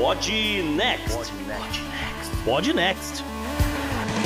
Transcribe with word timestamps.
Pod 0.00 0.26
Next. 0.76 1.30
Pod 2.46 2.74
Next. 2.74 3.22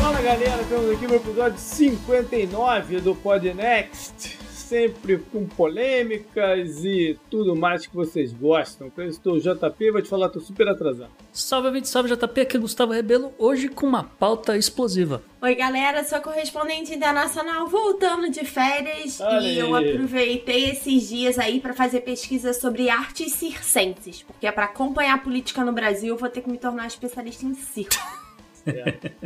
Fala 0.01 0.23
galera, 0.23 0.63
estamos 0.63 0.89
aqui 0.89 1.05
no 1.09 1.17
episódio 1.17 1.59
59 1.59 3.01
do 3.01 3.13
Pod 3.17 3.43
Next 3.53 4.44
sempre 4.65 5.19
com 5.19 5.47
polêmicas 5.47 6.85
e 6.85 7.19
tudo 7.31 7.55
mais 7.55 7.87
que 7.87 7.95
vocês 7.95 8.33
gostam. 8.33 8.87
Então, 8.87 9.05
eu 9.05 9.11
estou 9.11 9.35
o 9.35 9.41
JP, 9.41 9.91
vou 9.91 10.03
te 10.03 10.09
falar, 10.09 10.31
tô 10.31 10.41
super 10.41 10.69
atrasado. 10.69 11.11
Salve, 11.33 11.73
gente, 11.75 11.89
salve 11.89 12.15
JP, 12.15 12.41
aqui 12.41 12.57
é 12.57 12.61
Gustavo 12.61 12.93
Rebelo, 12.93 13.33
hoje 13.39 13.69
com 13.69 13.87
uma 13.87 14.05
pauta 14.05 14.57
explosiva. 14.57 15.23
Oi 15.43 15.55
galera, 15.55 16.03
sou 16.05 16.21
correspondente 16.21 16.95
internacional 16.95 17.69
voltando 17.69 18.31
de 18.31 18.45
férias 18.45 19.21
Olha 19.21 19.47
e 19.47 19.59
eu 19.59 19.75
aproveitei 19.77 20.71
esses 20.71 21.09
dias 21.09 21.39
aí 21.39 21.61
para 21.61 21.75
fazer 21.75 22.01
pesquisa 22.01 22.55
sobre 22.55 22.89
artes 22.89 23.33
circenses, 23.35 24.23
porque 24.23 24.47
é 24.47 24.53
para 24.53 24.65
acompanhar 24.65 25.17
a 25.17 25.19
política 25.19 25.63
no 25.63 25.73
Brasil 25.73 26.15
eu 26.15 26.17
vou 26.17 26.31
ter 26.31 26.41
que 26.41 26.51
me 26.51 26.57
tornar 26.57 26.87
especialista 26.87 27.45
em 27.45 27.55
circo. 27.55 27.97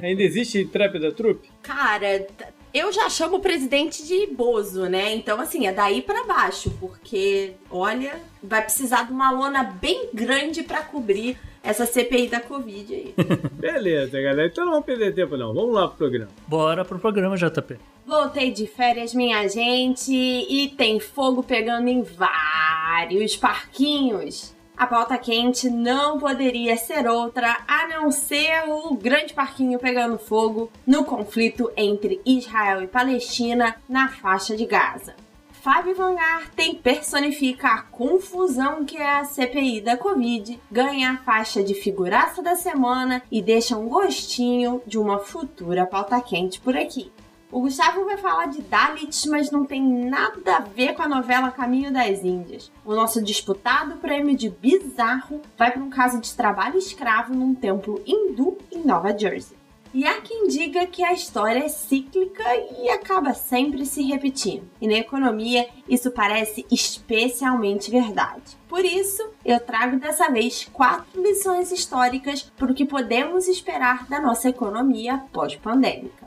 Ainda 0.02 0.22
existe 0.22 0.64
trap 0.64 0.98
da 0.98 1.12
trupe? 1.12 1.48
Cara, 1.62 2.26
eu 2.72 2.92
já 2.92 3.08
chamo 3.08 3.36
o 3.36 3.40
presidente 3.40 4.06
de 4.06 4.26
Bozo, 4.26 4.86
né? 4.88 5.14
Então, 5.14 5.40
assim, 5.40 5.66
é 5.66 5.72
daí 5.72 6.02
pra 6.02 6.24
baixo, 6.24 6.70
porque, 6.80 7.54
olha, 7.70 8.20
vai 8.42 8.62
precisar 8.62 9.04
de 9.04 9.12
uma 9.12 9.30
lona 9.30 9.62
bem 9.64 10.10
grande 10.12 10.62
pra 10.62 10.82
cobrir 10.82 11.38
essa 11.62 11.86
CPI 11.86 12.28
da 12.28 12.40
Covid 12.40 12.94
aí. 12.94 13.14
Beleza, 13.52 14.20
galera. 14.20 14.48
Então 14.48 14.64
não 14.64 14.72
vamos 14.72 14.86
perder 14.86 15.14
tempo 15.14 15.36
não. 15.36 15.52
Vamos 15.52 15.74
lá 15.74 15.88
pro 15.88 15.98
programa. 15.98 16.30
Bora 16.46 16.84
pro 16.84 16.98
programa, 16.98 17.36
JP. 17.36 17.76
Voltei 18.06 18.50
de 18.50 18.66
férias, 18.66 19.12
minha 19.12 19.46
gente, 19.48 20.12
e 20.12 20.68
tem 20.78 20.98
fogo 20.98 21.42
pegando 21.42 21.88
em 21.88 22.02
vários 22.02 23.36
parquinhos. 23.36 24.56
A 24.78 24.86
pauta 24.86 25.18
quente 25.18 25.68
não 25.68 26.20
poderia 26.20 26.76
ser 26.76 27.08
outra 27.08 27.64
a 27.66 27.88
não 27.88 28.12
ser 28.12 28.62
o 28.68 28.94
grande 28.94 29.34
parquinho 29.34 29.76
pegando 29.76 30.16
fogo 30.16 30.70
no 30.86 31.04
conflito 31.04 31.68
entre 31.76 32.20
Israel 32.24 32.80
e 32.84 32.86
Palestina 32.86 33.74
na 33.88 34.08
faixa 34.08 34.56
de 34.56 34.64
Gaza. 34.64 35.16
Fábio 35.50 35.96
Van 35.96 36.14
Garten 36.14 36.76
personifica 36.76 37.66
a 37.66 37.82
confusão 37.82 38.84
que 38.84 38.96
é 38.96 39.18
a 39.18 39.24
CPI 39.24 39.80
da 39.80 39.96
Covid, 39.96 40.60
ganha 40.70 41.10
a 41.10 41.16
faixa 41.16 41.60
de 41.60 41.74
figuraça 41.74 42.40
da 42.40 42.54
semana 42.54 43.20
e 43.32 43.42
deixa 43.42 43.76
um 43.76 43.88
gostinho 43.88 44.80
de 44.86 44.96
uma 44.96 45.18
futura 45.18 45.86
pauta 45.86 46.20
quente 46.20 46.60
por 46.60 46.76
aqui. 46.76 47.10
O 47.50 47.60
Gustavo 47.60 48.04
vai 48.04 48.18
falar 48.18 48.46
de 48.46 48.60
Dalits, 48.60 49.24
mas 49.24 49.50
não 49.50 49.64
tem 49.64 49.82
nada 49.82 50.56
a 50.56 50.60
ver 50.60 50.94
com 50.94 51.02
a 51.02 51.08
novela 51.08 51.50
Caminho 51.50 51.90
das 51.90 52.22
Índias. 52.22 52.70
O 52.84 52.94
nosso 52.94 53.22
disputado 53.22 53.96
prêmio 53.96 54.36
de 54.36 54.50
bizarro 54.50 55.40
vai 55.56 55.70
para 55.70 55.82
um 55.82 55.88
caso 55.88 56.20
de 56.20 56.34
trabalho 56.34 56.76
escravo 56.76 57.34
num 57.34 57.54
templo 57.54 58.02
hindu 58.06 58.58
em 58.70 58.84
Nova 58.84 59.16
Jersey. 59.16 59.56
E 59.94 60.06
há 60.06 60.20
quem 60.20 60.46
diga 60.46 60.86
que 60.86 61.02
a 61.02 61.14
história 61.14 61.64
é 61.64 61.68
cíclica 61.68 62.44
e 62.78 62.90
acaba 62.90 63.32
sempre 63.32 63.86
se 63.86 64.02
repetindo. 64.02 64.68
E 64.78 64.86
na 64.86 64.98
economia, 64.98 65.66
isso 65.88 66.10
parece 66.10 66.66
especialmente 66.70 67.90
verdade. 67.90 68.58
Por 68.68 68.84
isso, 68.84 69.26
eu 69.42 69.58
trago 69.58 69.96
dessa 69.98 70.28
vez 70.30 70.68
quatro 70.70 71.22
lições 71.22 71.72
históricas 71.72 72.42
para 72.42 72.70
o 72.70 72.74
que 72.74 72.84
podemos 72.84 73.48
esperar 73.48 74.06
da 74.06 74.20
nossa 74.20 74.50
economia 74.50 75.24
pós-pandêmica. 75.32 76.17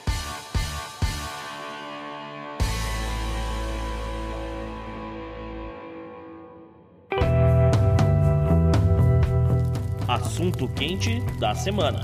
Assunto 10.38 10.68
quente 10.68 11.20
da 11.40 11.52
semana. 11.52 11.98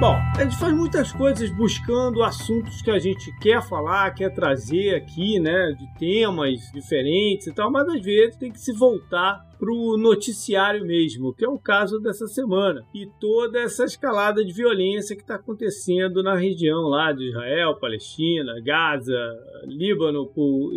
Bom, 0.00 0.16
a 0.34 0.44
gente 0.44 0.56
faz 0.56 0.74
muitas 0.74 1.12
coisas 1.12 1.50
buscando 1.50 2.22
assuntos 2.22 2.80
que 2.80 2.90
a 2.90 2.98
gente 2.98 3.30
quer 3.38 3.62
falar, 3.62 4.14
quer 4.14 4.32
trazer 4.32 4.94
aqui, 4.94 5.38
né? 5.38 5.76
De 5.78 5.86
temas 5.98 6.72
diferentes 6.72 7.48
e 7.48 7.52
tal, 7.52 7.70
mas 7.70 7.86
às 7.86 8.00
vezes 8.00 8.36
tem 8.36 8.50
que 8.50 8.58
se 8.58 8.72
voltar 8.72 9.44
pro 9.58 9.96
noticiário 9.98 10.84
mesmo, 10.86 11.34
que 11.34 11.44
é 11.44 11.48
o 11.48 11.58
caso 11.58 11.98
dessa 11.98 12.26
semana. 12.26 12.84
E 12.94 13.06
toda 13.20 13.58
essa 13.58 13.84
escalada 13.84 14.44
de 14.44 14.52
violência 14.52 15.16
que 15.16 15.22
está 15.22 15.34
acontecendo 15.34 16.22
na 16.22 16.34
região 16.36 16.82
lá 16.88 17.12
de 17.12 17.28
Israel, 17.28 17.76
Palestina, 17.76 18.60
Gaza, 18.60 19.16
Líbano, 19.64 20.26
por, 20.26 20.72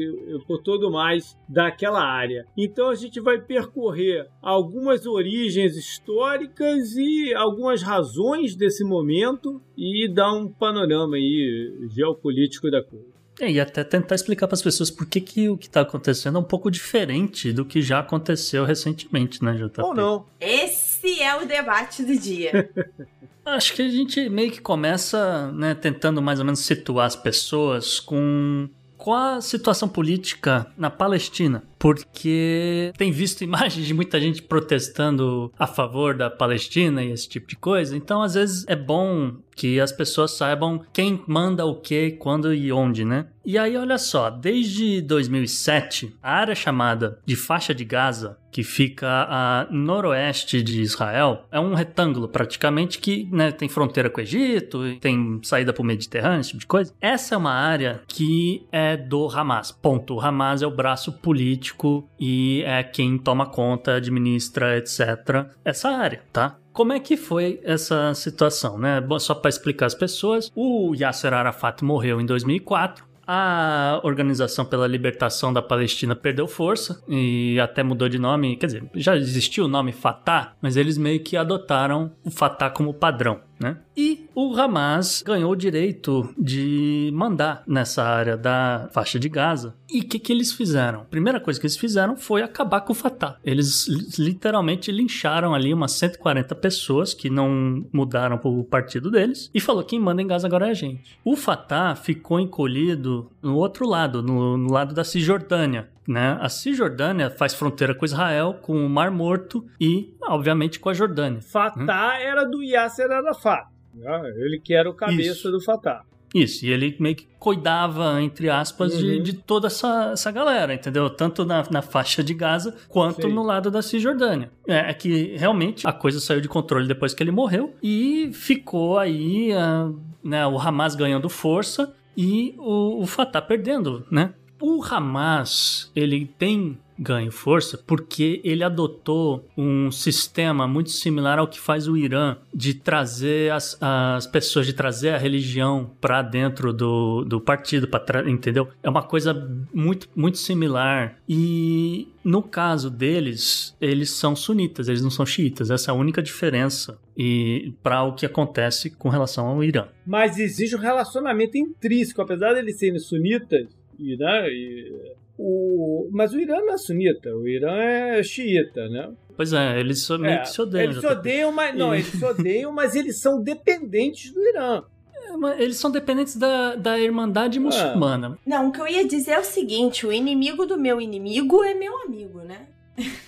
por 0.48 0.62
todo 0.62 0.92
mais 0.92 1.38
daquela 1.48 2.04
área. 2.04 2.46
Então 2.58 2.90
a 2.90 2.96
gente 2.96 3.20
vai 3.20 3.40
percorrer 3.40 4.28
algumas 4.42 5.06
origens 5.06 5.78
históricas 5.78 6.96
e 6.96 7.34
algumas 7.34 7.82
razões 7.82 8.56
desse 8.56 8.84
momento 8.84 9.62
e 9.78 10.12
dar 10.12 10.34
um 10.34 10.48
panorama 10.48 11.16
aí 11.16 11.88
geopolítico 11.90 12.70
da 12.70 12.84
coisa. 12.84 13.11
É, 13.42 13.50
E 13.50 13.60
até 13.60 13.84
tentar 13.84 14.14
explicar 14.14 14.48
para 14.48 14.54
as 14.54 14.62
pessoas 14.62 14.92
por 14.92 15.08
que, 15.08 15.20
que 15.20 15.50
o 15.50 15.58
que 15.58 15.66
está 15.66 15.82
acontecendo 15.82 16.38
é 16.38 16.40
um 16.40 16.44
pouco 16.44 16.70
diferente 16.70 17.52
do 17.52 17.66
que 17.66 17.82
já 17.82 18.00
aconteceu 18.00 18.64
recentemente, 18.64 19.44
né, 19.44 19.54
JP? 19.56 19.82
Ou 19.82 19.96
não. 19.96 20.26
Esse 20.40 21.20
é 21.20 21.36
o 21.36 21.48
debate 21.48 22.04
do 22.04 22.16
dia. 22.16 22.70
Acho 23.44 23.74
que 23.74 23.82
a 23.82 23.90
gente 23.90 24.30
meio 24.30 24.52
que 24.52 24.62
começa, 24.62 25.52
né, 25.54 25.74
tentando 25.74 26.22
mais 26.22 26.38
ou 26.38 26.46
menos 26.46 26.60
situar 26.60 27.08
as 27.08 27.16
pessoas 27.16 28.00
com, 28.00 28.70
com 28.96 29.12
a 29.12 29.42
situação 29.42 29.90
política 29.90 30.72
na 30.78 30.92
Palestina. 30.92 31.64
Porque 31.82 32.94
tem 32.96 33.12
visto 33.12 33.42
imagens 33.44 33.88
de 33.88 33.94
muita 33.94 34.22
gente 34.22 34.44
protestando 34.44 35.52
a 35.58 35.66
favor 35.66 36.16
da 36.16 36.30
Palestina 36.30 37.04
e 37.04 37.12
esse 37.12 37.28
tipo 37.28 37.48
de 37.48 37.56
coisa. 37.56 37.98
Então, 37.98 38.22
às 38.22 38.36
vezes, 38.36 38.64
é 38.68 38.76
bom 38.76 39.34
que 39.56 39.80
as 39.80 39.92
pessoas 39.92 40.32
saibam 40.32 40.82
quem 40.94 41.24
manda 41.28 41.66
o 41.66 41.76
que, 41.76 42.12
quando 42.12 42.54
e 42.54 42.72
onde, 42.72 43.04
né? 43.04 43.28
E 43.44 43.58
aí, 43.58 43.76
olha 43.76 43.98
só, 43.98 44.30
desde 44.30 45.02
2007, 45.02 46.16
a 46.22 46.34
área 46.34 46.56
chamada 46.56 47.20
de 47.26 47.36
faixa 47.36 47.74
de 47.74 47.84
Gaza, 47.84 48.38
que 48.52 48.64
fica 48.64 49.08
a 49.08 49.68
noroeste 49.72 50.62
de 50.62 50.82
Israel, 50.82 51.46
é 51.52 51.60
um 51.60 51.74
retângulo 51.74 52.28
praticamente 52.28 53.00
que 53.00 53.28
né, 53.32 53.52
tem 53.52 53.68
fronteira 53.68 54.10
com 54.10 54.20
o 54.20 54.24
Egito, 54.24 54.96
tem 55.00 55.40
saída 55.44 55.74
para 55.74 55.82
o 55.82 55.86
Mediterrâneo, 55.86 56.42
esse 56.42 56.50
tipo 56.50 56.60
de 56.60 56.68
coisa. 56.68 56.94
Essa 57.02 57.34
é 57.34 57.38
uma 57.38 57.54
área 57.54 58.02
que 58.08 58.66
é 58.72 58.96
do 58.96 59.28
Hamas. 59.28 59.72
Ponto. 59.72 60.16
O 60.16 60.22
Hamas 60.22 60.62
é 60.62 60.68
o 60.68 60.76
braço 60.76 61.12
político 61.14 61.71
e 62.20 62.64
é 62.66 62.84
quem 62.84 63.18
toma 63.18 63.46
conta, 63.46 63.96
administra, 63.96 64.78
etc. 64.78 65.48
Essa 65.64 65.90
área, 65.90 66.24
tá? 66.32 66.58
Como 66.74 66.94
é 66.94 67.00
que 67.00 67.18
foi 67.18 67.60
essa 67.64 68.14
situação, 68.14 68.78
né? 68.78 69.02
Só 69.20 69.36
para 69.36 69.50
explicar 69.50 69.88
as 69.88 69.96
pessoas, 69.96 70.52
o 70.56 70.94
Yasser 70.96 71.34
Arafat 71.34 71.84
morreu 71.84 72.22
em 72.22 72.26
2004 72.26 73.12
a 73.34 74.02
Organização 74.04 74.66
pela 74.66 74.86
Libertação 74.86 75.54
da 75.54 75.62
Palestina 75.62 76.16
perdeu 76.16 76.48
força 76.50 77.02
e 77.08 77.58
até 77.62 77.82
mudou 77.82 78.10
de 78.10 78.20
nome. 78.20 78.58
Quer 78.58 78.66
dizer, 78.66 78.84
já 78.96 79.16
existia 79.16 79.64
o 79.64 79.70
nome 79.70 79.94
Fatah, 79.94 80.54
mas 80.62 80.76
eles 80.76 80.98
meio 80.98 81.24
que 81.24 81.38
adotaram 81.38 82.12
o 82.26 82.30
Fatah 82.30 82.70
como 82.70 82.94
padrão 82.94 83.40
né? 83.62 83.78
E 83.96 84.28
o 84.34 84.56
Hamas 84.56 85.24
ganhou 85.26 85.52
o 85.52 85.56
direito 85.56 86.34
de 86.38 87.12
mandar 87.14 87.64
nessa 87.68 88.04
área 88.04 88.36
da 88.36 88.90
faixa 88.92 89.20
de 89.20 89.30
Gaza. 89.30 89.76
E 89.90 90.00
o 90.00 90.08
que, 90.08 90.20
que 90.20 90.32
eles 90.32 90.52
fizeram? 90.52 91.02
A 91.02 91.06
primeira 91.06 91.40
coisa 91.40 91.60
que 91.60 91.66
eles 91.66 91.78
fizeram 91.78 92.18
foi 92.18 92.42
acabar 92.42 92.82
com 92.82 92.94
o 92.94 92.96
Fatah. 92.96 93.38
Eles 93.44 93.88
literalmente 94.18 94.92
lincharam 94.92 95.54
ali 95.54 95.74
umas 95.74 95.92
140 95.94 96.56
pessoas 96.56 97.14
que 97.14 97.30
não 97.30 97.86
mudaram 97.94 98.38
para 98.38 98.50
o 98.50 98.64
partido 98.64 99.12
deles 99.12 99.50
e 99.54 99.60
falou: 99.60 99.84
quem 99.84 100.00
manda 100.00 100.22
em 100.22 100.28
Gaza 100.28 100.48
agora 100.48 100.68
é 100.68 100.72
a 100.72 100.74
gente. 100.74 101.18
O 101.24 101.36
Fatah 101.36 101.96
ficou 101.96 102.40
encolhido 102.40 103.31
no 103.42 103.56
outro 103.56 103.88
lado, 103.88 104.22
no, 104.22 104.58
no 104.58 104.72
lado 104.72 104.94
da 104.94 105.04
Cisjordânia. 105.04 105.90
Né? 106.08 106.38
A 106.40 106.50
Cisjordânia 106.50 107.30
faz 107.30 107.54
fronteira 107.54 107.94
com 107.96 108.06
Israel, 108.06 108.56
com 108.62 108.86
o 108.86 108.90
Mar 108.90 109.12
Morto 109.12 109.66
e, 109.80 110.14
obviamente, 110.24 110.80
com 110.80 110.90
a 110.90 110.94
Jordânia. 110.94 111.42
Fatah 111.42 112.18
hum? 112.18 112.22
era 112.22 112.44
do 112.44 112.62
Yasser 112.62 113.10
Arafat. 113.12 113.68
Né? 113.94 114.34
Ele 114.38 114.60
que 114.60 114.74
era 114.74 114.90
o 114.90 114.94
cabeça 114.94 115.32
Isso. 115.32 115.52
do 115.52 115.62
Fatah. 115.62 116.04
Isso, 116.34 116.66
e 116.66 116.72
ele 116.72 116.96
meio 116.98 117.16
que 117.16 117.28
cuidava, 117.38 118.22
entre 118.22 118.50
aspas, 118.50 118.94
uhum. 118.94 119.00
de, 119.00 119.20
de, 119.20 119.34
toda 119.34 119.68
essa, 119.68 120.12
essa 120.14 120.32
galera, 120.32 120.74
entendeu? 120.74 121.10
Tanto 121.10 121.44
na, 121.44 121.64
na 121.70 121.82
faixa 121.82 122.24
de 122.24 122.34
Gaza 122.34 122.74
quanto 122.88 123.28
Sim. 123.28 123.34
no 123.34 123.44
lado 123.44 123.70
da 123.70 123.82
Cisjordânia. 123.82 124.50
É, 124.66 124.92
é, 124.92 124.94
que 124.94 125.36
realmente 125.36 125.86
a 125.86 125.92
coisa 125.92 126.22
saiu 126.22 126.40
de 126.40 126.48
controle 126.48 126.88
depois 126.88 127.14
que 127.14 127.22
ele 127.22 127.32
morreu 127.32 127.76
e 127.84 128.32
ficou 128.34 128.98
aí 128.98 129.52
uh, 129.52 130.00
né, 130.24 130.48
o 130.48 130.58
Hamas 130.58 130.96
ganhando 130.96 131.28
força 131.28 131.94
e 132.16 132.56
o, 132.58 133.02
o 133.02 133.06
Fatah 133.06 133.42
perdendo, 133.42 134.06
né? 134.12 134.34
O 134.62 134.84
Hamas, 134.84 135.92
ele 135.96 136.26
tem 136.38 136.78
ganho 137.02 137.32
força 137.32 137.80
porque 137.80 138.40
ele 138.44 138.64
adotou 138.64 139.50
um 139.58 139.90
sistema 139.92 140.68
muito 140.68 140.92
similar 140.92 141.40
ao 141.40 141.48
que 141.48 141.60
faz 141.60 141.88
o 141.88 141.98
Irã 141.98 142.38
de 142.54 142.76
trazer 142.76 143.52
as, 143.52 143.76
as 143.82 144.28
pessoas, 144.28 144.68
de 144.68 144.74
trazer 144.74 145.10
a 145.10 145.18
religião 145.18 145.90
para 146.00 146.22
dentro 146.22 146.72
do, 146.72 147.26
do 147.26 147.42
partido, 147.42 147.88
pra 147.88 148.30
entendeu? 148.30 148.70
É 148.84 148.90
uma 148.90 149.02
coisa 149.02 149.34
muito, 149.74 150.08
muito 150.16 150.38
similar. 150.38 151.18
E 151.28 152.08
no 152.24 152.44
caso 152.44 152.92
deles, 152.92 153.76
eles 153.82 154.12
são 154.12 154.36
sunitas, 154.36 154.88
eles 154.88 155.02
não 155.02 155.10
são 155.10 155.26
xiitas. 155.26 155.72
Essa 155.72 155.90
é 155.90 155.94
a 155.94 155.98
única 155.98 156.22
diferença 156.22 157.00
e 157.18 157.74
para 157.82 158.04
o 158.04 158.14
que 158.14 158.28
acontece 158.28 158.92
com 158.92 159.10
relação 159.10 159.48
ao 159.48 159.64
Irã. 159.64 159.88
Mas 160.06 160.38
existe 160.38 160.76
um 160.76 160.80
relacionamento 160.80 161.58
intrínseco, 161.58 162.22
apesar 162.22 162.54
de 162.54 162.60
eles 162.60 162.78
serem 162.78 163.00
sunitas, 163.00 163.68
Irã 164.02 164.46
e 164.48 165.14
o, 165.38 166.10
mas 166.12 166.34
o 166.34 166.40
Irã 166.40 166.58
não 166.58 166.74
é 166.74 166.78
sunita, 166.78 167.36
o 167.36 167.48
Irã 167.48 167.76
é 167.76 168.24
xiita, 168.24 168.88
né? 168.90 169.12
Pois 169.36 169.54
é, 169.54 169.80
eles 169.80 170.08
meio 170.10 170.34
é, 170.34 170.38
que 170.40 170.50
se 170.50 170.62
odeiam. 170.62 170.84
Eles 170.84 171.00
se 171.00 171.08
odeiam, 171.08 171.52
mas 171.52 171.76
não, 171.76 171.94
eles 171.94 172.08
se 172.08 172.24
odeiam, 172.24 172.72
mas 172.72 172.96
eles 172.96 173.20
são 173.20 173.42
dependentes 173.42 174.32
do 174.32 174.40
Irã. 174.40 174.84
É, 175.16 175.64
eles 175.64 175.78
são 175.78 175.90
dependentes 175.90 176.36
da, 176.36 176.76
da 176.76 177.00
Irmandade 177.00 177.58
é. 177.58 177.62
muçulmana. 177.62 178.38
Não, 178.46 178.68
o 178.68 178.72
que 178.72 178.80
eu 178.80 178.88
ia 178.88 179.08
dizer 179.08 179.32
é 179.32 179.40
o 179.40 179.44
seguinte: 179.44 180.06
o 180.06 180.12
inimigo 180.12 180.66
do 180.66 180.78
meu 180.78 181.02
inimigo 181.02 181.64
é 181.64 181.74
meu 181.74 182.02
amigo, 182.04 182.40
né? 182.42 182.68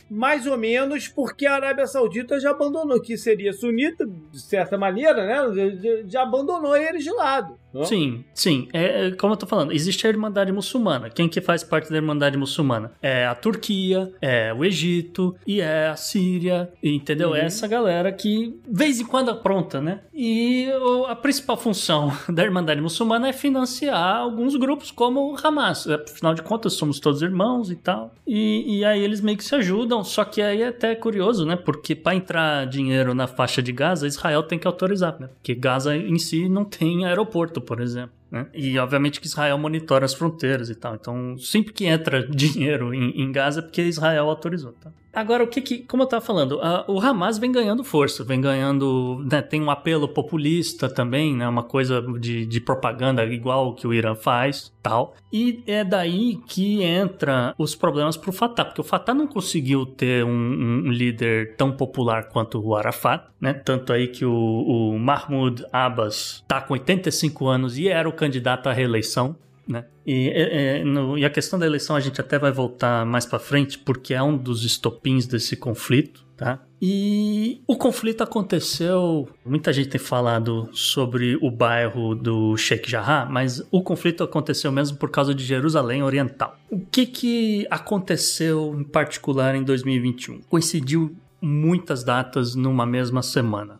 mais 0.09 0.45
ou 0.45 0.57
menos 0.57 1.07
porque 1.07 1.45
a 1.45 1.55
Arábia 1.55 1.87
Saudita 1.87 2.39
já 2.39 2.51
abandonou, 2.51 3.01
que 3.01 3.17
seria 3.17 3.53
sunita, 3.53 4.05
de 4.05 4.39
certa 4.39 4.77
maneira, 4.77 5.25
né? 5.25 6.03
Já 6.05 6.21
abandonou 6.21 6.75
eles 6.75 7.03
de 7.03 7.11
lado. 7.11 7.57
Não? 7.73 7.83
Sim, 7.85 8.23
sim. 8.33 8.67
É, 8.71 9.07
é, 9.07 9.11
como 9.11 9.33
eu 9.33 9.37
tô 9.37 9.45
falando, 9.45 9.71
existe 9.71 10.05
a 10.05 10.09
Irmandade 10.09 10.51
Muçulmana. 10.51 11.09
Quem 11.09 11.27
que 11.27 11.41
faz 11.41 11.63
parte 11.63 11.89
da 11.89 11.95
Irmandade 11.95 12.37
Muçulmana? 12.37 12.91
É 13.01 13.25
a 13.25 13.33
Turquia, 13.33 14.11
é 14.21 14.53
o 14.53 14.63
Egito 14.63 15.35
e 15.45 15.59
é 15.59 15.87
a 15.87 15.95
Síria, 15.95 16.71
entendeu? 16.81 17.29
Uhum. 17.29 17.35
É 17.35 17.45
essa 17.45 17.67
galera 17.67 18.11
que, 18.11 18.59
vez 18.69 18.99
em 18.99 19.05
quando, 19.05 19.29
apronta, 19.29 19.81
né? 19.81 20.01
E 20.13 20.67
a 21.07 21.15
principal 21.15 21.57
função 21.57 22.11
da 22.29 22.43
Irmandade 22.43 22.81
Muçulmana 22.81 23.29
é 23.29 23.33
financiar 23.33 24.17
alguns 24.17 24.55
grupos 24.55 24.91
como 24.91 25.33
o 25.33 25.37
Hamas. 25.41 25.87
Afinal 25.87 26.33
de 26.33 26.41
contas, 26.41 26.73
somos 26.73 26.99
todos 26.99 27.21
irmãos 27.21 27.71
e 27.71 27.75
tal. 27.75 28.13
E, 28.27 28.79
e 28.79 28.85
aí 28.85 29.01
eles 29.01 29.21
meio 29.21 29.37
que 29.37 29.43
se 29.43 29.55
ajudam, 29.55 30.03
só 30.03 30.23
que 30.23 30.41
aí 30.41 30.61
é 30.61 30.67
até 30.67 30.95
curioso, 30.95 31.45
né? 31.45 31.55
Porque 31.55 31.95
para 31.95 32.15
entrar 32.15 32.67
dinheiro 32.67 33.13
na 33.13 33.27
faixa 33.27 33.61
de 33.61 33.71
Gaza, 33.71 34.07
Israel 34.07 34.43
tem 34.43 34.59
que 34.59 34.67
autorizar, 34.67 35.17
né? 35.19 35.27
Porque 35.27 35.55
Gaza 35.55 35.95
em 35.95 36.19
si 36.19 36.47
não 36.47 36.63
tem 36.63 37.05
aeroporto, 37.05 37.61
por 37.63 37.81
exemplo. 37.81 38.13
Né? 38.29 38.47
E 38.53 38.77
obviamente 38.77 39.19
que 39.19 39.27
Israel 39.27 39.57
monitora 39.57 40.05
as 40.05 40.13
fronteiras 40.13 40.69
e 40.69 40.75
tal. 40.75 40.95
Então, 40.95 41.37
sempre 41.37 41.73
que 41.73 41.85
entra 41.85 42.25
dinheiro 42.29 42.93
em, 42.93 43.21
em 43.21 43.31
Gaza 43.31 43.59
é 43.59 43.63
porque 43.63 43.81
Israel 43.81 44.29
autorizou. 44.29 44.73
Tá? 44.73 44.91
Agora, 45.13 45.43
o 45.43 45.47
que 45.47 45.61
que, 45.61 45.77
como 45.79 46.01
eu 46.01 46.05
estava 46.05 46.25
falando, 46.25 46.59
o 46.87 46.99
Hamas 46.99 47.37
vem 47.37 47.51
ganhando 47.51 47.83
força, 47.83 48.23
vem 48.23 48.41
ganhando, 48.41 49.23
né, 49.31 49.43
tem 49.43 49.61
um 49.61 49.69
apelo 49.69 50.07
populista 50.07 50.89
também, 50.89 51.35
né, 51.35 51.47
uma 51.47 51.61
coisa 51.61 52.01
de, 52.19 52.47
de 52.47 52.59
propaganda 52.59 53.23
igual 53.25 53.75
que 53.75 53.85
o 53.85 53.93
Irã 53.93 54.15
faz, 54.15 54.73
tal. 54.81 55.15
E 55.31 55.63
é 55.67 55.83
daí 55.83 56.39
que 56.47 56.83
entra 56.83 57.53
os 57.57 57.75
problemas 57.75 58.17
para 58.17 58.29
o 58.29 58.33
Fatah, 58.33 58.65
porque 58.65 58.81
o 58.81 58.83
Fatah 58.83 59.13
não 59.13 59.27
conseguiu 59.27 59.85
ter 59.85 60.25
um, 60.25 60.29
um, 60.29 60.91
líder 60.91 61.55
tão 61.55 61.71
popular 61.71 62.29
quanto 62.29 62.59
o 62.59 62.75
Arafat, 62.75 63.23
né? 63.39 63.53
Tanto 63.53 63.93
aí 63.93 64.07
que 64.07 64.25
o, 64.25 64.33
o 64.33 64.99
Mahmoud 64.99 65.65
Abbas 65.71 66.41
está 66.41 66.59
com 66.61 66.73
85 66.73 67.47
anos 67.47 67.77
e 67.77 67.87
era 67.87 68.07
o 68.07 68.13
candidato 68.13 68.67
à 68.67 68.73
reeleição. 68.73 69.35
Né? 69.67 69.85
E, 70.05 70.29
é, 70.29 70.79
é, 70.79 70.83
no, 70.83 71.17
e, 71.17 71.23
a 71.23 71.29
questão 71.29 71.57
da 71.57 71.65
eleição 71.65 71.95
a 71.95 71.99
gente 71.99 72.19
até 72.19 72.37
vai 72.37 72.51
voltar 72.51 73.05
mais 73.05 73.25
para 73.25 73.39
frente, 73.39 73.79
porque 73.79 74.13
é 74.13 74.21
um 74.21 74.37
dos 74.37 74.63
estopins 74.65 75.25
desse 75.25 75.55
conflito. 75.55 76.23
Tá? 76.35 76.59
E 76.81 77.61
o 77.65 77.77
conflito 77.77 78.21
aconteceu. 78.21 79.29
Muita 79.45 79.71
gente 79.71 79.89
tem 79.89 79.99
falado 79.99 80.67
sobre 80.73 81.37
o 81.41 81.49
bairro 81.49 82.15
do 82.15 82.57
Sheikh 82.57 82.89
Jarrah, 82.89 83.25
mas 83.29 83.65
o 83.71 83.81
conflito 83.81 84.23
aconteceu 84.23 84.71
mesmo 84.71 84.97
por 84.97 85.09
causa 85.09 85.33
de 85.33 85.45
Jerusalém 85.45 86.03
Oriental. 86.03 86.57
O 86.69 86.79
que, 86.79 87.05
que 87.05 87.67
aconteceu 87.69 88.75
em 88.77 88.83
particular 88.83 89.55
em 89.55 89.63
2021? 89.63 90.41
Coincidiu 90.49 91.15
muitas 91.39 92.03
datas 92.03 92.55
numa 92.55 92.85
mesma 92.85 93.21
semana. 93.21 93.79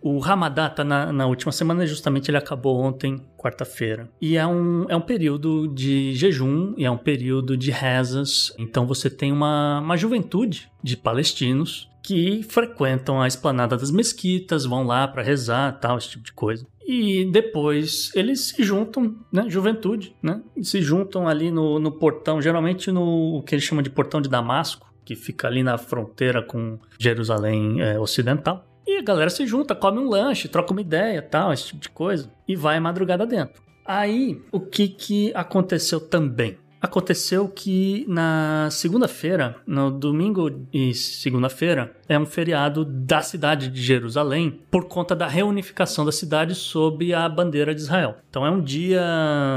O 0.00 0.18
Ramadã 0.18 0.68
tá 0.68 0.84
na, 0.84 1.12
na, 1.12 1.26
última 1.26 1.52
semana, 1.52 1.86
justamente 1.86 2.30
ele 2.30 2.36
acabou 2.36 2.78
ontem, 2.80 3.20
quarta-feira. 3.36 4.08
E 4.20 4.36
é 4.36 4.46
um, 4.46 4.86
é 4.88 4.96
um 4.96 5.00
período 5.00 5.68
de 5.68 6.14
jejum 6.14 6.74
e 6.76 6.84
é 6.84 6.90
um 6.90 6.96
período 6.96 7.56
de 7.56 7.70
rezas. 7.70 8.54
Então 8.58 8.86
você 8.86 9.10
tem 9.10 9.32
uma, 9.32 9.80
uma 9.80 9.96
juventude 9.96 10.70
de 10.82 10.96
palestinos 10.96 11.88
que 12.02 12.42
frequentam 12.42 13.20
a 13.20 13.26
esplanada 13.26 13.76
das 13.76 13.90
mesquitas, 13.90 14.64
vão 14.64 14.82
lá 14.84 15.06
para 15.06 15.22
rezar, 15.22 15.78
tal, 15.78 15.98
esse 15.98 16.10
tipo 16.10 16.24
de 16.24 16.32
coisa. 16.32 16.66
E 16.86 17.26
depois 17.26 18.10
eles 18.14 18.40
se 18.40 18.62
juntam, 18.62 19.14
né? 19.30 19.44
Juventude, 19.46 20.16
né? 20.22 20.40
Se 20.62 20.80
juntam 20.80 21.28
ali 21.28 21.50
no, 21.50 21.78
no 21.78 21.92
portão, 21.92 22.40
geralmente 22.40 22.90
no 22.90 23.42
que 23.46 23.54
eles 23.54 23.64
chamam 23.64 23.82
de 23.82 23.90
portão 23.90 24.22
de 24.22 24.28
Damasco, 24.28 24.90
que 25.04 25.14
fica 25.14 25.48
ali 25.48 25.62
na 25.62 25.76
fronteira 25.76 26.42
com 26.42 26.78
Jerusalém 26.98 27.80
é, 27.82 27.98
Ocidental. 27.98 28.66
E 28.88 28.96
a 28.96 29.02
galera 29.02 29.28
se 29.28 29.46
junta, 29.46 29.74
come 29.74 29.98
um 29.98 30.08
lanche, 30.08 30.48
troca 30.48 30.72
uma 30.72 30.80
ideia, 30.80 31.20
tal, 31.20 31.52
esse 31.52 31.66
tipo 31.66 31.80
de 31.80 31.90
coisa, 31.90 32.32
e 32.48 32.56
vai 32.56 32.80
madrugada 32.80 33.26
dentro. 33.26 33.62
Aí, 33.84 34.40
o 34.50 34.58
que 34.58 34.88
que 34.88 35.30
aconteceu 35.34 36.00
também? 36.00 36.56
Aconteceu 36.80 37.48
que 37.48 38.06
na 38.08 38.68
segunda-feira, 38.70 39.56
no 39.66 39.90
domingo 39.90 40.66
e 40.72 40.94
segunda-feira, 40.94 41.94
é 42.08 42.18
um 42.18 42.24
feriado 42.24 42.82
da 42.82 43.20
cidade 43.20 43.68
de 43.68 43.82
Jerusalém 43.82 44.62
por 44.70 44.86
conta 44.86 45.14
da 45.14 45.26
reunificação 45.26 46.06
da 46.06 46.12
cidade 46.12 46.54
sob 46.54 47.12
a 47.12 47.28
bandeira 47.28 47.74
de 47.74 47.82
Israel. 47.82 48.16
Então 48.30 48.46
é 48.46 48.50
um 48.50 48.62
dia 48.62 49.02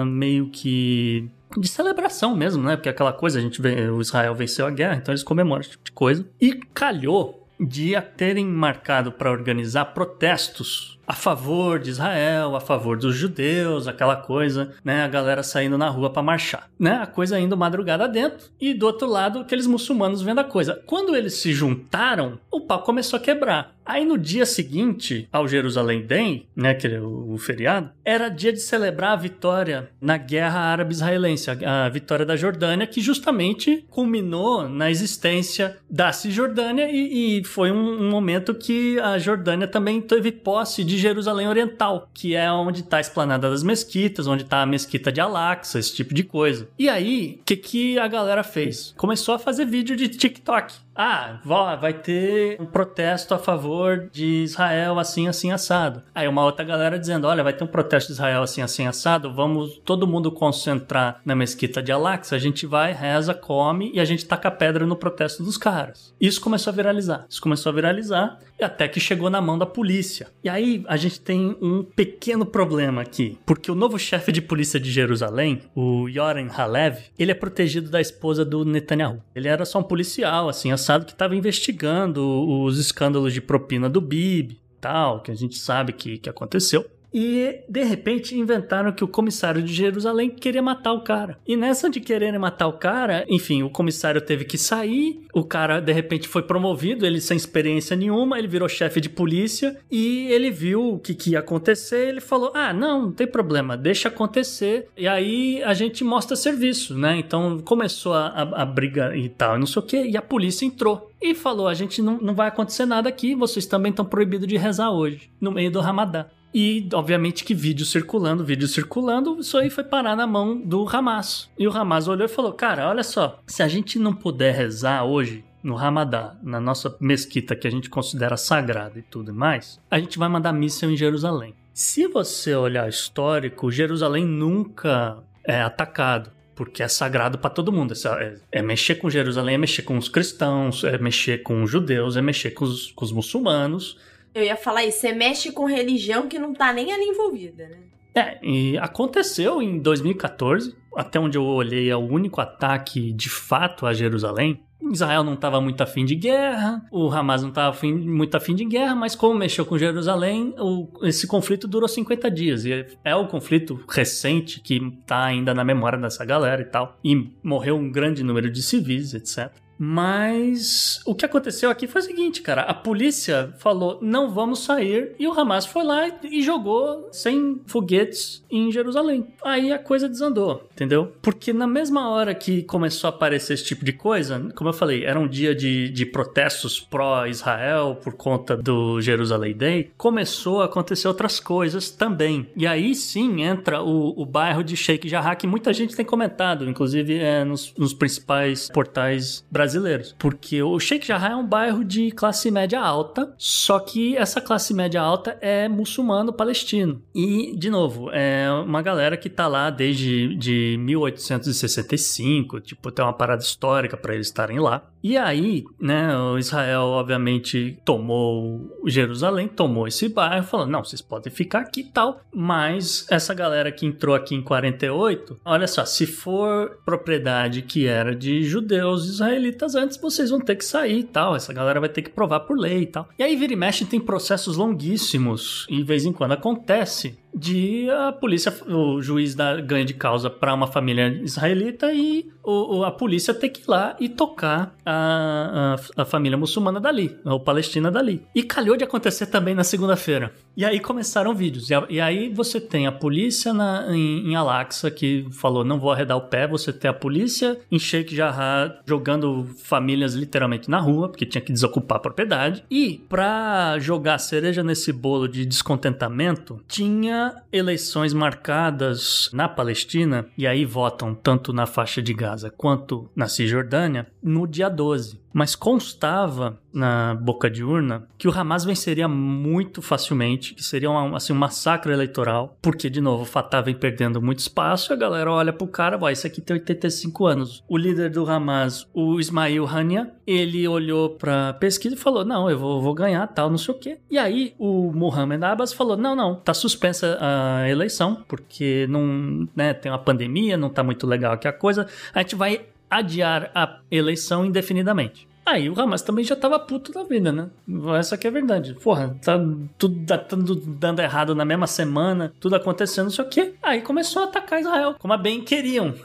meio 0.08 0.50
que 0.50 1.30
de 1.58 1.68
celebração 1.68 2.36
mesmo, 2.36 2.64
né? 2.64 2.76
Porque 2.76 2.90
é 2.90 2.92
aquela 2.92 3.14
coisa, 3.14 3.40
a 3.40 3.42
gente 3.42 3.62
vê, 3.62 3.90
o 3.90 4.02
Israel 4.02 4.36
venceu 4.36 4.66
a 4.66 4.72
guerra, 4.72 4.96
então 4.96 5.14
eles 5.14 5.24
comemoram 5.24 5.62
esse 5.62 5.72
tipo 5.72 5.86
de 5.86 5.92
coisa. 5.92 6.26
E 6.40 6.54
calhou 6.74 7.41
de 7.62 8.00
terem 8.02 8.48
marcado 8.48 9.12
para 9.12 9.32
organizar 9.32 9.86
protestos 9.94 11.00
a 11.12 11.14
favor 11.14 11.78
de 11.78 11.90
Israel, 11.90 12.56
a 12.56 12.62
favor 12.62 12.98
dos 12.98 13.14
judeus, 13.18 13.86
aquela 13.86 14.16
coisa, 14.16 14.72
né? 14.82 15.04
A 15.04 15.10
galera 15.10 15.44
saindo 15.44 15.78
na 15.78 15.90
rua 15.90 16.10
para 16.10 16.24
marchar, 16.24 16.70
né? 16.80 17.02
A 17.04 17.06
coisa 17.06 17.38
indo 17.38 17.58
madrugada 17.58 18.08
dentro 18.08 18.48
e 18.62 18.74
do 18.74 18.86
outro 18.86 19.10
lado 19.10 19.40
aqueles 19.40 19.68
muçulmanos 19.68 20.22
vendo 20.22 20.40
a 20.40 20.46
coisa. 20.46 20.82
Quando 20.86 21.14
eles 21.14 21.34
se 21.34 21.52
juntaram, 21.52 22.40
o 22.50 22.62
pau 22.62 22.82
começou 22.84 23.18
a 23.18 23.22
quebrar. 23.22 23.76
Aí 23.86 24.06
no 24.06 24.18
dia 24.18 24.46
seguinte 24.46 25.28
ao 25.32 25.48
Jerusalém 25.48 26.06
Day, 26.06 26.46
né, 26.56 26.74
que 26.74 26.88
é 26.88 27.02
o, 27.02 27.38
feriado, 27.38 27.90
era 28.06 28.30
dia 28.30 28.54
de 28.54 28.60
celebrar 28.60 29.14
a 29.14 29.16
vitória 29.16 29.90
na 30.00 30.18
guerra 30.18 30.60
árabe-israelense, 30.60 31.50
a, 31.50 31.90
vitória 31.90 32.26
da 32.26 32.36
Jordânia, 32.36 32.86
que 32.86 33.02
justamente 33.02 33.84
culminou 33.90 34.70
na 34.70 34.90
existência 34.90 35.78
da 35.90 36.14
Cisjordânia 36.14 36.90
e, 36.92 37.40
e 37.40 37.44
foi 37.44 37.72
um, 37.72 38.04
um, 38.04 38.10
momento 38.10 38.54
que 38.54 39.00
a 39.00 39.18
Jordânia 39.18 39.68
também 39.68 40.00
teve 40.00 40.32
posse 40.32 40.84
de 40.84 40.98
Jerusalém 41.02 41.48
Oriental, 41.48 42.10
que 42.14 42.36
é 42.36 42.52
onde 42.52 42.82
está 42.82 42.98
a 42.98 43.02
esplanada 43.02 43.50
das 43.50 43.64
mesquitas, 43.64 44.28
onde 44.28 44.44
está 44.44 44.62
a 44.62 44.66
mesquita 44.66 45.12
de 45.12 45.20
Al-Aqsa, 45.20 45.80
esse 45.80 45.94
tipo 45.94 46.14
de 46.14 46.24
coisa. 46.24 46.68
E 46.78 46.88
aí, 46.88 47.40
o 47.42 47.44
que, 47.44 47.58
que 47.58 48.00
a 48.00 48.08
galera 48.08 48.44
fez? 48.44 48.94
Começou 48.98 49.36
a 49.36 49.40
fazer 49.40 49.66
vídeo 49.66 49.96
de 49.96 50.08
TikTok. 50.08 50.74
Ah, 51.04 51.40
vai 51.80 51.94
ter 51.94 52.62
um 52.62 52.66
protesto 52.68 53.34
a 53.34 53.40
favor 53.40 54.08
de 54.12 54.44
Israel 54.44 55.00
assim, 55.00 55.28
assim, 55.28 55.52
assado. 55.52 56.04
Aí 56.14 56.28
uma 56.28 56.46
outra 56.46 56.64
galera 56.64 57.00
dizendo: 57.00 57.26
olha, 57.26 57.44
vai 57.44 57.54
ter 57.54 57.64
um 57.64 57.68
protesto 57.68 58.10
de 58.10 58.14
Israel 58.14 58.44
assim, 58.44 58.62
assim, 58.62 58.86
assado. 58.86 59.34
Vamos 59.34 59.82
todo 59.84 60.06
mundo 60.06 60.32
concentrar 60.32 61.20
na 61.26 61.36
mesquita 61.36 61.82
de 61.82 61.92
Al-Aqsa. 61.92 62.36
A 62.36 62.40
gente 62.40 62.68
vai, 62.68 62.94
reza, 62.94 63.34
come 63.34 63.92
e 63.96 64.00
a 64.00 64.06
gente 64.06 64.28
taca 64.28 64.52
pedra 64.52 64.86
no 64.86 64.96
protesto 64.96 65.42
dos 65.42 65.58
caras. 65.58 66.14
Isso 66.22 66.40
começou 66.40 66.72
a 66.72 66.76
viralizar. 66.76 67.26
Isso 67.28 67.42
começou 67.42 67.72
a 67.72 67.74
viralizar 67.74 68.38
e 68.60 68.64
até 68.64 68.88
que 68.88 69.00
chegou 69.00 69.28
na 69.28 69.42
mão 69.42 69.58
da 69.58 69.66
polícia. 69.66 70.28
E 70.44 70.50
aí 70.50 70.84
a 70.88 70.98
gente 70.98 71.20
tem 71.20 71.58
um 71.60 71.82
pequeno 71.84 72.46
problema 72.46 73.02
aqui, 73.02 73.40
porque 73.44 73.72
o 73.72 73.76
novo 73.76 73.98
chefe 73.98 74.32
de 74.32 74.40
polícia 74.40 74.80
de 74.80 74.92
Jerusalém, 74.92 75.64
o 75.76 76.08
Yoren 76.08 76.50
Halev, 76.56 77.00
ele 77.18 77.32
é 77.32 77.36
protegido 77.36 77.90
da 77.90 78.00
esposa 78.00 78.46
do 78.46 78.64
Netanyahu. 78.64 79.20
Ele 79.34 79.48
era 79.48 79.66
só 79.66 79.80
um 79.80 79.84
policial, 79.84 80.48
assim, 80.48 80.72
assado 80.72 80.91
que 81.00 81.12
estava 81.12 81.36
investigando 81.36 82.24
os 82.62 82.78
escândalos 82.78 83.34
de 83.34 83.42
propina 83.42 83.90
do 83.90 84.02
Bib, 84.02 84.60
tal, 84.80 85.22
que 85.22 85.32
a 85.32 85.36
gente 85.36 85.58
sabe 85.58 85.94
que, 85.94 86.18
que 86.18 86.30
aconteceu. 86.30 86.86
E 87.14 87.62
de 87.68 87.84
repente 87.84 88.38
inventaram 88.38 88.92
que 88.92 89.04
o 89.04 89.08
comissário 89.08 89.62
de 89.62 89.74
Jerusalém 89.74 90.30
queria 90.30 90.62
matar 90.62 90.94
o 90.94 91.04
cara. 91.04 91.38
E 91.46 91.58
nessa 91.58 91.90
de 91.90 92.00
querer 92.00 92.38
matar 92.40 92.68
o 92.68 92.74
cara, 92.74 93.26
enfim, 93.28 93.64
o 93.64 93.70
comissário 93.70 94.22
teve 94.22 94.46
que 94.46 94.58
sair, 94.58 95.22
o 95.34 95.44
cara 95.44 95.80
de 95.80 95.92
repente 95.92 96.28
foi 96.28 96.44
promovido, 96.44 97.06
ele 97.06 97.20
sem 97.20 97.36
experiência 97.36 97.96
nenhuma, 97.96 98.40
ele 98.40 98.48
virou 98.48 98.70
chefe 98.70 99.02
de 99.02 99.10
polícia 99.10 99.78
e 99.90 100.28
ele 100.32 100.50
viu 100.50 100.94
o 100.94 101.00
que, 101.00 101.14
que 101.14 101.32
ia 101.32 101.40
acontecer. 101.40 102.10
Ele 102.10 102.22
falou: 102.22 102.52
Ah, 102.54 102.74
não, 102.74 103.04
não 103.04 103.12
tem 103.12 103.28
problema, 103.28 103.76
deixa 103.76 104.08
acontecer. 104.08 104.88
E 104.98 105.08
aí 105.08 105.62
a 105.64 105.74
gente 105.74 106.04
mostra 106.04 106.36
serviço, 106.36 106.98
né? 106.98 107.18
Então 107.18 107.60
começou 107.60 108.14
a, 108.14 108.28
a, 108.28 108.62
a 108.62 108.66
briga 108.66 109.16
e 109.16 109.30
tal, 109.30 109.58
não 109.58 109.66
sei 109.66 109.82
o 109.82 109.86
que, 109.86 110.04
e 110.04 110.16
a 110.16 110.22
polícia 110.22 110.66
entrou 110.66 111.12
e 111.22 111.36
falou: 111.36 111.68
a 111.68 111.74
gente 111.74 112.02
não, 112.02 112.18
não 112.18 112.34
vai 112.34 112.48
acontecer 112.48 112.86
nada 112.86 113.08
aqui, 113.08 113.36
vocês 113.36 113.66
também 113.66 113.92
estão 113.92 114.06
proibidos 114.06 114.48
de 114.48 114.58
rezar 114.58 114.92
hoje, 114.92 115.30
no 115.40 115.52
meio 115.52 115.72
do 115.72 115.80
Ramadã. 115.80 116.26
E, 116.54 116.88
obviamente, 116.94 117.44
que 117.44 117.54
vídeo 117.54 117.86
circulando, 117.86 118.44
vídeo 118.44 118.68
circulando, 118.68 119.40
isso 119.40 119.58
aí 119.58 119.70
foi 119.70 119.84
parar 119.84 120.16
na 120.16 120.28
mão 120.28 120.60
do 120.60 120.88
Hamas. 120.88 121.50
E 121.58 121.68
o 121.68 121.72
Hamas 121.72 122.08
olhou 122.08 122.26
e 122.26 122.30
falou: 122.30 122.54
Cara, 122.54 122.90
olha 122.90 123.04
só, 123.04 123.40
se 123.48 123.64
a 123.64 123.68
gente 123.68 123.98
não 123.98 124.14
puder 124.14 124.54
rezar 124.54 125.04
hoje, 125.04 125.44
no 125.64 125.76
Ramadã, 125.76 126.32
na 126.42 126.60
nossa 126.60 126.96
mesquita 127.00 127.56
que 127.56 127.68
a 127.68 127.72
gente 127.72 127.90
considera 127.90 128.36
sagrada 128.36 128.98
e 128.98 129.04
tudo 129.04 129.34
mais, 129.34 129.80
a 129.90 130.00
gente 130.00 130.18
vai 130.18 130.28
mandar 130.28 130.52
míssil 130.52 130.90
em 130.90 130.98
Jerusalém. 130.98 131.54
Se 131.74 132.08
você 132.08 132.56
olhar 132.56 132.90
histórico, 132.90 133.72
Jerusalém 133.72 134.26
nunca 134.26 135.20
é 135.44 135.62
atacado 135.62 136.32
porque 136.54 136.84
é 136.84 136.88
sagrado 136.88 137.40
para 137.40 137.50
todo 137.50 137.72
mundo. 137.72 137.94
É, 138.20 138.36
é, 138.52 138.62
mexer 138.62 138.96
com 138.96 139.10
Jerusalém, 139.10 139.56
é 139.56 139.58
mexer 139.58 139.82
com 139.82 139.98
os 139.98 140.08
cristãos, 140.08 140.84
é 140.84 140.96
mexer 140.98 141.42
com 141.42 141.64
os 141.64 141.72
judeus, 141.72 142.16
é 142.16 142.22
mexer 142.22 142.52
com 142.52 142.66
os, 142.66 142.92
com 142.92 143.04
os 143.04 143.12
muçulmanos. 143.12 143.98
Eu 144.34 144.44
ia 144.44 144.56
falar 144.56 144.86
isso, 144.86 145.00
você 145.00 145.12
mexe 145.12 145.52
com 145.52 145.66
religião 145.66 146.28
que 146.28 146.40
não 146.40 146.54
tá 146.54 146.72
nem 146.72 146.92
ali 146.92 147.04
envolvida, 147.04 147.68
né? 147.68 147.78
É, 148.14 148.38
e 148.44 148.78
aconteceu 148.78 149.62
em 149.62 149.80
2014, 149.80 150.76
até 150.96 151.20
onde 151.20 151.38
eu 151.38 151.46
olhei, 151.46 151.90
é 151.90 151.96
o 151.96 152.00
único 152.00 152.42
ataque 152.42 153.14
de 153.14 153.30
fato 153.30 153.86
a 153.86 153.94
Jerusalém. 153.94 154.62
Israel 154.92 155.24
não 155.24 155.36
estava 155.36 155.62
muito 155.62 155.82
afim 155.82 156.04
de 156.04 156.16
guerra, 156.16 156.84
o 156.92 157.10
Hamas 157.10 157.44
não 157.44 157.50
estava 157.50 157.78
muito 157.86 158.36
afim 158.36 158.56
de 158.56 158.66
guerra, 158.66 158.96
mas 158.96 159.16
como 159.16 159.38
mexeu 159.38 159.66
com 159.66 159.78
Jerusalém, 159.78 160.56
o, 160.58 160.88
esse 161.04 161.28
conflito 161.28 161.68
durou 161.68 161.88
50 161.88 162.32
dias. 162.32 162.66
E 162.66 162.86
é 163.04 163.16
o 163.16 163.28
conflito 163.28 163.80
recente 163.88 164.60
que 164.60 164.78
está 165.00 165.24
ainda 165.24 165.54
na 165.54 165.64
memória 165.64 166.00
dessa 166.00 166.26
galera 166.26 166.62
e 166.64 166.66
tal. 166.66 166.98
E 167.04 167.32
morreu 167.44 167.76
um 167.76 167.92
grande 167.92 168.24
número 168.24 168.50
de 168.50 168.62
civis, 168.62 169.14
etc. 169.14 169.54
Mas 169.84 171.02
o 171.08 171.16
que 171.16 171.26
aconteceu 171.26 171.72
aqui 171.72 171.88
foi 171.88 172.02
o 172.02 172.04
seguinte, 172.04 172.44
cara. 172.44 172.62
A 172.62 172.74
polícia 172.74 173.52
falou: 173.58 173.98
não 174.00 174.30
vamos 174.30 174.60
sair. 174.60 175.16
E 175.18 175.28
o 175.28 175.32
Hamas 175.32 175.66
foi 175.66 175.84
lá 175.84 176.08
e 176.22 176.44
jogou 176.44 177.10
sem 177.12 177.60
foguetes 177.66 178.46
em 178.52 178.72
Jerusalém. 178.72 179.34
Aí 179.44 179.74
a 179.74 179.80
coisa 179.80 180.08
desandou, 180.08 180.70
entendeu? 180.72 181.12
Porque 181.20 181.52
na 181.52 181.66
mesma 181.66 182.12
hora 182.12 182.36
que 182.36 182.62
começou 182.62 183.08
a 183.08 183.10
aparecer 183.10 183.56
esse 183.56 183.64
tipo 183.64 183.84
de 183.84 183.92
coisa, 183.92 184.52
como 184.54 184.70
eu 184.70 184.74
falei, 184.74 185.04
era 185.04 185.20
um 185.20 185.28
dia 185.28 185.56
de, 185.56 185.90
de 185.90 186.06
protestos 186.06 186.80
pró-Israel 186.80 187.98
por 188.04 188.14
conta 188.14 188.56
do 188.56 189.02
Jerusalém 189.02 189.56
Day, 189.56 189.90
começou 189.98 190.62
a 190.62 190.66
acontecer 190.66 191.08
outras 191.08 191.40
coisas 191.40 191.90
também. 191.90 192.46
E 192.56 192.68
aí 192.68 192.94
sim 192.94 193.42
entra 193.42 193.82
o, 193.82 194.14
o 194.22 194.28
bairro 194.28 194.64
de 194.64 194.78
Sheikh 194.78 195.10
Jarrah, 195.10 195.36
que 195.36 195.48
muita 195.48 195.74
gente 195.74 195.96
tem 195.96 196.06
comentado, 196.06 196.70
inclusive 196.70 197.18
é, 197.18 197.44
nos, 197.44 197.74
nos 197.76 197.96
principais 197.96 198.70
portais 198.70 199.44
brasileiros 199.50 199.71
brasileiros. 199.72 200.16
Porque 200.18 200.62
o 200.62 200.80
Sheikh 200.80 201.08
Jarrah 201.08 201.32
é 201.32 201.36
um 201.36 201.46
bairro 201.46 201.84
de 201.84 202.12
classe 202.12 202.52
média 202.52 202.80
alta, 202.80 203.34
só 203.38 203.80
que 203.80 204.18
essa 204.18 204.42
classe 204.42 204.74
média 204.74 205.02
alta 205.02 205.38
é 205.42 205.68
muçulmano 205.68 206.34
palestino. 206.34 207.02
E, 207.14 207.56
de 207.58 207.70
novo, 207.70 208.10
é 208.12 208.50
uma 208.52 208.82
galera 208.82 209.16
que 209.18 209.30
tá 209.30 209.48
lá 209.48 209.70
desde 209.70 210.36
de 210.36 210.78
1865, 210.80 212.60
tipo, 212.62 212.92
tem 212.92 213.04
uma 213.04 213.14
parada 213.14 213.42
histórica 213.42 213.96
para 213.96 214.14
eles 214.14 214.28
estarem 214.28 214.60
lá. 214.60 214.84
E 215.04 215.18
aí, 215.18 215.66
né, 215.80 216.16
o 216.16 216.38
Israel 216.38 216.82
obviamente 216.82 217.80
tomou 217.84 218.80
Jerusalém, 218.86 219.48
tomou 219.48 219.88
esse 219.88 220.08
bairro, 220.08 220.46
falou: 220.46 220.68
não, 220.68 220.84
vocês 220.84 221.02
podem 221.02 221.32
ficar 221.32 221.62
aqui 221.62 221.82
e 221.82 221.86
tal. 221.86 222.22
Mas 222.34 223.08
essa 223.10 223.34
galera 223.34 223.72
que 223.72 223.86
entrou 223.86 224.14
aqui 224.14 224.36
em 224.36 224.44
48, 224.44 225.40
olha 225.44 225.68
só, 225.68 225.86
se 225.86 226.06
for 226.06 226.80
propriedade 226.86 227.64
que 227.64 227.88
era 227.88 228.16
de 228.16 228.44
judeus 228.44 229.06
israelitas 229.08 229.61
antes, 229.76 229.98
vocês 229.98 230.30
vão 230.30 230.40
ter 230.40 230.56
que 230.56 230.66
sair 230.66 231.00
e 231.00 231.04
tal. 231.04 231.36
Essa 231.36 231.54
galera 231.54 231.80
vai 231.80 231.90
ter 231.90 232.02
que 232.02 232.10
provar 232.10 232.42
por 232.42 232.58
lei 232.58 232.84
e 232.84 232.86
tal. 232.88 233.10
E 233.18 233.24
aí, 233.24 233.36
vira 233.36 233.54
e 233.54 233.56
mexe, 233.56 233.86
tem 233.86 234.00
processos 234.00 234.58
longuíssimos 234.58 235.66
e 235.70 235.78
de 235.78 235.84
vez 235.84 236.06
em 236.06 236.14
quando 236.14 236.34
acontece 236.34 237.18
de 237.34 237.90
a 237.90 238.12
polícia, 238.12 238.54
o 238.68 239.02
juiz 239.02 239.36
dar 239.36 239.62
ganho 239.62 239.86
de 239.86 239.94
causa 239.94 240.30
para 240.30 240.54
uma 240.54 240.68
família 240.68 241.08
israelita 241.24 241.94
e 241.94 242.30
o, 242.44 242.84
a 242.84 242.92
polícia 242.92 243.34
ter 243.34 243.50
que 243.50 243.62
ir 243.62 243.66
lá 243.68 243.96
e 244.00 244.10
tocar 244.10 244.76
a, 244.86 245.78
a, 245.96 246.02
a, 246.02 246.06
família 246.06 246.38
muçulmana 246.38 246.80
dali, 246.80 247.16
ou 247.24 247.40
palestina 247.40 247.92
dali. 247.92 248.24
E 248.34 248.44
calhou 248.44 248.76
de 248.76 248.84
acontecer 248.84 249.28
também 249.28 249.54
na 249.54 249.64
segunda-feira. 249.64 250.34
E 250.58 250.66
aí 250.66 250.80
começaram 250.80 251.34
vídeos. 251.34 251.70
E, 251.70 251.74
a, 251.74 251.86
e, 251.90 252.02
aí 252.02 252.30
você 252.30 252.60
tem 252.60 252.88
a 252.88 252.92
polícia 252.92 253.54
na, 253.54 253.86
em, 253.96 254.32
em 254.32 254.36
Al-Aqsa 254.36 254.90
que 254.90 255.28
falou: 255.32 255.64
não 255.64 255.80
vou 255.80 255.92
arredar 255.92 256.18
o 256.18 256.22
pé. 256.22 256.48
Você 256.48 256.74
tem 256.74 256.90
a 256.90 256.94
polícia 256.94 257.60
em 257.72 257.80
Sheikh 257.80 258.16
Jarrah 258.16 258.80
jogando 258.86 259.48
famílias 259.64 260.14
literalmente 260.14 260.70
na 260.70 260.80
rua, 260.80 261.10
porque 261.10 261.26
tinha 261.26 261.42
que 261.42 261.54
desocupar 261.54 261.98
a 261.98 262.02
propriedade. 262.02 262.64
E 262.70 263.04
para 263.08 263.78
jogar 263.80 264.18
cereja 264.18 264.64
nesse 264.64 264.92
bolo 264.92 265.28
de 265.28 265.46
descontentamento, 265.46 266.60
tinha 266.68 267.21
eleições 267.52 268.14
marcadas 268.14 269.30
na 269.34 269.48
Palestina, 269.48 270.26
e 270.38 270.48
aí 270.48 270.66
votam 270.66 271.14
tanto 271.14 271.52
na 271.54 271.66
faixa 271.66 272.02
de 272.02 272.14
Gaza 272.14 272.50
quanto 272.50 273.10
na 273.16 273.28
Cisjordânia, 273.28 274.08
no 274.22 274.48
dia 274.48 274.70
12 274.70 275.22
mas 275.34 275.56
constava 275.56 276.60
na 276.74 277.16
boca 277.16 277.50
de 277.50 277.64
urna 277.64 278.08
que 278.18 278.28
o 278.28 278.32
Hamas 278.32 278.64
venceria 278.64 279.08
muito 279.08 279.82
facilmente, 279.82 280.54
que 280.54 280.64
seria 280.64 280.90
um, 280.90 281.16
assim, 281.16 281.34
um 281.34 281.38
massacre 281.38 281.92
eleitoral, 281.92 282.58
porque, 282.62 282.90
de 282.90 283.02
novo, 283.02 283.24
o 283.24 283.26
Fatah 283.26 283.62
vem 283.62 283.76
perdendo 283.76 284.22
muito 284.22 284.40
espaço 284.40 284.94
a 284.94 284.96
galera 284.96 285.32
olha 285.32 285.54
pro 285.54 285.68
cara, 285.68 285.98
vai, 285.98 286.14
esse 286.14 286.28
aqui 286.28 286.42
tem 286.42 286.56
85 286.56 287.26
anos. 287.26 287.64
O 287.68 287.78
líder 287.78 288.10
do 288.10 288.30
Hamas, 288.30 288.88
o 288.94 289.20
Ismail 289.20 289.66
Hania, 289.66 290.12
ele 290.26 290.68
olhou 290.68 291.12
pra 291.12 291.54
pesquisa 291.54 291.96
e 291.96 291.98
falou, 291.98 292.26
não, 292.26 292.50
eu 292.50 292.58
vou, 292.58 292.82
vou 292.82 292.94
ganhar, 292.94 293.26
tal, 293.28 293.50
não 293.50 293.58
sei 293.58 293.74
o 293.74 293.78
quê. 293.78 293.98
E 294.10 294.18
aí 294.18 294.54
o 294.58 294.92
Mohamed 294.94 295.44
Abbas 295.44 295.74
falou, 295.74 295.98
não, 295.98 296.16
não, 296.16 296.36
tá 296.36 296.54
suspensa 296.54 297.18
a 297.20 297.70
eleição, 297.70 298.24
porque 298.28 298.86
não, 298.90 299.48
né, 299.56 299.74
tem 299.74 299.92
uma 299.92 300.00
pandemia, 300.00 300.58
não 300.58 300.70
tá 300.70 300.84
muito 300.84 301.08
legal 301.08 301.34
aqui 301.34 301.48
a 301.48 301.54
coisa, 301.54 301.88
a 302.14 302.22
gente 302.22 302.36
vai 302.36 302.66
adiar 302.92 303.50
a 303.56 303.80
eleição 303.90 304.46
indefinidamente. 304.46 305.28
Aí 305.46 305.70
o 305.70 305.80
Hamas 305.80 306.02
também 306.02 306.24
já 306.24 306.36
tava 306.36 306.60
puto 306.60 306.92
da 306.92 307.04
vida, 307.04 307.32
né? 307.32 307.50
Essa 307.98 308.16
aqui 308.16 308.28
é 308.28 308.30
a 308.30 308.34
verdade. 308.34 308.76
Porra, 308.76 309.18
tá 309.24 309.40
tudo 309.78 309.96
dando, 310.06 310.56
dando 310.56 311.02
errado 311.02 311.34
na 311.34 311.44
mesma 311.44 311.66
semana, 311.66 312.32
tudo 312.40 312.56
acontecendo, 312.56 313.10
o 313.10 313.26
quê. 313.26 313.54
Aí 313.62 313.82
começou 313.82 314.22
a 314.22 314.26
atacar 314.26 314.62
Israel, 314.62 314.96
como 315.00 315.14
a 315.14 315.18
bem 315.18 315.42
queriam. 315.42 315.96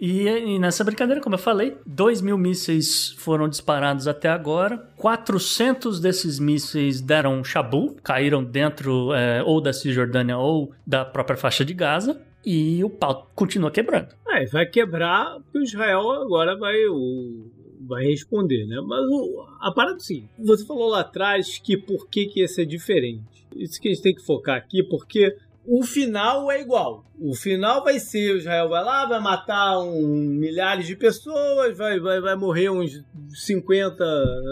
E, 0.00 0.26
e, 0.26 0.58
nessa 0.58 0.82
brincadeira, 0.82 1.20
como 1.20 1.34
eu 1.34 1.38
falei, 1.38 1.76
2 1.84 2.22
mil 2.22 2.38
mísseis 2.38 3.10
foram 3.18 3.46
disparados 3.46 4.08
até 4.08 4.30
agora. 4.30 4.88
400 4.96 6.00
desses 6.00 6.38
mísseis 6.38 7.02
deram 7.02 7.44
chabu, 7.44 7.94
caíram 8.02 8.42
dentro 8.42 9.12
é, 9.12 9.42
ou 9.42 9.60
da 9.60 9.74
Cisjordânia 9.74 10.38
ou 10.38 10.72
da 10.86 11.04
própria 11.04 11.36
faixa 11.36 11.66
de 11.66 11.74
Gaza. 11.74 12.18
E 12.44 12.82
o 12.82 12.90
pau 12.90 13.30
continua 13.34 13.70
quebrando. 13.70 14.14
É, 14.28 14.46
vai 14.46 14.66
quebrar 14.66 15.40
porque 15.40 15.58
o 15.58 15.62
Israel 15.62 16.10
agora 16.10 16.56
vai, 16.56 16.86
o, 16.86 17.50
vai 17.80 18.04
responder, 18.04 18.66
né? 18.66 18.80
Mas 18.86 19.00
o, 19.00 19.46
a 19.60 19.72
parada 19.72 19.96
é 19.96 20.00
seguinte: 20.00 20.30
você 20.38 20.64
falou 20.64 20.88
lá 20.88 21.00
atrás 21.00 21.58
que 21.58 21.76
por 21.76 22.08
que, 22.08 22.26
que 22.26 22.40
ia 22.40 22.48
ser 22.48 22.66
diferente. 22.66 23.46
Isso 23.54 23.80
que 23.80 23.88
a 23.88 23.92
gente 23.92 24.02
tem 24.02 24.14
que 24.14 24.24
focar 24.24 24.56
aqui, 24.56 24.82
porque 24.82 25.36
o 25.66 25.82
final 25.82 26.50
é 26.50 26.60
igual. 26.60 27.04
O 27.18 27.34
final 27.34 27.84
vai 27.84 27.98
ser: 27.98 28.34
o 28.34 28.38
Israel 28.38 28.68
vai 28.68 28.82
lá, 28.82 29.06
vai 29.06 29.20
matar 29.20 29.78
um, 29.78 30.16
milhares 30.16 30.86
de 30.86 30.96
pessoas, 30.96 31.76
vai, 31.76 32.00
vai, 32.00 32.20
vai 32.20 32.36
morrer 32.36 32.70
uns 32.70 33.02
50 33.28 34.04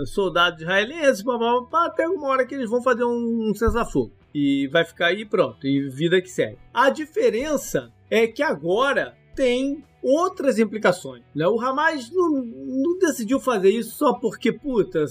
soldados 0.07 0.61
israelenses, 0.61 1.23
blá, 1.23 1.39
blá, 1.39 1.61
blá, 1.63 1.87
até 1.87 2.07
uma 2.07 2.29
hora 2.29 2.47
que 2.47 2.55
eles 2.55 2.69
vão 2.69 2.83
fazer 2.83 3.05
um, 3.05 3.49
um 3.51 3.55
cessar-fogo. 3.55 4.13
E 4.35 4.69
vai 4.69 4.85
ficar 4.85 5.07
aí 5.07 5.25
pronto, 5.25 5.67
e 5.67 5.89
vida 5.89 6.21
que 6.21 6.29
segue. 6.29 6.59
A 6.73 6.91
diferença 6.91 7.93
é 8.11 8.27
que 8.27 8.43
agora 8.43 9.17
tem 9.35 9.85
outras 10.03 10.59
implicações. 10.59 11.23
Né? 11.35 11.47
O 11.47 11.61
Hamas 11.61 12.11
não, 12.11 12.43
não 12.43 12.99
decidiu 12.99 13.41
fazer 13.41 13.71
isso 13.71 13.97
só 13.97 14.15
porque, 14.15 14.53
puta, 14.53 15.05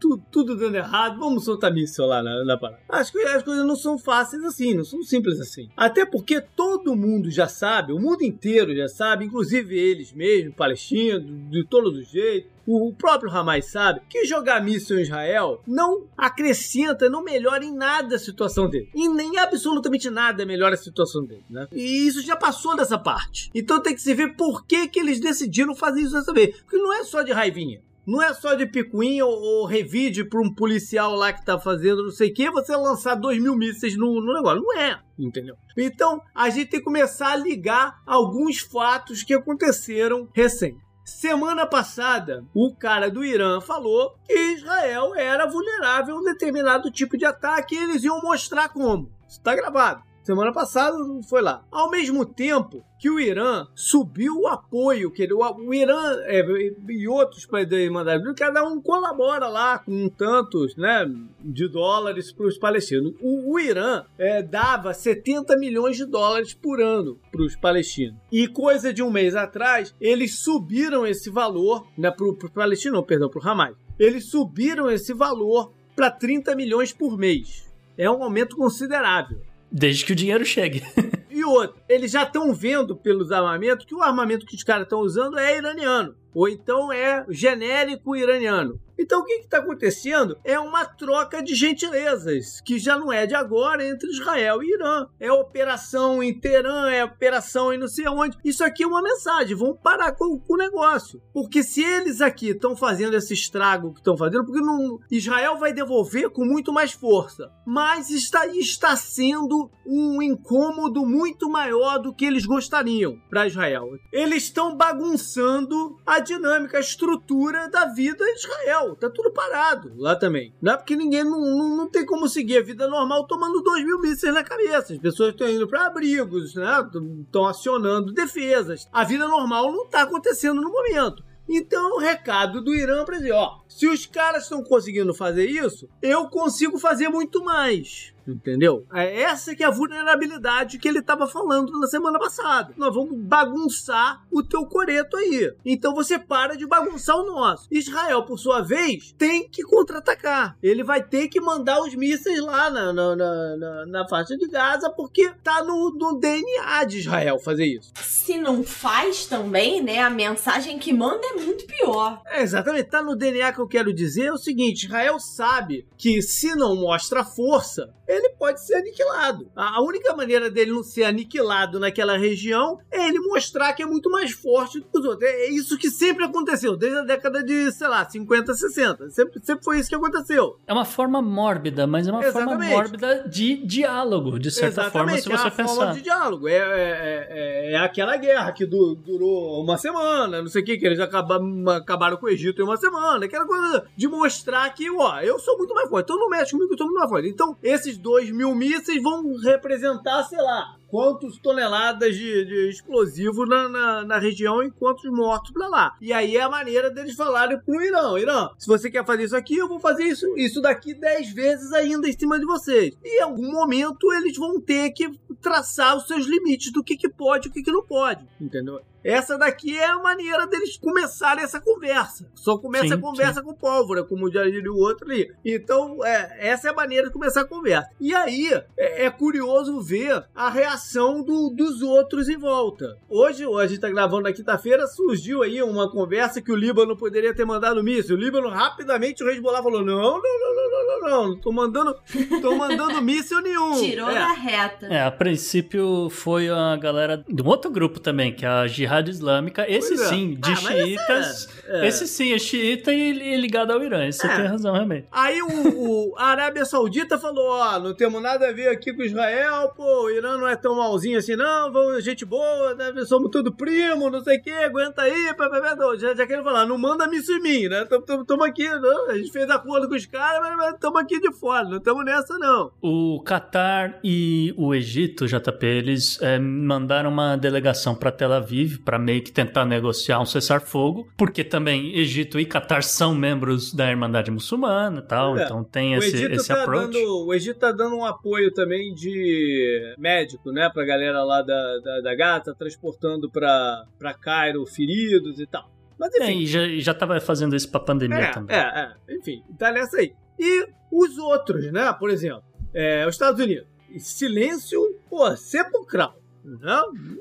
tudo, 0.00 0.22
tudo 0.30 0.56
dando 0.56 0.76
errado, 0.76 1.18
vamos 1.18 1.44
soltar 1.44 1.72
míssil 1.72 2.06
lá 2.06 2.22
na, 2.22 2.44
na 2.44 2.56
parada. 2.56 2.80
Acho 2.88 3.12
que 3.12 3.18
as 3.18 3.42
coisas 3.42 3.64
não 3.64 3.76
são 3.76 3.98
fáceis 3.98 4.42
assim, 4.42 4.74
não 4.74 4.84
são 4.84 5.02
simples 5.02 5.38
assim. 5.38 5.68
Até 5.76 6.06
porque 6.06 6.40
todo 6.40 6.96
mundo 6.96 7.30
já 7.30 7.46
sabe, 7.46 7.92
o 7.92 8.00
mundo 8.00 8.22
inteiro 8.22 8.74
já 8.74 8.88
sabe, 8.88 9.26
inclusive 9.26 9.78
eles 9.78 10.12
mesmos, 10.12 10.54
palestinos, 10.54 11.50
de 11.50 11.64
todos 11.64 11.96
os 11.96 12.08
jeitos, 12.08 12.50
o 12.66 12.92
próprio 12.92 13.30
Hamas 13.30 13.66
sabe 13.66 14.00
que 14.08 14.24
jogar 14.24 14.62
míssil 14.62 14.98
em 14.98 15.02
Israel 15.02 15.60
não 15.66 16.04
acrescenta, 16.16 17.10
não 17.10 17.22
melhora 17.22 17.64
em 17.64 17.74
nada 17.74 18.14
a 18.14 18.18
situação 18.18 18.68
dele. 18.68 18.88
E 18.94 19.08
nem 19.08 19.38
absolutamente 19.38 20.08
nada 20.08 20.46
melhora 20.46 20.74
a 20.74 20.78
situação 20.78 21.24
dele, 21.24 21.44
né? 21.50 21.66
E 21.72 22.06
isso 22.06 22.22
já 22.22 22.36
passou 22.36 22.76
dessa 22.76 22.96
parte. 22.98 23.50
Então 23.54 23.80
tem 23.80 23.94
que 23.94 24.00
se 24.00 24.14
ver 24.14 24.36
por 24.36 24.64
que, 24.64 24.86
que 24.86 25.00
eles 25.00 25.20
decidiram 25.20 25.74
fazer 25.74 26.02
isso 26.02 26.12
dessa 26.12 26.32
vez. 26.32 26.56
Porque 26.60 26.76
não 26.76 26.92
é 26.92 27.02
só 27.02 27.22
de 27.22 27.32
raivinha. 27.32 27.80
Não 28.06 28.22
é 28.22 28.32
só 28.34 28.54
de 28.54 28.66
picuinha 28.66 29.24
ou, 29.24 29.32
ou 29.32 29.66
revide 29.66 30.24
para 30.24 30.40
um 30.40 30.52
policial 30.52 31.14
lá 31.14 31.32
que 31.32 31.44
tá 31.44 31.58
fazendo 31.58 32.04
não 32.04 32.10
sei 32.10 32.30
o 32.30 32.34
que, 32.34 32.50
você 32.50 32.74
lançar 32.74 33.14
dois 33.14 33.40
mil 33.40 33.56
mísseis 33.56 33.96
no, 33.96 34.20
no 34.20 34.32
negócio. 34.34 34.62
Não 34.62 34.78
é, 34.78 35.00
entendeu? 35.18 35.56
Então, 35.76 36.20
a 36.34 36.50
gente 36.50 36.70
tem 36.70 36.80
que 36.80 36.84
começar 36.84 37.32
a 37.32 37.36
ligar 37.36 38.00
alguns 38.06 38.60
fatos 38.60 39.22
que 39.22 39.34
aconteceram 39.34 40.28
recente. 40.34 40.78
Semana 41.04 41.66
passada, 41.66 42.44
o 42.54 42.74
cara 42.74 43.10
do 43.10 43.24
Irã 43.24 43.60
falou 43.60 44.14
que 44.24 44.32
Israel 44.54 45.14
era 45.14 45.46
vulnerável 45.46 46.16
a 46.16 46.18
um 46.20 46.24
determinado 46.24 46.90
tipo 46.90 47.18
de 47.18 47.24
ataque 47.24 47.74
e 47.74 47.78
eles 47.78 48.04
iam 48.04 48.20
mostrar 48.20 48.68
como. 48.68 49.10
Isso 49.28 49.42
tá 49.42 49.54
gravado. 49.54 50.02
Semana 50.30 50.52
passada 50.52 50.96
foi 51.28 51.42
lá. 51.42 51.64
Ao 51.72 51.90
mesmo 51.90 52.24
tempo 52.24 52.84
que 53.00 53.10
o 53.10 53.18
Irã 53.18 53.66
subiu 53.74 54.42
o 54.42 54.46
apoio, 54.46 55.10
que 55.10 55.24
ele, 55.24 55.32
o, 55.32 55.40
o 55.40 55.74
Irã 55.74 56.00
é, 56.20 56.40
e 56.88 57.08
outros 57.08 57.44
países 57.44 57.90
mandaram, 57.90 58.32
cada 58.36 58.62
um 58.62 58.80
colabora 58.80 59.48
lá 59.48 59.80
com 59.80 60.08
tantos 60.08 60.76
né, 60.76 61.04
de 61.40 61.66
dólares 61.66 62.30
para 62.30 62.46
os 62.46 62.56
palestinos. 62.56 63.12
O, 63.20 63.54
o 63.54 63.58
Irã 63.58 64.04
é, 64.16 64.40
dava 64.40 64.94
70 64.94 65.56
milhões 65.56 65.96
de 65.96 66.04
dólares 66.04 66.54
por 66.54 66.80
ano 66.80 67.18
para 67.32 67.42
os 67.42 67.56
palestinos. 67.56 68.20
E 68.30 68.46
coisa 68.46 68.94
de 68.94 69.02
um 69.02 69.10
mês 69.10 69.34
atrás, 69.34 69.92
eles 70.00 70.38
subiram 70.38 71.04
esse 71.04 71.28
valor 71.28 71.88
né, 71.98 72.08
para 72.08 72.24
os 72.24 72.50
palestinos, 72.54 73.00
não, 73.00 73.04
perdão, 73.04 73.28
para 73.28 73.44
o 73.44 73.48
Hamas. 73.48 73.74
Eles 73.98 74.26
subiram 74.26 74.88
esse 74.88 75.12
valor 75.12 75.72
para 75.96 76.08
30 76.08 76.54
milhões 76.54 76.92
por 76.92 77.18
mês. 77.18 77.68
É 77.98 78.08
um 78.08 78.22
aumento 78.22 78.54
considerável. 78.54 79.49
Desde 79.70 80.04
que 80.04 80.12
o 80.12 80.16
dinheiro 80.16 80.44
chegue. 80.44 80.82
e 81.30 81.44
outro, 81.44 81.80
eles 81.88 82.10
já 82.10 82.24
estão 82.24 82.52
vendo 82.52 82.96
pelos 82.96 83.30
armamentos 83.30 83.86
que 83.86 83.94
o 83.94 84.02
armamento 84.02 84.46
que 84.46 84.56
os 84.56 84.64
caras 84.64 84.84
estão 84.84 85.00
usando 85.00 85.38
é 85.38 85.56
iraniano. 85.56 86.14
Ou 86.34 86.48
então 86.48 86.92
é 86.92 87.24
genérico 87.28 88.16
iraniano. 88.16 88.80
Então 89.00 89.20
o 89.20 89.24
que 89.24 89.32
está 89.32 89.58
acontecendo 89.58 90.36
é 90.44 90.60
uma 90.60 90.84
troca 90.84 91.42
de 91.42 91.54
gentilezas, 91.54 92.60
que 92.60 92.78
já 92.78 92.98
não 92.98 93.10
é 93.10 93.26
de 93.26 93.34
agora 93.34 93.82
entre 93.82 94.10
Israel 94.10 94.62
e 94.62 94.74
Irã. 94.74 95.06
É 95.18 95.32
operação 95.32 96.22
em 96.22 96.38
Teherã, 96.38 96.90
é 96.90 97.02
operação 97.02 97.72
em 97.72 97.78
não 97.78 97.88
sei 97.88 98.06
onde. 98.06 98.36
Isso 98.44 98.62
aqui 98.62 98.82
é 98.82 98.86
uma 98.86 99.00
mensagem, 99.00 99.56
vão 99.56 99.74
parar 99.74 100.12
com, 100.12 100.38
com 100.38 100.52
o 100.52 100.58
negócio. 100.58 101.20
Porque 101.32 101.62
se 101.62 101.82
eles 101.82 102.20
aqui 102.20 102.50
estão 102.50 102.76
fazendo 102.76 103.16
esse 103.16 103.32
estrago 103.32 103.94
que 103.94 104.00
estão 104.00 104.18
fazendo, 104.18 104.44
porque 104.44 104.60
não, 104.60 104.98
Israel 105.10 105.56
vai 105.56 105.72
devolver 105.72 106.28
com 106.28 106.44
muito 106.44 106.70
mais 106.70 106.92
força. 106.92 107.50
Mas 107.66 108.10
está, 108.10 108.46
está 108.48 108.94
sendo 108.96 109.70
um 109.86 110.20
incômodo 110.20 111.06
muito 111.06 111.48
maior 111.48 111.98
do 111.98 112.14
que 112.14 112.26
eles 112.26 112.44
gostariam 112.44 113.18
para 113.30 113.46
Israel. 113.46 113.88
Eles 114.12 114.44
estão 114.44 114.76
bagunçando 114.76 115.96
a 116.04 116.19
dinâmica, 116.20 116.76
a 116.76 116.80
estrutura 116.80 117.68
da 117.68 117.86
vida 117.86 118.24
de 118.24 118.32
Israel 118.32 118.96
tá 118.96 119.10
tudo 119.10 119.30
parado 119.30 119.92
lá 119.96 120.14
também. 120.14 120.54
Não 120.60 120.72
é 120.72 120.76
porque 120.76 120.96
ninguém 120.96 121.24
não, 121.24 121.40
não, 121.40 121.76
não 121.76 121.88
tem 121.88 122.04
como 122.04 122.28
seguir 122.28 122.58
a 122.58 122.62
vida 122.62 122.86
normal 122.88 123.26
tomando 123.26 123.62
dois 123.62 123.84
mil 123.84 124.00
mísseis 124.00 124.32
na 124.32 124.44
cabeça. 124.44 124.92
As 124.92 124.98
pessoas 124.98 125.30
estão 125.30 125.48
indo 125.48 125.66
para 125.66 125.86
abrigos, 125.86 126.54
né? 126.54 126.86
Estão 127.24 127.46
acionando 127.46 128.12
defesas. 128.12 128.88
A 128.92 129.04
vida 129.04 129.26
normal 129.26 129.72
não 129.72 129.86
tá 129.86 130.02
acontecendo 130.02 130.60
no 130.60 130.70
momento. 130.70 131.24
Então, 131.52 131.96
o 131.96 131.98
recado 131.98 132.62
do 132.62 132.72
Irã 132.72 133.04
para 133.04 133.16
dizer, 133.16 133.32
ó, 133.32 133.58
se 133.68 133.88
os 133.88 134.06
caras 134.06 134.44
estão 134.44 134.62
conseguindo 134.62 135.12
fazer 135.12 135.46
isso, 135.46 135.88
eu 136.00 136.28
consigo 136.28 136.78
fazer 136.78 137.08
muito 137.08 137.42
mais. 137.42 138.14
Entendeu? 138.32 138.86
É 138.92 139.22
essa 139.22 139.54
que 139.54 139.62
é 139.62 139.66
a 139.66 139.70
vulnerabilidade 139.70 140.78
que 140.78 140.88
ele 140.88 141.00
estava 141.00 141.26
falando 141.26 141.78
na 141.78 141.86
semana 141.86 142.18
passada. 142.18 142.72
Nós 142.76 142.94
vamos 142.94 143.18
bagunçar 143.18 144.24
o 144.30 144.42
teu 144.42 144.64
coreto 144.66 145.16
aí. 145.16 145.52
Então 145.64 145.94
você 145.94 146.18
para 146.18 146.56
de 146.56 146.66
bagunçar 146.66 147.16
o 147.16 147.26
nosso. 147.26 147.66
Israel, 147.70 148.24
por 148.24 148.38
sua 148.38 148.60
vez, 148.60 149.12
tem 149.16 149.48
que 149.48 149.62
contra-atacar. 149.62 150.56
Ele 150.62 150.82
vai 150.82 151.02
ter 151.02 151.28
que 151.28 151.40
mandar 151.40 151.80
os 151.80 151.94
mísseis 151.94 152.40
lá 152.40 152.70
na, 152.70 152.92
na, 152.92 153.16
na, 153.16 153.86
na 153.86 154.08
faixa 154.08 154.36
de 154.36 154.48
Gaza, 154.48 154.90
porque 154.90 155.30
tá 155.42 155.62
no, 155.64 155.90
no, 155.90 156.18
DNA 156.18 156.84
de 156.84 156.98
Israel 156.98 157.38
fazer 157.38 157.66
isso. 157.66 157.92
Se 157.96 158.38
não 158.38 158.62
faz 158.62 159.26
também, 159.26 159.82
né? 159.82 160.00
A 160.00 160.10
mensagem 160.10 160.78
que 160.78 160.92
manda 160.92 161.26
é 161.26 161.40
muito 161.40 161.66
pior. 161.66 162.20
É, 162.26 162.42
exatamente. 162.42 162.90
Tá 162.90 163.02
no 163.02 163.16
DNA 163.16 163.52
que 163.52 163.60
eu 163.60 163.68
quero 163.68 163.92
dizer 163.92 164.26
é 164.26 164.32
o 164.32 164.38
seguinte: 164.38 164.86
Israel 164.86 165.18
sabe 165.18 165.86
que 165.96 166.20
se 166.22 166.54
não 166.54 166.76
mostra 166.76 167.24
força, 167.24 167.92
ele 168.06 168.19
pode 168.30 168.64
ser 168.64 168.74
aniquilado. 168.74 169.50
A 169.56 169.82
única 169.82 170.14
maneira 170.14 170.50
dele 170.50 170.72
não 170.72 170.82
ser 170.82 171.04
aniquilado 171.04 171.80
naquela 171.80 172.16
região 172.16 172.78
é 172.90 173.08
ele 173.08 173.18
mostrar 173.20 173.72
que 173.72 173.82
é 173.82 173.86
muito 173.86 174.10
mais 174.10 174.30
forte 174.32 174.78
do 174.78 174.86
que 174.86 174.98
os 174.98 175.04
outros. 175.04 175.28
É 175.28 175.48
isso 175.48 175.78
que 175.78 175.90
sempre 175.90 176.24
aconteceu, 176.24 176.76
desde 176.76 176.98
a 176.98 177.02
década 177.02 177.42
de, 177.42 177.72
sei 177.72 177.88
lá, 177.88 178.08
50, 178.08 178.54
60. 178.54 179.10
Sempre, 179.10 179.40
sempre 179.42 179.64
foi 179.64 179.78
isso 179.78 179.88
que 179.88 179.94
aconteceu. 179.94 180.58
É 180.66 180.72
uma 180.72 180.84
forma 180.84 181.22
mórbida, 181.22 181.86
mas 181.86 182.06
é 182.06 182.12
uma 182.12 182.24
Exatamente. 182.24 182.68
forma 182.68 182.76
mórbida 182.76 183.28
de 183.28 183.64
diálogo, 183.66 184.38
de 184.38 184.50
certa 184.50 184.82
Exatamente. 184.82 185.22
forma, 185.22 185.38
se 185.38 185.42
você 185.42 185.48
é 185.48 185.50
pensar. 185.50 185.74
forma 185.74 185.94
de 185.94 186.02
diálogo. 186.02 186.48
É, 186.48 186.54
é, 186.54 187.28
é, 187.30 187.72
é, 187.72 187.76
aquela 187.78 188.16
guerra 188.16 188.52
que 188.52 188.66
du 188.66 188.94
durou 188.94 189.62
uma 189.62 189.78
semana, 189.78 190.42
não 190.42 190.48
sei 190.48 190.62
o 190.62 190.64
que, 190.64 190.76
que 190.76 190.86
eles 190.86 191.00
acabaram, 191.00 191.68
acabaram 191.70 192.16
com 192.16 192.26
o 192.26 192.30
Egito 192.30 192.60
em 192.60 192.64
uma 192.64 192.76
semana, 192.76 193.24
aquela 193.24 193.46
coisa 193.46 193.84
de 193.96 194.08
mostrar 194.08 194.68
que, 194.74 194.90
ó, 194.90 195.20
eu 195.20 195.38
sou 195.38 195.56
muito 195.58 195.74
mais 195.74 195.88
forte, 195.88 196.04
então 196.04 196.18
não 196.18 196.28
mexe 196.28 196.52
comigo, 196.52 196.72
eu 196.72 196.78
sou 196.78 196.86
muito 196.86 196.98
mais 196.98 197.10
forte. 197.10 197.28
Então, 197.28 197.56
esses 197.62 197.96
2 198.00 198.30
mil 198.32 198.54
mísseis 198.54 199.02
vão 199.02 199.36
representar, 199.36 200.24
sei 200.24 200.40
lá, 200.40 200.76
quantas 200.90 201.38
toneladas 201.38 202.16
de, 202.16 202.44
de 202.44 202.68
explosivo 202.68 203.46
na, 203.46 203.68
na, 203.68 204.04
na, 204.04 204.18
região 204.18 204.62
e 204.62 204.70
quantos 204.70 205.10
mortos 205.10 205.52
pra 205.52 205.68
lá. 205.68 205.96
E 206.00 206.12
aí 206.12 206.36
é 206.36 206.42
a 206.42 206.48
maneira 206.48 206.90
deles 206.90 207.14
falarem 207.14 207.58
pro 207.60 207.80
Irã: 207.80 208.18
Irã, 208.18 208.50
se 208.58 208.66
você 208.66 208.90
quer 208.90 209.06
fazer 209.06 209.24
isso 209.24 209.36
aqui, 209.36 209.56
eu 209.56 209.68
vou 209.68 209.78
fazer 209.78 210.04
isso, 210.04 210.26
isso 210.36 210.60
daqui 210.60 210.92
10 210.92 211.32
vezes 211.32 211.72
ainda 211.72 212.08
em 212.08 212.18
cima 212.18 212.38
de 212.38 212.44
vocês. 212.44 212.94
E 213.04 213.18
em 213.20 213.22
algum 213.22 213.52
momento 213.52 214.12
eles 214.12 214.36
vão 214.36 214.60
ter 214.60 214.90
que 214.90 215.08
traçar 215.40 215.96
os 215.96 216.06
seus 216.06 216.26
limites 216.26 216.72
do 216.72 216.82
que, 216.84 216.96
que 216.96 217.08
pode 217.08 217.48
e 217.48 217.50
o 217.50 217.52
que, 217.52 217.62
que 217.62 217.72
não 217.72 217.82
pode, 217.82 218.26
entendeu? 218.40 218.80
Essa 219.02 219.38
daqui 219.38 219.78
é 219.78 219.86
a 219.86 219.98
maneira 219.98 220.46
deles 220.46 220.76
começarem 220.76 221.42
essa 221.42 221.58
conversa. 221.58 222.30
Só 222.34 222.58
começa 222.58 222.88
Sim, 222.88 222.92
a 222.92 222.98
conversa 222.98 223.42
com 223.42 223.54
pólvora, 223.54 224.04
como 224.04 224.30
já 224.30 224.44
diria 224.44 224.70
o 224.70 224.76
outro 224.76 225.06
ali. 225.10 225.32
Então, 225.42 226.04
é, 226.04 226.36
essa 226.50 226.68
é 226.68 226.70
a 226.70 226.74
maneira 226.74 227.06
de 227.06 227.12
começar 227.14 227.40
a 227.40 227.46
conversa. 227.46 227.88
E 227.98 228.14
aí, 228.14 228.50
é, 228.76 229.06
é 229.06 229.10
curioso 229.10 229.80
ver 229.80 230.22
a 230.34 230.50
reação 230.50 231.22
do- 231.22 231.48
dos 231.48 231.80
outros 231.80 232.28
em 232.28 232.36
volta. 232.36 232.98
Hoje, 233.08 233.42
a 233.58 233.66
gente 233.66 233.80
tá 233.80 233.88
gravando 233.88 234.24
na 234.24 234.34
quinta-feira, 234.34 234.86
surgiu 234.86 235.42
aí 235.42 235.62
uma 235.62 235.90
conversa 235.90 236.42
que 236.42 236.52
o 236.52 236.56
Líbano 236.56 236.94
poderia 236.94 237.34
ter 237.34 237.46
mandado 237.46 237.82
míssil. 237.82 238.16
O 238.16 238.20
Líbano 238.20 238.50
rapidamente, 238.50 239.24
o 239.24 239.30
Hezbollah 239.30 239.62
falou, 239.62 239.82
não, 239.82 239.96
não, 239.96 240.20
não, 240.22 240.54
não, 240.56 240.69
não, 240.90 241.00
não, 241.10 241.28
não, 241.28 241.36
tô 241.36 241.52
mandando, 241.52 241.94
tô 242.42 242.54
mandando 242.56 243.00
míssil 243.02 243.40
nenhum. 243.40 243.72
Tirou 243.80 244.10
É. 244.10 244.14
da 244.14 244.32
reta. 244.32 244.86
É, 244.86 245.02
a 245.02 245.10
princípio 245.10 246.08
foi 246.10 246.48
a 246.48 246.76
galera 246.76 247.24
de 247.28 247.42
um 247.42 247.46
outro 247.46 247.70
grupo 247.70 247.98
também, 248.00 248.32
que 248.32 248.44
é 248.44 248.48
a 248.48 248.66
Jihad 248.66 249.08
Islâmica. 249.08 249.64
Esse 249.70 249.88
Pois 249.96 250.00
é. 250.02 250.04
sim, 250.08 250.34
de 250.34 250.50
Ah, 250.50 250.58
mas 250.62 250.64
esse 250.64 250.84
xiitas. 250.84 251.48
é- 251.66 251.80
é. 251.84 251.88
Esse 251.88 252.06
sim 252.08 252.32
é 252.32 252.38
xiita 252.38 252.92
e, 252.92 253.34
e 253.34 253.36
ligado 253.36 253.70
ao 253.72 253.82
Irã. 253.82 254.06
Isso 254.06 254.26
É. 254.26 254.36
tem 254.36 254.46
razão, 254.46 254.72
realmente. 254.74 255.06
Aí 255.12 255.40
o, 255.42 256.08
o- 256.10 256.14
a 256.16 256.26
Arábia 256.26 256.64
Saudita 256.64 257.18
falou: 257.18 257.48
ó, 257.50 257.78
não 257.78 257.94
temos 257.94 258.20
nada 258.22 258.48
a 258.48 258.52
ver 258.52 258.68
aqui 258.68 258.92
com 258.92 259.02
Israel, 259.02 259.72
pô, 259.76 260.04
o 260.06 260.10
Irã 260.10 260.36
não 260.36 260.48
é 260.48 260.56
tão 260.56 260.74
malzinho 260.76 261.18
assim, 261.18 261.36
não, 261.36 261.72
vamos, 261.72 262.02
gente 262.04 262.24
boa, 262.24 262.74
né, 262.74 262.92
somos 263.04 263.30
tudo 263.30 263.52
primo, 263.52 264.10
não 264.10 264.22
sei 264.22 264.38
o 264.38 264.42
que, 264.42 264.50
aguenta 264.50 265.02
aí, 265.02 265.32
pá, 265.34 265.48
pá, 265.48 265.60
pá, 265.60 265.76
não, 265.76 265.98
já, 265.98 266.14
já 266.14 266.26
querem 266.26 266.44
falar, 266.44 266.66
não 266.66 266.78
manda 266.78 267.06
míssil 267.06 267.36
em 267.36 267.42
mim, 267.42 267.68
né? 267.68 267.82
Estamos 267.82 268.46
aqui, 268.46 268.68
não, 268.68 269.10
a 269.10 269.16
gente 269.16 269.30
fez 269.32 269.48
acordo 269.50 269.88
com 269.88 269.94
os 269.94 270.06
caras, 270.06 270.40
mas 270.56 270.74
estamos 270.80 270.98
aqui 271.02 271.20
de 271.20 271.30
fora, 271.32 271.68
não 271.68 271.76
estamos 271.76 272.04
nessa, 272.06 272.38
não. 272.38 272.72
O 272.82 273.20
Catar 273.22 274.00
e 274.02 274.54
o 274.56 274.74
Egito, 274.74 275.26
JP, 275.26 275.66
eles 275.66 276.20
é, 276.22 276.38
mandaram 276.38 277.10
uma 277.10 277.36
delegação 277.36 277.94
para 277.94 278.10
Tel 278.10 278.32
Aviv 278.32 278.78
para 278.78 278.98
meio 278.98 279.22
que 279.22 279.30
tentar 279.30 279.66
negociar 279.66 280.18
um 280.20 280.24
cessar-fogo, 280.24 281.06
porque 281.18 281.44
também 281.44 281.94
Egito 281.96 282.40
e 282.40 282.46
Catar 282.46 282.82
são 282.82 283.14
membros 283.14 283.74
da 283.74 283.90
Irmandade 283.90 284.30
Muçulmana 284.30 285.00
e 285.00 285.06
tal, 285.06 285.36
É. 285.38 285.44
então 285.44 285.62
tem 285.62 285.94
o 285.94 285.98
esse, 285.98 286.16
Egito 286.16 286.32
esse 286.34 286.48
tá 286.48 286.62
approach. 286.62 286.92
dando, 286.92 287.26
o 287.26 287.34
Egito 287.34 287.58
tá 287.58 287.70
dando 287.72 287.96
um 287.96 288.04
apoio 288.04 288.50
também 288.52 288.94
de 288.94 289.94
médico, 289.98 290.50
né, 290.50 290.70
pra 290.72 290.84
galera 290.86 291.22
lá 291.22 291.42
da, 291.42 291.78
da, 291.84 292.00
da 292.00 292.14
Gata, 292.14 292.54
transportando 292.58 293.30
pra, 293.30 293.84
pra 293.98 294.14
Cairo 294.14 294.64
feridos 294.66 295.38
e 295.38 295.46
tal. 295.46 295.70
Mas 295.98 296.14
enfim, 296.14 296.24
É, 296.24 296.32
e 296.34 296.46
já, 296.46 296.66
já 296.78 296.94
tava 296.94 297.20
fazendo 297.20 297.54
isso 297.54 297.70
pra 297.70 297.78
pandemia 297.78 298.16
É, 298.16 298.30
também. 298.30 298.56
é, 298.56 298.60
é. 299.08 299.14
Enfim, 299.16 299.42
tá 299.58 299.70
nessa 299.70 299.98
aí. 299.98 300.14
E 300.40 300.66
os 300.90 301.18
outros, 301.18 301.70
né? 301.70 301.92
Por 301.92 302.08
exemplo, 302.08 302.42
é, 302.72 303.06
os 303.06 303.14
Estados 303.14 303.38
Unidos. 303.38 303.66
Silêncio, 303.98 304.80
pô, 305.08 305.36
sepulcral. 305.36 306.16
Não, 306.42 306.92
não 306.92 307.18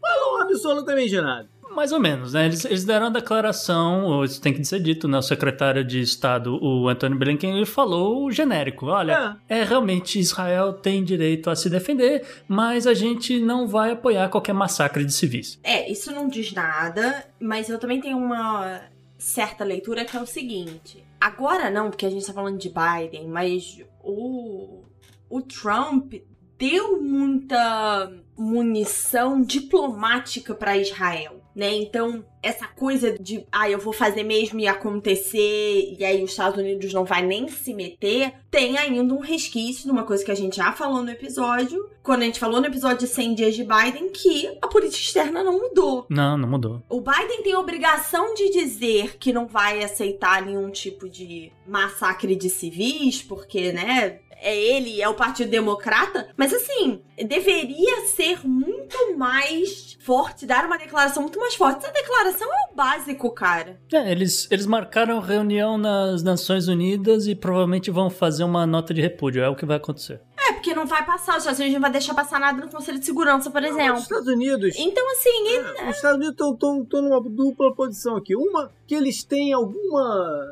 falam 0.00 0.42
absolutamente 0.42 1.20
nada. 1.20 1.48
Mais 1.70 1.92
ou 1.92 2.00
menos, 2.00 2.32
né? 2.32 2.46
Eles, 2.46 2.64
eles 2.64 2.84
deram 2.84 3.06
a 3.06 3.10
declaração, 3.10 4.04
ou 4.04 4.24
isso 4.24 4.40
tem 4.40 4.52
que 4.52 4.64
ser 4.64 4.80
dito, 4.80 5.06
né? 5.06 5.18
O 5.18 5.22
secretário 5.22 5.84
de 5.84 6.00
Estado, 6.00 6.58
o 6.60 6.88
Antônio 6.88 7.16
Blinken, 7.16 7.56
ele 7.56 7.66
falou 7.66 8.24
o 8.24 8.30
genérico. 8.32 8.86
Olha, 8.86 9.36
é. 9.48 9.62
realmente 9.62 10.18
Israel 10.18 10.72
tem 10.72 11.04
direito 11.04 11.48
a 11.48 11.54
se 11.54 11.70
defender, 11.70 12.26
mas 12.48 12.88
a 12.88 12.94
gente 12.94 13.38
não 13.38 13.68
vai 13.68 13.92
apoiar 13.92 14.28
qualquer 14.28 14.52
massacre 14.52 15.04
de 15.04 15.12
civis. 15.12 15.60
É, 15.62 15.90
isso 15.90 16.12
não 16.12 16.28
diz 16.28 16.52
nada, 16.52 17.24
mas 17.40 17.68
eu 17.68 17.78
também 17.78 18.00
tenho 18.00 18.18
uma 18.18 18.82
certa 19.16 19.62
leitura 19.62 20.04
que 20.04 20.16
é 20.16 20.20
o 20.20 20.26
seguinte. 20.26 21.04
Agora 21.20 21.68
não, 21.68 21.90
porque 21.90 22.06
a 22.06 22.10
gente 22.10 22.26
tá 22.26 22.32
falando 22.32 22.58
de 22.58 22.70
Biden, 22.70 23.28
mas 23.28 23.78
o, 24.02 24.84
o 25.28 25.42
Trump 25.42 26.14
deu 26.56 27.02
muita 27.02 28.12
munição 28.36 29.42
diplomática 29.42 30.54
para 30.54 30.78
Israel. 30.78 31.42
Né? 31.54 31.74
Então, 31.74 32.24
essa 32.42 32.66
coisa 32.66 33.16
de, 33.18 33.44
ah, 33.52 33.68
eu 33.68 33.78
vou 33.78 33.92
fazer 33.92 34.22
mesmo 34.22 34.58
e 34.60 34.66
acontecer, 34.66 35.96
e 35.98 36.04
aí 36.04 36.22
os 36.22 36.30
Estados 36.30 36.58
Unidos 36.58 36.92
não 36.92 37.04
vai 37.04 37.22
nem 37.22 37.48
se 37.48 37.74
meter, 37.74 38.32
tem 38.50 38.78
ainda 38.78 39.14
um 39.14 39.20
resquício 39.20 39.84
de 39.84 39.90
uma 39.90 40.04
coisa 40.04 40.24
que 40.24 40.30
a 40.30 40.36
gente 40.36 40.56
já 40.56 40.72
falou 40.72 41.02
no 41.02 41.10
episódio, 41.10 41.88
quando 42.02 42.22
a 42.22 42.24
gente 42.24 42.40
falou 42.40 42.60
no 42.60 42.66
episódio 42.66 43.06
de 43.06 43.06
100 43.06 43.34
dias 43.34 43.54
de 43.54 43.64
Biden, 43.64 44.08
que 44.10 44.56
a 44.60 44.68
política 44.68 45.02
externa 45.02 45.44
não 45.44 45.60
mudou. 45.60 46.06
Não, 46.08 46.38
não 46.38 46.48
mudou. 46.48 46.82
O 46.88 47.00
Biden 47.00 47.42
tem 47.42 47.52
a 47.52 47.60
obrigação 47.60 48.34
de 48.34 48.50
dizer 48.50 49.18
que 49.18 49.32
não 49.32 49.46
vai 49.46 49.84
aceitar 49.84 50.44
nenhum 50.44 50.70
tipo 50.70 51.08
de 51.08 51.52
massacre 51.66 52.34
de 52.34 52.48
civis, 52.48 53.22
porque, 53.22 53.72
né, 53.72 54.20
é 54.40 54.56
ele, 54.56 55.00
é 55.00 55.08
o 55.08 55.14
Partido 55.14 55.50
Democrata, 55.50 56.28
mas 56.36 56.52
assim, 56.52 57.02
deveria 57.16 58.06
ser 58.06 58.46
muito 58.46 59.16
mais 59.16 59.98
forte, 60.00 60.46
dar 60.46 60.64
uma 60.64 60.78
declaração 60.78 61.22
muito 61.22 61.38
mais 61.38 61.54
forte. 61.54 61.84
Essa 61.84 61.92
declaração 61.92 62.29
é 62.38 62.72
o 62.72 62.76
básico, 62.76 63.30
cara. 63.30 63.80
É, 63.92 64.10
eles, 64.10 64.46
eles 64.50 64.66
marcaram 64.66 65.20
reunião 65.20 65.78
nas 65.78 66.22
Nações 66.22 66.68
Unidas 66.68 67.26
e 67.26 67.34
provavelmente 67.34 67.90
vão 67.90 68.10
fazer 68.10 68.44
uma 68.44 68.66
nota 68.66 68.92
de 68.92 69.00
repúdio, 69.00 69.42
é 69.42 69.48
o 69.48 69.56
que 69.56 69.64
vai 69.64 69.76
acontecer. 69.76 70.20
É, 70.48 70.52
porque 70.52 70.74
não 70.74 70.86
vai 70.86 71.04
passar, 71.04 71.32
os 71.32 71.38
Estados 71.38 71.58
Unidos 71.60 71.74
não 71.74 71.80
vai 71.82 71.90
deixar 71.90 72.14
passar 72.14 72.40
nada 72.40 72.64
no 72.64 72.70
Conselho 72.70 72.98
de 72.98 73.04
Segurança, 73.04 73.50
por 73.50 73.62
Os 73.62 73.68
exemplo. 73.68 73.98
Estados 73.98 74.26
Unidos. 74.26 74.74
Então, 74.78 75.10
assim, 75.12 75.48
é, 75.56 75.90
os 75.90 75.96
Estados 75.96 76.16
Unidos 76.16 76.34
estão 76.34 77.02
numa 77.02 77.20
dupla 77.20 77.74
posição 77.74 78.16
aqui. 78.16 78.34
Uma, 78.34 78.70
que 78.86 78.94
eles 78.94 79.22
têm 79.22 79.52
alguma. 79.52 80.42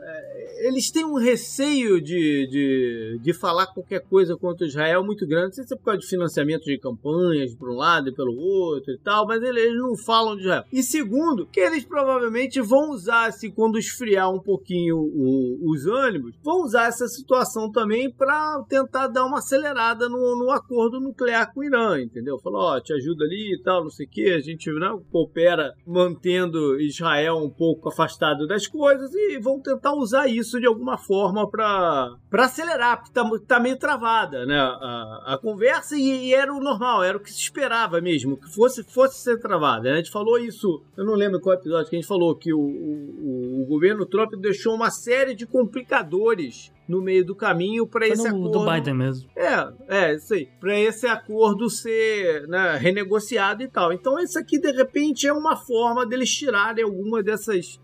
Eles 0.66 0.90
têm 0.90 1.04
um 1.04 1.18
receio 1.18 2.00
de, 2.00 2.46
de, 2.48 3.18
de 3.22 3.32
falar 3.32 3.66
qualquer 3.66 4.00
coisa 4.00 4.36
contra 4.36 4.66
Israel 4.66 5.04
muito 5.04 5.26
grande. 5.26 5.46
Não 5.46 5.52
sei 5.52 5.64
se 5.64 5.74
é 5.74 5.76
por 5.76 5.84
causa 5.84 6.00
de 6.00 6.06
financiamento 6.06 6.64
de 6.64 6.78
campanhas, 6.78 7.54
por 7.54 7.70
um 7.70 7.76
lado 7.76 8.08
e 8.08 8.14
pelo 8.14 8.36
outro 8.36 8.92
e 8.92 8.98
tal, 8.98 9.26
mas 9.26 9.42
eles, 9.42 9.76
não 9.76 9.96
falam 9.96 10.36
de 10.36 10.42
Israel. 10.42 10.64
E 10.72 10.82
segundo, 10.82 11.46
que 11.46 11.60
eles 11.60 11.84
provavelmente 11.84 12.60
vão 12.60 12.90
usar, 12.90 13.26
assim, 13.26 13.50
quando 13.50 13.78
esfriar 13.78 14.32
um 14.32 14.40
pouquinho 14.40 14.96
o- 14.96 15.70
os 15.70 15.86
ânimos, 15.86 16.34
vão 16.42 16.62
usar 16.62 16.86
essa 16.88 17.06
situação 17.08 17.70
também 17.70 18.10
para 18.10 18.62
tentar 18.68 19.08
dar 19.08 19.24
uma 19.24 19.38
acelerada 19.38 20.08
no, 20.08 20.36
no 20.44 20.50
acordo 20.50 21.00
nuclear 21.00 21.52
com 21.52 21.60
o 21.60 21.64
Irã, 21.64 22.00
entendeu? 22.00 22.38
Falou, 22.38 22.60
ó, 22.60 22.80
te 22.80 22.92
ajuda 22.92 23.24
ali 23.24 23.54
e 23.54 23.62
tal, 23.62 23.82
não 23.84 23.90
sei 23.90 24.06
o 24.06 24.10
que, 24.10 24.30
a 24.30 24.40
gente 24.40 24.70
né, 24.72 24.98
coopera 25.10 25.72
mantendo 25.86 26.80
Israel 26.80 27.36
um 27.36 27.50
pouco 27.50 27.88
afastado 27.88 28.46
das 28.46 28.66
coisas 28.66 29.12
e 29.14 29.38
vão 29.38 29.60
tentar 29.60 29.94
usar 29.94 30.26
isso 30.28 30.37
de 30.60 30.66
alguma 30.66 30.96
forma 30.96 31.48
para 31.48 32.16
para 32.30 32.44
acelerar, 32.44 32.98
porque 32.98 33.12
tá, 33.12 33.24
tá 33.46 33.60
meio 33.60 33.78
travada, 33.78 34.44
né, 34.44 34.58
a, 34.58 35.34
a 35.34 35.38
conversa 35.38 35.96
e, 35.96 36.26
e 36.28 36.34
era 36.34 36.52
o 36.52 36.60
normal, 36.60 37.02
era 37.02 37.16
o 37.16 37.20
que 37.20 37.32
se 37.32 37.40
esperava 37.40 38.00
mesmo, 38.00 38.36
que 38.36 38.52
fosse, 38.54 38.84
fosse 38.84 39.18
ser 39.22 39.38
travada. 39.40 39.84
né? 39.84 39.92
A 39.94 39.96
gente 39.96 40.10
falou 40.10 40.38
isso, 40.38 40.82
eu 40.96 41.04
não 41.04 41.14
lembro 41.14 41.40
qual 41.40 41.56
episódio 41.56 41.88
que 41.88 41.96
a 41.96 41.98
gente 41.98 42.08
falou, 42.08 42.34
que 42.34 42.52
o, 42.52 42.60
o, 42.60 43.62
o 43.62 43.66
governo 43.66 44.04
Trump 44.04 44.34
deixou 44.34 44.74
uma 44.74 44.90
série 44.90 45.34
de 45.34 45.46
complicadores 45.46 46.70
no 46.88 47.02
meio 47.02 47.24
do 47.24 47.36
caminho 47.36 47.86
para 47.86 48.08
esse 48.08 48.22
no, 48.22 48.28
acordo. 48.28 48.50
do 48.50 48.70
Biden 48.70 48.94
mesmo. 48.94 49.28
É, 49.36 49.68
é, 49.88 50.14
isso 50.14 50.32
aí. 50.32 50.48
Pra 50.58 50.78
esse 50.78 51.06
acordo 51.06 51.68
ser 51.68 52.48
né, 52.48 52.78
renegociado 52.78 53.62
e 53.62 53.68
tal. 53.68 53.92
Então, 53.92 54.18
isso 54.18 54.38
aqui, 54.38 54.58
de 54.58 54.72
repente, 54.72 55.26
é 55.26 55.32
uma 55.32 55.54
forma 55.54 56.06
deles 56.06 56.30
tirarem 56.30 56.82
alguma 56.82 57.22
dessas, 57.22 57.78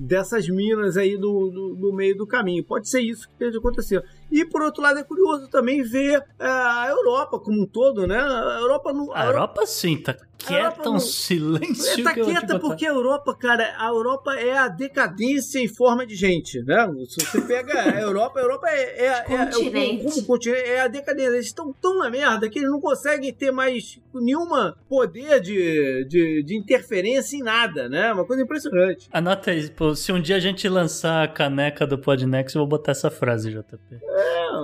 dessas 0.00 0.48
minas 0.48 0.96
aí 0.96 1.16
do, 1.16 1.50
do, 1.50 1.74
do 1.74 1.92
meio 1.92 2.16
do 2.16 2.26
caminho. 2.26 2.64
Pode 2.64 2.88
ser 2.88 3.00
isso 3.00 3.26
que 3.26 3.34
esteja 3.34 3.58
acontecendo. 3.58 4.02
E, 4.30 4.44
por 4.44 4.62
outro 4.62 4.82
lado, 4.82 4.98
é 4.98 5.04
curioso 5.04 5.48
também 5.48 5.82
ver 5.82 6.24
é, 6.38 6.46
a 6.46 6.86
Europa 6.88 7.38
como 7.38 7.62
um 7.62 7.66
todo, 7.66 8.06
né? 8.06 8.18
A 8.18 8.58
Europa 8.60 8.92
não. 8.92 9.12
A 9.14 9.26
Europa 9.26 9.66
sim, 9.66 9.98
tá 9.98 10.16
quieta, 10.46 10.82
não- 10.84 10.94
um 10.94 11.00
silêncio 11.00 12.02
Tá 12.04 12.14
quieta 12.14 12.58
porque 12.58 12.86
a 12.86 12.90
Europa, 12.90 13.34
cara, 13.34 13.74
a 13.78 13.88
Europa 13.88 14.34
é 14.34 14.56
a 14.56 14.68
decadência 14.68 15.58
em 15.58 15.68
forma 15.68 16.06
de 16.06 16.14
gente, 16.14 16.62
né? 16.62 16.88
Se 17.08 17.24
você 17.24 17.40
pega 17.42 17.80
a 17.80 18.00
Europa, 18.00 18.38
a 18.38 18.42
Europa 18.42 18.68
é, 18.68 18.80
é, 18.80 19.06
é, 19.06 19.34
é, 19.34 19.46
Continente. 19.46 20.04
como 20.04 20.24
continente, 20.26 20.62
é 20.68 20.80
a 20.80 20.88
decadência. 20.88 21.28
Eles 21.30 21.46
estão 21.46 21.72
tão 21.80 21.98
na 21.98 22.10
merda 22.10 22.48
que 22.48 22.58
eles 22.58 22.70
não 22.70 22.80
conseguem 22.80 23.32
ter 23.32 23.50
mais 23.50 23.98
nenhuma 24.14 24.76
poder 24.88 25.40
de, 25.40 26.04
de, 26.08 26.42
de 26.42 26.56
interferência 26.56 27.36
em 27.36 27.42
nada, 27.42 27.88
né? 27.88 28.12
Uma 28.12 28.24
coisa 28.24 28.42
impressionante. 28.42 29.08
Anota 29.12 29.50
aí, 29.50 29.68
pô, 29.70 29.94
se 29.94 30.12
um 30.12 30.20
dia 30.20 30.36
a 30.36 30.40
gente 30.40 30.68
lançar 30.68 31.24
a 31.24 31.28
caneca 31.28 31.86
do 31.86 31.98
Podnext, 31.98 32.54
eu 32.56 32.60
vou 32.62 32.68
botar 32.68 32.92
essa 32.92 33.10
frase, 33.10 33.50
JP. 33.50 33.78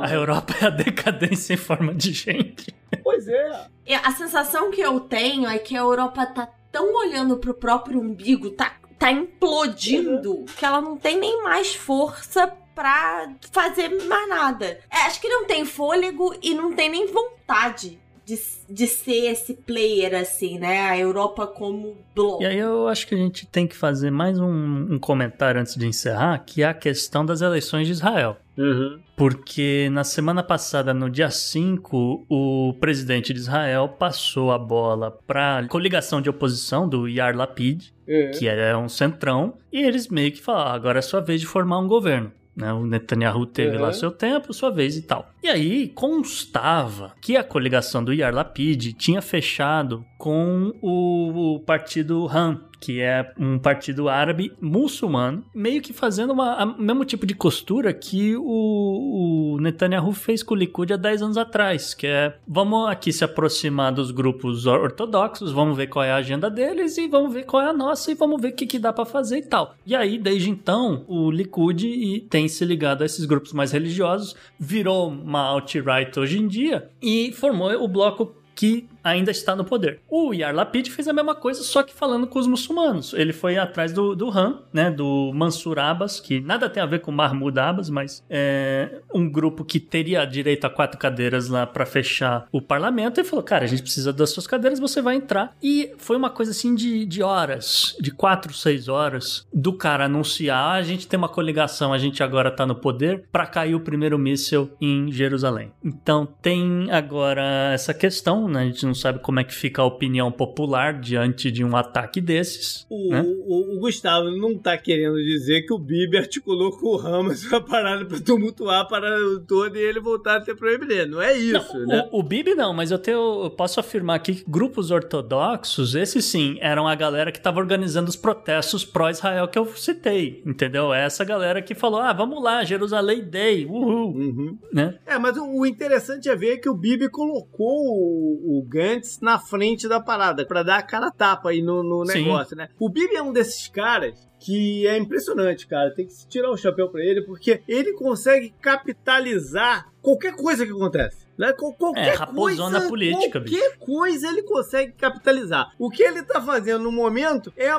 A 0.02 0.12
Europa 0.12 0.54
é 0.60 0.66
a 0.66 0.70
decadência 0.70 1.54
em 1.54 1.56
forma 1.56 1.94
de 1.94 2.12
gente. 2.12 2.74
Pois 3.02 3.28
é. 3.28 3.68
A 4.02 4.12
sensação 4.12 4.70
que 4.70 4.80
eu 4.80 5.00
tenho 5.00 5.48
é 5.48 5.58
que 5.58 5.76
a 5.76 5.80
Europa 5.80 6.26
tá 6.26 6.48
tão 6.70 6.94
olhando 6.94 7.38
pro 7.38 7.54
próprio 7.54 8.00
umbigo, 8.00 8.50
tá, 8.50 8.76
tá 8.98 9.10
implodindo, 9.10 10.44
que 10.56 10.64
ela 10.64 10.80
não 10.80 10.96
tem 10.96 11.18
nem 11.18 11.42
mais 11.42 11.74
força 11.74 12.46
pra 12.74 13.32
fazer 13.50 13.88
mais 14.04 14.28
nada. 14.28 14.78
É, 14.90 15.06
acho 15.06 15.20
que 15.20 15.28
não 15.28 15.46
tem 15.46 15.64
fôlego 15.64 16.38
e 16.42 16.54
não 16.54 16.74
tem 16.74 16.90
nem 16.90 17.06
vontade 17.06 17.98
de, 18.26 18.36
de 18.68 18.86
ser 18.88 19.30
esse 19.30 19.54
player, 19.54 20.12
assim, 20.20 20.58
né? 20.58 20.80
A 20.80 20.98
Europa 20.98 21.46
como 21.46 21.96
bloco. 22.12 22.42
E 22.42 22.46
aí 22.46 22.58
eu 22.58 22.88
acho 22.88 23.06
que 23.06 23.14
a 23.14 23.18
gente 23.18 23.46
tem 23.46 23.68
que 23.68 23.76
fazer 23.76 24.10
mais 24.10 24.36
um, 24.40 24.94
um 24.94 24.98
comentário 24.98 25.60
antes 25.60 25.76
de 25.76 25.86
encerrar, 25.86 26.36
que 26.44 26.62
é 26.62 26.66
a 26.66 26.74
questão 26.74 27.24
das 27.24 27.40
eleições 27.40 27.86
de 27.86 27.92
Israel. 27.92 28.36
Uhum. 28.58 28.98
Porque 29.16 29.88
na 29.92 30.02
semana 30.02 30.42
passada, 30.42 30.92
no 30.92 31.08
dia 31.08 31.30
5, 31.30 32.26
o 32.28 32.74
presidente 32.80 33.32
de 33.32 33.38
Israel 33.38 33.88
passou 33.88 34.50
a 34.50 34.58
bola 34.58 35.10
para 35.26 35.58
a 35.58 35.68
coligação 35.68 36.20
de 36.20 36.28
oposição 36.28 36.88
do 36.88 37.06
Yair 37.08 37.36
Lapid, 37.36 37.92
É. 38.08 38.30
que 38.30 38.48
é 38.48 38.76
um 38.76 38.88
centrão, 38.88 39.54
e 39.72 39.82
eles 39.82 40.08
meio 40.08 40.32
que 40.32 40.42
falaram: 40.42 40.70
"Ah, 40.70 40.74
agora 40.74 40.98
é 40.98 41.02
sua 41.02 41.20
vez 41.20 41.40
de 41.40 41.46
formar 41.46 41.78
um 41.78 41.86
governo. 41.86 42.32
Né? 42.56 42.72
O 42.72 42.86
Netanyahu 42.86 43.44
teve 43.44 43.76
Uhum. 43.76 43.82
lá 43.82 43.92
seu 43.92 44.10
tempo, 44.10 44.54
sua 44.54 44.70
vez 44.70 44.96
e 44.96 45.02
tal. 45.02 45.28
E 45.42 45.48
aí 45.48 45.88
constava 45.88 47.12
que 47.20 47.36
a 47.36 47.44
coligação 47.44 48.02
do 48.02 48.12
Yair 48.14 48.34
Lapid 48.34 48.94
tinha 48.94 49.20
fechado 49.20 50.04
com 50.18 50.72
o, 50.80 51.56
o 51.56 51.60
partido 51.60 52.24
RAM, 52.26 52.60
que 52.80 53.00
é 53.00 53.32
um 53.38 53.58
partido 53.58 54.08
árabe 54.08 54.52
muçulmano, 54.60 55.44
meio 55.54 55.80
que 55.82 55.92
fazendo 55.92 56.32
uma- 56.32 56.74
mesmo 56.78 57.04
tipo 57.04 57.26
de 57.26 57.34
costura 57.34 57.92
que 57.92 58.36
o, 58.36 59.54
o 59.54 59.60
Netanyahu 59.60 60.12
fez 60.12 60.42
com 60.42 60.54
o 60.54 60.56
Likud 60.56 60.92
há 60.92 60.96
10 60.96 61.22
anos 61.22 61.36
atrás, 61.36 61.94
que 61.94 62.06
é 62.06 62.36
vamos 62.46 62.88
aqui 62.88 63.12
se 63.12 63.24
aproximar 63.24 63.92
dos 63.92 64.10
grupos 64.10 64.66
or- 64.66 64.80
ortodoxos, 64.82 65.52
vamos 65.52 65.76
ver 65.76 65.86
qual 65.88 66.04
é 66.04 66.12
a 66.12 66.16
agenda 66.16 66.50
deles 66.50 66.96
e 66.98 67.08
vamos 67.08 67.32
ver 67.32 67.44
qual 67.44 67.62
é 67.62 67.68
a 67.70 67.72
nossa 67.72 68.10
e 68.10 68.14
vamos 68.14 68.40
ver 68.40 68.48
o 68.48 68.54
que, 68.54 68.66
que 68.66 68.78
dá 68.78 68.92
pra 68.92 69.04
fazer 69.04 69.38
e 69.38 69.42
tal. 69.46 69.74
E 69.86 69.94
aí, 69.94 70.18
desde 70.18 70.50
então, 70.50 71.04
o 71.08 71.30
Likud 71.30 71.86
e- 71.86 72.20
tem 72.20 72.46
se 72.48 72.64
ligado 72.64 73.02
a 73.02 73.06
esses 73.06 73.24
grupos 73.24 73.52
mais 73.52 73.72
religiosos, 73.72 74.34
virou 74.58 75.08
uma 75.08 75.40
alt-right 75.40 76.18
hoje 76.18 76.38
em 76.38 76.46
dia 76.46 76.88
e 77.02 77.32
formou 77.32 77.70
o 77.82 77.88
bloco 77.88 78.34
que 78.54 78.88
ainda 79.06 79.30
está 79.30 79.54
no 79.54 79.64
poder. 79.64 80.00
O 80.08 80.34
Yair 80.34 80.54
Lapid 80.54 80.90
fez 80.90 81.06
a 81.06 81.12
mesma 81.12 81.34
coisa, 81.34 81.62
só 81.62 81.82
que 81.82 81.94
falando 81.94 82.26
com 82.26 82.38
os 82.38 82.46
muçulmanos. 82.46 83.12
Ele 83.14 83.32
foi 83.32 83.56
atrás 83.56 83.92
do, 83.92 84.14
do 84.16 84.28
Ram, 84.28 84.62
né, 84.72 84.90
do 84.90 85.30
Mansur 85.34 85.78
Abbas, 85.78 86.18
que 86.18 86.40
nada 86.40 86.68
tem 86.68 86.82
a 86.82 86.86
ver 86.86 87.00
com 87.00 87.12
Mahmoud 87.12 87.58
Abbas, 87.58 87.88
mas 87.88 88.24
é 88.28 89.00
um 89.14 89.30
grupo 89.30 89.64
que 89.64 89.78
teria 89.78 90.24
direito 90.24 90.64
a 90.66 90.70
quatro 90.70 90.98
cadeiras 90.98 91.48
lá 91.48 91.66
para 91.66 91.86
fechar 91.86 92.46
o 92.50 92.60
parlamento, 92.60 93.20
e 93.20 93.24
falou, 93.24 93.44
cara, 93.44 93.64
a 93.64 93.68
gente 93.68 93.82
precisa 93.82 94.12
das 94.12 94.30
suas 94.30 94.46
cadeiras, 94.46 94.80
você 94.80 95.00
vai 95.00 95.14
entrar. 95.14 95.54
E 95.62 95.92
foi 95.98 96.16
uma 96.16 96.30
coisa 96.30 96.50
assim 96.50 96.74
de, 96.74 97.06
de 97.06 97.22
horas, 97.22 97.96
de 98.00 98.10
quatro, 98.10 98.52
seis 98.52 98.88
horas, 98.88 99.46
do 99.52 99.72
cara 99.72 100.06
anunciar, 100.06 100.56
"Ah, 100.56 100.72
a 100.72 100.82
gente 100.82 101.06
tem 101.06 101.18
uma 101.18 101.28
coligação, 101.28 101.92
a 101.92 101.98
gente 101.98 102.22
agora 102.22 102.50
tá 102.50 102.66
no 102.66 102.74
poder, 102.74 103.24
para 103.30 103.46
cair 103.46 103.74
o 103.74 103.80
primeiro 103.80 104.18
míssil 104.18 104.70
em 104.80 105.12
Jerusalém. 105.12 105.70
Então 105.84 106.26
tem 106.42 106.88
agora 106.90 107.72
essa 107.72 107.94
questão, 107.94 108.48
né, 108.48 108.62
a 108.62 108.64
gente 108.64 108.84
não 108.84 108.94
sabe 108.96 109.18
como 109.20 109.38
é 109.40 109.44
que 109.44 109.54
fica 109.54 109.82
a 109.82 109.84
opinião 109.84 110.30
popular 110.32 111.00
diante 111.00 111.50
de 111.50 111.64
um 111.64 111.76
ataque 111.76 112.20
desses. 112.20 112.86
O, 112.90 113.10
né? 113.10 113.22
o- 113.24 113.76
o 113.76 113.80
Gustavo 113.80 114.30
não 114.30 114.56
tá 114.58 114.76
querendo 114.76 115.16
dizer 115.16 115.62
que 115.62 115.72
o 115.72 115.78
Bibi 115.78 116.16
articulou 116.18 116.70
com 116.72 116.86
o 116.88 116.96
Ramos 116.96 117.44
uma 117.46 117.60
parada 117.60 118.04
pra 118.04 118.18
tumultuar 118.20 118.80
a 118.80 118.84
parada 118.84 119.40
toda 119.46 119.78
e 119.78 119.82
ele 119.82 120.00
voltar 120.00 120.36
a 120.36 120.40
ter 120.40 120.54
proibido. 120.56 121.06
Não 121.12 121.22
é 121.22 121.36
isso, 121.36 121.78
Não, 121.78 121.86
né? 121.86 122.08
o, 122.10 122.20
o 122.20 122.22
Bibi 122.22 122.54
não, 122.54 122.72
mas 122.74 122.90
eu, 122.90 122.98
tenho, 122.98 123.44
eu 123.44 123.50
posso 123.50 123.78
afirmar 123.80 124.16
aqui 124.16 124.34
que 124.36 124.44
grupos 124.50 124.90
ortodoxos, 124.90 125.94
esses 125.94 126.24
sim, 126.24 126.56
eram 126.60 126.86
a 126.88 126.94
galera 126.94 127.30
que 127.32 127.38
estava 127.38 127.58
organizando 127.60 128.08
os 128.08 128.16
protestos 128.16 128.84
pró-Israel 128.84 129.48
que 129.48 129.58
eu 129.58 129.66
citei, 129.76 130.42
entendeu? 130.46 130.92
É 130.92 131.04
essa 131.04 131.24
galera 131.24 131.60
que 131.62 131.74
falou, 131.74 132.00
ah, 132.00 132.12
vamos 132.12 132.42
lá, 132.42 132.64
Jerusalém 132.64 133.22
Day, 133.24 133.66
uhul, 133.66 134.06
Uhum. 134.16 134.58
né? 134.72 134.98
É, 135.06 135.18
mas 135.18 135.36
o, 135.36 135.44
o 135.44 135.66
interessante 135.66 136.28
é 136.28 136.36
ver 136.36 136.58
que 136.58 136.68
o 136.68 136.74
Bibi 136.74 137.08
colocou 137.08 137.66
o, 137.86 138.58
o 138.58 138.66
Gantz 138.68 138.85
na 139.22 139.38
frente 139.38 139.88
da 139.88 140.00
parada, 140.00 140.44
pra 140.46 140.62
dar 140.62 140.78
a 140.78 140.82
cara 140.82 141.10
tapa 141.10 141.50
aí 141.50 141.62
no, 141.62 141.82
no 141.82 142.04
Sim. 142.06 142.22
negócio, 142.24 142.56
né? 142.56 142.68
O 142.78 142.88
Bibi 142.88 143.14
é 143.16 143.22
um 143.22 143.32
desses 143.32 143.68
caras 143.68 144.26
que 144.38 144.86
é 144.86 144.96
impressionante, 144.98 145.66
cara. 145.66 145.92
Tem 145.94 146.06
que 146.06 146.12
se 146.12 146.28
tirar 146.28 146.50
o 146.50 146.56
chapéu 146.56 146.88
pra 146.88 147.02
ele, 147.02 147.22
porque 147.22 147.62
ele 147.66 147.92
consegue 147.94 148.52
capitalizar 148.60 149.86
qualquer 150.02 150.34
coisa 150.36 150.64
que 150.66 150.72
acontece. 150.72 151.26
Né? 151.38 151.52
Qual- 151.52 151.74
Qualquer 151.74 152.14
É, 152.14 152.16
raposona 152.16 152.70
coisa, 152.80 152.88
política, 152.88 153.40
qualquer 153.40 153.76
coisa 153.78 154.28
ele 154.28 154.42
consegue 154.42 154.92
capitalizar. 154.92 155.72
O 155.78 155.90
que 155.90 156.02
ele 156.02 156.22
tá 156.22 156.40
fazendo 156.40 156.84
no 156.84 156.92
momento 156.92 157.52
é 157.56 157.70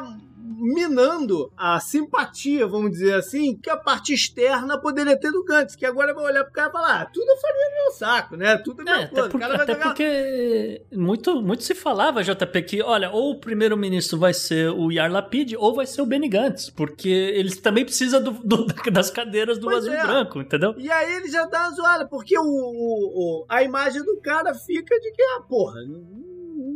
minando 0.47 1.51
a 1.57 1.79
simpatia, 1.79 2.65
vamos 2.67 2.91
dizer 2.91 3.13
assim, 3.15 3.57
que 3.57 3.69
a 3.69 3.77
parte 3.77 4.13
externa 4.13 4.79
poderia 4.79 5.19
ter 5.19 5.31
do 5.31 5.43
Gantz, 5.43 5.75
que 5.75 5.86
agora 5.86 6.13
vai 6.13 6.25
olhar 6.25 6.43
pro 6.43 6.53
cara 6.53 6.69
e 6.69 6.71
falar, 6.71 7.01
ah, 7.01 7.05
tudo 7.05 7.29
é 7.31 7.38
farinha 7.38 7.69
do 7.69 7.75
meu 7.83 7.91
saco, 7.91 8.36
né? 8.36 8.57
Tudo 8.57 8.81
é 8.81 8.83
É, 8.91 8.95
minha 8.95 9.05
até, 9.05 9.15
coisa. 9.21 9.36
o 9.36 9.39
cara 9.39 9.53
vai 9.53 9.63
até 9.63 9.73
jogar... 9.73 9.86
porque 9.88 10.81
muito, 10.93 11.41
muito 11.41 11.63
se 11.63 11.75
falava, 11.75 12.23
JP, 12.23 12.62
que, 12.63 12.81
olha, 12.81 13.10
ou 13.12 13.31
o 13.31 13.39
primeiro-ministro 13.39 14.17
vai 14.17 14.33
ser 14.33 14.69
o 14.71 14.91
Yair 14.91 15.12
Lapid 15.12 15.53
ou 15.57 15.73
vai 15.75 15.86
ser 15.86 16.01
o 16.01 16.05
Benny 16.05 16.29
Gantz, 16.29 16.69
porque 16.69 17.10
eles 17.10 17.57
também 17.60 17.83
precisam 17.86 18.21
do- 18.23 18.31
do- 18.43 18.65
das 18.91 19.10
cadeiras 19.10 19.57
do 19.57 19.65
Pois 19.65 19.79
azul 19.79 19.93
é. 19.93 19.99
e 20.03 20.07
branco, 20.07 20.39
entendeu? 20.41 20.73
E 20.77 20.89
aí 20.89 21.15
ele 21.17 21.27
já 21.29 21.45
dá 21.45 21.63
uma 21.63 21.71
zoada, 21.71 22.07
porque 22.07 22.38
o- 22.38 22.43
o- 22.43 23.45
a 23.49 23.63
imagem 23.63 24.03
do 24.03 24.19
cara 24.21 24.53
fica 24.53 24.97
de 24.99 25.12
que, 25.12 25.21
ah, 25.21 25.41
porra, 25.47 25.79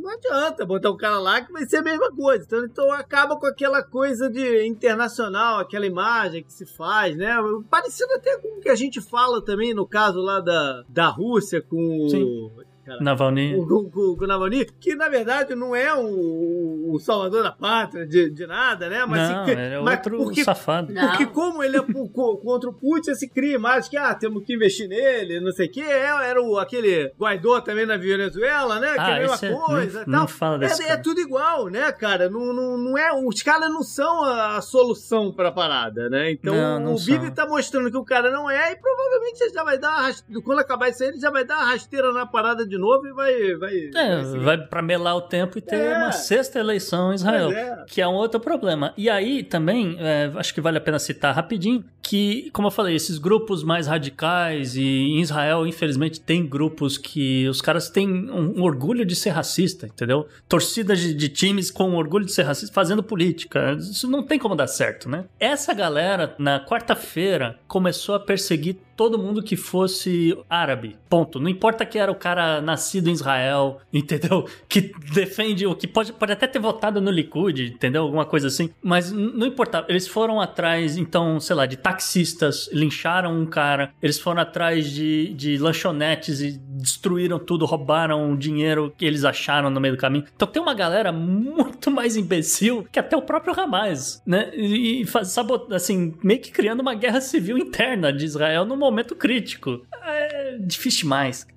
não, 0.02 0.10
adianta 0.10 0.66
botar 0.66 0.90
o 0.90 0.98
cara 0.98 1.20
lá 1.20 1.42
que 1.42 1.52
vai 1.52 1.66
ser 1.66 1.78
a 1.78 1.84
mesma 1.84 2.12
coisa. 2.16 2.44
Então, 2.44 2.66
então 2.66 2.92
acaba 2.92 3.38
com 3.38 3.46
aquela 3.46 3.84
coisa 3.84 4.30
de 4.30 4.66
internacional, 4.66 5.60
aquela 5.60 5.86
imagem 5.86 6.44
que 6.44 6.52
se 6.52 6.66
faz, 6.66 7.16
né? 7.16 7.36
Parecido 7.70 8.12
até 8.14 8.38
com 8.38 8.58
o 8.58 8.62
que 8.62 8.70
a 8.70 8.76
gente 8.76 9.00
fala 9.00 9.44
também 9.44 9.74
no 9.74 9.88
caso 9.88 10.20
lá 10.20 10.40
da, 10.40 10.84
da 10.90 11.08
Rússia 11.08 11.62
com 11.62 12.10
Sim. 12.10 12.24
o. 12.24 12.71
Navalny. 13.00 13.56
o, 13.56 13.62
o, 13.64 14.18
o 14.20 14.28
Navalny, 14.28 14.66
que 14.80 14.96
na 14.96 15.08
verdade 15.10 15.56
não 15.56 15.76
é 15.76 15.94
o, 15.94 16.92
o 16.94 17.00
salvador 17.00 17.44
da 17.44 17.52
pátria 17.52 18.06
de, 18.06 18.30
de 18.30 18.46
nada, 18.48 18.90
né? 18.90 19.06
Mas, 19.06 19.30
não, 19.30 19.46
se- 19.46 19.52
ele 19.52 19.62
é 19.62 19.80
mas 19.80 19.96
outro 19.98 20.18
porque 20.18 20.44
safado. 20.44 20.94
Não. 20.94 21.10
porque 21.10 21.26
como 21.28 21.64
ele 21.64 21.78
é 21.78 21.82
contra 21.82 22.70
o 22.70 22.74
Putin, 22.74 23.16
se 23.16 23.28
cria 23.30 23.56
imagem 23.56 23.90
que, 23.90 23.98
ah, 23.98 24.14
temos 24.16 24.44
que 24.44 24.54
investir 24.54 24.88
nele, 24.88 25.40
não 25.40 25.52
sei 25.52 25.68
o 25.68 25.72
quê. 25.72 25.82
É, 25.82 26.06
Era 26.30 26.42
o, 26.42 26.58
aquele 26.58 27.12
Guaidó 27.20 27.60
também 27.62 27.86
na 27.86 27.98
Venezuela, 27.98 28.80
né? 28.80 28.94
que 28.94 29.00
é 29.00 29.02
Ah, 29.02 29.16
a 29.16 29.20
mesma 29.20 29.36
esse 29.36 29.46
é- 29.46 29.54
coisa 29.54 30.04
não- 30.08 30.26
e 30.26 30.28
fala 30.28 30.58
desse 30.60 30.82
é, 30.82 30.86
é 30.86 30.90
cara. 30.90 31.02
tudo 31.02 31.20
igual, 31.22 31.68
né, 31.68 31.92
cara? 31.92 32.30
Não, 32.30 32.54
não, 32.54 32.78
não 32.78 32.98
é, 32.98 33.12
os 33.14 33.42
caras 33.42 33.70
não 33.72 33.84
são 33.84 34.24
a, 34.24 34.58
a 34.58 34.62
solução 34.62 35.32
pra 35.32 35.52
parada, 35.52 36.10
né? 36.10 36.32
Então 36.32 36.54
Não, 36.56 36.80
não 36.80 36.96
o 36.96 37.00
Bibi 37.00 37.26
são. 37.28 37.34
tá 37.34 37.48
mostrando 37.48 37.90
que 37.92 37.98
o 37.98 38.04
cara 38.04 38.32
não 38.32 38.50
é 38.50 38.72
e 38.72 38.76
provavelmente 38.76 39.42
ele 39.42 39.54
já 39.54 39.64
vai 39.64 39.78
dar 39.78 39.90
uma 39.90 40.02
rasteira, 40.08 40.42
quando 40.44 40.60
acabar 40.60 40.90
isso 40.90 41.04
aí, 41.04 41.10
ele 41.10 41.20
já 41.20 41.30
vai 41.30 41.44
dar 41.46 41.58
uma 41.58 41.66
rasteira 41.72 42.12
na 42.14 42.26
parada 42.26 42.66
de 42.72 42.78
novo 42.78 43.06
e 43.06 43.14
vai... 43.14 43.56
vai, 43.56 43.76
É, 43.96 44.22
vai 44.40 44.58
pra 44.58 44.82
melar 44.82 45.16
o 45.16 45.22
tempo 45.22 45.58
e 45.58 45.62
ter 45.62 45.76
É. 45.76 45.98
uma 45.98 46.12
sexta 46.12 46.58
eleição 46.60 47.12
em 47.12 47.16
Israel. 47.16 47.52
É. 47.52 47.86
Que 47.88 48.02
é 48.02 48.08
um 48.08 48.14
outro 48.14 48.40
problema. 48.40 48.94
E 48.98 49.10
aí 49.10 49.44
também, 49.44 49.96
é, 50.00 50.32
acho 50.36 50.54
que 50.54 50.62
vale 50.62 50.78
a 50.78 50.82
pena 50.82 50.98
citar 50.98 51.36
rapidinho, 51.36 51.84
que, 52.02 52.50
como 52.52 52.68
eu 52.68 52.72
falei, 52.72 52.96
esses 52.96 53.18
grupos 53.20 53.64
mais 53.64 53.86
radicais, 53.88 54.76
e 54.76 54.82
em 54.82 55.22
Israel, 55.22 55.68
infelizmente, 55.68 56.20
tem 56.20 56.46
grupos 56.48 56.98
que 56.98 57.48
os 57.48 57.62
caras 57.62 57.90
têm 57.90 58.10
um, 58.10 58.60
um 58.60 58.64
orgulho 58.64 59.06
de 59.06 59.16
ser 59.16 59.30
racista, 59.30 59.86
entendeu? 59.86 60.28
Torcidas 60.50 61.00
de, 61.00 61.14
de 61.14 61.30
times 61.30 61.70
com 61.70 61.94
orgulho 61.96 62.26
de 62.26 62.32
ser 62.32 62.44
racista 62.44 62.74
fazendo 62.74 63.04
política. 63.04 63.74
Isso 63.80 64.10
não 64.10 64.24
tem 64.24 64.40
como 64.40 64.56
dar 64.56 64.68
certo, 64.68 65.08
né? 65.10 65.26
Essa 65.40 65.74
galera, 65.74 66.34
na 66.40 66.60
quarta-feira, 66.66 67.60
começou 67.68 68.16
a 68.16 68.20
perseguir 68.20 68.78
todo 69.02 69.18
mundo 69.18 69.42
que 69.42 69.56
fosse 69.56 70.38
árabe. 70.48 70.96
Ponto. 71.10 71.40
Não 71.40 71.50
importa 71.50 71.84
que 71.88 71.98
era 71.98 72.12
o 72.12 72.16
cara 72.16 72.62
nascido 72.62 73.10
em 73.10 73.14
Israel, 73.14 73.80
entendeu? 73.92 74.48
Que 74.70 74.92
defende 75.12 75.66
o 75.66 75.74
que 75.74 75.88
pode, 75.88 76.14
pode 76.14 76.32
até 76.32 76.46
ter 76.46 76.60
votado 76.60 77.02
no 77.02 77.10
Likud, 77.10 77.74
entendeu? 77.74 78.04
Alguma 78.04 78.26
coisa 78.26 78.46
assim. 78.46 78.70
Mas 78.80 79.12
não 79.12 79.48
importava. 79.48 79.88
Eles 79.90 80.08
foram 80.08 80.40
atrás, 80.40 80.98
então, 80.98 81.40
sei 81.40 81.56
lá, 81.56 81.66
de 81.66 81.78
taxistas, 81.78 82.70
lincharam 82.72 83.42
um 83.42 83.48
cara. 83.48 83.92
Eles 84.04 84.20
foram 84.20 84.40
atrás 84.40 84.92
de, 84.92 85.34
de 85.34 85.58
lanchonetes 85.58 86.40
e 86.40 86.52
destruíram 86.52 87.40
tudo, 87.40 87.66
roubaram 87.66 88.32
o 88.32 88.38
dinheiro 88.38 88.94
que 88.96 89.04
eles 89.04 89.26
acharam 89.26 89.72
no 89.72 89.82
meio 89.82 89.96
do 89.96 90.00
caminho. 90.00 90.26
Então 90.36 90.48
tem 90.48 90.62
uma 90.62 90.76
galera 90.76 91.12
muito 91.12 91.90
mais 91.90 92.16
imbecil 92.16 92.86
que 92.92 93.00
até 93.00 93.18
o 93.18 93.24
próprio 93.24 93.60
Hamas, 93.60 94.22
né? 94.28 94.52
E, 94.54 95.02
e 95.02 95.26
sabot, 95.26 95.74
assim, 95.74 96.14
meio 96.24 96.40
que 96.40 96.52
criando 96.52 96.82
uma 96.82 96.94
guerra 96.94 97.20
civil 97.20 97.58
interna 97.58 98.14
de 98.14 98.26
Israel 98.26 98.64
num 98.64 98.78
momento 98.78 98.91
crítico. 99.16 99.86
É 100.04 100.58
difícil 100.60 101.02
demais. 101.04 101.48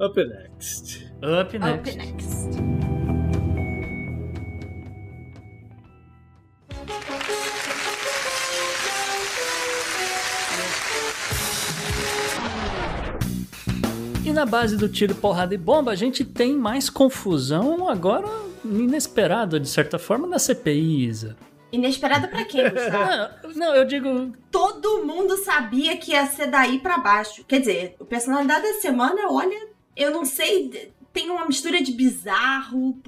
Up 0.00 0.24
next. 0.24 1.04
Up 1.22 1.56
Up 1.56 1.58
next. 1.58 1.96
next. 1.96 2.62
E 14.24 14.32
na 14.32 14.46
base 14.46 14.76
do 14.76 14.88
tiro, 14.88 15.14
porrada 15.14 15.54
e 15.54 15.58
bomba, 15.58 15.90
a 15.90 15.94
gente 15.96 16.24
tem 16.24 16.56
mais 16.56 16.88
confusão 16.88 17.88
agora 17.88 18.26
inesperada, 18.64 19.58
de 19.58 19.68
certa 19.68 19.98
forma, 19.98 20.26
na 20.26 20.38
CPI, 20.38 21.06
Isa. 21.06 21.36
Inesperado 21.72 22.28
pra 22.28 22.44
quem, 22.44 22.68
Gustavo? 22.68 23.34
Não, 23.48 23.54
não, 23.54 23.74
eu 23.74 23.84
digo. 23.86 24.32
Todo 24.50 25.04
mundo 25.04 25.36
sabia 25.38 25.96
que 25.96 26.12
ia 26.12 26.26
ser 26.26 26.48
daí 26.48 26.78
pra 26.78 26.98
baixo. 26.98 27.44
Quer 27.48 27.60
dizer, 27.60 27.96
o 27.98 28.04
personalidade 28.04 28.62
da 28.62 28.74
semana, 28.74 29.22
olha, 29.30 29.68
eu 29.96 30.10
não 30.10 30.24
sei. 30.24 30.92
tem 31.12 31.30
uma 31.30 31.46
mistura 31.46 31.82
de 31.82 31.92
bizarro. 31.92 32.98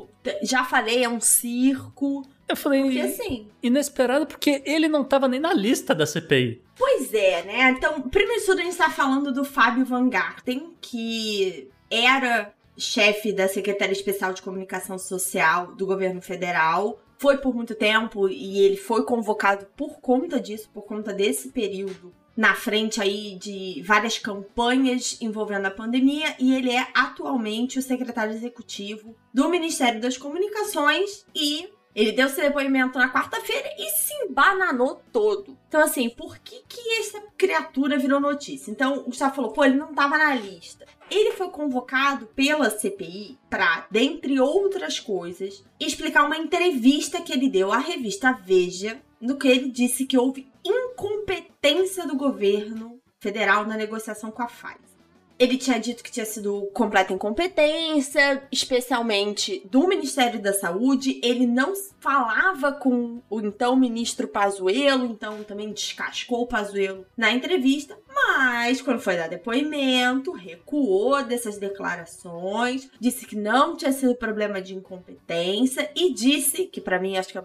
Já 0.43 0.65
falei, 0.65 1.05
é 1.05 1.09
um 1.09 1.21
circo. 1.21 2.23
Eu 2.49 2.57
falei, 2.57 2.83
Porque 2.83 3.01
assim. 3.01 3.49
inesperado 3.63 4.27
porque 4.27 4.63
ele 4.67 4.87
não 4.89 5.03
tava 5.05 5.27
nem 5.29 5.41
na 5.41 5.53
lista 5.55 5.95
da 5.95 6.05
CPI. 6.07 6.63
Pois 6.77 7.13
é, 7.15 7.43
né? 7.45 7.71
Então, 7.71 8.01
primeiro 8.03 8.41
de 8.41 8.47
tudo, 8.47 8.61
a 8.61 8.65
gente 8.65 8.77
tá 8.77 8.91
falando 8.91 9.33
do 9.33 9.45
Fábio 9.45 9.85
Van 9.85 10.09
Garten, 10.09 10.75
que 10.81 11.69
era 11.91 12.53
chefe 12.77 13.33
da 13.33 13.47
Secretaria 13.49 13.93
Especial 13.93 14.33
de 14.35 14.43
Comunicação 14.43 14.99
Social 14.99 15.69
do 15.75 15.87
governo 15.87 16.21
federal. 16.21 17.01
Foi 17.25 17.39
por 17.39 17.55
muito 17.55 17.75
tempo 17.75 18.29
e 18.29 18.59
ele 18.59 18.77
foi 18.77 19.03
convocado 19.03 19.65
por 19.75 19.99
conta 19.99 20.39
disso, 20.39 20.69
por 20.75 20.83
conta 20.83 21.11
desse 21.11 21.49
período 21.49 22.13
na 22.37 22.55
frente 22.55 23.01
aí 23.01 23.39
de 23.39 23.83
várias 23.83 24.19
campanhas 24.19 25.17
envolvendo 25.23 25.65
a 25.65 25.71
pandemia 25.71 26.37
e 26.39 26.55
ele 26.55 26.71
é 26.71 26.87
atualmente 26.93 27.79
o 27.79 27.83
secretário 27.83 28.35
executivo 28.35 29.17
do 29.33 29.49
Ministério 29.49 30.03
das 30.03 30.19
Comunicações 30.19 31.25
e 31.35 31.67
ele 31.95 32.13
deu 32.13 32.29
seu 32.29 32.45
depoimento 32.45 32.99
na 32.99 33.11
quarta-feira 33.11 33.71
e 33.79 33.89
se 33.89 34.13
embananou 34.25 35.01
todo. 35.13 35.57
Então, 35.69 35.81
assim, 35.81 36.11
por 36.11 36.39
que 36.39 36.63
que 36.69 36.99
essa 36.99 37.23
criatura 37.39 37.97
virou 37.97 38.21
notícia? 38.21 38.71
Então, 38.71 38.99
o 38.99 39.05
Gustavo 39.05 39.37
falou, 39.37 39.53
pô, 39.53 39.65
ele 39.65 39.77
não 39.77 39.95
tava 39.95 40.19
na 40.19 40.35
lista. 40.35 40.85
Ele 41.11 41.33
foi 41.33 41.51
convocado 41.51 42.27
pela 42.27 42.71
CPI 42.71 43.39
para, 43.49 43.87
dentre 43.91 44.41
outras 44.41 44.99
coisas, 44.99 45.65
explicar 45.79 46.25
uma 46.25 46.39
entrevista 46.39 47.21
que 47.21 47.33
ele 47.33 47.49
deu 47.49 47.73
à 47.73 47.79
revista 47.79 48.33
Veja, 48.33 49.01
no 49.21 49.39
que 49.39 49.49
ele 49.49 49.71
disse 49.71 50.07
que 50.07 50.19
houve 50.19 50.51
incompetência 50.65 52.07
do 52.07 52.17
governo 52.17 53.01
federal 53.21 53.67
na 53.67 53.77
negociação 53.77 54.31
com 54.31 54.43
a 54.43 54.47
Pfizer. 54.47 54.94
Ele 55.39 55.57
tinha 55.57 55.79
dito 55.79 56.03
que 56.03 56.13
tinha 56.13 56.27
sido 56.27 56.69
completa 56.73 57.13
incompetência, 57.13 58.43
especialmente 58.53 59.63
do 59.71 59.87
Ministério 59.89 60.41
da 60.41 60.53
Saúde. 60.53 61.21
Ele 61.23 61.47
não 61.47 61.73
falava 61.99 62.73
com 62.73 63.21
o 63.29 63.41
então 63.41 63.75
ministro 63.77 64.29
Pazuello, 64.29 65.07
então 65.07 65.43
também 65.43 65.73
descascou 65.73 66.43
o 66.43 66.47
Pazuello 66.47 67.05
na 67.17 67.33
entrevista. 67.33 67.97
Mas 68.15 68.81
quando 68.81 69.01
foi 69.01 69.17
dar 69.17 69.29
depoimento, 69.29 70.33
recuou 70.33 71.23
dessas 71.25 71.59
declarações, 71.59 72.89
disse 73.01 73.27
que 73.27 73.37
não 73.37 73.77
tinha 73.77 73.93
sido 73.93 74.15
problema 74.15 74.63
de 74.63 74.75
incompetência 74.75 75.91
e 75.97 76.13
disse 76.13 76.67
que 76.67 76.81
para 76.81 77.01
mim 77.01 77.17
acho 77.17 77.31
que 77.31 77.39
a 77.39 77.45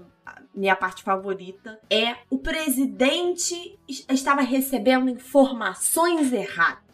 minha 0.54 0.76
parte 0.76 1.04
favorita 1.04 1.80
é 1.90 2.16
o 2.30 2.38
presidente 2.38 3.80
estava 3.88 4.42
recebendo 4.42 5.10
informações 5.10 6.32
erradas. 6.32 6.89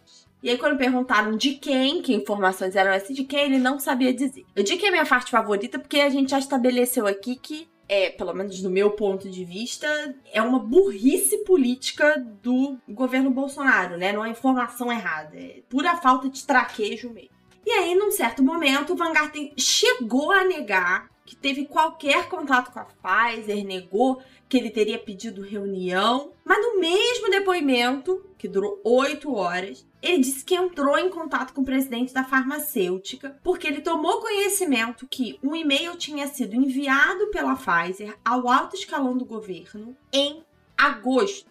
E 0.45 0.49
aí, 0.51 0.60
quando 0.60 0.77
perguntaram 0.77 1.36
de 1.36 1.55
quem, 1.55 2.03
que 2.03 2.13
informações 2.13 2.75
eram 2.75 2.91
essas 2.91 3.15
de 3.15 3.23
quem, 3.23 3.45
ele 3.45 3.58
não 3.58 3.79
sabia 3.79 4.13
dizer. 4.13 4.45
Eu 4.55 4.63
digo 4.63 4.79
que 4.79 4.86
é 4.86 4.91
minha 4.91 5.03
parte 5.03 5.31
favorita 5.31 5.79
porque 5.79 5.99
a 5.99 6.10
gente 6.12 6.29
já 6.29 6.38
estabeleceu 6.38 7.08
aqui 7.08 7.36
que, 7.36 7.67
é, 7.89 8.12
pelo 8.12 8.31
menos 8.31 8.62
do 8.62 8.69
meu 8.69 8.91
ponto 8.91 9.27
de 9.27 9.43
vista, 9.43 9.88
é 10.31 10.43
uma 10.43 10.60
burrice 10.60 11.39
política 11.45 12.23
do 12.43 12.77
governo 12.88 13.31
Bolsonaro, 13.31 13.97
né? 13.97 14.13
Não 14.13 14.23
é 14.23 14.29
informação 14.29 14.91
errada, 14.91 15.36
é 15.36 15.63
pura 15.67 15.97
falta 15.97 16.29
de 16.29 16.45
traquejo 16.45 17.10
mesmo. 17.10 17.31
E 17.65 17.71
aí, 17.71 17.95
num 17.95 18.12
certo 18.12 18.43
momento, 18.43 18.93
o 18.93 18.95
Van 18.95 19.13
Garten 19.13 19.51
chegou 19.58 20.31
a 20.31 20.43
negar 20.43 21.10
que 21.25 21.36
teve 21.36 21.65
qualquer 21.65 22.29
contato 22.29 22.71
com 22.71 22.79
a 22.79 22.86
Pfizer, 22.86 23.65
negou 23.65 24.21
que 24.47 24.58
ele 24.58 24.69
teria 24.69 24.99
pedido 24.99 25.41
reunião, 25.41 26.31
mas 26.45 26.62
no 26.62 26.79
mesmo 26.79 27.31
depoimento, 27.31 28.23
que 28.38 28.47
durou 28.47 28.79
oito 28.84 29.34
horas, 29.34 29.84
ele 30.05 30.19
disse 30.19 30.45
que 30.45 30.55
entrou 30.55 30.97
em 30.97 31.09
contato 31.09 31.53
com 31.53 31.61
o 31.61 31.65
presidente 31.65 32.13
da 32.13 32.23
farmacêutica 32.23 33.37
porque 33.43 33.67
ele 33.67 33.81
tomou 33.81 34.21
conhecimento 34.21 35.07
que 35.09 35.39
um 35.41 35.55
e-mail 35.55 35.95
tinha 35.97 36.27
sido 36.27 36.55
enviado 36.55 37.27
pela 37.31 37.55
Pfizer 37.55 38.15
ao 38.23 38.47
alto 38.47 38.75
escalão 38.75 39.17
do 39.17 39.25
governo 39.25 39.97
em 40.13 40.43
agosto. 40.77 41.49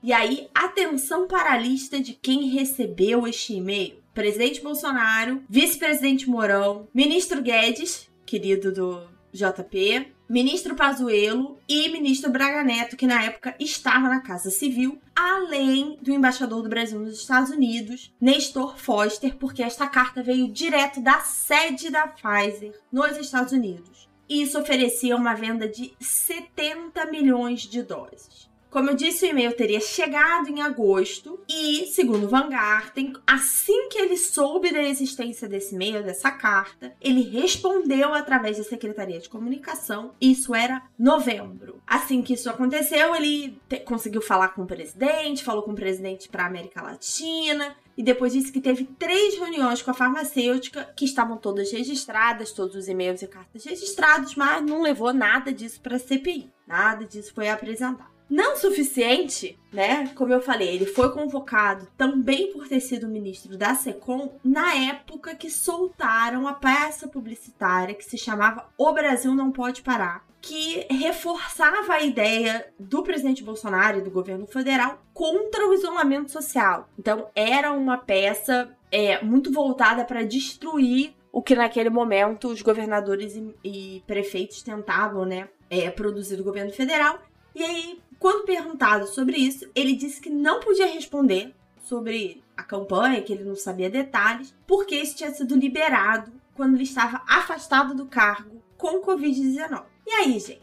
E 0.00 0.12
aí, 0.12 0.48
atenção 0.54 1.26
para 1.26 1.52
a 1.52 1.58
lista 1.58 2.00
de 2.00 2.12
quem 2.12 2.48
recebeu 2.50 3.26
este 3.26 3.54
e-mail. 3.54 4.00
Presidente 4.14 4.60
Bolsonaro, 4.60 5.42
vice-presidente 5.48 6.30
Mourão, 6.30 6.88
ministro 6.94 7.42
Guedes, 7.42 8.08
querido 8.24 8.72
do 8.72 9.08
JP, 9.32 10.12
ministro 10.28 10.74
Pazuello 10.74 11.58
e 11.68 11.88
ministro 11.88 12.30
Braga 12.30 12.62
Neto, 12.62 12.96
que 12.96 13.06
na 13.06 13.24
época 13.24 13.54
estava 13.58 14.08
na 14.08 14.20
Casa 14.20 14.50
Civil, 14.50 15.00
além 15.16 15.98
do 16.02 16.12
embaixador 16.12 16.62
do 16.62 16.68
Brasil 16.68 17.00
nos 17.00 17.18
Estados 17.18 17.50
Unidos, 17.50 18.12
Nestor 18.20 18.76
Foster, 18.76 19.36
porque 19.36 19.62
esta 19.62 19.86
carta 19.86 20.22
veio 20.22 20.48
direto 20.48 21.00
da 21.00 21.20
sede 21.20 21.90
da 21.90 22.06
Pfizer 22.06 22.78
nos 22.92 23.16
Estados 23.16 23.52
Unidos. 23.52 24.08
Isso 24.28 24.58
oferecia 24.60 25.16
uma 25.16 25.34
venda 25.34 25.66
de 25.66 25.92
70 25.98 27.06
milhões 27.06 27.62
de 27.62 27.82
doses. 27.82 28.47
Como 28.70 28.90
eu 28.90 28.94
disse, 28.94 29.24
o 29.24 29.28
e-mail 29.30 29.54
teria 29.54 29.80
chegado 29.80 30.48
em 30.48 30.60
agosto 30.60 31.40
e, 31.48 31.86
segundo 31.86 32.28
Van 32.28 32.50
Garten, 32.50 33.14
assim 33.26 33.88
que 33.88 33.98
ele 33.98 34.16
soube 34.16 34.70
da 34.70 34.82
existência 34.82 35.48
desse 35.48 35.74
e-mail, 35.74 36.02
dessa 36.02 36.30
carta, 36.30 36.94
ele 37.00 37.22
respondeu 37.22 38.12
através 38.12 38.58
da 38.58 38.64
Secretaria 38.64 39.18
de 39.18 39.28
Comunicação. 39.28 40.12
Isso 40.20 40.54
era 40.54 40.82
novembro. 40.98 41.80
Assim 41.86 42.20
que 42.20 42.34
isso 42.34 42.50
aconteceu, 42.50 43.14
ele 43.14 43.58
conseguiu 43.86 44.20
falar 44.20 44.48
com 44.48 44.62
o 44.62 44.66
presidente, 44.66 45.44
falou 45.44 45.62
com 45.62 45.72
o 45.72 45.76
presidente 45.76 46.28
para 46.28 46.44
a 46.44 46.46
América 46.48 46.82
Latina, 46.82 47.74
e 47.96 48.02
depois 48.02 48.34
disse 48.34 48.52
que 48.52 48.60
teve 48.60 48.84
três 48.84 49.34
reuniões 49.38 49.80
com 49.80 49.90
a 49.90 49.94
farmacêutica 49.94 50.92
que 50.94 51.06
estavam 51.06 51.38
todas 51.38 51.72
registradas, 51.72 52.52
todos 52.52 52.76
os 52.76 52.86
e-mails 52.86 53.22
e 53.22 53.26
cartas 53.26 53.64
registrados, 53.64 54.36
mas 54.36 54.62
não 54.62 54.82
levou 54.82 55.12
nada 55.12 55.52
disso 55.52 55.80
para 55.80 55.96
a 55.96 55.98
CPI. 55.98 56.52
Nada 56.66 57.06
disso 57.06 57.32
foi 57.34 57.48
apresentado. 57.48 58.17
Não 58.28 58.56
suficiente, 58.56 59.58
né? 59.72 60.08
Como 60.14 60.32
eu 60.32 60.40
falei, 60.40 60.74
ele 60.74 60.86
foi 60.86 61.10
convocado 61.12 61.88
também 61.96 62.52
por 62.52 62.68
ter 62.68 62.80
sido 62.80 63.08
ministro 63.08 63.56
da 63.56 63.74
SECOM 63.74 64.32
na 64.44 64.74
época 64.74 65.34
que 65.34 65.50
soltaram 65.50 66.46
a 66.46 66.52
peça 66.52 67.08
publicitária 67.08 67.94
que 67.94 68.04
se 68.04 68.18
chamava 68.18 68.68
O 68.76 68.92
Brasil 68.92 69.34
Não 69.34 69.50
Pode 69.50 69.80
Parar, 69.80 70.26
que 70.42 70.86
reforçava 70.90 71.94
a 71.94 72.02
ideia 72.02 72.66
do 72.78 73.02
presidente 73.02 73.42
Bolsonaro 73.42 73.98
e 73.98 74.02
do 74.02 74.10
governo 74.10 74.46
federal 74.46 75.02
contra 75.14 75.66
o 75.66 75.72
isolamento 75.72 76.30
social. 76.30 76.88
Então, 76.98 77.28
era 77.34 77.72
uma 77.72 77.96
peça 77.96 78.76
é, 78.92 79.22
muito 79.22 79.50
voltada 79.50 80.04
para 80.04 80.22
destruir 80.22 81.14
o 81.32 81.42
que 81.42 81.54
naquele 81.54 81.90
momento 81.90 82.48
os 82.48 82.62
governadores 82.62 83.36
e, 83.36 83.54
e 83.64 84.02
prefeitos 84.06 84.62
tentavam, 84.62 85.24
né? 85.24 85.48
É, 85.70 85.90
produzir 85.90 86.36
do 86.36 86.44
governo 86.44 86.72
federal. 86.72 87.18
E 87.54 87.62
aí, 87.62 88.00
quando 88.18 88.44
perguntado 88.44 89.06
sobre 89.06 89.36
isso, 89.36 89.68
ele 89.74 89.94
disse 89.94 90.20
que 90.20 90.30
não 90.30 90.60
podia 90.60 90.86
responder 90.86 91.54
sobre 91.82 92.42
a 92.56 92.62
campanha, 92.62 93.22
que 93.22 93.32
ele 93.32 93.44
não 93.44 93.54
sabia 93.56 93.88
detalhes, 93.88 94.54
porque 94.66 94.96
isso 94.96 95.16
tinha 95.16 95.32
sido 95.32 95.54
liberado 95.56 96.32
quando 96.54 96.74
ele 96.74 96.82
estava 96.82 97.22
afastado 97.26 97.94
do 97.94 98.06
cargo 98.06 98.60
com 98.76 99.00
Covid-19. 99.00 99.84
E 100.06 100.10
aí, 100.10 100.38
gente? 100.38 100.62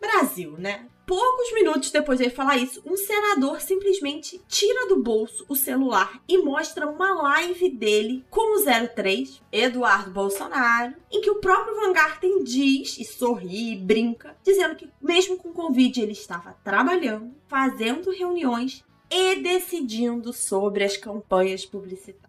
Brasil, 0.00 0.56
né? 0.56 0.86
Poucos 1.08 1.54
minutos 1.54 1.90
depois 1.90 2.18
de 2.18 2.26
ele 2.26 2.34
falar 2.34 2.58
isso, 2.58 2.82
um 2.84 2.94
senador 2.94 3.62
simplesmente 3.62 4.42
tira 4.46 4.86
do 4.88 5.02
bolso 5.02 5.42
o 5.48 5.56
celular 5.56 6.22
e 6.28 6.36
mostra 6.36 6.86
uma 6.86 7.14
live 7.14 7.70
dele 7.70 8.26
com 8.28 8.60
o 8.60 8.62
03, 8.62 9.40
Eduardo 9.50 10.10
Bolsonaro, 10.10 10.94
em 11.10 11.22
que 11.22 11.30
o 11.30 11.40
próprio 11.40 11.76
Van 11.76 11.94
Garten 11.94 12.44
diz 12.44 12.98
e 12.98 13.06
sorri 13.06 13.72
e 13.72 13.76
brinca, 13.76 14.36
dizendo 14.44 14.76
que 14.76 14.90
mesmo 15.00 15.38
com 15.38 15.50
Covid 15.50 15.98
ele 15.98 16.12
estava 16.12 16.54
trabalhando, 16.62 17.34
fazendo 17.46 18.10
reuniões 18.10 18.84
e 19.10 19.36
decidindo 19.36 20.30
sobre 20.34 20.84
as 20.84 20.98
campanhas 20.98 21.64
publicitárias. 21.64 22.28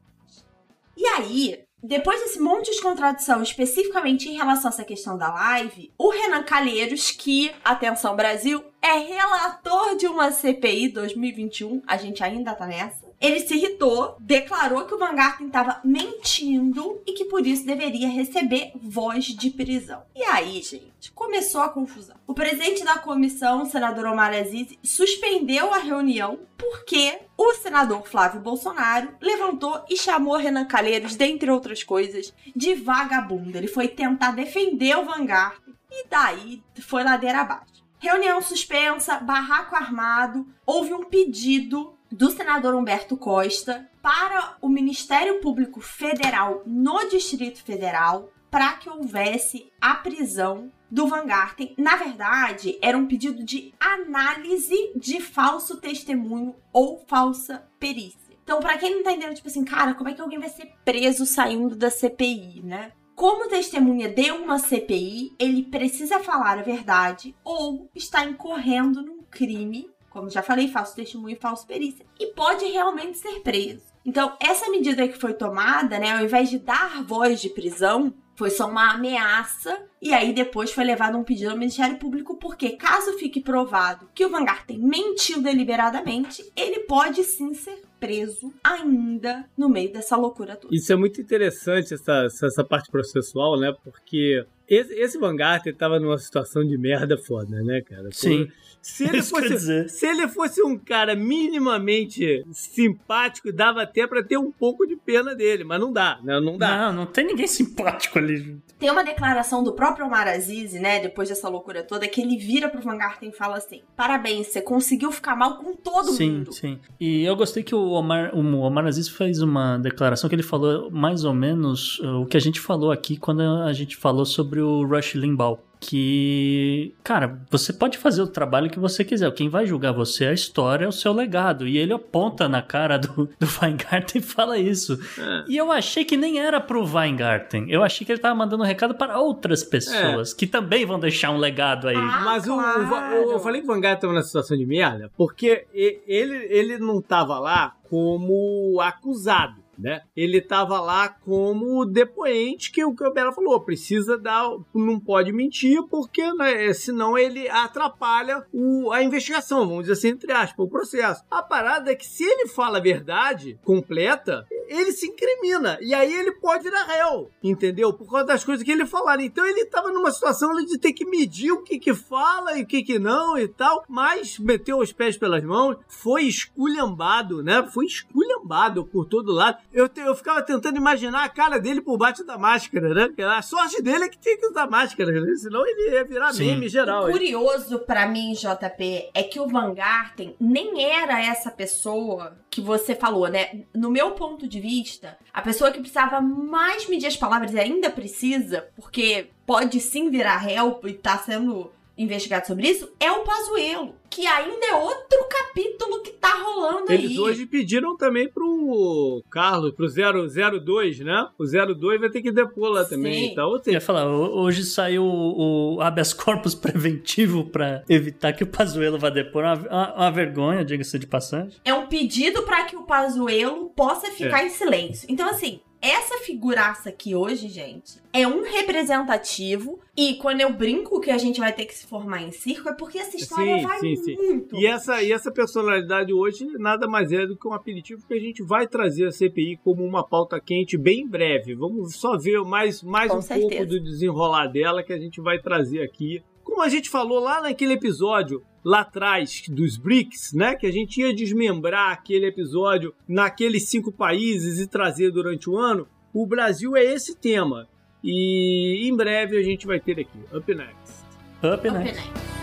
E 0.96 1.06
aí, 1.06 1.66
depois 1.82 2.20
desse 2.22 2.40
monte 2.40 2.70
de 2.72 2.82
contradição, 2.82 3.42
especificamente 3.42 4.28
em 4.28 4.36
relação 4.36 4.70
a 4.70 4.74
essa 4.74 4.84
questão 4.84 5.18
da 5.18 5.34
live, 5.34 5.92
o 5.98 6.10
Renan 6.10 6.44
Calheiros, 6.44 7.12
que, 7.12 7.52
atenção 7.64 8.18
Brasil, 8.18 8.64
é 8.82 8.98
relator 8.98 9.96
de 9.96 10.06
uma 10.06 10.32
CPI 10.32 10.90
2021, 10.90 11.82
a 11.88 11.96
gente 11.96 12.22
ainda 12.24 12.54
tá 12.54 12.68
nessa, 12.68 12.99
ele 13.20 13.42
se 13.42 13.56
irritou, 13.56 14.16
declarou 14.20 14.86
que 14.86 14.94
o 14.94 14.98
Van 14.98 15.14
Garten 15.14 15.48
estava 15.48 15.82
mentindo 15.84 17.02
e 17.06 17.14
que 17.14 17.26
por 17.26 17.46
isso 17.46 17.66
deveria 17.66 18.08
receber 18.08 18.72
voz 18.76 19.26
de 19.26 19.50
prisão. 19.50 20.04
E 20.16 20.24
aí, 20.24 20.62
gente, 20.62 21.12
começou 21.14 21.62
a 21.62 21.70
confusão. 21.70 22.16
O 22.26 22.34
presidente 22.34 22.84
da 22.84 22.98
comissão, 22.98 23.64
o 23.64 23.66
senador 23.66 24.06
Omar 24.06 24.34
Aziz, 24.34 24.70
suspendeu 24.84 25.74
a 25.74 25.80
reunião 25.80 26.40
porque 26.58 27.20
o 27.38 27.54
senador 27.56 28.08
Flávio 28.08 28.40
Bolsonaro 28.40 29.16
levantou 29.22 29.84
e 29.90 29.98
chamou 29.98 30.38
Renan 30.38 30.66
Calheiros, 30.66 31.16
dentre 31.16 31.52
outras 31.52 31.84
coisas, 31.84 32.34
de 32.56 32.76
vagabundo. 32.76 33.58
Ele 33.58 33.68
foi 33.68 33.88
tentar 33.88 34.32
defender 34.32 34.98
o 34.98 35.06
Van 35.06 35.26
Garten 35.26 35.74
e 35.92 36.08
daí 36.08 36.64
foi 36.80 37.04
ladeira 37.04 37.42
abaixo. 37.42 37.84
Reunião 37.98 38.42
suspensa, 38.42 39.20
barraco 39.20 39.76
armado, 39.76 40.48
houve 40.66 40.94
um 40.94 41.04
pedido 41.04 41.99
do 42.12 42.32
senador 42.32 42.76
Humberto 42.76 43.16
Costa 43.16 43.90
para 44.02 44.58
o 44.62 44.70
Ministério 44.70 45.40
Público 45.40 45.80
Federal 45.82 46.64
no 46.66 47.10
Distrito 47.10 47.64
Federal 47.64 48.32
para 48.50 48.74
que 48.74 48.90
houvesse 48.90 49.72
a 49.80 49.96
prisão 49.96 50.72
do 50.90 51.08
Van 51.08 51.26
Garten. 51.26 51.74
Na 51.78 51.96
verdade, 51.96 52.78
era 52.82 52.98
um 52.98 53.08
pedido 53.08 53.44
de 53.44 53.74
análise 53.80 54.92
de 54.96 55.22
falso 55.22 55.78
testemunho 55.78 56.56
ou 56.74 57.04
falsa 57.08 57.68
perícia. 57.80 58.18
Então, 58.44 58.60
para 58.60 58.78
quem 58.80 58.96
não 58.96 59.04
tá 59.04 59.12
entendendo, 59.12 59.36
tipo 59.36 59.48
assim, 59.48 59.64
cara, 59.64 59.94
como 59.94 60.10
é 60.10 60.14
que 60.14 60.22
alguém 60.22 60.40
vai 60.40 60.50
ser 60.50 60.74
preso 60.84 61.26
saindo 61.26 61.76
da 61.76 61.92
CPI, 61.92 62.64
né? 62.64 62.92
Como 63.16 63.50
testemunha 63.50 64.10
de 64.10 64.32
uma 64.32 64.58
CPI, 64.58 65.36
ele 65.38 65.64
precisa 65.64 66.20
falar 66.20 66.58
a 66.58 66.64
verdade 66.64 67.36
ou 67.44 67.88
está 67.94 68.26
incorrendo 68.26 69.04
num 69.04 69.22
crime, 69.30 69.88
como 70.10 70.30
já 70.30 70.42
falei, 70.42 70.68
falso 70.68 70.96
testemunho 70.96 71.36
e 71.36 71.40
falso 71.40 71.66
perícia, 71.68 72.06
e 72.20 72.28
pode 72.28 72.66
realmente 72.66 73.18
ser 73.18 73.40
preso. 73.42 73.90
Então, 74.06 74.34
essa 74.40 74.70
medida 74.70 75.08
que 75.08 75.18
foi 75.18 75.34
tomada, 75.34 76.00
né, 76.00 76.12
ao 76.12 76.24
invés 76.24 76.50
de 76.50 76.60
dar 76.60 77.04
voz 77.04 77.42
de 77.42 77.50
prisão, 77.50 78.14
foi 78.40 78.50
só 78.50 78.70
uma 78.70 78.94
ameaça 78.94 79.78
e 80.02 80.14
aí 80.14 80.32
depois 80.32 80.72
foi 80.72 80.86
levado 80.86 81.18
um 81.18 81.26
pedido 81.26 81.52
ao 81.52 81.58
Ministério 81.58 81.98
Público 81.98 82.38
porque 82.38 82.70
caso 82.70 83.18
fique 83.18 83.42
provado 83.42 84.10
que 84.16 84.26
o 84.26 84.30
Van 84.30 84.46
Garten 84.46 84.80
mentiu 84.80 85.42
deliberadamente, 85.42 86.50
ele 86.56 86.80
pode 86.86 87.22
sim 87.26 87.54
ser 87.54 87.82
preso 88.00 88.54
ainda 88.64 89.46
no 89.58 89.68
meio 89.68 89.92
dessa 89.92 90.16
loucura 90.16 90.56
toda. 90.56 90.74
Isso 90.74 90.94
é 90.94 90.96
muito 90.96 91.20
interessante, 91.20 91.94
essa, 91.94 92.28
essa 92.46 92.64
parte 92.64 92.90
processual, 92.90 93.60
né? 93.60 93.76
Porque 93.84 94.46
esse, 94.70 94.94
esse 94.94 95.18
Van 95.18 95.36
Garten 95.36 95.74
tava 95.74 96.00
numa 96.00 96.18
situação 96.18 96.64
de 96.64 96.78
merda 96.78 97.18
foda, 97.18 97.62
né, 97.62 97.82
cara? 97.82 98.08
Sim. 98.14 98.48
Se 98.82 99.04
ele, 99.04 99.22
fosse, 99.22 99.90
se 99.90 100.08
ele 100.08 100.28
fosse 100.28 100.62
um 100.64 100.78
cara 100.78 101.16
minimamente 101.16 102.46
simpático, 102.52 103.52
dava 103.52 103.82
até 103.82 104.08
para 104.08 104.24
ter 104.24 104.38
um 104.38 104.52
pouco 104.52 104.86
de 104.88 104.96
pena 104.96 105.36
dele, 105.36 105.64
mas 105.64 105.80
não 105.80 105.92
dá, 105.92 106.20
né? 106.24 106.40
Não 106.40 106.58
dá. 106.58 106.78
Não, 106.78 106.94
não 106.94 107.06
tem 107.06 107.26
ninguém 107.26 107.46
simpático 107.48 108.18
ali. 108.18 108.58
Tem 108.78 108.90
uma 108.90 109.04
declaração 109.04 109.64
do 109.64 109.74
próprio 109.74 110.06
Omar 110.06 110.28
Aziz, 110.28 110.74
né, 110.74 111.00
depois 111.00 111.28
dessa 111.28 111.50
loucura 111.50 111.84
toda, 111.84 112.08
que 112.08 112.22
ele 112.22 112.38
vira 112.38 112.70
pro 112.70 112.82
Van 112.82 112.98
Garten 112.98 113.30
e 113.30 113.34
fala 113.34 113.58
assim: 113.58 113.82
Parabéns, 113.96 114.48
você 114.48 114.62
conseguiu 114.62 115.12
ficar 115.12 115.36
mal 115.36 115.58
com 115.58 115.76
todo 115.76 116.12
sim, 116.14 116.32
mundo. 116.32 116.54
Sim, 116.54 116.60
sim. 116.60 116.80
E 117.00 117.24
eu 117.24 117.36
gostei 117.36 117.64
que 117.64 117.76
o 117.76 117.90
Omar, 117.90 118.34
o 118.34 118.60
Omar 118.60 118.86
Aziz 118.86 119.10
fez 119.10 119.42
uma 119.42 119.78
declaração 119.78 120.30
que 120.30 120.36
ele 120.36 120.44
falou 120.44 120.90
mais 120.90 121.26
ou 121.26 121.34
menos 121.34 122.00
uh, 122.00 122.22
o 122.22 122.26
que 122.26 122.38
a 122.38 122.42
gente 122.42 122.60
falou 122.60 122.92
aqui 122.92 123.18
quando 123.18 123.42
a 123.42 123.74
gente 123.74 123.98
falou 123.98 124.26
sobre 124.26 124.62
o 124.62 124.86
Rush 124.86 125.16
Limbaugh 125.16 125.60
que, 125.80 126.94
cara, 127.04 127.40
você 127.50 127.72
pode 127.72 127.98
fazer 127.98 128.22
o 128.22 128.28
trabalho 128.28 128.70
que 128.70 128.80
você 128.80 129.04
quiser. 129.04 129.32
Quem 129.32 129.48
vai 129.48 129.66
julgar 129.66 129.94
você 129.94 130.26
é 130.26 130.30
a 130.30 130.34
história, 130.34 130.84
é 130.84 130.88
o 130.88 130.92
seu 130.92 131.14
legado. 131.14 131.66
E 131.66 131.78
ele 131.78 131.94
aponta 131.94 132.50
na 132.50 132.62
cara 132.62 132.98
do, 132.98 133.30
do 133.40 133.48
Weingarten 133.62 134.20
e 134.20 134.24
fala 134.24 134.58
isso. 134.58 135.00
É. 135.18 135.46
E 135.48 135.56
eu 135.56 135.72
achei 135.72 136.04
que 136.04 136.18
nem 136.18 136.40
era 136.40 136.60
pro 136.60 136.86
Weingarten. 136.86 137.66
Eu 137.70 137.82
achei 137.82 138.06
que 138.06 138.12
ele 138.12 138.20
tava 138.20 138.36
mandando 138.36 138.64
um 138.64 138.66
recado 138.66 138.94
para 138.94 139.18
outras 139.20 139.64
pessoas 139.64 140.34
é. 140.34 140.36
que 140.36 140.46
também 140.46 140.86
vão 140.86 141.00
deixar 141.00 141.32
um 141.32 141.38
legado 141.38 141.88
aí. 141.88 141.96
Ah, 141.96 142.22
Mas 142.26 142.44
claro. 142.44 142.84
o, 142.84 143.30
o, 143.30 143.32
eu 143.32 143.40
falei 143.40 143.62
que 143.62 143.68
o 143.68 143.72
Weingarten 143.72 144.02
tava 144.02 144.14
numa 144.14 144.24
situação 144.24 144.58
de 144.58 144.66
merda 144.66 145.10
porque 145.16 145.66
ele, 145.74 146.46
ele 146.50 146.78
não 146.78 147.02
tava 147.02 147.40
lá 147.40 147.74
como 147.90 148.80
acusado 148.82 149.69
né? 149.80 150.02
Ele 150.16 150.38
estava 150.38 150.80
lá 150.80 151.10
como 151.10 151.86
depoente, 151.86 152.72
que 152.72 152.84
o 152.84 152.94
que 152.94 153.04
o 153.04 153.14
Bela 153.14 153.32
falou, 153.32 153.60
precisa 153.62 154.18
dar, 154.18 154.50
não 154.76 155.00
pode 155.00 155.32
mentir, 155.32 155.82
porque 155.90 156.32
né, 156.34 156.72
senão 156.74 157.18
ele 157.18 157.50
atrapalha 157.50 158.46
o, 158.54 158.92
a 158.92 159.02
investigação, 159.02 159.68
vamos 159.68 159.84
dizer 159.84 159.94
assim, 159.94 160.10
entre 160.10 160.32
aspas, 160.32 160.66
o 160.66 160.70
processo. 160.70 161.24
A 161.32 161.42
parada 161.42 161.92
é 161.92 161.96
que 161.96 162.06
se 162.06 162.24
ele 162.24 162.48
fala 162.48 162.78
a 162.78 162.82
verdade 162.82 163.58
completa, 163.64 164.46
ele 164.70 164.92
se 164.92 165.08
incrimina, 165.08 165.78
e 165.82 165.94
aí 165.94 166.14
ele 166.14 166.32
pode 166.34 166.68
ir 166.68 166.74
a 166.74 166.84
réu, 166.84 167.30
entendeu? 167.44 167.92
Por 167.92 168.10
causa 168.10 168.26
das 168.26 168.44
coisas 168.44 168.64
que 168.64 168.72
ele 168.72 168.86
falar. 168.86 169.20
Então 169.22 169.46
ele 169.46 169.62
estava 169.62 169.92
numa 169.92 170.12
situação 170.12 170.54
de 170.66 170.78
ter 170.78 170.94
que 170.94 171.06
medir 171.06 171.52
o 171.52 171.64
que 171.64 171.80
que 171.80 171.94
fala 171.94 172.58
e 172.58 172.64
o 172.64 172.68
que 172.68 172.84
que 172.84 173.00
não 173.00 173.38
e 173.38 173.48
tal, 173.48 173.84
mas 173.88 174.38
meteu 174.40 174.78
os 174.78 174.92
pés 174.92 175.18
pelas 175.18 175.44
mãos, 175.44 175.78
foi 175.88 176.24
esculhambado, 176.24 177.44
né? 177.44 177.68
Foi 177.72 177.86
esculhambado 177.86 178.86
por 178.86 179.06
todo 179.06 179.32
lado 179.32 179.58
eu, 179.74 179.88
te, 179.88 180.02
eu 180.02 180.16
ficava 180.16 180.42
tentando 180.42 180.78
imaginar 180.78 181.24
a 181.24 181.30
cara 181.30 181.60
dele 181.60 181.82
por 181.82 181.98
baixo 181.98 182.26
da 182.26 182.38
máscara, 182.38 182.94
né? 182.94 183.10
A 183.26 183.42
sorte 183.42 183.82
dele 183.82 184.06
é 184.06 184.10
que 184.10 184.18
tinha 184.18 184.38
que 184.38 184.48
usar 184.48 184.70
máscara, 184.70 185.12
né? 185.12 185.36
senão 185.36 185.66
ele 185.66 185.92
ia 185.92 186.04
virar 186.04 186.34
Sim. 186.34 186.46
meme 186.46 186.68
geral. 186.68 187.08
O 187.08 187.12
curioso 187.12 187.80
para 187.80 188.08
mim, 188.08 188.34
JP, 188.34 189.10
é 189.14 189.24
que 189.24 189.40
o 189.40 189.48
Van 189.48 189.74
Garten 189.74 190.36
nem 190.40 190.84
era 190.84 191.24
essa 191.24 191.52
pessoa 191.52 192.38
que 192.50 192.62
você 192.62 192.96
falou, 192.96 193.28
né? 193.28 193.64
No 193.74 193.90
meu 193.90 194.12
ponto 194.12 194.48
de 194.48 194.59
vista, 194.60 195.18
a 195.34 195.42
pessoa 195.42 195.72
que 195.72 195.80
precisava 195.80 196.22
mais 196.22 196.88
medir 196.88 197.08
as 197.08 197.16
palavras 197.16 197.54
e 197.54 197.60
ainda 197.60 197.90
precisa, 197.90 198.68
porque 198.76 199.28
pode 199.46 199.80
sim 199.80 200.10
virar 200.10 200.38
réu 200.38 200.80
e 200.84 200.94
tá 200.94 201.18
sendo 201.18 201.72
investigado 202.00 202.48
sobre 202.48 202.68
isso 202.68 202.90
é 203.00 203.12
o 203.12 203.24
Pazuello, 203.24 203.94
que 204.10 204.26
ainda 204.26 204.66
é 204.66 204.74
outro 204.74 205.28
capítulo 205.30 206.02
que 206.02 206.12
tá 206.12 206.34
rolando 206.34 206.92
Eles 206.92 207.00
aí. 207.00 207.06
Eles 207.06 207.18
hoje 207.20 207.46
pediram 207.46 207.98
também 207.98 208.30
pro 208.30 209.22
Carlos, 209.30 209.74
pro 209.74 209.88
002, 209.88 211.02
né? 211.02 211.28
O 211.38 211.46
02 211.46 212.00
vai 212.00 212.10
ter 212.10 212.22
que 212.22 212.32
depor 212.32 212.70
lá 212.70 212.86
também. 212.86 213.32
Então, 213.32 213.54
Eu 213.66 213.74
ia 213.74 213.82
falar, 213.82 214.08
hoje 214.08 214.64
saiu 214.64 215.04
o 215.06 215.82
habeas 215.82 216.14
corpus 216.14 216.56
preventivo 216.56 217.46
para 217.46 217.84
evitar 217.90 218.32
que 218.32 218.44
o 218.44 218.48
Pazuello 218.48 218.98
vá 218.98 219.10
depor. 219.10 219.44
Uma, 219.44 219.54
uma, 219.56 219.96
uma 219.96 220.12
vergonha, 220.12 220.64
diga-se 220.64 220.98
de 220.98 221.06
passagem. 221.06 221.60
É 221.66 221.74
um 221.74 221.88
pedido 221.88 222.44
para 222.44 222.64
que 222.64 222.78
o 222.78 222.84
Pazuello 222.84 223.70
possa 223.76 224.08
ficar 224.12 224.44
é. 224.44 224.48
em 224.48 224.50
silêncio. 224.50 225.06
Então, 225.10 225.30
assim, 225.30 225.60
essa 225.82 226.18
figuraça 226.26 226.90
aqui 226.90 227.16
hoje, 227.16 227.48
gente, 227.48 228.00
é 228.12 228.28
um 228.28 228.44
representativo. 228.44 229.80
E 229.96 230.16
quando 230.16 230.42
eu 230.42 230.52
brinco 230.52 231.00
que 231.00 231.10
a 231.10 231.18
gente 231.18 231.40
vai 231.40 231.54
ter 231.54 231.66
que 231.66 231.74
se 231.74 231.88
formar 231.88 232.22
em 232.22 232.32
circo, 232.32 232.68
é 232.68 232.74
porque 232.74 232.98
essa 232.98 233.16
história 233.16 233.58
sim, 233.58 233.64
vai 233.64 233.80
sim, 233.80 233.96
sim. 233.96 234.16
muito. 234.16 234.56
E 234.56 234.66
essa, 234.66 235.02
e 235.02 235.12
essa 235.12 235.32
personalidade 235.32 236.14
hoje 236.14 236.46
nada 236.58 236.88
mais 236.88 237.12
é 237.12 237.26
do 237.26 237.38
que 237.38 237.48
um 237.48 237.54
aperitivo 237.54 238.06
que 238.06 238.14
a 238.14 238.20
gente 238.20 238.44
vai 238.44 238.68
trazer 238.68 239.08
a 239.08 239.12
CPI 239.12 239.58
como 239.64 239.84
uma 239.84 240.06
pauta 240.06 240.40
quente 240.40 240.78
bem 240.78 241.08
breve. 241.08 241.56
Vamos 241.56 241.96
só 241.96 242.18
ver 242.18 242.42
mais, 242.42 242.84
mais 242.84 243.14
um 243.14 243.22
certeza. 243.22 243.50
pouco 243.50 243.66
do 243.66 243.84
desenrolar 243.84 244.48
dela 244.48 244.84
que 244.84 244.92
a 244.92 245.00
gente 245.00 245.22
vai 245.22 245.40
trazer 245.40 245.82
aqui. 245.82 246.22
Como 246.50 246.64
a 246.64 246.70
gente 246.70 246.90
falou 246.90 247.20
lá 247.20 247.42
naquele 247.42 247.74
episódio 247.74 248.44
lá 248.66 248.80
atrás 248.80 249.44
dos 249.48 249.78
BRICS, 249.78 250.34
né? 250.34 250.56
Que 250.56 250.66
a 250.66 250.72
gente 250.72 251.00
ia 251.00 251.14
desmembrar 251.14 251.92
aquele 251.92 252.26
episódio 252.26 252.92
naqueles 253.08 253.70
cinco 253.70 253.92
países 253.92 254.60
e 254.60 254.66
trazer 254.66 255.12
durante 255.12 255.48
o 255.48 255.56
ano. 255.56 255.88
O 256.12 256.26
Brasil 256.26 256.76
é 256.76 256.84
esse 256.84 257.16
tema. 257.16 257.70
E 258.04 258.90
em 258.90 258.96
breve 258.96 259.38
a 259.38 259.44
gente 259.44 259.68
vai 259.68 259.80
ter 259.80 260.00
aqui. 260.00 260.20
Up 260.36 260.54
next. 260.54 261.06
Up 261.44 261.70
next. 261.70 262.00
Up 262.00 262.14
next. 262.14 262.39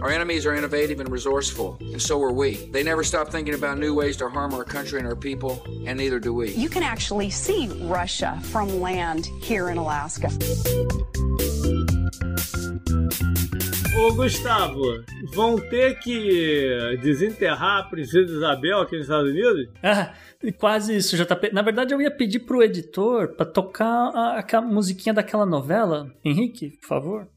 Our 0.00 0.10
enemies 0.10 0.46
are 0.46 0.54
innovative 0.54 1.00
and 1.00 1.10
resourceful, 1.10 1.76
and 1.80 2.00
so 2.00 2.22
are 2.22 2.32
we. 2.32 2.54
They 2.70 2.84
never 2.84 3.02
stop 3.02 3.30
thinking 3.30 3.54
about 3.54 3.78
new 3.78 3.94
ways 3.94 4.16
to 4.18 4.28
harm 4.28 4.54
our 4.54 4.64
country 4.64 5.00
and 5.00 5.08
our 5.08 5.16
people, 5.16 5.60
and 5.86 5.98
neither 5.98 6.20
do 6.20 6.32
we. 6.32 6.52
You 6.52 6.68
can 6.68 6.84
actually 6.84 7.30
see 7.30 7.66
Russia 7.82 8.38
from 8.44 8.80
land 8.80 9.26
here 9.42 9.70
in 9.70 9.78
Alaska. 9.78 10.28
Ô 13.98 14.12
Gustavo, 14.14 14.80
vão 15.34 15.58
ter 15.58 15.98
que 15.98 16.96
desenterrar 17.02 17.80
a 17.80 17.82
Princesa 17.82 18.32
Isabel 18.32 18.80
aqui 18.82 18.96
nos 18.96 19.06
Estados 19.06 19.30
Unidos? 19.32 19.68
Ah, 19.82 20.14
quase 20.56 20.96
isso, 20.96 21.16
JP. 21.16 21.50
Na 21.52 21.62
verdade, 21.62 21.92
eu 21.92 22.00
ia 22.00 22.10
pedir 22.10 22.38
pro 22.40 22.62
editor 22.62 23.34
pra 23.34 23.44
tocar 23.44 24.12
a, 24.14 24.38
a 24.40 24.60
musiquinha 24.60 25.12
daquela 25.12 25.44
novela. 25.44 26.08
Henrique, 26.24 26.78
por 26.80 26.86
favor. 26.86 27.28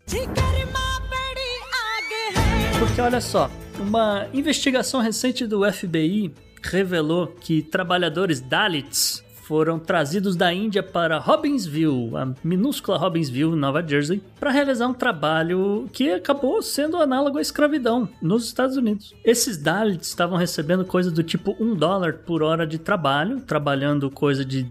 Porque 2.81 2.99
olha 2.99 3.21
só, 3.21 3.47
uma 3.79 4.25
investigação 4.33 5.01
recente 5.01 5.45
do 5.45 5.71
FBI 5.71 6.33
revelou 6.63 7.27
que 7.27 7.61
trabalhadores 7.61 8.41
Dalits 8.41 9.23
foram 9.43 9.77
trazidos 9.77 10.35
da 10.35 10.51
Índia 10.51 10.81
para 10.81 11.19
Robbinsville, 11.19 12.17
a 12.17 12.33
minúscula 12.43 12.97
Robbinsville, 12.97 13.55
Nova 13.55 13.87
Jersey, 13.87 14.19
para 14.39 14.49
realizar 14.49 14.87
um 14.87 14.95
trabalho 14.95 15.87
que 15.93 16.11
acabou 16.11 16.59
sendo 16.63 16.97
análogo 16.97 17.37
à 17.37 17.41
escravidão 17.41 18.09
nos 18.19 18.45
Estados 18.45 18.75
Unidos. 18.75 19.13
Esses 19.23 19.57
Dalits 19.57 20.07
estavam 20.07 20.35
recebendo 20.35 20.83
coisa 20.83 21.11
do 21.11 21.21
tipo 21.21 21.55
um 21.59 21.75
dólar 21.75 22.13
por 22.25 22.41
hora 22.41 22.65
de 22.65 22.79
trabalho, 22.79 23.41
trabalhando 23.41 24.09
coisa 24.09 24.43
de 24.43 24.65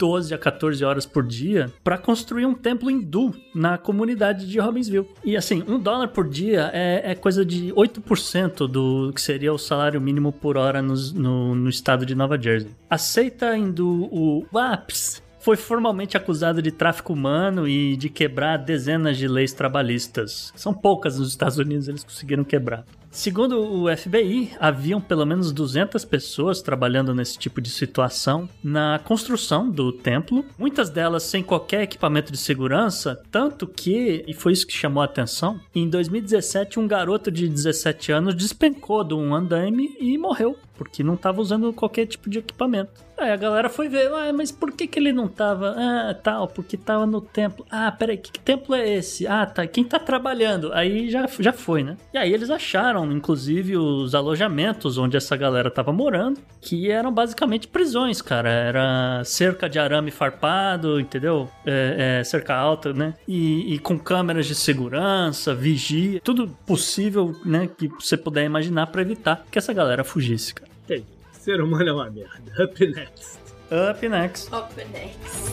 12 0.00 0.32
a 0.32 0.38
14 0.38 0.82
horas 0.82 1.04
por 1.04 1.22
dia 1.22 1.70
para 1.84 1.98
construir 1.98 2.46
um 2.46 2.54
templo 2.54 2.90
hindu 2.90 3.34
na 3.54 3.76
comunidade 3.76 4.48
de 4.48 4.58
Robbinsville. 4.58 5.06
E 5.22 5.36
assim, 5.36 5.62
um 5.68 5.78
dólar 5.78 6.08
por 6.08 6.26
dia 6.26 6.70
é, 6.72 7.12
é 7.12 7.14
coisa 7.14 7.44
de 7.44 7.70
8% 7.74 8.66
do 8.66 9.12
que 9.14 9.20
seria 9.20 9.52
o 9.52 9.58
salário 9.58 10.00
mínimo 10.00 10.32
por 10.32 10.56
hora 10.56 10.80
no, 10.80 10.94
no, 11.12 11.54
no 11.54 11.68
estado 11.68 12.06
de 12.06 12.14
Nova 12.14 12.40
Jersey. 12.40 12.70
A 12.88 12.96
seita 12.96 13.54
hindu, 13.54 14.08
o 14.10 14.46
WAPS, 14.50 15.22
foi 15.38 15.56
formalmente 15.56 16.16
acusado 16.16 16.62
de 16.62 16.70
tráfico 16.70 17.12
humano 17.12 17.68
e 17.68 17.96
de 17.96 18.08
quebrar 18.08 18.58
dezenas 18.58 19.18
de 19.18 19.26
leis 19.26 19.52
trabalhistas. 19.52 20.52
São 20.54 20.72
poucas 20.72 21.18
nos 21.18 21.28
Estados 21.28 21.58
Unidos, 21.58 21.88
eles 21.88 22.04
conseguiram 22.04 22.44
quebrar. 22.44 22.84
Segundo 23.10 23.60
o 23.60 23.96
FBI, 23.96 24.52
haviam 24.60 25.00
pelo 25.00 25.26
menos 25.26 25.50
200 25.50 26.04
pessoas 26.04 26.62
trabalhando 26.62 27.12
nesse 27.12 27.36
tipo 27.36 27.60
de 27.60 27.68
situação 27.68 28.48
na 28.62 29.00
construção 29.00 29.68
do 29.68 29.92
templo, 29.92 30.44
muitas 30.56 30.88
delas 30.90 31.24
sem 31.24 31.42
qualquer 31.42 31.82
equipamento 31.82 32.30
de 32.30 32.38
segurança, 32.38 33.20
tanto 33.28 33.66
que, 33.66 34.24
e 34.28 34.32
foi 34.32 34.52
isso 34.52 34.66
que 34.66 34.72
chamou 34.72 35.02
a 35.02 35.06
atenção, 35.06 35.60
em 35.74 35.88
2017 35.88 36.78
um 36.78 36.86
garoto 36.86 37.32
de 37.32 37.48
17 37.48 38.12
anos 38.12 38.34
despencou 38.34 39.02
de 39.02 39.14
um 39.14 39.34
andaime 39.34 39.96
e 39.98 40.16
morreu, 40.16 40.56
porque 40.80 41.04
não 41.04 41.12
estava 41.12 41.42
usando 41.42 41.74
qualquer 41.74 42.06
tipo 42.06 42.30
de 42.30 42.38
equipamento. 42.38 43.04
Aí 43.18 43.30
a 43.30 43.36
galera 43.36 43.68
foi 43.68 43.86
ver, 43.86 44.10
ah, 44.14 44.32
mas 44.32 44.50
por 44.50 44.72
que, 44.72 44.86
que 44.86 44.98
ele 44.98 45.12
não 45.12 45.28
tava? 45.28 45.74
Ah, 45.76 46.14
tal, 46.14 46.48
porque 46.48 46.74
tava 46.74 47.04
no 47.04 47.20
templo. 47.20 47.66
Ah, 47.70 47.92
peraí, 47.92 48.16
que, 48.16 48.32
que 48.32 48.40
templo 48.40 48.74
é 48.74 48.88
esse? 48.88 49.26
Ah, 49.26 49.44
tá, 49.44 49.66
quem 49.66 49.84
tá 49.84 49.98
trabalhando? 49.98 50.72
Aí 50.72 51.10
já, 51.10 51.28
já 51.38 51.52
foi, 51.52 51.84
né? 51.84 51.98
E 52.14 52.16
aí 52.16 52.32
eles 52.32 52.48
acharam, 52.48 53.12
inclusive, 53.12 53.76
os 53.76 54.14
alojamentos 54.14 54.96
onde 54.96 55.18
essa 55.18 55.36
galera 55.36 55.70
tava 55.70 55.92
morando, 55.92 56.40
que 56.62 56.90
eram 56.90 57.12
basicamente 57.12 57.68
prisões, 57.68 58.22
cara. 58.22 58.48
Era 58.48 59.22
cerca 59.22 59.68
de 59.68 59.78
arame 59.78 60.10
farpado, 60.10 60.98
entendeu? 60.98 61.46
É, 61.66 62.20
é, 62.20 62.24
cerca 62.24 62.54
alta, 62.54 62.94
né? 62.94 63.12
E, 63.28 63.74
e 63.74 63.78
com 63.78 63.98
câmeras 63.98 64.46
de 64.46 64.54
segurança, 64.54 65.54
vigia, 65.54 66.22
tudo 66.24 66.48
possível, 66.64 67.36
né, 67.44 67.68
que 67.76 67.86
você 67.88 68.16
puder 68.16 68.46
imaginar 68.46 68.86
para 68.86 69.02
evitar 69.02 69.44
que 69.50 69.58
essa 69.58 69.74
galera 69.74 70.02
fugisse, 70.02 70.54
cara. 70.54 70.69
Entendi. 70.90 71.06
Ser 71.30 71.60
humano 71.60 71.88
é 71.88 71.92
uma 71.92 72.10
merda. 72.10 72.64
Up 72.64 72.86
next. 72.88 73.38
Up 73.70 74.08
next. 74.08 74.52
Up 74.52 74.74
next. 74.92 75.50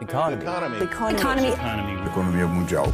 Economy. 0.00 0.44
Economy. 0.84 2.06
Economia 2.06 2.46
mundial. 2.46 2.86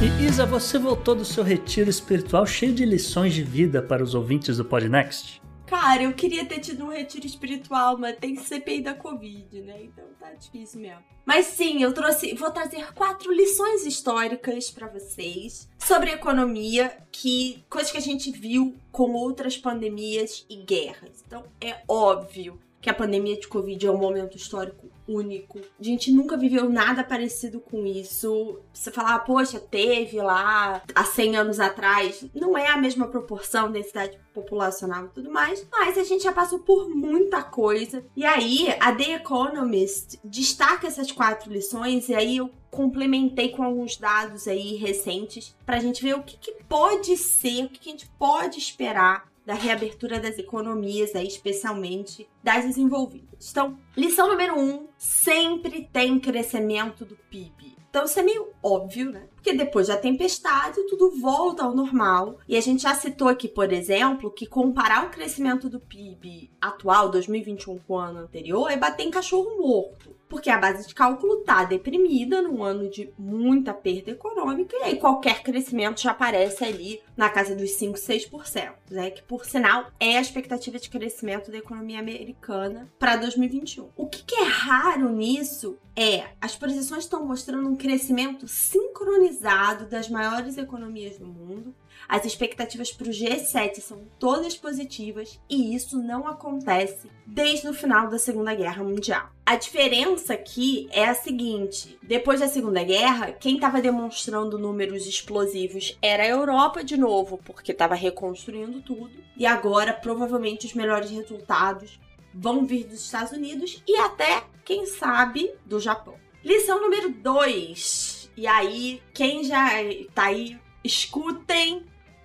E 0.00 0.24
Isa, 0.24 0.46
você 0.46 0.78
voltou 0.78 1.16
do 1.16 1.24
seu 1.24 1.42
retiro 1.42 1.90
espiritual 1.90 2.46
cheio 2.46 2.72
de 2.72 2.84
lições 2.84 3.34
de 3.34 3.42
vida 3.42 3.82
para 3.82 4.04
os 4.04 4.14
ouvintes 4.14 4.56
do 4.58 4.64
Podnext? 4.64 5.37
Cara, 5.68 6.02
eu 6.02 6.14
queria 6.14 6.46
ter 6.46 6.60
tido 6.60 6.86
um 6.86 6.88
retiro 6.88 7.26
espiritual, 7.26 7.98
mas 7.98 8.16
tem 8.16 8.34
CPI 8.36 8.80
da 8.80 8.94
Covid, 8.94 9.60
né? 9.60 9.82
Então 9.82 10.04
tá 10.18 10.32
difícil 10.32 10.80
mesmo. 10.80 11.04
Mas 11.26 11.44
sim, 11.44 11.82
eu 11.82 11.92
trouxe, 11.92 12.32
vou 12.32 12.50
trazer 12.50 12.94
quatro 12.94 13.30
lições 13.30 13.84
históricas 13.84 14.70
para 14.70 14.88
vocês 14.88 15.68
sobre 15.78 16.10
economia, 16.10 16.96
que 17.12 17.62
coisas 17.68 17.92
que 17.92 17.98
a 17.98 18.02
gente 18.02 18.30
viu 18.30 18.76
com 18.90 19.12
outras 19.12 19.58
pandemias 19.58 20.46
e 20.48 20.56
guerras. 20.56 21.22
Então 21.26 21.44
é 21.60 21.82
óbvio 21.86 22.58
que 22.80 22.88
a 22.88 22.94
pandemia 22.94 23.38
de 23.38 23.46
Covid 23.46 23.86
é 23.86 23.90
um 23.90 23.98
momento 23.98 24.38
histórico 24.38 24.87
único. 25.08 25.58
A 25.80 25.82
gente 25.82 26.12
nunca 26.12 26.36
viveu 26.36 26.68
nada 26.68 27.02
parecido 27.02 27.58
com 27.58 27.86
isso. 27.86 28.60
Você 28.72 28.90
falar, 28.90 29.14
ah, 29.14 29.18
poxa, 29.18 29.58
teve 29.58 30.20
lá 30.20 30.82
há 30.94 31.04
100 31.04 31.36
anos 31.36 31.58
atrás, 31.58 32.24
não 32.34 32.56
é 32.56 32.68
a 32.68 32.76
mesma 32.76 33.08
proporção, 33.08 33.72
densidade 33.72 34.18
populacional 34.34 35.06
e 35.06 35.08
tudo 35.08 35.32
mais, 35.32 35.66
mas 35.70 35.98
a 35.98 36.04
gente 36.04 36.24
já 36.24 36.32
passou 36.32 36.60
por 36.60 36.88
muita 36.88 37.42
coisa. 37.42 38.04
E 38.16 38.24
aí, 38.24 38.68
a 38.78 38.94
The 38.94 39.14
Economist 39.14 40.20
destaca 40.22 40.86
essas 40.86 41.10
quatro 41.10 41.52
lições, 41.52 42.08
e 42.08 42.14
aí 42.14 42.36
eu 42.36 42.50
complementei 42.70 43.48
com 43.48 43.62
alguns 43.62 43.96
dados 43.96 44.46
aí 44.46 44.76
recentes 44.76 45.56
pra 45.64 45.80
gente 45.80 46.02
ver 46.02 46.14
o 46.14 46.22
que, 46.22 46.36
que 46.36 46.52
pode 46.68 47.16
ser, 47.16 47.64
o 47.64 47.68
que, 47.68 47.78
que 47.78 47.88
a 47.88 47.92
gente 47.92 48.08
pode 48.18 48.58
esperar 48.58 49.28
da 49.48 49.54
reabertura 49.54 50.20
das 50.20 50.38
economias, 50.38 51.14
aí, 51.14 51.26
especialmente 51.26 52.28
das 52.44 52.66
desenvolvidas. 52.66 53.50
Então, 53.50 53.78
lição 53.96 54.28
número 54.28 54.58
um: 54.60 54.87
sempre 54.98 55.88
tem 55.92 56.18
crescimento 56.18 57.04
do 57.04 57.16
PIB. 57.30 57.78
Então 57.88 58.04
isso 58.04 58.20
é 58.20 58.22
meio 58.22 58.48
óbvio, 58.62 59.10
né? 59.10 59.28
Porque 59.34 59.54
depois 59.54 59.86
da 59.86 59.96
tempestade 59.96 60.86
tudo 60.88 61.18
volta 61.18 61.64
ao 61.64 61.74
normal. 61.74 62.38
E 62.46 62.56
a 62.56 62.60
gente 62.60 62.82
já 62.82 62.94
citou 62.94 63.28
aqui, 63.28 63.48
por 63.48 63.72
exemplo, 63.72 64.30
que 64.30 64.46
comparar 64.46 65.06
o 65.06 65.10
crescimento 65.10 65.70
do 65.70 65.80
PIB 65.80 66.50
atual, 66.60 67.08
2021, 67.08 67.78
com 67.78 67.94
o 67.94 67.98
ano 67.98 68.18
anterior, 68.18 68.70
é 68.70 68.76
bater 68.76 69.04
em 69.04 69.10
cachorro 69.10 69.56
morto 69.58 70.17
porque 70.28 70.50
a 70.50 70.58
base 70.58 70.86
de 70.86 70.94
cálculo 70.94 71.38
tá 71.38 71.64
deprimida 71.64 72.42
num 72.42 72.62
ano 72.62 72.90
de 72.90 73.10
muita 73.18 73.72
perda 73.72 74.10
econômica 74.10 74.76
e 74.76 74.82
aí 74.82 74.96
qualquer 74.96 75.42
crescimento 75.42 76.00
já 76.00 76.10
aparece 76.10 76.64
ali 76.64 77.00
na 77.16 77.28
casa 77.28 77.54
dos 77.54 77.70
5, 77.72 77.98
6%, 77.98 78.72
né? 78.90 79.10
Que 79.10 79.22
por 79.22 79.44
sinal 79.44 79.90
é 79.98 80.18
a 80.18 80.20
expectativa 80.20 80.78
de 80.78 80.90
crescimento 80.90 81.50
da 81.50 81.58
economia 81.58 81.98
americana 81.98 82.88
para 82.98 83.16
2021. 83.16 83.88
O 83.96 84.06
que, 84.06 84.22
que 84.22 84.34
é 84.36 84.44
raro 84.44 85.08
nisso 85.10 85.78
é 85.96 86.26
as 86.40 86.54
projeções 86.54 87.04
estão 87.04 87.26
mostrando 87.26 87.68
um 87.68 87.76
crescimento 87.76 88.46
sincronizado 88.46 89.86
das 89.86 90.08
maiores 90.08 90.56
economias 90.56 91.18
do 91.18 91.26
mundo 91.26 91.74
as 92.08 92.24
expectativas 92.24 92.90
para 92.90 93.08
o 93.08 93.10
G7 93.10 93.80
são 93.80 94.00
todas 94.18 94.56
positivas 94.56 95.38
e 95.48 95.74
isso 95.74 96.02
não 96.02 96.26
acontece 96.26 97.10
desde 97.26 97.68
o 97.68 97.74
final 97.74 98.08
da 98.08 98.18
Segunda 98.18 98.54
Guerra 98.54 98.82
Mundial. 98.82 99.28
A 99.44 99.56
diferença 99.56 100.32
aqui 100.32 100.88
é 100.90 101.04
a 101.04 101.14
seguinte: 101.14 101.98
depois 102.02 102.40
da 102.40 102.48
Segunda 102.48 102.82
Guerra, 102.82 103.32
quem 103.32 103.56
estava 103.56 103.82
demonstrando 103.82 104.58
números 104.58 105.06
explosivos 105.06 105.98
era 106.00 106.22
a 106.22 106.28
Europa 106.28 106.82
de 106.82 106.96
novo, 106.96 107.38
porque 107.44 107.72
estava 107.72 107.94
reconstruindo 107.94 108.80
tudo, 108.80 109.22
e 109.36 109.44
agora 109.44 109.92
provavelmente 109.92 110.66
os 110.66 110.74
melhores 110.74 111.10
resultados 111.10 112.00
vão 112.32 112.64
vir 112.64 112.84
dos 112.84 113.04
Estados 113.04 113.32
Unidos 113.32 113.82
e 113.86 113.96
até, 113.96 114.44
quem 114.64 114.86
sabe, 114.86 115.52
do 115.66 115.78
Japão. 115.78 116.14
Lição 116.42 116.80
número 116.80 117.10
2. 117.10 118.30
E 118.36 118.46
aí, 118.46 119.02
quem 119.12 119.44
já 119.44 119.70
tá 120.14 120.26
aí, 120.26 120.58
escutem 120.84 121.84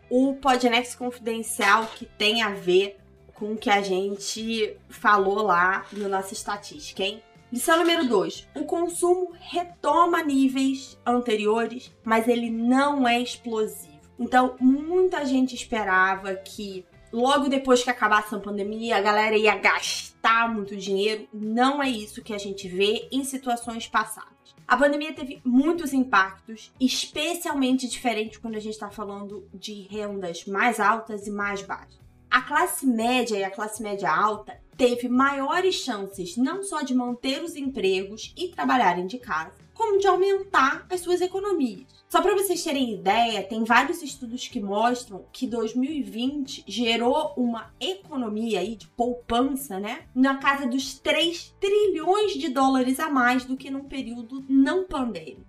o 0.09 0.35
Podnext 0.35 0.97
Confidencial 0.97 1.87
que 1.95 2.05
tem 2.05 2.41
a 2.41 2.49
ver 2.49 2.97
com 3.33 3.53
o 3.53 3.57
que 3.57 3.69
a 3.69 3.81
gente 3.81 4.77
falou 4.89 5.43
lá 5.43 5.85
na 5.91 6.07
nossa 6.07 6.33
estatística, 6.33 7.03
hein? 7.03 7.21
Lição 7.51 7.77
número 7.77 8.07
2. 8.07 8.47
O 8.55 8.63
consumo 8.63 9.31
retoma 9.39 10.23
níveis 10.23 10.97
anteriores, 11.05 11.91
mas 12.03 12.27
ele 12.27 12.49
não 12.49 13.07
é 13.07 13.21
explosivo. 13.21 13.93
Então, 14.19 14.55
muita 14.59 15.25
gente 15.25 15.53
esperava 15.53 16.33
que 16.35 16.85
logo 17.11 17.47
depois 17.47 17.83
que 17.83 17.91
acabasse 17.91 18.33
a 18.33 18.39
pandemia, 18.39 18.97
a 18.97 19.01
galera 19.01 19.37
ia 19.37 19.55
gastar 19.55 20.51
muito 20.51 20.75
dinheiro. 20.75 21.27
Não 21.31 21.81
é 21.81 21.89
isso 21.89 22.23
que 22.23 22.33
a 22.33 22.37
gente 22.39 22.67
vê 22.67 23.07
em 23.11 23.23
situações 23.23 23.87
passadas. 23.87 24.32
A 24.73 24.75
pandemia 24.75 25.13
teve 25.13 25.39
muitos 25.45 25.93
impactos, 25.93 26.73
especialmente 26.81 27.87
diferentes 27.87 28.39
quando 28.39 28.55
a 28.55 28.59
gente 28.59 28.73
está 28.73 28.89
falando 28.89 29.47
de 29.53 29.83
rendas 29.83 30.45
mais 30.47 30.79
altas 30.79 31.27
e 31.27 31.29
mais 31.29 31.61
baixas. 31.61 31.99
A 32.27 32.41
classe 32.41 32.83
média 32.87 33.37
e 33.37 33.43
a 33.43 33.51
classe 33.51 33.83
média 33.83 34.11
alta 34.11 34.59
teve 34.75 35.07
maiores 35.07 35.75
chances 35.75 36.35
não 36.37 36.63
só 36.63 36.81
de 36.81 36.95
manter 36.95 37.43
os 37.43 37.55
empregos 37.55 38.33
e 38.35 38.47
trabalharem 38.47 39.05
de 39.05 39.19
casa, 39.19 39.53
como 39.75 39.99
de 39.99 40.07
aumentar 40.07 40.87
as 40.89 41.01
suas 41.01 41.21
economias. 41.21 42.02
Só 42.13 42.21
para 42.21 42.35
vocês 42.35 42.63
terem 42.63 42.93
ideia, 42.93 43.41
tem 43.41 43.63
vários 43.63 44.03
estudos 44.03 44.47
que 44.47 44.61
mostram 44.61 45.25
que 45.31 45.47
2020 45.47 46.63
gerou 46.67 47.33
uma 47.35 47.73
economia 47.79 48.59
aí 48.59 48.75
de 48.75 48.87
poupança, 48.89 49.79
né? 49.79 50.03
Na 50.13 50.37
casa 50.37 50.67
dos 50.67 50.93
3 50.99 51.55
trilhões 51.59 52.33
de 52.33 52.49
dólares 52.49 52.99
a 52.99 53.09
mais 53.09 53.45
do 53.45 53.57
que 53.57 53.71
num 53.71 53.85
período 53.85 54.45
não 54.47 54.83
pandêmico. 54.83 55.41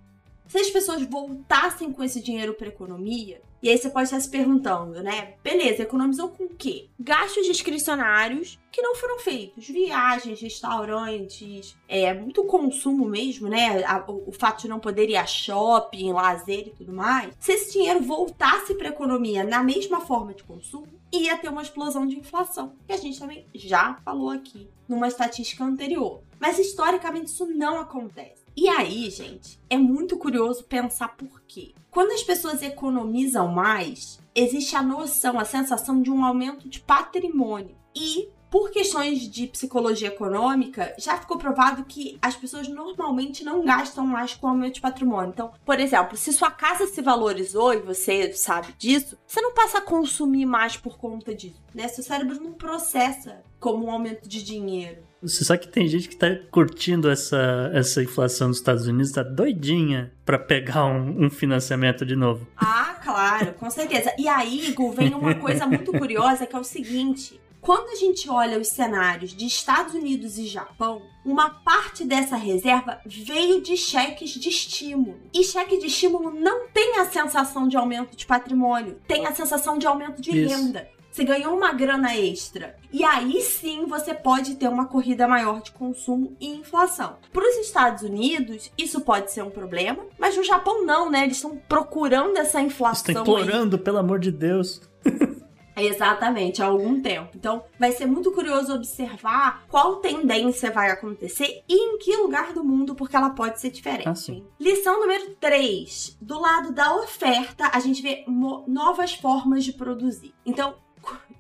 Se 0.48 0.56
as 0.56 0.70
pessoas 0.70 1.02
voltassem 1.02 1.92
com 1.92 2.02
esse 2.02 2.22
dinheiro 2.22 2.54
para 2.54 2.68
economia, 2.68 3.42
e 3.64 3.70
aí 3.70 3.78
você 3.78 3.88
pode 3.88 4.04
estar 4.04 4.20
se 4.20 4.28
perguntando, 4.28 5.02
né? 5.02 5.36
Beleza, 5.42 5.84
economizou 5.84 6.28
com 6.28 6.44
o 6.44 6.48
quê? 6.50 6.90
Gastos 7.00 7.46
discricionários 7.46 8.58
que 8.70 8.82
não 8.82 8.94
foram 8.94 9.18
feitos. 9.20 9.66
Viagens, 9.66 10.38
restaurantes, 10.38 11.74
é, 11.88 12.12
muito 12.12 12.44
consumo 12.44 13.08
mesmo, 13.08 13.48
né? 13.48 13.82
o, 14.06 14.28
o, 14.28 14.32
fato 14.32 14.60
de 14.60 14.68
não 14.68 14.78
poder 14.78 15.08
ir 15.08 15.16
a 15.16 15.24
shopping, 15.24 16.12
lazer 16.12 16.68
e 16.68 16.70
tudo 16.72 16.92
mais. 16.92 17.32
Se 17.40 17.52
esse 17.52 17.72
dinheiro 17.72 18.02
voltasse 18.02 18.74
para 18.74 18.88
a 18.88 18.92
economia 18.92 19.42
na 19.42 19.62
mesma 19.62 20.02
forma 20.02 20.34
de 20.34 20.44
consumo, 20.44 20.86
ia 21.10 21.38
ter 21.38 21.48
uma 21.48 21.62
explosão 21.62 22.06
de 22.06 22.18
inflação, 22.18 22.74
que 22.86 22.92
a 22.92 22.98
gente 22.98 23.18
também 23.18 23.46
já 23.54 23.94
falou 24.04 24.28
aqui 24.28 24.68
numa 24.86 25.08
estatística 25.08 25.64
anterior. 25.64 26.20
Mas 26.38 26.58
historicamente 26.58 27.30
isso 27.30 27.46
não 27.46 27.80
acontece. 27.80 28.43
E 28.56 28.68
aí, 28.68 29.10
gente, 29.10 29.60
é 29.68 29.76
muito 29.76 30.16
curioso 30.16 30.64
pensar 30.64 31.08
por 31.16 31.42
quê. 31.46 31.74
Quando 31.90 32.12
as 32.12 32.22
pessoas 32.22 32.62
economizam 32.62 33.48
mais, 33.48 34.20
existe 34.34 34.76
a 34.76 34.82
noção, 34.82 35.38
a 35.38 35.44
sensação 35.44 36.00
de 36.00 36.10
um 36.10 36.24
aumento 36.24 36.68
de 36.68 36.80
patrimônio. 36.80 37.76
E 37.94 38.28
por 38.54 38.70
questões 38.70 39.28
de 39.28 39.48
psicologia 39.48 40.06
econômica, 40.06 40.94
já 40.96 41.18
ficou 41.18 41.36
provado 41.36 41.84
que 41.84 42.16
as 42.22 42.36
pessoas 42.36 42.68
normalmente 42.68 43.42
não 43.42 43.64
gastam 43.64 44.06
mais 44.06 44.34
com 44.34 44.46
aumento 44.46 44.74
de 44.74 44.80
patrimônio. 44.80 45.30
Então, 45.30 45.50
por 45.64 45.80
exemplo, 45.80 46.16
se 46.16 46.32
sua 46.32 46.52
casa 46.52 46.86
se 46.86 47.02
valorizou 47.02 47.74
e 47.74 47.78
você 47.78 48.32
sabe 48.32 48.72
disso, 48.78 49.18
você 49.26 49.40
não 49.40 49.52
passa 49.52 49.78
a 49.78 49.80
consumir 49.80 50.46
mais 50.46 50.76
por 50.76 50.96
conta 50.96 51.34
disso, 51.34 51.60
né? 51.74 51.88
Seu 51.88 52.04
cérebro 52.04 52.40
não 52.40 52.52
processa 52.52 53.42
como 53.58 53.86
um 53.86 53.90
aumento 53.90 54.28
de 54.28 54.40
dinheiro. 54.40 55.02
Você 55.24 55.44
sabe 55.44 55.60
que 55.60 55.68
tem 55.68 55.88
gente 55.88 56.08
que 56.08 56.16
tá 56.16 56.28
curtindo 56.50 57.10
essa, 57.10 57.70
essa 57.72 58.02
inflação 58.02 58.48
nos 58.48 58.58
Estados 58.58 58.86
Unidos, 58.86 59.10
tá 59.10 59.22
doidinha 59.22 60.12
pra 60.24 60.38
pegar 60.38 60.84
um, 60.84 61.24
um 61.24 61.30
financiamento 61.30 62.04
de 62.04 62.14
novo. 62.14 62.46
Ah, 62.56 63.00
claro, 63.02 63.54
com 63.54 63.70
certeza. 63.70 64.12
E 64.18 64.28
aí, 64.28 64.72
Gu, 64.72 64.92
vem 64.92 65.14
uma 65.14 65.34
coisa 65.34 65.66
muito 65.66 65.92
curiosa 65.92 66.46
que 66.46 66.54
é 66.54 66.58
o 66.58 66.64
seguinte: 66.64 67.40
quando 67.64 67.88
a 67.88 67.94
gente 67.94 68.28
olha 68.28 68.58
os 68.58 68.68
cenários 68.68 69.34
de 69.34 69.46
Estados 69.46 69.94
Unidos 69.94 70.36
e 70.36 70.46
Japão, 70.46 71.00
uma 71.24 71.48
parte 71.48 72.04
dessa 72.04 72.36
reserva 72.36 73.00
veio 73.06 73.62
de 73.62 73.74
cheques 73.74 74.32
de 74.32 74.50
estímulo. 74.50 75.18
E 75.32 75.42
cheque 75.42 75.78
de 75.78 75.86
estímulo 75.86 76.30
não 76.30 76.68
tem 76.68 76.98
a 76.98 77.06
sensação 77.06 77.66
de 77.66 77.78
aumento 77.78 78.14
de 78.14 78.26
patrimônio, 78.26 79.00
tem 79.08 79.26
a 79.26 79.34
sensação 79.34 79.78
de 79.78 79.86
aumento 79.86 80.20
de 80.20 80.38
Isso. 80.38 80.54
renda. 80.54 80.86
Você 81.14 81.22
ganhou 81.22 81.56
uma 81.56 81.72
grana 81.72 82.16
extra. 82.16 82.74
E 82.92 83.04
aí 83.04 83.40
sim 83.40 83.86
você 83.86 84.12
pode 84.12 84.56
ter 84.56 84.66
uma 84.66 84.86
corrida 84.86 85.28
maior 85.28 85.62
de 85.62 85.70
consumo 85.70 86.36
e 86.40 86.48
inflação. 86.48 87.18
Para 87.32 87.48
os 87.48 87.54
Estados 87.58 88.02
Unidos, 88.02 88.72
isso 88.76 89.00
pode 89.00 89.30
ser 89.30 89.44
um 89.44 89.50
problema, 89.50 90.04
mas 90.18 90.36
no 90.36 90.42
Japão 90.42 90.84
não, 90.84 91.08
né? 91.08 91.22
Eles 91.22 91.36
estão 91.36 91.56
procurando 91.68 92.36
essa 92.36 92.60
inflação. 92.60 93.14
Estão 93.14 93.36
aí. 93.36 93.42
implorando, 93.42 93.78
pelo 93.78 93.98
amor 93.98 94.18
de 94.18 94.32
Deus. 94.32 94.82
Exatamente, 95.76 96.60
há 96.60 96.66
algum 96.66 97.00
tempo. 97.00 97.30
Então, 97.36 97.62
vai 97.78 97.92
ser 97.92 98.06
muito 98.06 98.32
curioso 98.32 98.74
observar 98.74 99.64
qual 99.68 99.96
tendência 99.96 100.72
vai 100.72 100.90
acontecer 100.90 101.62
e 101.68 101.74
em 101.74 101.98
que 101.98 102.16
lugar 102.16 102.52
do 102.52 102.64
mundo, 102.64 102.92
porque 102.92 103.14
ela 103.14 103.30
pode 103.30 103.60
ser 103.60 103.70
diferente. 103.70 104.32
Ah. 104.32 104.42
Lição 104.58 104.98
número 104.98 105.36
3. 105.36 106.16
Do 106.20 106.40
lado 106.40 106.72
da 106.72 106.96
oferta, 106.96 107.70
a 107.72 107.78
gente 107.78 108.02
vê 108.02 108.24
novas 108.66 109.14
formas 109.14 109.64
de 109.64 109.72
produzir. 109.72 110.34
Então, 110.44 110.74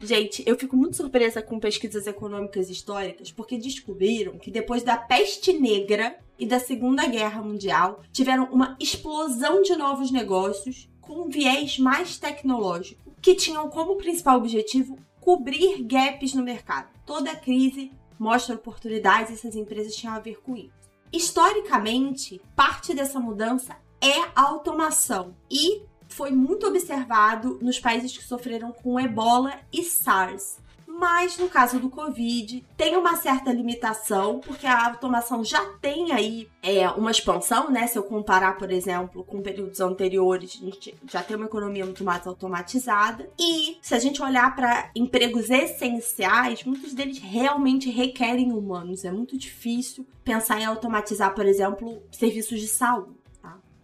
Gente, 0.04 0.42
eu 0.46 0.54
fico 0.58 0.76
muito 0.76 0.98
surpresa 0.98 1.40
com 1.40 1.58
pesquisas 1.58 2.06
econômicas 2.06 2.68
históricas 2.68 3.32
porque 3.32 3.56
descobriram 3.56 4.38
que 4.38 4.50
depois 4.50 4.82
da 4.82 4.98
peste 4.98 5.54
negra 5.54 6.14
e 6.38 6.44
da 6.44 6.58
Segunda 6.58 7.06
Guerra 7.06 7.40
Mundial 7.40 8.02
tiveram 8.12 8.44
uma 8.52 8.76
explosão 8.78 9.62
de 9.62 9.74
novos 9.74 10.10
negócios 10.10 10.90
com 11.00 11.22
um 11.22 11.30
viés 11.30 11.78
mais 11.78 12.18
tecnológico 12.18 13.14
que 13.22 13.34
tinham 13.34 13.70
como 13.70 13.96
principal 13.96 14.36
objetivo 14.36 14.98
cobrir 15.22 15.82
gaps 15.82 16.34
no 16.34 16.42
mercado. 16.42 16.90
Toda 17.06 17.34
crise 17.34 17.90
mostra 18.18 18.56
oportunidades 18.56 19.30
e 19.30 19.34
essas 19.34 19.56
empresas 19.56 19.96
tinham 19.96 20.14
a 20.14 20.20
ver 20.20 20.38
com 20.42 20.54
isso. 20.54 20.84
Historicamente, 21.10 22.42
parte 22.54 22.92
dessa 22.92 23.18
mudança 23.18 23.74
é 24.02 24.20
a 24.36 24.42
automação 24.42 25.34
e 25.50 25.82
foi 26.14 26.30
muito 26.30 26.66
observado 26.68 27.58
nos 27.60 27.80
países 27.80 28.16
que 28.16 28.22
sofreram 28.22 28.70
com 28.70 29.00
ebola 29.00 29.52
e 29.72 29.82
SARS. 29.82 30.62
Mas 30.86 31.36
no 31.36 31.48
caso 31.48 31.80
do 31.80 31.90
Covid, 31.90 32.64
tem 32.76 32.96
uma 32.96 33.16
certa 33.16 33.52
limitação, 33.52 34.38
porque 34.38 34.64
a 34.64 34.86
automação 34.86 35.44
já 35.44 35.60
tem 35.80 36.12
aí 36.12 36.48
é, 36.62 36.88
uma 36.90 37.10
expansão, 37.10 37.68
né? 37.68 37.88
Se 37.88 37.98
eu 37.98 38.04
comparar, 38.04 38.56
por 38.56 38.70
exemplo, 38.70 39.24
com 39.24 39.42
períodos 39.42 39.80
anteriores, 39.80 40.56
a 40.62 40.64
gente 40.64 40.94
já 41.10 41.20
tem 41.20 41.36
uma 41.36 41.46
economia 41.46 41.84
muito 41.84 42.04
mais 42.04 42.24
automatizada. 42.28 43.28
E 43.36 43.76
se 43.82 43.92
a 43.92 43.98
gente 43.98 44.22
olhar 44.22 44.54
para 44.54 44.90
empregos 44.94 45.50
essenciais, 45.50 46.62
muitos 46.62 46.94
deles 46.94 47.18
realmente 47.18 47.90
requerem 47.90 48.52
humanos. 48.52 49.04
É 49.04 49.10
muito 49.10 49.36
difícil 49.36 50.06
pensar 50.22 50.60
em 50.60 50.64
automatizar, 50.64 51.34
por 51.34 51.44
exemplo, 51.44 52.00
serviços 52.12 52.60
de 52.60 52.68
saúde. 52.68 53.23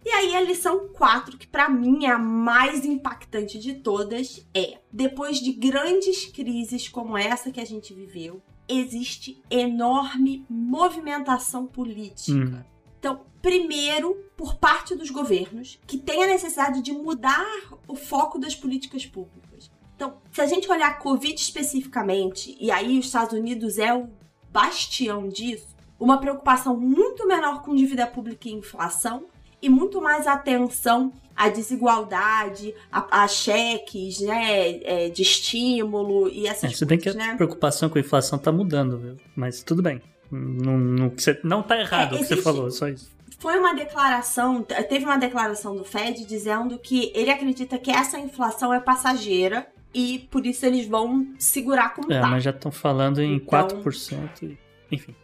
E 0.03 0.09
aí 0.09 0.35
a 0.35 0.41
lição 0.41 0.89
4, 0.89 1.37
que 1.37 1.47
pra 1.47 1.69
mim 1.69 2.05
é 2.05 2.11
a 2.11 2.17
mais 2.17 2.85
impactante 2.85 3.59
de 3.59 3.75
todas, 3.75 4.45
é: 4.53 4.79
depois 4.91 5.37
de 5.39 5.51
grandes 5.51 6.25
crises 6.25 6.89
como 6.89 7.17
essa 7.17 7.51
que 7.51 7.61
a 7.61 7.65
gente 7.65 7.93
viveu, 7.93 8.41
existe 8.67 9.41
enorme 9.49 10.45
movimentação 10.49 11.67
política. 11.67 12.57
Hum. 12.57 12.63
Então, 12.99 13.21
primeiro, 13.41 14.15
por 14.37 14.55
parte 14.55 14.95
dos 14.95 15.09
governos, 15.09 15.79
que 15.87 15.97
têm 15.97 16.23
a 16.23 16.27
necessidade 16.27 16.81
de 16.81 16.91
mudar 16.91 17.45
o 17.87 17.95
foco 17.95 18.39
das 18.39 18.55
políticas 18.55 19.05
públicas. 19.05 19.71
Então, 19.95 20.17
se 20.31 20.41
a 20.41 20.45
gente 20.47 20.69
olhar 20.69 20.89
a 20.89 20.93
Covid 20.93 21.33
especificamente, 21.35 22.55
e 22.59 22.71
aí 22.71 22.97
os 22.97 23.05
Estados 23.05 23.33
Unidos 23.37 23.77
é 23.77 23.93
o 23.93 24.09
bastião 24.51 25.27
disso, 25.27 25.75
uma 25.99 26.19
preocupação 26.19 26.75
muito 26.75 27.27
menor 27.27 27.61
com 27.61 27.75
dívida 27.75 28.07
pública 28.07 28.49
e 28.49 28.53
inflação, 28.53 29.25
e 29.61 29.69
muito 29.69 30.01
mais 30.01 30.27
atenção 30.27 31.13
à 31.35 31.49
desigualdade, 31.49 32.73
a, 32.91 33.23
a 33.23 33.27
cheques, 33.27 34.19
né, 34.21 34.79
é, 34.83 35.09
de 35.09 35.21
estímulo 35.21 36.27
e 36.29 36.47
É, 36.47 36.49
essas 36.51 36.77
se 36.77 36.85
bem 36.85 36.97
que 36.97 37.05
coisas, 37.05 37.21
a 37.21 37.27
né? 37.31 37.35
preocupação 37.35 37.89
com 37.89 37.97
a 37.97 38.01
inflação 38.01 38.37
tá 38.39 38.51
mudando, 38.51 38.97
viu? 38.97 39.17
Mas 39.35 39.63
tudo 39.63 39.81
bem. 39.81 40.01
Não, 40.31 40.77
não, 40.77 41.09
você- 41.09 41.39
não 41.43 41.61
tá 41.61 41.79
errado 41.79 42.15
É, 42.15 42.17
o 42.17 42.21
que 42.21 42.25
você 42.25 42.37
falou, 42.37 42.69
só 42.71 42.87
isso. 42.87 43.11
Foi 43.39 43.57
uma 43.57 43.73
declaração, 43.73 44.61
teve 44.63 45.03
uma 45.03 45.17
declaração 45.17 45.75
do 45.75 45.83
Fed 45.83 46.25
dizendo 46.25 46.77
que 46.77 47.11
ele 47.15 47.31
acredita 47.31 47.77
que 47.77 47.89
essa 47.89 48.19
inflação 48.19 48.71
é 48.73 48.79
passageira 48.79 49.67
e 49.93 50.27
por 50.31 50.45
isso 50.45 50.63
eles 50.65 50.85
vão 50.85 51.27
segurar 51.39 51.93
como 51.95 52.13
É, 52.13 52.21
tá. 52.21 52.27
mas 52.27 52.43
já 52.43 52.51
estão 52.51 52.71
falando 52.71 53.19
em 53.21 53.35
Então- 53.37 53.47
4%. 53.47 54.43
E, 54.43 54.57
enfim. 54.91 55.15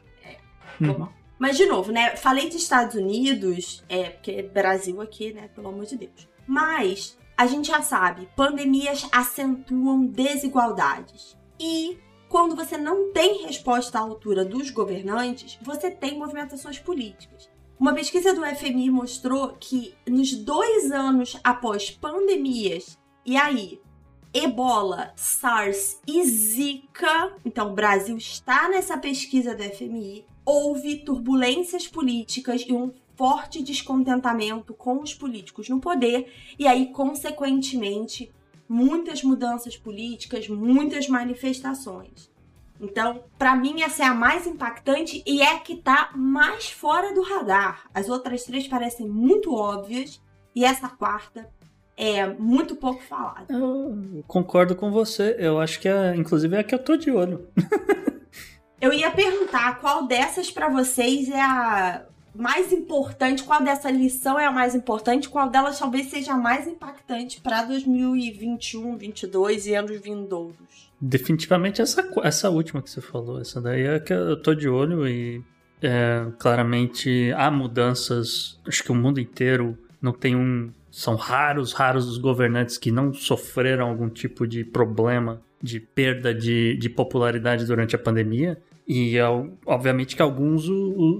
Foi 0.79 0.87
Uhum. 0.89 0.97
mal. 0.97 1.13
Mas, 1.39 1.57
de 1.57 1.65
novo, 1.65 1.91
né? 1.91 2.15
Falei 2.15 2.47
dos 2.47 2.55
Estados 2.55 2.95
Unidos, 2.95 3.83
é, 3.87 4.09
porque 4.09 4.31
é 4.31 4.43
Brasil 4.43 4.99
aqui, 5.01 5.33
né? 5.33 5.49
Pelo 5.53 5.69
amor 5.69 5.85
de 5.85 5.97
Deus. 5.97 6.27
Mas 6.47 7.17
a 7.37 7.45
gente 7.45 7.67
já 7.67 7.81
sabe, 7.81 8.27
pandemias 8.35 9.07
acentuam 9.11 10.05
desigualdades. 10.05 11.37
E 11.59 11.99
quando 12.27 12.55
você 12.55 12.77
não 12.77 13.11
tem 13.13 13.45
resposta 13.45 13.99
à 13.99 14.01
altura 14.01 14.43
dos 14.43 14.71
governantes, 14.71 15.57
você 15.61 15.91
tem 15.91 16.17
movimentações 16.17 16.79
políticas. 16.79 17.49
Uma 17.79 17.93
pesquisa 17.93 18.33
do 18.33 18.43
FMI 18.43 18.89
mostrou 18.89 19.55
que 19.59 19.93
nos 20.07 20.33
dois 20.33 20.91
anos 20.91 21.39
após 21.43 21.91
pandemias, 21.91 22.97
e 23.23 23.37
aí, 23.37 23.79
ebola, 24.33 25.13
SARS 25.15 26.01
e 26.07 26.23
Zika, 26.25 27.35
então 27.45 27.71
o 27.71 27.75
Brasil 27.75 28.17
está 28.17 28.67
nessa 28.67 28.97
pesquisa 28.97 29.53
do 29.53 29.63
FMI, 29.63 30.25
houve 30.47 30.99
turbulências 30.99 31.89
políticas 31.89 32.63
e 32.65 32.71
um 32.71 32.93
forte 33.17 33.61
descontentamento 33.61 34.73
com 34.73 35.01
os 35.01 35.13
políticos 35.13 35.67
no 35.67 35.81
poder, 35.81 36.31
e 36.57 36.65
aí, 36.65 36.85
consequentemente, 36.93 38.31
muitas 38.69 39.21
mudanças 39.21 39.75
políticas, 39.75 40.47
muitas 40.47 41.09
manifestações. 41.09 42.31
Então, 42.79 43.23
pra 43.37 43.57
mim, 43.57 43.81
essa 43.81 44.03
é 44.03 44.05
a 44.05 44.13
mais 44.13 44.47
impactante 44.47 45.21
e 45.25 45.41
é 45.41 45.57
que 45.59 45.75
tá 45.75 46.11
mais 46.15 46.69
fora 46.69 47.13
do 47.13 47.23
radar. 47.23 47.89
As 47.93 48.07
outras 48.07 48.43
três 48.43 48.67
parecem 48.69 49.05
muito 49.05 49.53
óbvias 49.53 50.21
e 50.55 50.63
essa 50.63 50.87
quarta 50.87 51.49
é 51.97 52.25
muito 52.25 52.75
pouco 52.75 53.01
falada. 53.01 53.51
Eu 53.53 54.23
concordo 54.27 54.75
com 54.75 54.91
você. 54.91 55.35
Eu 55.39 55.59
acho 55.59 55.79
que, 55.81 55.89
é, 55.89 56.15
inclusive, 56.15 56.55
é 56.55 56.59
a 56.59 56.63
que 56.63 56.75
eu 56.75 56.79
tô 56.79 56.95
de 56.95 57.11
olho. 57.11 57.47
Eu 58.79 58.93
ia 58.93 59.09
perguntar 59.09 59.79
qual 59.79 60.05
dessas 60.05 60.51
pra 60.51 60.69
vocês 60.69 61.29
é 61.29 61.41
a 61.41 62.05
mais 62.35 62.71
importante, 62.71 63.43
qual 63.43 63.63
dessa 63.63 63.89
lição 63.89 64.39
é 64.39 64.45
a 64.45 64.51
mais 64.51 64.75
importante, 64.75 65.27
qual 65.27 65.49
delas 65.49 65.79
talvez 65.79 66.07
seja 66.07 66.33
a 66.33 66.37
mais 66.37 66.67
impactante 66.67 67.41
pra 67.41 67.63
2021, 67.63 68.95
22 68.95 69.65
e 69.65 69.73
anos 69.73 69.99
vindouros. 69.99 70.91
Definitivamente 71.01 71.81
essa, 71.81 72.07
essa 72.23 72.49
última 72.51 72.81
que 72.81 72.89
você 72.91 73.01
falou. 73.01 73.41
Essa 73.41 73.59
daí 73.59 73.87
é 73.87 73.99
que 73.99 74.13
eu 74.13 74.39
tô 74.39 74.53
de 74.53 74.69
olho 74.69 75.07
e 75.07 75.41
é, 75.81 76.27
claramente 76.37 77.33
há 77.35 77.49
mudanças. 77.49 78.59
Acho 78.67 78.83
que 78.83 78.91
o 78.91 78.95
mundo 78.95 79.19
inteiro 79.19 79.75
não 79.99 80.13
tem 80.13 80.35
um. 80.35 80.71
São 80.91 81.15
raros, 81.15 81.73
raros 81.73 82.07
os 82.07 82.17
governantes 82.17 82.77
que 82.77 82.91
não 82.91 83.13
sofreram 83.13 83.89
algum 83.89 84.09
tipo 84.09 84.47
de 84.47 84.63
problema 84.63 85.41
de 85.61 85.79
perda 85.79 86.33
de, 86.33 86.77
de 86.77 86.89
popularidade 86.89 87.65
durante 87.65 87.95
a 87.95 87.99
pandemia. 87.99 88.57
E 88.87 89.19
al- 89.19 89.49
obviamente 89.65 90.15
que 90.15 90.21
alguns 90.21 90.65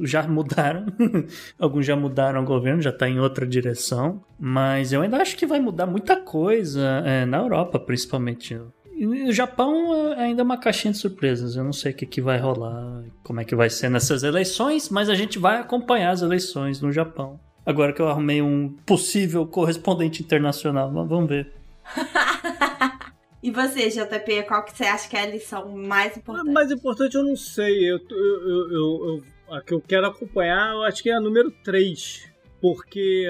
já 0.04 0.26
mudaram, 0.26 0.86
alguns 1.60 1.86
já 1.86 1.96
mudaram 1.98 2.42
o 2.42 2.46
governo, 2.46 2.82
já 2.82 2.92
está 2.92 3.10
em 3.10 3.20
outra 3.20 3.46
direção, 3.46 4.24
mas 4.40 4.94
eu 4.94 5.02
ainda 5.02 5.18
acho 5.18 5.36
que 5.36 5.46
vai 5.46 5.60
mudar 5.60 5.86
muita 5.86 6.16
coisa 6.16 7.04
é, 7.06 7.26
na 7.26 7.40
Europa, 7.40 7.78
principalmente. 7.78 8.58
O 9.00 9.32
Japão 9.34 10.14
é 10.14 10.24
ainda 10.24 10.44
uma 10.44 10.58
caixinha 10.58 10.94
de 10.94 10.98
surpresas, 10.98 11.56
eu 11.58 11.64
não 11.64 11.74
sei 11.74 11.92
o 11.92 11.96
que, 11.96 12.06
que 12.06 12.22
vai 12.22 12.40
rolar, 12.40 13.04
como 13.22 13.42
é 13.42 13.44
que 13.44 13.54
vai 13.56 13.70
ser 13.70 13.90
nessas 13.90 14.24
eleições, 14.24 14.90
mas 14.90 15.10
a 15.10 15.14
gente 15.14 15.38
vai 15.38 15.60
acompanhar 15.60 16.12
as 16.12 16.22
eleições 16.22 16.82
no 16.82 16.92
Japão. 16.92 17.38
Agora 17.66 17.92
que 17.92 18.02
eu 18.02 18.08
arrumei 18.08 18.42
um 18.42 18.70
possível 18.86 19.46
correspondente 19.46 20.24
internacional, 20.24 20.90
vamos 21.06 21.28
ver. 21.30 21.52
E 23.42 23.52
você, 23.52 23.90
JP, 23.90 24.44
qual 24.48 24.64
que 24.64 24.76
você 24.76 24.86
acha 24.86 25.08
que 25.08 25.16
é 25.16 25.22
a 25.22 25.28
lição 25.28 25.70
mais 25.70 26.18
importante? 26.18 26.52
Mais 26.52 26.72
importante 26.72 27.16
eu 27.16 27.24
não 27.24 27.36
sei. 27.36 27.92
Eu, 27.92 28.00
eu, 28.10 28.72
eu, 28.72 29.24
eu, 29.50 29.56
a 29.56 29.62
que 29.62 29.74
eu 29.74 29.82
quero 29.82 30.08
acompanhar, 30.08 30.74
eu 30.74 30.84
acho 30.84 31.04
que 31.04 31.10
é 31.10 31.14
a 31.14 31.22
número 31.22 31.52
3. 31.64 32.32
Porque 32.60 33.28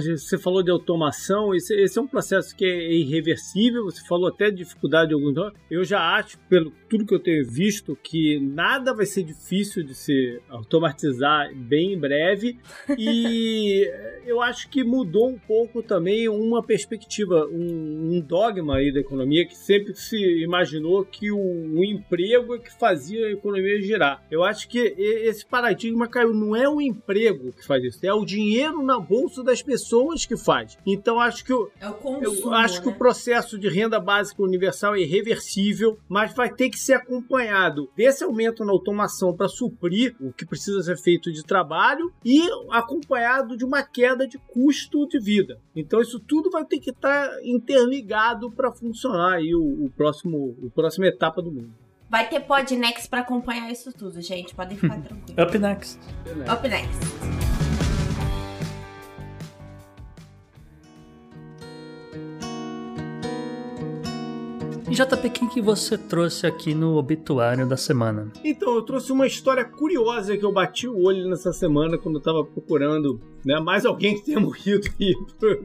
você 0.00 0.38
falou 0.38 0.62
de 0.62 0.70
automação, 0.70 1.54
esse, 1.54 1.74
esse, 1.74 1.98
é 1.98 2.02
um 2.02 2.06
processo 2.06 2.56
que 2.56 2.64
é 2.64 2.92
irreversível, 2.92 3.84
você 3.84 4.02
falou 4.06 4.28
até 4.28 4.50
de 4.50 4.58
dificuldade 4.58 5.08
de 5.08 5.14
alguns 5.14 5.52
Eu 5.70 5.84
já 5.84 6.16
acho, 6.16 6.38
pelo 6.48 6.72
tudo 6.88 7.04
que 7.04 7.14
eu 7.14 7.20
tenho 7.20 7.44
visto, 7.46 7.96
que 8.02 8.40
nada 8.40 8.94
vai 8.94 9.04
ser 9.04 9.22
difícil 9.22 9.82
de 9.82 9.94
se 9.94 10.40
automatizar 10.48 11.54
bem 11.54 11.92
em 11.92 11.98
breve. 11.98 12.58
E 12.98 13.86
eu 14.24 14.40
acho 14.40 14.68
que 14.70 14.82
mudou 14.82 15.28
um 15.28 15.38
pouco 15.38 15.82
também 15.82 16.28
uma 16.28 16.62
perspectiva, 16.62 17.46
um, 17.46 18.16
um 18.16 18.20
dogma 18.20 18.76
aí 18.76 18.92
da 18.92 19.00
economia 19.00 19.46
que 19.46 19.56
sempre 19.56 19.94
se 19.94 20.16
imaginou 20.42 21.04
que 21.04 21.30
o, 21.30 21.38
o 21.38 21.84
emprego 21.84 22.54
é 22.54 22.58
que 22.58 22.72
fazia 22.72 23.26
a 23.26 23.32
economia 23.32 23.80
girar. 23.80 24.24
Eu 24.30 24.42
acho 24.42 24.68
que 24.68 24.78
esse 24.78 25.44
paradigma 25.44 26.08
caiu. 26.08 26.32
Não 26.32 26.56
é 26.56 26.68
o 26.68 26.80
emprego 26.80 27.52
que 27.52 27.66
faz 27.66 27.84
isso, 27.84 28.06
é 28.06 28.12
o 28.12 28.24
dinheiro 28.24 28.82
na 28.82 28.98
bolsa 28.98 29.42
das 29.42 29.62
pessoas 29.62 29.81
pessoas 29.82 30.24
que 30.24 30.36
faz. 30.36 30.78
Então 30.86 31.20
acho 31.20 31.44
que 31.44 31.52
o, 31.52 31.70
é 31.80 31.88
o 31.88 31.94
consumo, 31.94 32.24
eu 32.24 32.54
acho 32.54 32.76
né? 32.76 32.82
que 32.82 32.88
o 32.88 32.94
processo 32.94 33.58
de 33.58 33.68
renda 33.68 33.98
básica 33.98 34.42
universal 34.42 34.94
é 34.94 35.00
irreversível, 35.00 35.98
mas 36.08 36.32
vai 36.34 36.52
ter 36.52 36.70
que 36.70 36.78
ser 36.78 36.94
acompanhado 36.94 37.90
desse 37.96 38.22
aumento 38.24 38.64
na 38.64 38.72
automação 38.72 39.34
para 39.36 39.48
suprir 39.48 40.14
o 40.20 40.32
que 40.32 40.46
precisa 40.46 40.82
ser 40.82 40.96
feito 40.96 41.32
de 41.32 41.42
trabalho 41.42 42.12
e 42.24 42.42
acompanhado 42.70 43.56
de 43.56 43.64
uma 43.64 43.82
queda 43.82 44.26
de 44.26 44.38
custo 44.38 45.06
de 45.08 45.18
vida. 45.18 45.58
Então 45.74 46.00
isso 46.00 46.20
tudo 46.20 46.50
vai 46.50 46.64
ter 46.64 46.78
que 46.78 46.90
estar 46.90 47.28
tá 47.28 47.40
interligado 47.44 48.50
para 48.50 48.70
funcionar 48.72 49.34
aí 49.34 49.54
o, 49.54 49.84
o 49.84 49.90
próximo, 49.90 50.56
o 50.62 50.70
próxima 50.70 51.06
etapa 51.06 51.42
do 51.42 51.50
mundo. 51.50 51.72
Vai 52.08 52.28
ter 52.28 52.40
Podnext 52.40 53.08
para 53.08 53.20
acompanhar 53.20 53.70
isso 53.72 53.90
tudo, 53.90 54.20
gente. 54.20 54.54
Podem 54.54 54.76
ficar 54.76 55.00
tranquilos. 55.02 55.42
Up 55.42 55.58
next. 55.58 55.98
Up 56.52 56.68
next. 56.68 56.98
E 57.48 57.51
JP, 64.92 65.30
quem 65.30 65.48
que 65.48 65.62
você 65.62 65.96
trouxe 65.96 66.46
aqui 66.46 66.74
no 66.74 66.96
obituário 66.96 67.66
da 67.66 67.78
semana? 67.78 68.30
Então, 68.44 68.74
eu 68.74 68.82
trouxe 68.82 69.10
uma 69.10 69.26
história 69.26 69.64
curiosa 69.64 70.36
que 70.36 70.44
eu 70.44 70.52
bati 70.52 70.86
o 70.86 71.04
olho 71.04 71.30
nessa 71.30 71.50
semana 71.50 71.96
quando 71.96 72.16
eu 72.16 72.22
tava 72.22 72.44
procurando 72.44 73.18
né, 73.42 73.58
mais 73.58 73.86
alguém 73.86 74.16
que 74.16 74.26
tenha 74.26 74.38
morrido 74.40 74.86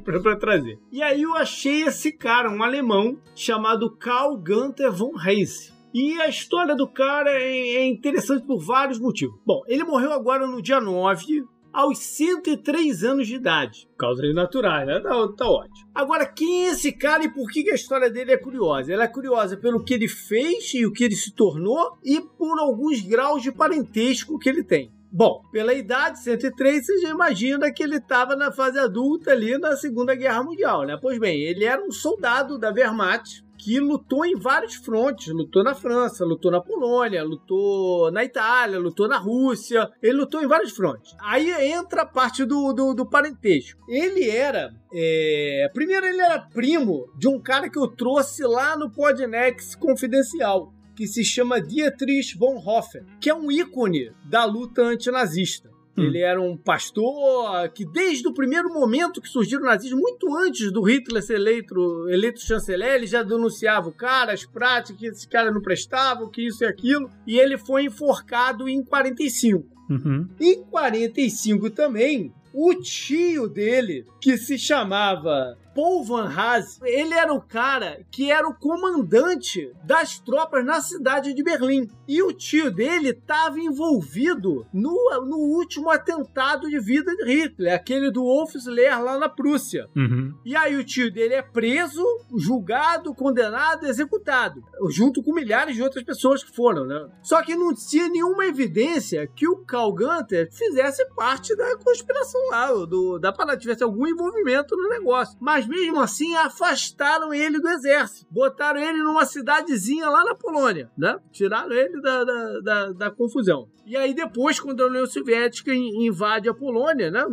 para 0.05 0.37
trazer. 0.37 0.79
E 0.89 1.03
aí 1.03 1.23
eu 1.23 1.35
achei 1.35 1.83
esse 1.83 2.11
cara, 2.13 2.49
um 2.49 2.63
alemão, 2.63 3.17
chamado 3.35 3.91
Karl 3.97 4.37
Gunther 4.37 4.93
von 4.93 5.11
Reis. 5.13 5.73
E 5.93 6.21
a 6.21 6.29
história 6.29 6.73
do 6.75 6.87
cara 6.87 7.31
é, 7.31 7.75
é 7.75 7.85
interessante 7.85 8.45
por 8.45 8.59
vários 8.59 8.97
motivos. 8.99 9.37
Bom, 9.45 9.61
ele 9.67 9.83
morreu 9.83 10.13
agora 10.13 10.47
no 10.47 10.61
dia 10.61 10.79
9 10.79 11.43
aos 11.77 11.99
103 11.99 13.03
anos 13.03 13.27
de 13.27 13.35
idade. 13.35 13.87
Causas 13.99 14.33
naturais, 14.33 14.87
né? 14.87 14.99
Tá, 14.99 15.09
tá 15.37 15.47
ótimo. 15.47 15.87
Agora, 15.93 16.25
quem 16.25 16.65
é 16.65 16.71
esse 16.71 16.91
cara 16.91 17.23
e 17.23 17.31
por 17.31 17.47
que 17.51 17.69
a 17.69 17.75
história 17.75 18.09
dele 18.09 18.31
é 18.31 18.37
curiosa? 18.37 18.91
Ela 18.91 19.03
é 19.03 19.07
curiosa 19.07 19.55
pelo 19.55 19.83
que 19.83 19.93
ele 19.93 20.07
fez 20.07 20.73
e 20.73 20.87
o 20.87 20.91
que 20.91 21.03
ele 21.03 21.15
se 21.15 21.31
tornou 21.35 21.99
e 22.03 22.19
por 22.19 22.57
alguns 22.57 23.01
graus 23.01 23.43
de 23.43 23.51
parentesco 23.51 24.39
que 24.39 24.49
ele 24.49 24.63
tem. 24.63 24.91
Bom, 25.11 25.43
pela 25.51 25.71
idade, 25.71 26.19
103, 26.19 26.83
você 26.83 26.97
já 26.97 27.09
imagina 27.09 27.71
que 27.71 27.83
ele 27.83 27.97
estava 27.97 28.35
na 28.35 28.51
fase 28.51 28.79
adulta 28.79 29.31
ali 29.31 29.55
na 29.59 29.77
Segunda 29.77 30.15
Guerra 30.15 30.43
Mundial, 30.43 30.83
né? 30.83 30.97
Pois 30.99 31.19
bem, 31.19 31.43
ele 31.43 31.63
era 31.63 31.81
um 31.81 31.91
soldado 31.91 32.57
da 32.57 32.71
Wehrmacht, 32.71 33.45
que 33.67 33.81
lutou 33.81 34.25
em 34.25 34.33
vários 34.33 34.75
frontes. 34.75 35.27
Lutou 35.27 35.61
na 35.61 35.75
França, 35.75 36.23
lutou 36.23 36.49
na 36.49 36.61
Polônia, 36.61 37.21
lutou 37.21 38.09
na 38.13 38.23
Itália, 38.23 38.79
lutou 38.79 39.09
na 39.09 39.17
Rússia. 39.17 39.89
Ele 40.01 40.19
lutou 40.19 40.41
em 40.41 40.47
vários 40.47 40.71
frontes. 40.71 41.13
Aí 41.19 41.51
entra 41.73 42.03
a 42.03 42.05
parte 42.05 42.45
do, 42.45 42.71
do, 42.71 42.93
do 42.93 43.05
parentesco. 43.05 43.83
Ele 43.89 44.29
era. 44.29 44.73
É... 44.93 45.69
Primeiro, 45.73 46.05
ele 46.05 46.21
era 46.21 46.39
primo 46.39 47.11
de 47.19 47.27
um 47.27 47.41
cara 47.41 47.69
que 47.69 47.77
eu 47.77 47.89
trouxe 47.89 48.41
lá 48.43 48.77
no 48.77 48.89
Podnex 48.89 49.75
Confidencial. 49.75 50.71
Que 50.95 51.05
se 51.05 51.25
chama 51.25 51.59
Dietrich 51.59 52.37
Bonhoeffer, 52.37 53.05
que 53.19 53.29
é 53.29 53.35
um 53.35 53.51
ícone 53.51 54.13
da 54.23 54.45
luta 54.45 54.81
antinazista. 54.81 55.69
Hum. 55.97 56.03
Ele 56.03 56.19
era 56.19 56.39
um 56.39 56.55
pastor 56.55 57.69
que, 57.69 57.83
desde 57.83 58.27
o 58.27 58.33
primeiro 58.33 58.71
momento 58.71 59.21
que 59.21 59.27
surgiu 59.27 59.59
o 59.59 59.63
nazismo, 59.63 59.99
muito 59.99 60.35
antes 60.35 60.71
do 60.71 60.81
Hitler 60.83 61.23
ser 61.23 61.35
eleito, 61.35 62.07
eleito 62.09 62.39
chanceler, 62.39 62.95
ele 62.95 63.07
já 63.07 63.23
denunciava 63.23 63.89
o 63.89 63.93
cara, 63.93 64.33
as 64.33 64.45
práticas, 64.45 64.99
que 64.99 65.07
esse 65.07 65.27
cara 65.27 65.51
não 65.51 65.61
prestava, 65.61 66.29
que 66.29 66.45
isso 66.45 66.63
e 66.63 66.67
aquilo. 66.67 67.09
E 67.25 67.39
ele 67.39 67.57
foi 67.57 67.85
enforcado 67.85 68.69
em 68.69 68.83
45. 68.83 69.65
Uhum. 69.89 70.27
Em 70.39 70.63
45 70.63 71.69
também, 71.71 72.33
o 72.53 72.73
tio 72.75 73.47
dele, 73.47 74.05
que 74.19 74.37
se 74.37 74.57
chamava 74.57 75.57
Paul 75.75 76.03
Van 76.03 76.27
Haas, 76.27 76.79
ele 76.83 77.13
era 77.13 77.31
o 77.31 77.39
cara 77.39 77.99
que 78.09 78.31
era 78.31 78.47
o 78.47 78.55
comandante 78.55 79.71
das 79.83 80.19
tropas 80.19 80.65
na 80.65 80.81
cidade 80.81 81.35
de 81.35 81.43
Berlim. 81.43 81.87
E 82.07 82.21
o 82.21 82.31
tio 82.31 82.71
dele 82.71 83.09
estava 83.09 83.59
envolvido 83.59 84.65
no, 84.73 85.25
no 85.25 85.37
último 85.37 85.89
atentado 85.89 86.69
de 86.69 86.79
vida 86.79 87.15
de 87.15 87.25
Hitler, 87.25 87.73
aquele 87.73 88.09
do 88.11 88.23
Wolfsleer 88.23 89.01
lá 89.01 89.17
na 89.17 89.27
Prússia. 89.27 89.89
Uhum. 89.95 90.33
E 90.45 90.55
aí 90.55 90.75
o 90.75 90.83
tio 90.83 91.11
dele 91.11 91.33
é 91.33 91.41
preso, 91.41 92.03
julgado, 92.35 93.13
condenado, 93.13 93.85
executado, 93.85 94.63
junto 94.89 95.21
com 95.21 95.33
milhares 95.33 95.75
de 95.75 95.83
outras 95.83 96.03
pessoas 96.03 96.43
que 96.43 96.55
foram, 96.55 96.85
né? 96.85 97.07
Só 97.21 97.41
que 97.41 97.55
não 97.55 97.73
tinha 97.73 98.09
nenhuma 98.09 98.45
evidência 98.45 99.27
que 99.27 99.47
o 99.47 99.57
Karl 99.57 99.93
Gunter 99.93 100.49
fizesse 100.51 101.05
parte 101.15 101.55
da 101.55 101.77
conspiração 101.77 102.49
lá, 102.49 102.71
do, 102.85 103.19
da 103.19 103.31
parada, 103.33 103.57
tivesse 103.57 103.83
algum 103.83 104.07
envolvimento 104.07 104.75
no 104.75 104.89
negócio. 104.89 105.37
Mas 105.39 105.67
mesmo 105.67 105.99
assim 105.99 106.35
afastaram 106.35 107.33
ele 107.33 107.59
do 107.59 107.67
exército. 107.69 108.27
Botaram 108.31 108.79
ele 108.79 108.99
numa 108.99 109.25
cidadezinha 109.25 110.09
lá 110.09 110.23
na 110.23 110.35
Polônia, 110.35 110.91
né? 110.97 111.19
Tiraram 111.31 111.73
ele 111.73 111.96
da, 112.01 112.23
da, 112.23 112.59
da, 112.61 112.91
da 112.91 113.11
confusão. 113.11 113.67
E 113.87 113.95
aí 113.95 114.13
depois, 114.13 114.59
quando 114.59 114.83
a 114.83 114.87
União 114.87 115.05
Soviética 115.05 115.73
invade 115.73 116.49
a 116.49 116.53
Polônia, 116.53 117.09
né? 117.09 117.25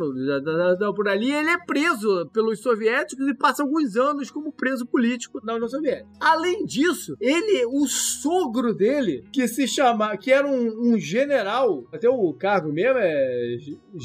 Por 0.94 1.09
ali, 1.09 1.32
ele 1.32 1.50
é 1.50 1.59
preso 1.59 2.30
pelos 2.32 2.61
soviéticos 2.61 3.26
e 3.26 3.34
passa 3.34 3.62
alguns 3.62 3.96
anos 3.96 4.30
como 4.30 4.52
preso 4.52 4.86
político 4.86 5.40
na 5.44 5.55
União 5.55 5.68
Soviética. 5.68 6.09
Além 6.20 6.64
disso, 6.64 7.16
ele, 7.20 7.66
o 7.66 7.86
sogro 7.86 8.72
dele, 8.72 9.24
que 9.32 9.48
se 9.48 9.66
chama, 9.66 10.16
que 10.16 10.30
era 10.30 10.46
um, 10.46 10.92
um 10.92 10.98
general, 10.98 11.84
até 11.92 12.09
o 12.09 12.32
cargo 12.34 12.72
mesmo 12.72 12.98
é 13.00 13.57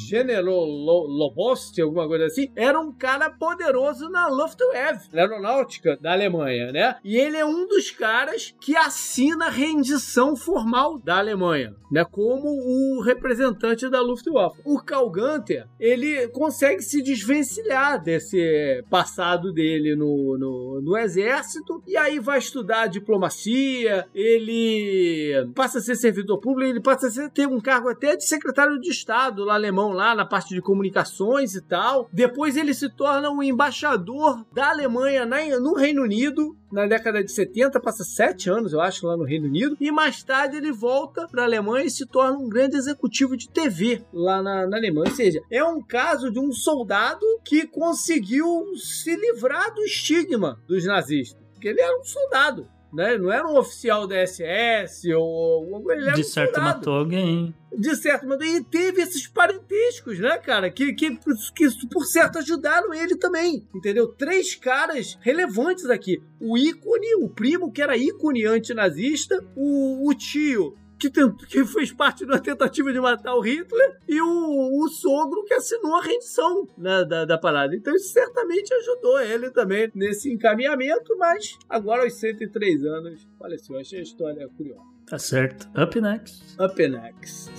General 0.09 0.65
Lobost, 0.65 1.77
alguma 1.79 2.07
coisa 2.07 2.25
assim, 2.25 2.51
era 2.55 2.79
um 2.79 2.91
cara 2.91 3.29
poderoso 3.29 4.09
na 4.09 4.27
Luftwaffe, 4.27 5.13
na 5.13 5.21
aeronáutica 5.21 5.97
da 5.97 6.13
Alemanha, 6.13 6.71
né? 6.71 6.95
E 7.03 7.15
ele 7.17 7.37
é 7.37 7.45
um 7.45 7.67
dos 7.67 7.91
caras 7.91 8.55
que 8.59 8.75
assina 8.75 9.45
a 9.45 9.51
rendição 9.51 10.35
formal 10.35 10.97
da 10.99 11.19
Alemanha, 11.19 11.75
né? 11.91 12.03
Como 12.05 12.38
o 12.47 13.01
representante 13.01 13.89
da 13.89 14.01
Luftwaffe. 14.01 14.61
O 14.65 14.79
Karl 14.79 15.09
Gunter, 15.09 15.67
ele 15.79 16.27
consegue 16.29 16.81
se 16.81 17.01
desvencilhar 17.01 18.01
desse 18.01 18.83
passado 18.89 19.51
dele 19.51 19.95
no, 19.95 20.37
no, 20.37 20.81
no 20.81 20.97
exército 20.97 21.83
e 21.87 21.97
aí 21.97 22.19
vai 22.19 22.39
estudar 22.39 22.87
diplomacia, 22.87 24.07
ele 24.13 25.49
passa 25.55 25.79
a 25.79 25.81
ser 25.81 25.95
servidor 25.95 26.39
público, 26.39 26.71
ele 26.71 26.81
passa 26.81 27.07
a 27.07 27.11
ser, 27.11 27.29
ter 27.29 27.47
um 27.47 27.59
cargo 27.59 27.89
até 27.89 28.15
de 28.15 28.25
secretário 28.25 28.79
de 28.79 28.89
Estado 28.89 29.43
lá 29.43 29.55
alemão, 29.55 29.91
lá 29.91 30.15
na 30.15 30.25
parte 30.25 30.53
de 30.53 30.61
comunicações 30.61 31.55
e 31.55 31.61
tal. 31.61 32.09
Depois 32.11 32.57
ele 32.57 32.73
se 32.73 32.89
torna 32.89 33.29
um 33.29 33.43
embaixador 33.43 34.45
da 34.53 34.69
Alemanha 34.69 35.25
na, 35.25 35.37
no 35.59 35.73
Reino 35.73 36.03
Unido 36.03 36.57
na 36.71 36.85
década 36.85 37.23
de 37.23 37.31
70, 37.31 37.79
passa 37.79 38.03
sete 38.03 38.49
anos, 38.49 38.73
eu 38.73 38.81
acho, 38.81 39.07
lá 39.07 39.17
no 39.17 39.23
Reino 39.23 39.47
Unido, 39.47 39.75
e 39.79 39.91
mais 39.91 40.23
tarde 40.23 40.57
ele 40.57 40.71
volta 40.71 41.27
para 41.27 41.41
a 41.41 41.45
Alemanha 41.45 41.85
e 41.85 41.89
se 41.89 42.05
torna 42.05 42.37
um 42.37 42.49
grande 42.49 42.75
executivo 42.75 43.35
de 43.35 43.49
TV 43.49 44.03
lá 44.13 44.41
na, 44.41 44.67
na, 44.67 44.77
Alemanha. 44.77 45.09
Ou 45.09 45.15
seja, 45.15 45.41
é 45.49 45.63
um 45.63 45.81
caso 45.81 46.31
de 46.31 46.39
um 46.39 46.51
soldado 46.51 47.25
que 47.43 47.65
conseguiu 47.67 48.75
se 48.75 49.15
livrar 49.15 49.73
do 49.73 49.83
estigma 49.83 50.61
dos 50.67 50.85
nazistas, 50.85 51.41
porque 51.53 51.67
ele 51.67 51.81
era 51.81 51.99
um 51.99 52.03
soldado. 52.03 52.67
Né? 52.91 53.17
Não 53.17 53.31
era 53.31 53.47
um 53.47 53.57
oficial 53.57 54.07
da 54.07 54.25
SS 54.25 55.13
ou. 55.13 55.91
Ele 55.91 56.05
era 56.05 56.13
de 56.13 56.21
um 56.21 56.23
certo 56.23 56.55
soldado. 56.55 56.77
matou 56.77 56.93
alguém. 56.95 57.53
De 57.71 57.95
certo, 57.95 58.27
mas 58.27 58.41
e 58.41 58.63
teve 58.63 59.01
esses 59.01 59.27
parentescos, 59.27 60.19
né, 60.19 60.37
cara? 60.39 60.71
Que, 60.71 60.91
que, 60.93 61.15
que, 61.55 61.87
por 61.87 62.03
certo, 62.05 62.39
ajudaram 62.39 62.91
ele 62.93 63.15
também, 63.15 63.63
entendeu? 63.73 64.07
Três 64.07 64.55
caras 64.55 65.19
relevantes 65.21 65.87
aqui. 65.87 66.19
O 66.39 66.57
ícone, 66.57 67.23
o 67.23 67.29
primo, 67.29 67.71
que 67.71 67.81
era 67.81 67.95
ícone 67.95 68.45
antinazista, 68.45 69.39
o, 69.55 70.09
o 70.09 70.13
tio, 70.15 70.75
que, 70.99 71.09
tent- 71.09 71.45
que 71.47 71.65
fez 71.65 71.91
parte 71.91 72.25
de 72.25 72.31
uma 72.31 72.39
tentativa 72.39 72.91
de 72.91 72.99
matar 72.99 73.33
o 73.35 73.41
Hitler, 73.41 73.97
e 74.07 74.21
o, 74.21 74.83
o 74.83 74.89
sogro 74.89 75.43
que 75.45 75.53
assinou 75.53 75.95
a 75.95 76.01
rendição 76.03 76.67
né, 76.77 77.05
da, 77.05 77.25
da 77.25 77.37
parada. 77.37 77.75
Então 77.75 77.95
isso 77.95 78.09
certamente 78.13 78.73
ajudou 78.73 79.19
ele 79.21 79.49
também 79.51 79.89
nesse 79.95 80.31
encaminhamento, 80.31 81.17
mas 81.17 81.57
agora 81.69 82.03
aos 82.03 82.13
103 82.15 82.83
anos 82.85 83.27
faleceu. 83.39 83.77
Achei 83.79 83.99
a 83.99 84.03
história 84.03 84.47
curiosa. 84.55 84.81
Tá 85.07 85.17
certo. 85.17 85.67
Up 85.81 85.99
next. 85.99 86.43
Up 86.61 86.87
next. 86.87 87.49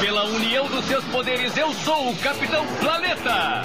Pela 0.00 0.24
união 0.24 0.68
dos 0.68 0.84
seus 0.84 1.04
poderes, 1.06 1.56
eu 1.56 1.72
sou 1.72 2.10
o 2.10 2.16
Capitão 2.18 2.64
Planeta! 2.80 3.62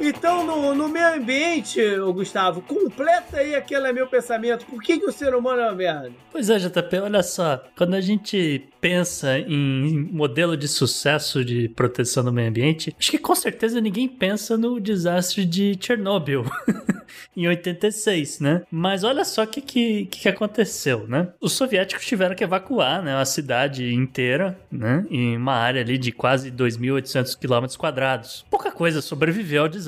Então, 0.00 0.44
no, 0.44 0.74
no 0.74 0.88
meio 0.88 1.14
ambiente, 1.14 1.80
Gustavo, 2.12 2.60
completa 2.62 3.38
aí 3.38 3.54
aquele 3.54 3.90
meu 3.92 4.06
pensamento. 4.06 4.66
Por 4.66 4.82
que, 4.82 4.98
que 4.98 5.06
o 5.06 5.12
ser 5.12 5.34
humano 5.34 5.60
é 5.60 5.64
uma 5.64 5.74
merda? 5.74 6.12
Pois 6.30 6.50
é, 6.50 6.58
JP, 6.58 6.98
olha 6.98 7.22
só. 7.22 7.62
Quando 7.76 7.94
a 7.94 8.00
gente 8.00 8.68
pensa 8.80 9.38
em 9.38 10.08
modelo 10.12 10.56
de 10.56 10.68
sucesso 10.68 11.44
de 11.44 11.68
proteção 11.70 12.24
do 12.24 12.32
meio 12.32 12.48
ambiente, 12.48 12.94
acho 12.98 13.10
que 13.10 13.18
com 13.18 13.34
certeza 13.34 13.80
ninguém 13.80 14.08
pensa 14.08 14.56
no 14.56 14.78
desastre 14.78 15.44
de 15.44 15.76
Chernobyl. 15.80 16.44
em 17.36 17.46
86, 17.46 18.40
né? 18.40 18.62
Mas 18.70 19.04
olha 19.04 19.24
só 19.24 19.42
o 19.42 19.46
que, 19.46 19.60
que, 19.60 20.06
que 20.06 20.28
aconteceu, 20.28 21.06
né? 21.06 21.28
Os 21.40 21.52
soviéticos 21.52 22.06
tiveram 22.06 22.34
que 22.34 22.44
evacuar 22.44 23.02
né, 23.02 23.14
a 23.14 23.24
cidade 23.24 23.92
inteira, 23.92 24.58
né? 24.70 25.04
Em 25.10 25.36
uma 25.36 25.54
área 25.54 25.82
ali 25.82 25.98
de 25.98 26.12
quase 26.12 26.50
2.800 26.50 27.38
quilômetros 27.38 27.76
quadrados. 27.76 28.44
Pouca 28.50 28.70
coisa 28.70 29.02
sobreviveu 29.02 29.62
ao 29.62 29.68
desastre, 29.68 29.85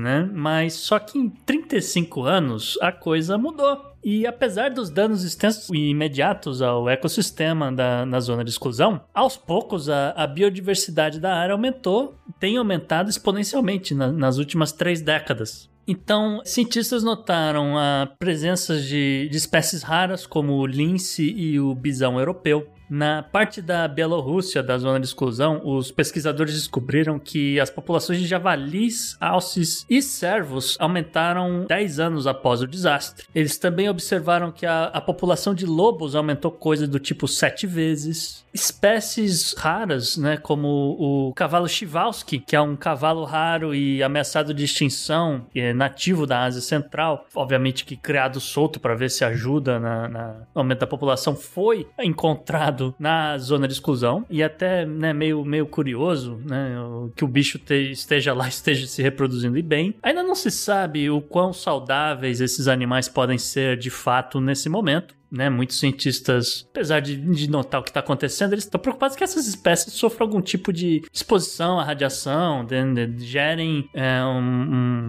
né? 0.00 0.28
Mas 0.32 0.74
só 0.74 0.98
que 0.98 1.18
em 1.18 1.28
35 1.28 2.22
anos 2.24 2.78
a 2.80 2.90
coisa 2.92 3.36
mudou. 3.38 3.90
E 4.02 4.26
apesar 4.26 4.70
dos 4.70 4.88
danos 4.88 5.24
extensos 5.24 5.68
e 5.70 5.90
imediatos 5.90 6.62
ao 6.62 6.88
ecossistema 6.88 7.70
da, 7.70 8.06
na 8.06 8.18
zona 8.18 8.42
de 8.42 8.50
exclusão, 8.50 9.02
aos 9.12 9.36
poucos 9.36 9.90
a, 9.90 10.10
a 10.16 10.26
biodiversidade 10.26 11.20
da 11.20 11.34
área 11.34 11.52
aumentou, 11.52 12.14
tem 12.38 12.56
aumentado 12.56 13.10
exponencialmente 13.10 13.94
na- 13.94 14.10
nas 14.10 14.38
últimas 14.38 14.72
três 14.72 15.02
décadas. 15.02 15.68
Então, 15.86 16.40
cientistas 16.44 17.02
notaram 17.02 17.76
a 17.76 18.08
presença 18.18 18.78
de, 18.80 19.28
de 19.30 19.36
espécies 19.36 19.82
raras 19.82 20.24
como 20.24 20.54
o 20.54 20.66
lince 20.66 21.24
e 21.36 21.58
o 21.58 21.74
bisão 21.74 22.18
europeu. 22.18 22.68
Na 22.90 23.22
parte 23.22 23.62
da 23.62 23.86
Bielorrússia, 23.86 24.64
da 24.64 24.76
zona 24.76 24.98
de 24.98 25.06
exclusão, 25.06 25.60
os 25.64 25.92
pesquisadores 25.92 26.54
descobriram 26.54 27.20
que 27.20 27.60
as 27.60 27.70
populações 27.70 28.18
de 28.18 28.26
javalis, 28.26 29.16
alces 29.20 29.86
e 29.88 30.02
cervos 30.02 30.76
aumentaram 30.80 31.66
10 31.68 32.00
anos 32.00 32.26
após 32.26 32.60
o 32.62 32.66
desastre. 32.66 33.26
Eles 33.32 33.56
também 33.58 33.88
observaram 33.88 34.50
que 34.50 34.66
a, 34.66 34.86
a 34.86 35.00
população 35.00 35.54
de 35.54 35.66
lobos 35.66 36.16
aumentou 36.16 36.50
coisa 36.50 36.84
do 36.84 36.98
tipo 36.98 37.28
7 37.28 37.64
vezes. 37.64 38.44
Espécies 38.52 39.54
raras, 39.56 40.16
né, 40.16 40.36
como 40.36 40.96
o 40.98 41.32
cavalo 41.34 41.68
Chivalski, 41.68 42.38
que 42.38 42.56
é 42.56 42.60
um 42.60 42.74
cavalo 42.76 43.24
raro 43.24 43.74
e 43.74 44.02
ameaçado 44.02 44.52
de 44.52 44.64
extinção, 44.64 45.46
é 45.54 45.72
nativo 45.72 46.26
da 46.26 46.42
Ásia 46.42 46.60
Central, 46.60 47.26
obviamente 47.34 47.84
que 47.84 47.96
criado 47.96 48.40
solto 48.40 48.80
para 48.80 48.94
ver 48.94 49.10
se 49.10 49.24
ajuda 49.24 49.78
na, 49.78 50.08
na 50.08 50.36
aumento 50.54 50.80
da 50.80 50.86
população, 50.86 51.36
foi 51.36 51.86
encontrado 51.98 52.94
na 52.98 53.38
zona 53.38 53.68
de 53.68 53.74
exclusão 53.74 54.24
e 54.28 54.42
até 54.42 54.84
né, 54.84 55.12
meio, 55.12 55.44
meio 55.44 55.66
curioso 55.66 56.40
né, 56.44 56.74
que 57.14 57.24
o 57.24 57.28
bicho 57.28 57.58
te- 57.58 57.92
esteja 57.92 58.34
lá, 58.34 58.48
esteja 58.48 58.86
se 58.86 59.02
reproduzindo 59.02 59.56
e 59.58 59.62
bem. 59.62 59.94
Ainda 60.02 60.22
não 60.22 60.34
se 60.34 60.50
sabe 60.50 61.08
o 61.08 61.20
quão 61.20 61.52
saudáveis 61.52 62.40
esses 62.40 62.66
animais 62.66 63.08
podem 63.08 63.38
ser 63.38 63.76
de 63.76 63.90
fato 63.90 64.40
nesse 64.40 64.68
momento 64.68 65.19
né? 65.30 65.48
Muitos 65.50 65.78
cientistas, 65.78 66.66
apesar 66.70 67.00
de, 67.00 67.16
de 67.16 67.48
notar 67.50 67.80
o 67.80 67.84
que 67.84 67.90
está 67.90 68.00
acontecendo, 68.00 68.52
eles 68.52 68.64
estão 68.64 68.80
preocupados 68.80 69.16
que 69.16 69.22
essas 69.24 69.46
espécies 69.46 69.92
sofram 69.94 70.26
algum 70.26 70.40
tipo 70.40 70.72
de 70.72 71.02
exposição 71.12 71.78
à 71.78 71.84
radiação, 71.84 72.64
de, 72.64 73.06
de- 73.06 73.24
gerem 73.26 73.88
é, 73.94 74.22
um, 74.24 74.38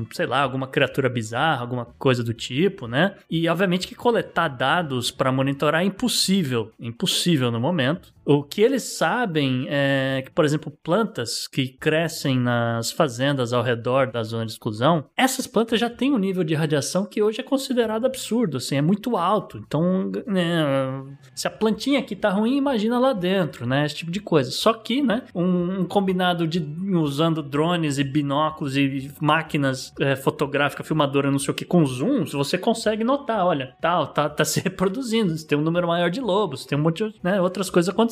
um, 0.01 0.05
sei 0.13 0.25
lá, 0.25 0.41
alguma 0.41 0.67
criatura 0.67 1.09
bizarra, 1.09 1.61
alguma 1.61 1.85
coisa 1.85 2.23
do 2.23 2.33
tipo, 2.33 2.87
né? 2.87 3.15
E 3.29 3.47
obviamente 3.49 3.87
que 3.87 3.95
coletar 3.95 4.47
dados 4.49 5.09
para 5.11 5.31
monitorar 5.31 5.81
é 5.81 5.85
impossível, 5.85 6.71
impossível 6.79 7.49
no 7.51 7.59
momento. 7.59 8.13
O 8.23 8.43
que 8.43 8.61
eles 8.61 8.83
sabem 8.83 9.65
é 9.67 10.21
que, 10.23 10.31
por 10.31 10.45
exemplo, 10.45 10.71
plantas 10.83 11.47
que 11.47 11.69
crescem 11.69 12.37
nas 12.37 12.91
fazendas 12.91 13.51
ao 13.51 13.63
redor 13.63 14.11
da 14.11 14.21
zona 14.23 14.45
de 14.45 14.51
exclusão, 14.51 15.05
essas 15.17 15.47
plantas 15.47 15.79
já 15.79 15.89
têm 15.89 16.13
um 16.13 16.19
nível 16.19 16.43
de 16.43 16.53
radiação 16.53 17.05
que 17.05 17.21
hoje 17.21 17.41
é 17.41 17.43
considerado 17.43 18.05
absurdo, 18.05 18.57
assim, 18.57 18.75
é 18.75 18.81
muito 18.81 19.17
alto. 19.17 19.57
Então, 19.57 20.11
né, 20.27 21.03
se 21.33 21.47
a 21.47 21.51
plantinha 21.51 21.99
aqui 21.99 22.15
tá 22.15 22.29
ruim, 22.29 22.57
imagina 22.57 22.99
lá 22.99 23.11
dentro, 23.11 23.65
né? 23.65 23.85
Esse 23.85 23.95
tipo 23.95 24.11
de 24.11 24.19
coisa. 24.19 24.51
Só 24.51 24.73
que, 24.73 25.01
né, 25.01 25.23
um, 25.33 25.81
um 25.81 25.85
combinado 25.85 26.47
de 26.47 26.59
usando 26.95 27.41
drones 27.41 27.97
e 27.97 28.03
binóculos 28.03 28.77
e 28.77 29.11
máquinas 29.19 29.93
é, 29.99 30.15
fotográficas, 30.15 30.85
filmadora, 30.85 31.31
não 31.31 31.39
sei 31.39 31.51
o 31.51 31.55
que, 31.55 31.65
com 31.65 31.83
zooms, 31.85 32.33
você 32.33 32.57
consegue 32.57 33.03
notar, 33.03 33.45
olha, 33.45 33.75
tal, 33.81 34.07
tá, 34.07 34.29
tá 34.29 34.45
se 34.45 34.59
reproduzindo, 34.59 35.35
tem 35.45 35.57
um 35.57 35.61
número 35.61 35.87
maior 35.87 36.09
de 36.09 36.21
lobos, 36.21 36.65
tem 36.65 36.77
um 36.77 36.81
monte 36.81 37.03
de 37.03 37.15
né, 37.23 37.41
outras 37.41 37.69
coisas 37.69 37.89
acontecendo. 37.89 38.10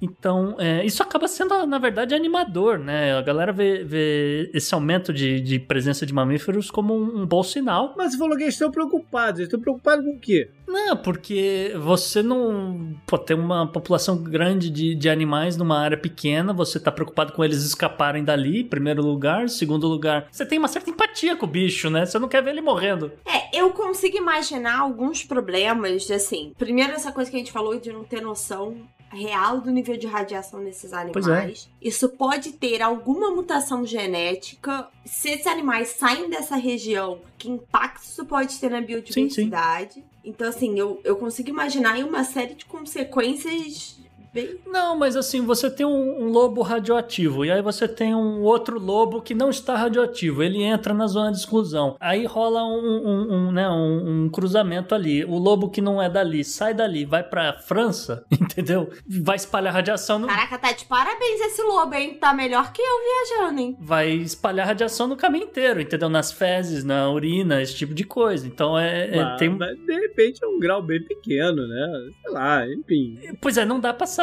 Então, 0.00 0.56
é, 0.58 0.84
isso 0.84 1.02
acaba 1.02 1.28
sendo, 1.28 1.66
na 1.66 1.78
verdade, 1.78 2.14
animador, 2.14 2.78
né? 2.78 3.16
A 3.16 3.22
galera 3.22 3.52
vê, 3.52 3.84
vê 3.84 4.50
esse 4.54 4.74
aumento 4.74 5.12
de, 5.12 5.40
de 5.40 5.58
presença 5.58 6.06
de 6.06 6.12
mamíferos 6.12 6.70
como 6.70 6.94
um, 6.94 7.22
um 7.22 7.26
bom 7.26 7.42
sinal. 7.42 7.94
Mas 7.96 8.12
você 8.12 8.18
falou 8.18 8.36
que 8.36 8.42
eles 8.42 8.54
estão 8.54 8.70
preocupados. 8.70 9.40
Eles 9.40 9.48
estão 9.48 9.60
preocupados 9.60 10.04
com 10.04 10.12
o 10.12 10.20
quê? 10.20 10.50
Não, 10.72 10.96
porque 10.96 11.72
você 11.76 12.22
não. 12.22 12.96
Pô, 13.06 13.18
tem 13.18 13.36
uma 13.36 13.66
população 13.66 14.16
grande 14.16 14.70
de, 14.70 14.94
de 14.94 15.10
animais 15.10 15.54
numa 15.54 15.78
área 15.78 15.98
pequena, 15.98 16.52
você 16.54 16.80
tá 16.80 16.90
preocupado 16.90 17.34
com 17.34 17.44
eles 17.44 17.62
escaparem 17.62 18.24
dali, 18.24 18.60
em 18.60 18.66
primeiro 18.66 19.02
lugar. 19.02 19.50
Segundo 19.50 19.86
lugar, 19.86 20.26
você 20.30 20.46
tem 20.46 20.58
uma 20.58 20.68
certa 20.68 20.88
empatia 20.88 21.36
com 21.36 21.44
o 21.44 21.48
bicho, 21.48 21.90
né? 21.90 22.06
Você 22.06 22.18
não 22.18 22.26
quer 22.26 22.42
ver 22.42 22.50
ele 22.50 22.62
morrendo. 22.62 23.12
É, 23.26 23.58
eu 23.58 23.70
consigo 23.70 24.16
imaginar 24.16 24.78
alguns 24.78 25.22
problemas, 25.22 26.04
de, 26.04 26.14
assim. 26.14 26.54
Primeiro, 26.56 26.92
essa 26.94 27.12
coisa 27.12 27.30
que 27.30 27.36
a 27.36 27.40
gente 27.40 27.52
falou 27.52 27.78
de 27.78 27.92
não 27.92 28.04
ter 28.04 28.22
noção 28.22 28.76
real 29.12 29.60
do 29.60 29.70
nível 29.70 29.96
de 29.96 30.06
radiação 30.06 30.64
desses 30.64 30.90
Pois 31.12 31.26
é. 31.26 31.30
animais. 31.30 31.68
Isso 31.80 32.08
pode 32.08 32.52
ter 32.52 32.82
alguma 32.82 33.30
mutação 33.30 33.84
genética. 33.86 34.88
Se 35.04 35.30
esses 35.30 35.46
animais 35.46 35.88
saem 35.88 36.30
dessa 36.30 36.56
região, 36.56 37.20
que 37.38 37.50
impacto 37.50 38.04
isso 38.04 38.24
pode 38.24 38.58
ter 38.58 38.70
na 38.70 38.80
biodiversidade? 38.80 40.02
Então, 40.24 40.48
assim, 40.48 40.78
eu, 40.78 41.00
eu 41.04 41.16
consigo 41.16 41.50
imaginar 41.50 41.94
aí 41.94 42.04
uma 42.04 42.24
série 42.24 42.54
de 42.54 42.64
consequências 42.64 43.98
bem. 44.32 44.56
Não, 44.66 44.96
mas 44.96 45.16
assim, 45.16 45.40
você 45.44 45.70
tem 45.70 45.84
um, 45.86 46.22
um 46.24 46.28
lobo 46.30 46.62
radioativo, 46.62 47.44
e 47.44 47.50
aí 47.50 47.60
você 47.62 47.86
tem 47.86 48.14
um 48.14 48.40
outro 48.42 48.78
lobo 48.78 49.20
que 49.20 49.34
não 49.34 49.50
está 49.50 49.76
radioativo, 49.76 50.42
ele 50.42 50.62
entra 50.62 50.94
na 50.94 51.06
zona 51.06 51.30
de 51.30 51.38
exclusão. 51.38 51.96
Aí 52.00 52.24
rola 52.26 52.64
um, 52.64 52.78
um- 52.78 53.34
um, 53.48 53.52
né, 53.52 53.68
um, 53.68 54.24
um 54.24 54.28
cruzamento 54.30 54.94
ali. 54.94 55.24
O 55.24 55.38
lobo 55.38 55.68
que 55.70 55.80
não 55.80 56.00
é 56.00 56.08
dali 56.08 56.42
sai 56.44 56.72
dali, 56.74 57.04
vai 57.04 57.22
pra 57.22 57.52
França, 57.54 58.24
entendeu? 58.32 58.90
Vai 59.06 59.36
espalhar 59.36 59.72
radiação 59.74 60.18
no. 60.18 60.26
Caraca, 60.26 60.58
tá 60.58 60.72
de 60.72 60.84
parabéns 60.86 61.40
esse 61.40 61.62
lobo, 61.62 61.94
hein? 61.94 62.14
Tá 62.20 62.32
melhor 62.32 62.72
que 62.72 62.80
eu 62.82 63.36
viajando, 63.36 63.60
hein? 63.60 63.76
Vai 63.80 64.10
espalhar 64.12 64.66
radiação 64.66 65.06
no 65.06 65.16
caminho 65.16 65.44
inteiro, 65.44 65.80
entendeu? 65.80 66.08
Nas 66.08 66.32
fezes, 66.32 66.82
na 66.84 67.10
urina, 67.10 67.60
esse 67.60 67.74
tipo 67.76 67.92
de 67.94 68.04
coisa. 68.04 68.46
Então 68.46 68.78
é. 68.78 69.08
é- 69.10 69.22
Mas, 69.22 69.38
tem... 69.38 69.48
mas, 69.50 69.76
de 69.78 69.92
repente 69.94 70.42
é 70.42 70.46
um 70.46 70.58
grau 70.58 70.82
bem 70.82 71.02
pequeno, 71.02 71.66
né? 71.66 72.10
Sei 72.22 72.32
lá, 72.32 72.66
enfim. 72.66 73.18
Pois 73.40 73.56
é, 73.58 73.64
não 73.64 73.78
dá 73.78 73.92
pra 73.92 74.06
saber. 74.06 74.21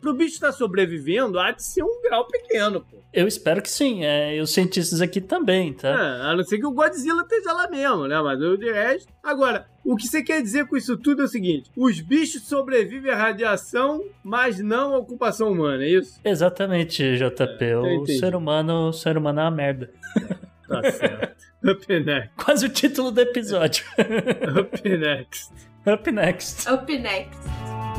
Pro 0.00 0.14
bicho 0.14 0.34
estar 0.34 0.52
sobrevivendo, 0.52 1.38
há 1.38 1.50
de 1.50 1.64
ser 1.64 1.82
um 1.82 2.02
grau 2.02 2.26
pequeno, 2.26 2.80
pô. 2.80 3.02
Eu 3.12 3.28
espero 3.28 3.62
que 3.62 3.70
sim, 3.70 4.04
é, 4.04 4.36
e 4.36 4.40
os 4.40 4.52
cientistas 4.52 5.00
aqui 5.00 5.20
também, 5.20 5.72
tá? 5.72 5.88
É, 5.88 6.30
a 6.30 6.36
não 6.36 6.42
ser 6.42 6.58
que 6.58 6.66
o 6.66 6.72
Godzilla 6.72 7.22
esteja 7.22 7.52
lá 7.52 7.70
mesmo, 7.70 8.08
né? 8.08 8.20
Mas 8.20 8.40
o 8.40 8.56
de 8.56 8.72
resto. 8.72 9.12
Agora, 9.22 9.66
o 9.84 9.94
que 9.94 10.08
você 10.08 10.22
quer 10.22 10.42
dizer 10.42 10.66
com 10.66 10.76
isso 10.76 10.96
tudo 10.96 11.22
é 11.22 11.24
o 11.24 11.28
seguinte: 11.28 11.70
os 11.76 12.00
bichos 12.00 12.48
sobrevivem 12.48 13.12
à 13.12 13.16
radiação, 13.16 14.04
mas 14.22 14.58
não 14.58 14.94
à 14.94 14.98
ocupação 14.98 15.52
humana, 15.52 15.84
é 15.84 15.90
isso? 15.90 16.20
Exatamente, 16.24 17.16
JP. 17.16 17.64
eu 17.64 17.82
o 18.00 18.06
ser 18.06 18.34
humano, 18.34 18.88
o 18.88 18.92
ser 18.92 19.16
humano 19.16 19.40
é 19.40 19.42
uma 19.44 19.50
merda. 19.50 19.90
Tá 20.66 20.90
certo. 20.90 21.44
Up 21.62 21.86
next. 21.88 22.30
Quase 22.42 22.66
o 22.66 22.68
título 22.68 23.10
do 23.10 23.20
episódio. 23.20 23.84
Up 24.58 24.88
next. 24.88 25.52
Up 25.86 26.10
next. 26.10 26.68
Up 26.70 26.98
next. 26.98 27.93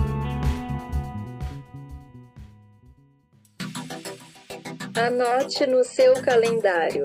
Anote 4.96 5.68
no 5.68 5.84
seu 5.84 6.14
calendário. 6.22 7.04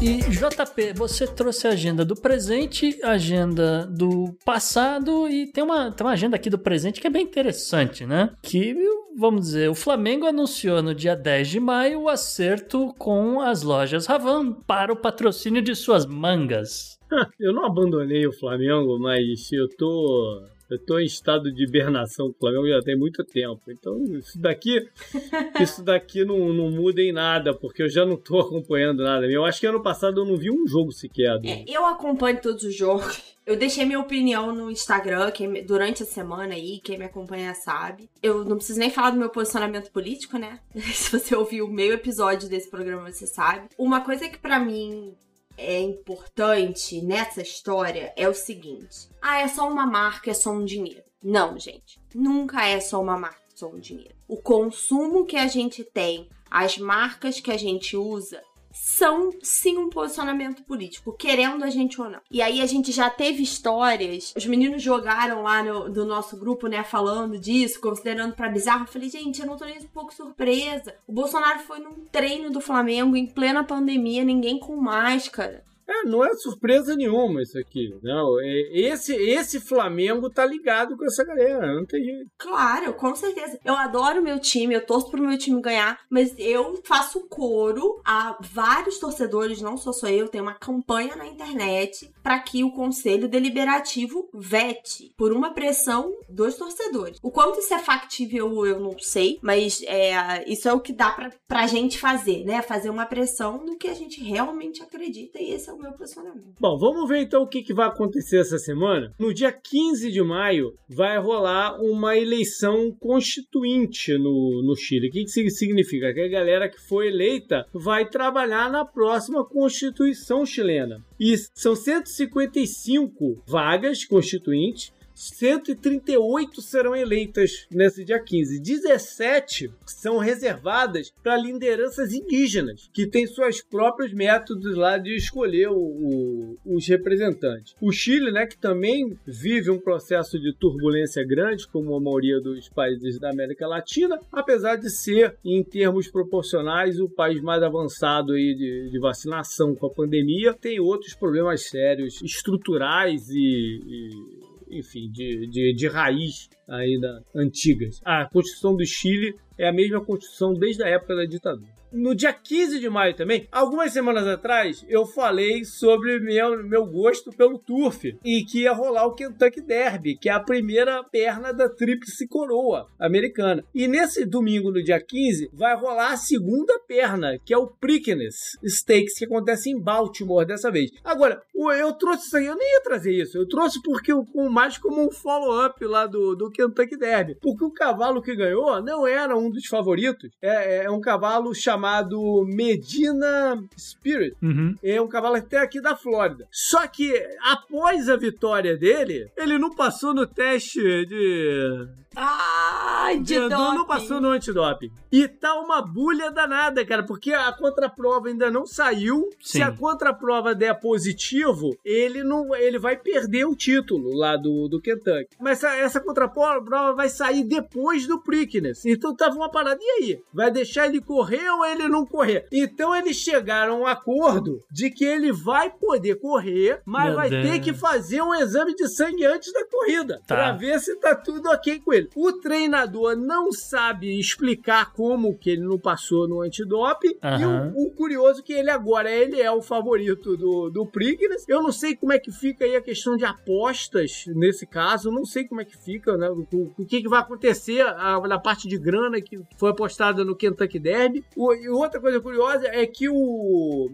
E 0.00 0.18
JP, 0.18 0.92
você 0.94 1.26
trouxe 1.26 1.66
a 1.66 1.70
agenda 1.70 2.04
do 2.04 2.14
presente, 2.14 2.96
a 3.02 3.12
agenda 3.12 3.86
do 3.86 4.32
passado 4.44 5.28
e 5.28 5.50
tem 5.50 5.64
uma, 5.64 5.90
tem 5.90 6.06
uma 6.06 6.12
agenda 6.12 6.36
aqui 6.36 6.48
do 6.48 6.58
presente 6.58 7.00
que 7.00 7.06
é 7.06 7.10
bem 7.10 7.24
interessante, 7.24 8.06
né? 8.06 8.30
Que 8.42 8.76
vamos 9.16 9.46
dizer, 9.46 9.70
o 9.70 9.74
Flamengo 9.74 10.26
anunciou 10.26 10.82
no 10.82 10.94
dia 10.94 11.16
10 11.16 11.48
de 11.48 11.58
maio 11.58 12.02
o 12.02 12.08
acerto 12.08 12.94
com 12.98 13.40
as 13.40 13.62
lojas 13.62 14.06
Ravan 14.06 14.52
para 14.52 14.92
o 14.92 14.96
patrocínio 14.96 15.62
de 15.62 15.74
suas 15.74 16.06
mangas. 16.06 16.96
Eu 17.40 17.52
não 17.52 17.64
abandonei 17.64 18.26
o 18.26 18.32
Flamengo, 18.32 18.98
mas 18.98 19.50
eu 19.52 19.68
tô 19.76 20.42
eu 20.68 20.78
tô 20.84 20.98
em 20.98 21.04
estado 21.04 21.52
de 21.52 21.64
hibernação 21.64 22.26
com 22.28 22.34
o 22.34 22.38
Flamengo 22.38 22.68
já 22.68 22.80
tem 22.82 22.96
muito 22.96 23.24
tempo. 23.24 23.62
Então, 23.68 24.02
isso 24.18 24.38
daqui, 24.40 24.88
isso 25.60 25.82
daqui 25.82 26.24
não, 26.24 26.52
não 26.52 26.70
muda 26.70 27.00
em 27.00 27.12
nada, 27.12 27.54
porque 27.54 27.82
eu 27.82 27.88
já 27.88 28.04
não 28.04 28.16
tô 28.16 28.40
acompanhando 28.40 29.02
nada. 29.02 29.26
Eu 29.26 29.44
acho 29.44 29.60
que 29.60 29.66
ano 29.66 29.82
passado 29.82 30.20
eu 30.20 30.24
não 30.24 30.36
vi 30.36 30.50
um 30.50 30.66
jogo 30.66 30.90
sequer. 30.92 31.38
É, 31.44 31.64
eu 31.68 31.84
acompanho 31.86 32.40
todos 32.40 32.64
os 32.64 32.74
jogos. 32.74 33.22
Eu 33.46 33.56
deixei 33.56 33.84
minha 33.84 34.00
opinião 34.00 34.52
no 34.52 34.68
Instagram 34.68 35.30
quem, 35.30 35.64
durante 35.64 36.02
a 36.02 36.06
semana 36.06 36.54
aí, 36.54 36.80
quem 36.80 36.98
me 36.98 37.04
acompanha 37.04 37.54
sabe. 37.54 38.10
Eu 38.20 38.44
não 38.44 38.56
preciso 38.56 38.80
nem 38.80 38.90
falar 38.90 39.10
do 39.10 39.18
meu 39.18 39.30
posicionamento 39.30 39.92
político, 39.92 40.36
né? 40.36 40.58
Se 40.74 41.16
você 41.16 41.32
ouviu 41.36 41.66
o 41.66 41.70
meio 41.70 41.92
episódio 41.92 42.48
desse 42.48 42.68
programa, 42.68 43.08
você 43.08 43.24
sabe. 43.24 43.68
Uma 43.78 44.00
coisa 44.00 44.28
que 44.28 44.36
para 44.36 44.58
mim 44.58 45.14
é 45.56 45.80
importante 45.80 47.00
nessa 47.02 47.42
história 47.42 48.12
é 48.16 48.28
o 48.28 48.34
seguinte: 48.34 49.08
ah, 49.20 49.40
é 49.40 49.48
só 49.48 49.68
uma 49.68 49.86
marca, 49.86 50.30
é 50.30 50.34
só 50.34 50.50
um 50.50 50.64
dinheiro. 50.64 51.02
Não, 51.22 51.58
gente. 51.58 52.00
Nunca 52.14 52.64
é 52.64 52.78
só 52.80 53.00
uma 53.00 53.18
marca, 53.18 53.42
é 53.52 53.56
só 53.56 53.68
um 53.68 53.78
dinheiro. 53.78 54.14
O 54.28 54.36
consumo 54.36 55.24
que 55.24 55.36
a 55.36 55.46
gente 55.46 55.82
tem, 55.82 56.28
as 56.50 56.78
marcas 56.78 57.40
que 57.40 57.50
a 57.50 57.56
gente 57.56 57.96
usa, 57.96 58.42
são 58.76 59.32
sim 59.42 59.78
um 59.78 59.88
posicionamento 59.88 60.62
político, 60.62 61.12
querendo 61.12 61.64
a 61.64 61.70
gente 61.70 62.00
ou 62.00 62.10
não. 62.10 62.20
E 62.30 62.42
aí 62.42 62.60
a 62.60 62.66
gente 62.66 62.92
já 62.92 63.08
teve 63.08 63.42
histórias, 63.42 64.34
os 64.36 64.46
meninos 64.46 64.82
jogaram 64.82 65.42
lá 65.42 65.62
no, 65.62 65.88
do 65.88 66.04
nosso 66.04 66.36
grupo, 66.36 66.66
né, 66.66 66.84
falando 66.84 67.38
disso, 67.38 67.80
considerando 67.80 68.34
para 68.34 68.48
bizarro. 68.48 68.84
Eu 68.84 68.88
falei, 68.88 69.08
gente, 69.08 69.40
eu 69.40 69.46
não 69.46 69.56
tô 69.56 69.64
nem 69.64 69.78
um 69.78 69.88
pouco 69.88 70.14
surpresa. 70.14 70.94
O 71.06 71.12
Bolsonaro 71.12 71.60
foi 71.60 71.78
num 71.78 72.04
treino 72.12 72.50
do 72.50 72.60
Flamengo 72.60 73.16
em 73.16 73.26
plena 73.26 73.64
pandemia, 73.64 74.22
ninguém 74.24 74.58
com 74.58 74.76
máscara. 74.76 75.64
É, 75.88 76.04
não 76.04 76.24
é 76.24 76.34
surpresa 76.34 76.96
nenhuma 76.96 77.42
isso 77.42 77.58
aqui. 77.58 77.94
Não, 78.02 78.40
é, 78.40 78.68
esse, 78.72 79.14
esse 79.14 79.60
Flamengo 79.60 80.28
tá 80.28 80.44
ligado 80.44 80.96
com 80.96 81.04
essa 81.04 81.24
galera, 81.24 81.74
não 81.74 81.86
tem 81.86 82.02
jeito. 82.02 82.30
Claro, 82.38 82.92
com 82.94 83.14
certeza. 83.14 83.58
Eu 83.64 83.74
adoro 83.74 84.22
meu 84.22 84.38
time, 84.38 84.74
eu 84.74 84.84
torço 84.84 85.10
pro 85.10 85.22
meu 85.22 85.38
time 85.38 85.60
ganhar, 85.60 85.98
mas 86.10 86.34
eu 86.38 86.80
faço 86.84 87.26
coro 87.28 88.00
a 88.04 88.36
vários 88.40 88.98
torcedores, 88.98 89.62
não 89.62 89.76
sou 89.76 89.92
só 89.92 90.08
eu, 90.08 90.28
tem 90.28 90.40
uma 90.40 90.54
campanha 90.54 91.14
na 91.16 91.26
internet 91.26 92.12
para 92.22 92.38
que 92.40 92.64
o 92.64 92.72
Conselho 92.72 93.28
Deliberativo 93.28 94.28
vete 94.34 95.12
por 95.16 95.32
uma 95.32 95.54
pressão 95.54 96.12
dos 96.28 96.56
torcedores. 96.56 97.18
O 97.22 97.30
quanto 97.30 97.60
isso 97.60 97.72
é 97.72 97.78
factível 97.78 98.66
eu 98.66 98.80
não 98.80 98.98
sei, 98.98 99.38
mas 99.40 99.82
é, 99.86 100.44
isso 100.50 100.68
é 100.68 100.72
o 100.72 100.80
que 100.80 100.92
dá 100.92 101.10
pra, 101.10 101.30
pra 101.46 101.66
gente 101.66 101.98
fazer, 101.98 102.44
né? 102.44 102.62
Fazer 102.62 102.90
uma 102.90 103.06
pressão 103.06 103.64
do 103.64 103.76
que 103.76 103.88
a 103.88 103.94
gente 103.94 104.22
realmente 104.22 104.82
acredita 104.82 105.40
e 105.40 105.52
esse 105.52 105.70
é 105.70 105.72
o 105.72 105.75
meu 105.78 105.92
posicionamento. 105.92 106.54
Bom, 106.60 106.78
vamos 106.78 107.08
ver 107.08 107.22
então 107.22 107.42
o 107.42 107.48
que, 107.48 107.62
que 107.62 107.74
vai 107.74 107.86
acontecer 107.88 108.38
essa 108.38 108.58
semana. 108.58 109.12
No 109.18 109.32
dia 109.32 109.52
15 109.52 110.10
de 110.10 110.22
maio 110.22 110.74
vai 110.88 111.18
rolar 111.18 111.80
uma 111.80 112.16
eleição 112.16 112.90
constituinte 112.98 114.16
no, 114.18 114.62
no 114.62 114.76
Chile. 114.76 115.08
O 115.08 115.10
que, 115.10 115.24
que 115.24 115.50
significa? 115.50 116.12
Que 116.12 116.20
a 116.20 116.28
galera 116.28 116.68
que 116.68 116.80
foi 116.80 117.08
eleita 117.08 117.66
vai 117.72 118.08
trabalhar 118.08 118.70
na 118.70 118.84
próxima 118.84 119.44
Constituição 119.44 120.44
chilena. 120.44 121.04
E 121.18 121.34
são 121.54 121.74
155 121.74 123.42
vagas 123.46 124.04
constituintes 124.04 124.92
138 125.16 126.60
serão 126.60 126.94
eleitas 126.94 127.66
nesse 127.70 128.04
dia 128.04 128.22
15. 128.22 128.60
17 128.60 129.70
são 129.86 130.18
reservadas 130.18 131.10
para 131.22 131.38
lideranças 131.38 132.12
indígenas, 132.12 132.90
que 132.92 133.06
têm 133.06 133.26
seus 133.26 133.62
próprios 133.62 134.12
métodos 134.12 134.76
lá 134.76 134.98
de 134.98 135.16
escolher 135.16 135.68
o, 135.68 135.78
o, 135.78 136.58
os 136.66 136.86
representantes. 136.86 137.74
O 137.80 137.90
Chile, 137.90 138.30
né, 138.30 138.46
que 138.46 138.58
também 138.58 139.16
vive 139.26 139.70
um 139.70 139.80
processo 139.80 140.38
de 140.38 140.54
turbulência 140.54 141.24
grande, 141.26 141.66
como 141.66 141.96
a 141.96 142.00
maioria 142.00 142.38
dos 142.40 142.68
países 142.68 143.18
da 143.18 143.30
América 143.30 143.66
Latina, 143.66 144.20
apesar 144.30 144.76
de 144.76 144.90
ser, 144.90 145.36
em 145.42 145.64
termos 145.64 146.08
proporcionais, 146.08 147.00
o 147.00 147.08
país 147.08 147.40
mais 147.40 147.62
avançado 147.62 148.34
aí 148.34 148.54
de, 148.54 148.90
de 148.90 148.98
vacinação 148.98 149.74
com 149.74 149.86
a 149.86 149.90
pandemia, 149.90 150.52
tem 150.52 150.78
outros 150.78 151.14
problemas 151.14 151.68
sérios, 151.68 152.20
estruturais 152.22 153.30
e, 153.30 153.80
e 153.86 154.45
enfim, 154.70 155.10
de, 155.10 155.46
de, 155.48 155.74
de 155.74 155.88
raiz 155.88 156.48
ainda 156.68 157.24
antigas. 157.34 158.00
A 158.04 158.26
Constituição 158.26 158.76
do 158.76 158.84
Chile 158.84 159.34
é 159.58 159.68
a 159.68 159.72
mesma 159.72 160.04
Constituição 160.04 160.52
desde 160.54 160.82
a 160.82 160.88
época 160.88 161.14
da 161.14 161.24
ditadura 161.24 161.75
no 161.92 162.14
dia 162.14 162.32
15 162.32 162.78
de 162.78 162.88
maio 162.88 163.14
também, 163.14 163.48
algumas 163.50 163.92
semanas 163.92 164.26
atrás, 164.26 164.84
eu 164.88 165.06
falei 165.06 165.64
sobre 165.64 166.18
meu, 166.20 166.62
meu 166.64 166.86
gosto 166.86 167.30
pelo 167.30 167.58
turf 167.58 168.16
e 168.24 168.44
que 168.44 168.62
ia 168.62 168.72
rolar 168.72 169.06
o 169.06 169.14
Kentucky 169.14 169.60
Derby, 169.60 170.16
que 170.16 170.28
é 170.28 170.32
a 170.32 170.40
primeira 170.40 171.02
perna 171.04 171.52
da 171.52 171.68
tríplice 171.68 172.26
coroa 172.28 172.88
americana. 172.98 173.64
E 173.74 173.88
nesse 173.88 174.24
domingo, 174.24 174.70
no 174.70 174.82
dia 174.82 175.00
15, 175.00 175.50
vai 175.52 175.76
rolar 175.76 176.12
a 176.12 176.16
segunda 176.16 176.78
perna, 176.86 177.38
que 177.44 177.54
é 177.54 177.58
o 177.58 177.66
Preakness 177.66 178.58
Stakes, 178.64 179.18
que 179.18 179.24
acontece 179.24 179.70
em 179.70 179.80
Baltimore 179.80 180.46
dessa 180.46 180.70
vez. 180.70 180.90
Agora, 181.04 181.40
eu 181.54 181.92
trouxe 181.94 182.26
isso 182.26 182.36
aí, 182.36 182.46
eu 182.46 182.56
nem 182.56 182.74
ia 182.74 182.82
trazer 182.82 183.12
isso, 183.12 183.38
eu 183.38 183.48
trouxe 183.48 183.80
porque 183.82 184.12
mais 184.50 184.78
como 184.78 185.06
um 185.06 185.10
follow-up 185.10 185.84
lá 185.84 186.06
do, 186.06 186.34
do 186.34 186.50
Kentucky 186.50 186.96
Derby, 186.96 187.36
porque 187.40 187.64
o 187.64 187.72
cavalo 187.72 188.22
que 188.22 188.36
ganhou 188.36 188.82
não 188.82 189.06
era 189.06 189.36
um 189.36 189.50
dos 189.50 189.66
favoritos, 189.66 190.30
é, 190.42 190.84
é 190.84 190.90
um 190.90 191.00
cavalo 191.00 191.54
chamado 191.54 191.75
chamado 191.76 192.44
Medina 192.46 193.62
Spirit. 193.78 194.34
Uhum. 194.42 194.74
É 194.82 195.00
um 195.00 195.06
cavalo 195.06 195.36
até 195.36 195.58
aqui 195.58 195.80
da 195.80 195.94
Flórida. 195.94 196.48
Só 196.50 196.86
que 196.86 197.12
após 197.44 198.08
a 198.08 198.16
vitória 198.16 198.76
dele, 198.76 199.30
ele 199.36 199.58
não 199.58 199.70
passou 199.70 200.14
no 200.14 200.26
teste 200.26 200.80
de 201.06 201.86
Ai, 202.18 203.20
de 203.20 203.38
não 203.38 203.84
passou 203.84 204.22
no 204.22 204.30
antidoping. 204.30 204.90
E 205.12 205.28
tá 205.28 205.54
uma 205.60 205.82
bulha 205.82 206.30
danada, 206.30 206.84
cara, 206.84 207.02
porque 207.02 207.32
a 207.32 207.52
contraprova 207.52 208.28
ainda 208.28 208.50
não 208.50 208.66
saiu. 208.66 209.28
Sim. 209.38 209.58
Se 209.58 209.62
a 209.62 209.70
contraprova 209.70 210.54
der 210.54 210.80
positivo, 210.80 211.76
ele 211.84 212.24
não, 212.24 212.54
ele 212.54 212.78
vai 212.78 212.96
perder 212.96 213.44
o 213.44 213.54
título 213.54 214.16
lá 214.16 214.34
do, 214.36 214.66
do 214.66 214.80
Kentucky. 214.80 215.36
Mas 215.38 215.62
essa, 215.62 215.76
essa 215.76 216.00
contraprova 216.00 216.94
vai 216.94 217.10
sair 217.10 217.44
depois 217.44 218.06
do 218.06 218.18
Preakness. 218.18 218.86
Então 218.86 219.14
tava 219.14 219.36
uma 219.36 219.50
parada. 219.50 219.78
E 219.80 220.02
aí? 220.02 220.22
Vai 220.32 220.50
deixar 220.50 220.86
ele 220.86 221.02
correr 221.02 221.50
ou 221.50 221.65
ele 221.72 221.88
não 221.88 222.06
correr? 222.06 222.46
Então 222.52 222.94
eles 222.94 223.16
chegaram 223.16 223.74
a 223.74 223.78
um 223.78 223.86
acordo 223.86 224.62
de 224.70 224.90
que 224.90 225.04
ele 225.04 225.32
vai 225.32 225.70
poder 225.70 226.16
correr, 226.16 226.80
mas 226.84 227.06
Meu 227.06 227.14
vai 227.14 227.30
Deus. 227.30 227.48
ter 227.48 227.60
que 227.60 227.72
fazer 227.72 228.22
um 228.22 228.34
exame 228.34 228.74
de 228.74 228.88
sangue 228.88 229.24
antes 229.24 229.52
da 229.52 229.64
corrida. 229.66 230.20
Tá. 230.26 230.34
Pra 230.34 230.52
ver 230.52 230.78
se 230.80 230.96
tá 230.96 231.14
tudo 231.14 231.48
ok 231.50 231.80
com 231.80 231.92
ele. 231.92 232.08
O 232.14 232.32
treinador 232.32 233.16
não 233.16 233.52
sabe 233.52 234.18
explicar 234.18 234.92
como 234.92 235.36
que 235.36 235.50
ele 235.50 235.62
não 235.62 235.78
passou 235.78 236.28
no 236.28 236.42
antidoping. 236.42 237.16
Uhum. 237.22 237.40
E 237.40 237.44
o, 237.44 237.86
o, 237.86 237.90
curioso 237.90 238.40
é 238.40 238.42
que 238.42 238.52
ele 238.52 238.70
agora 238.70 239.10
ele 239.10 239.40
é 239.40 239.50
o 239.50 239.62
favorito 239.62 240.36
do, 240.36 240.70
do 240.70 240.86
Prignes. 240.86 241.44
Eu 241.48 241.62
não 241.62 241.72
sei 241.72 241.94
como 241.94 242.12
é 242.12 242.18
que 242.18 242.30
fica 242.32 242.64
aí 242.64 242.76
a 242.76 242.82
questão 242.82 243.16
de 243.16 243.24
apostas 243.24 244.24
nesse 244.28 244.66
caso. 244.66 245.10
Não 245.10 245.24
sei 245.24 245.44
como 245.44 245.60
é 245.60 245.64
que 245.64 245.76
fica, 245.76 246.16
né? 246.16 246.28
O, 246.30 246.46
o 246.78 246.86
que, 246.86 247.02
que 247.02 247.08
vai 247.08 247.20
acontecer 247.20 247.84
na 248.28 248.38
parte 248.38 248.68
de 248.68 248.78
grana 248.78 249.20
que 249.20 249.40
foi 249.58 249.70
apostada 249.70 250.24
no 250.24 250.36
Kentucky 250.36 250.78
Derby. 250.78 251.24
O, 251.36 251.52
e 251.62 251.68
outra 251.68 252.00
coisa 252.00 252.20
curiosa 252.20 252.66
é 252.68 252.86
que 252.86 253.08
o, 253.08 253.14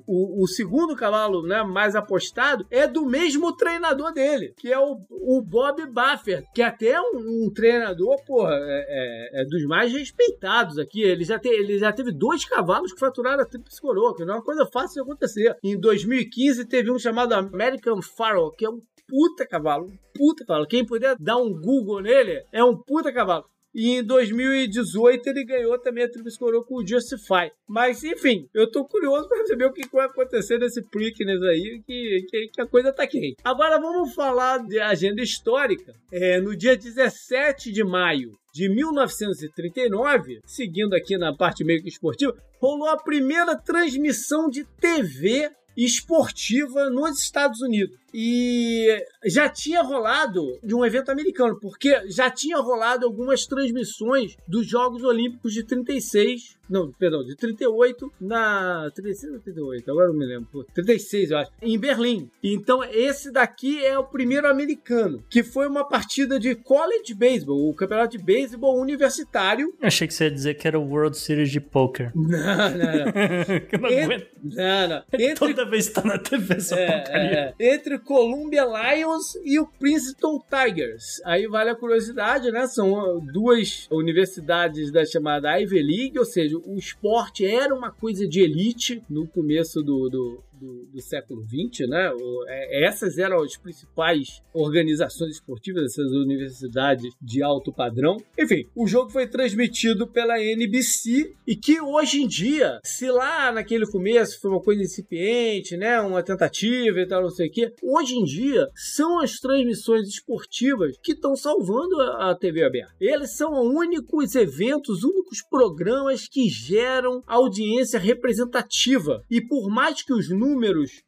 o, 0.07 0.43
o, 0.43 0.47
segundo 0.47 0.97
cavalo 0.97 1.43
né, 1.43 1.63
mais 1.63 1.95
apostado 1.95 2.67
é 2.71 2.87
do 2.87 3.07
mesmo 3.07 3.57
treinador 3.57 4.13
dele, 4.13 4.55
que 4.57 4.73
é 4.73 4.79
o, 4.79 4.99
o 5.11 5.43
Bob 5.43 5.85
Buffer, 5.87 6.45
que 6.55 6.63
é 6.63 6.67
até 6.67 7.01
um, 7.01 7.45
um 7.45 7.53
treinador 7.53 8.23
porra, 8.25 8.55
é, 8.55 8.87
é, 8.89 9.43
é, 9.43 9.45
dos 9.45 9.65
mais 9.65 9.93
respeitados 9.93 10.79
aqui. 10.79 11.03
Ele 11.03 11.25
já, 11.25 11.39
te, 11.39 11.49
ele 11.49 11.79
já 11.79 11.93
teve 11.93 12.13
dois 12.13 12.45
cavalos 12.45 12.93
que 12.93 13.01
faturaram 13.01 13.43
a 13.43 13.47
tríplice 13.47 13.81
coroa, 13.81 14.15
que 14.15 14.25
não 14.25 14.35
é 14.35 14.37
uma 14.39 14.45
coisa 14.45 14.67
fácil 14.67 14.95
de 14.95 15.11
acontecer. 15.11 15.57
Em 15.63 15.79
2015 15.79 16.65
teve 16.67 16.91
um 16.91 16.99
chamado 16.99 17.33
American 17.33 18.01
Pharaoh, 18.03 18.51
que 18.51 18.65
é 18.65 18.71
um 18.71 18.81
puta 19.09 19.47
cavalo, 19.47 19.87
um 19.87 19.99
puta 20.15 20.45
cavalo. 20.45 20.67
Quem 20.67 20.87
puder 20.87 21.17
dar 21.19 21.37
um 21.37 21.53
Google 21.53 22.01
nele, 22.01 22.45
é 22.53 22.65
um 22.65 22.77
puta 22.77 23.13
cavalo. 23.13 23.45
E 23.75 23.91
em 23.91 24.05
2018 24.05 25.27
ele 25.29 25.45
ganhou 25.45 25.79
também 25.79 26.05
a 26.05 26.11
Tríplice 26.11 26.39
Coroa 26.39 26.65
com 26.65 26.77
o 26.77 26.87
Justify. 26.87 27.51
Mas, 27.67 28.05
enfim, 28.05 28.49
eu 28.53 28.71
tô 28.71 28.85
curioso 28.85 29.29
para 29.29 29.47
saber 29.47 29.65
o 29.65 29.73
que 29.73 29.89
vai 29.91 30.07
acontecer 30.07 30.59
nesse 30.59 30.83
Preakness 30.83 31.43
aí, 31.43 31.83
que, 31.87 32.27
que, 32.29 32.49
que, 32.49 32.61
a 32.61 32.67
coisa 32.67 32.93
tá 32.93 33.07
quente. 33.07 33.37
Agora 33.43 33.81
vamos 33.81 34.15
falar 34.15 34.59
de 34.59 34.79
agenda 34.79 35.23
histórica. 35.23 35.95
É, 36.13 36.41
no 36.41 36.55
dia 36.55 36.77
17 36.77 37.73
de 37.73 37.83
maio 37.83 38.33
de 38.53 38.69
1939, 38.69 40.41
seguindo 40.45 40.95
aqui 40.95 41.17
na 41.17 41.35
parte 41.35 41.65
meio 41.65 41.83
que 41.83 41.89
esportiva, 41.89 42.37
rolou 42.61 42.89
a 42.89 42.99
primeira 42.99 43.57
transmissão 43.57 44.51
de 44.51 44.65
TV 44.79 45.51
esportiva 45.77 46.91
nos 46.91 47.19
Estados 47.19 47.61
Unidos. 47.63 47.97
E 48.15 48.89
já 49.25 49.49
tinha 49.49 49.83
rolado 49.83 50.59
de 50.63 50.75
um 50.75 50.85
evento 50.85 51.11
americano, 51.11 51.59
porque 51.61 52.09
já 52.11 52.31
tinha 52.31 52.59
rolado 52.59 53.07
algumas 53.07 53.47
transmissões 53.47 54.37
dos 54.47 54.67
Jogos 54.67 55.03
Olímpicos 55.03 55.53
de 55.53 55.63
36 55.65 56.57
não, 56.71 56.91
perdão, 56.91 57.23
de 57.23 57.37
38 57.37 58.11
na. 58.19 58.91
36 58.95 59.35
ou 59.35 59.41
38? 59.41 59.91
Agora 59.91 60.09
não 60.09 60.15
me 60.15 60.25
lembro. 60.25 60.49
Pô, 60.51 60.65
36, 60.73 61.31
eu 61.31 61.37
acho. 61.39 61.51
Em 61.61 61.79
Berlim. 61.79 62.31
Então, 62.43 62.83
esse 62.83 63.31
daqui 63.31 63.85
é 63.85 63.99
o 63.99 64.05
primeiro 64.05 64.49
americano, 64.49 65.23
que 65.29 65.43
foi 65.43 65.69
uma 65.69 65.87
partida 65.87 66.41
de 66.41 66.55
college 66.55 67.13
baseball, 67.13 67.69
o 67.69 67.75
campeonato 67.75 68.17
de 68.17 68.25
beisebol 68.25 68.81
universitário. 68.81 69.75
Achei 69.83 70.07
que 70.09 70.15
você 70.15 70.25
ia 70.25 70.31
dizer 70.31 70.55
que 70.55 70.67
era 70.67 70.79
o 70.79 70.89
World 70.89 71.15
Series 71.19 71.51
de 71.51 71.61
Poker. 71.61 72.11
Não, 72.15 72.29
não, 72.31 72.71
não. 72.79 73.13
Eu 73.71 73.79
não 73.79 73.91
En- 73.91 74.05
aguento. 74.05 74.27
não, 74.43 74.89
não. 74.89 75.03
Entre, 75.13 75.35
Toda 75.35 75.69
vez 75.69 75.89
que 75.89 75.95
tá 75.95 76.03
na 76.05 76.19
TV 76.19 76.55
essa 76.55 76.77
é, 76.77 76.87
porcaria. 77.01 77.55
é, 77.59 77.75
entre 77.75 77.99
Columbia 78.05 78.65
Lions 78.65 79.35
e 79.45 79.59
o 79.59 79.67
Princeton 79.67 80.41
Tigers. 80.49 81.21
Aí 81.25 81.47
vale 81.47 81.71
a 81.71 81.75
curiosidade, 81.75 82.51
né? 82.51 82.67
São 82.67 82.93
uh, 82.93 83.21
duas 83.21 83.87
universidades 83.91 84.91
da 84.91 85.05
chamada 85.05 85.59
Ivy 85.59 85.83
League, 85.83 86.19
ou 86.19 86.25
seja, 86.25 86.57
o 86.59 86.77
esporte 86.77 87.47
era 87.47 87.75
uma 87.75 87.91
coisa 87.91 88.27
de 88.27 88.41
elite 88.41 89.03
no 89.09 89.27
começo 89.27 89.83
do, 89.83 90.09
do, 90.09 90.45
do- 90.63 90.85
do 90.93 91.01
século 91.03 91.43
XX, 91.45 91.89
né? 91.89 92.11
É, 92.49 92.85
essas 92.87 93.19
eram 93.19 93.43
as 93.43 93.57
principais 93.57 94.41
organizações 94.55 95.33
esportivas, 95.35 95.85
essas 95.85 96.13
universidades 96.13 97.13
de 97.21 97.43
alto 97.43 97.73
padrão. 97.73 98.17
Enfim, 98.39 98.67
o 98.77 98.87
jogo 98.87 99.11
foi 99.11 99.27
transmitido 99.27 100.07
pela 100.07 100.41
NBC 100.41 101.35
e 101.47 101.57
que 101.57 101.81
hoje 101.81 102.23
em 102.23 102.29
dia, 102.29 102.79
se 102.85 103.11
lá 103.11 103.51
naquele 103.53 103.87
começo 103.87 104.41
foi 104.41 104.51
uma 104.51 104.61
coisa 104.63 104.83
incipiente, 104.83 105.77
né? 105.77 106.01
Uma 106.01 106.23
tentativa 106.23 107.01
e 107.01 107.07
tal, 107.07 107.23
não 107.23 107.31
sei 107.31 107.49
o 107.49 107.51
quê, 107.51 107.73
hoje 107.83 108.15
em 108.15 108.25
dia 108.25 108.69
são 108.75 109.19
as 109.21 109.39
transmissões 109.41 110.07
esportivas 110.09 110.97
que 111.03 111.13
estão 111.13 111.35
salvando 111.35 112.01
a, 112.01 112.31
a 112.31 112.35
TV 112.35 112.63
aberta. 112.65 112.95
Eles 113.01 113.37
são 113.37 113.53
os 113.53 113.75
únicos 113.75 114.35
eventos, 114.35 115.03
únicos 115.03 115.43
programas 115.43 116.29
que 116.29 116.49
geram 116.49 117.23
audiência 117.27 117.99
representativa. 117.99 119.25
E 119.31 119.41
por 119.41 119.69
mais 119.69 120.03
que 120.03 120.13
os 120.13 120.29
números 120.29 120.52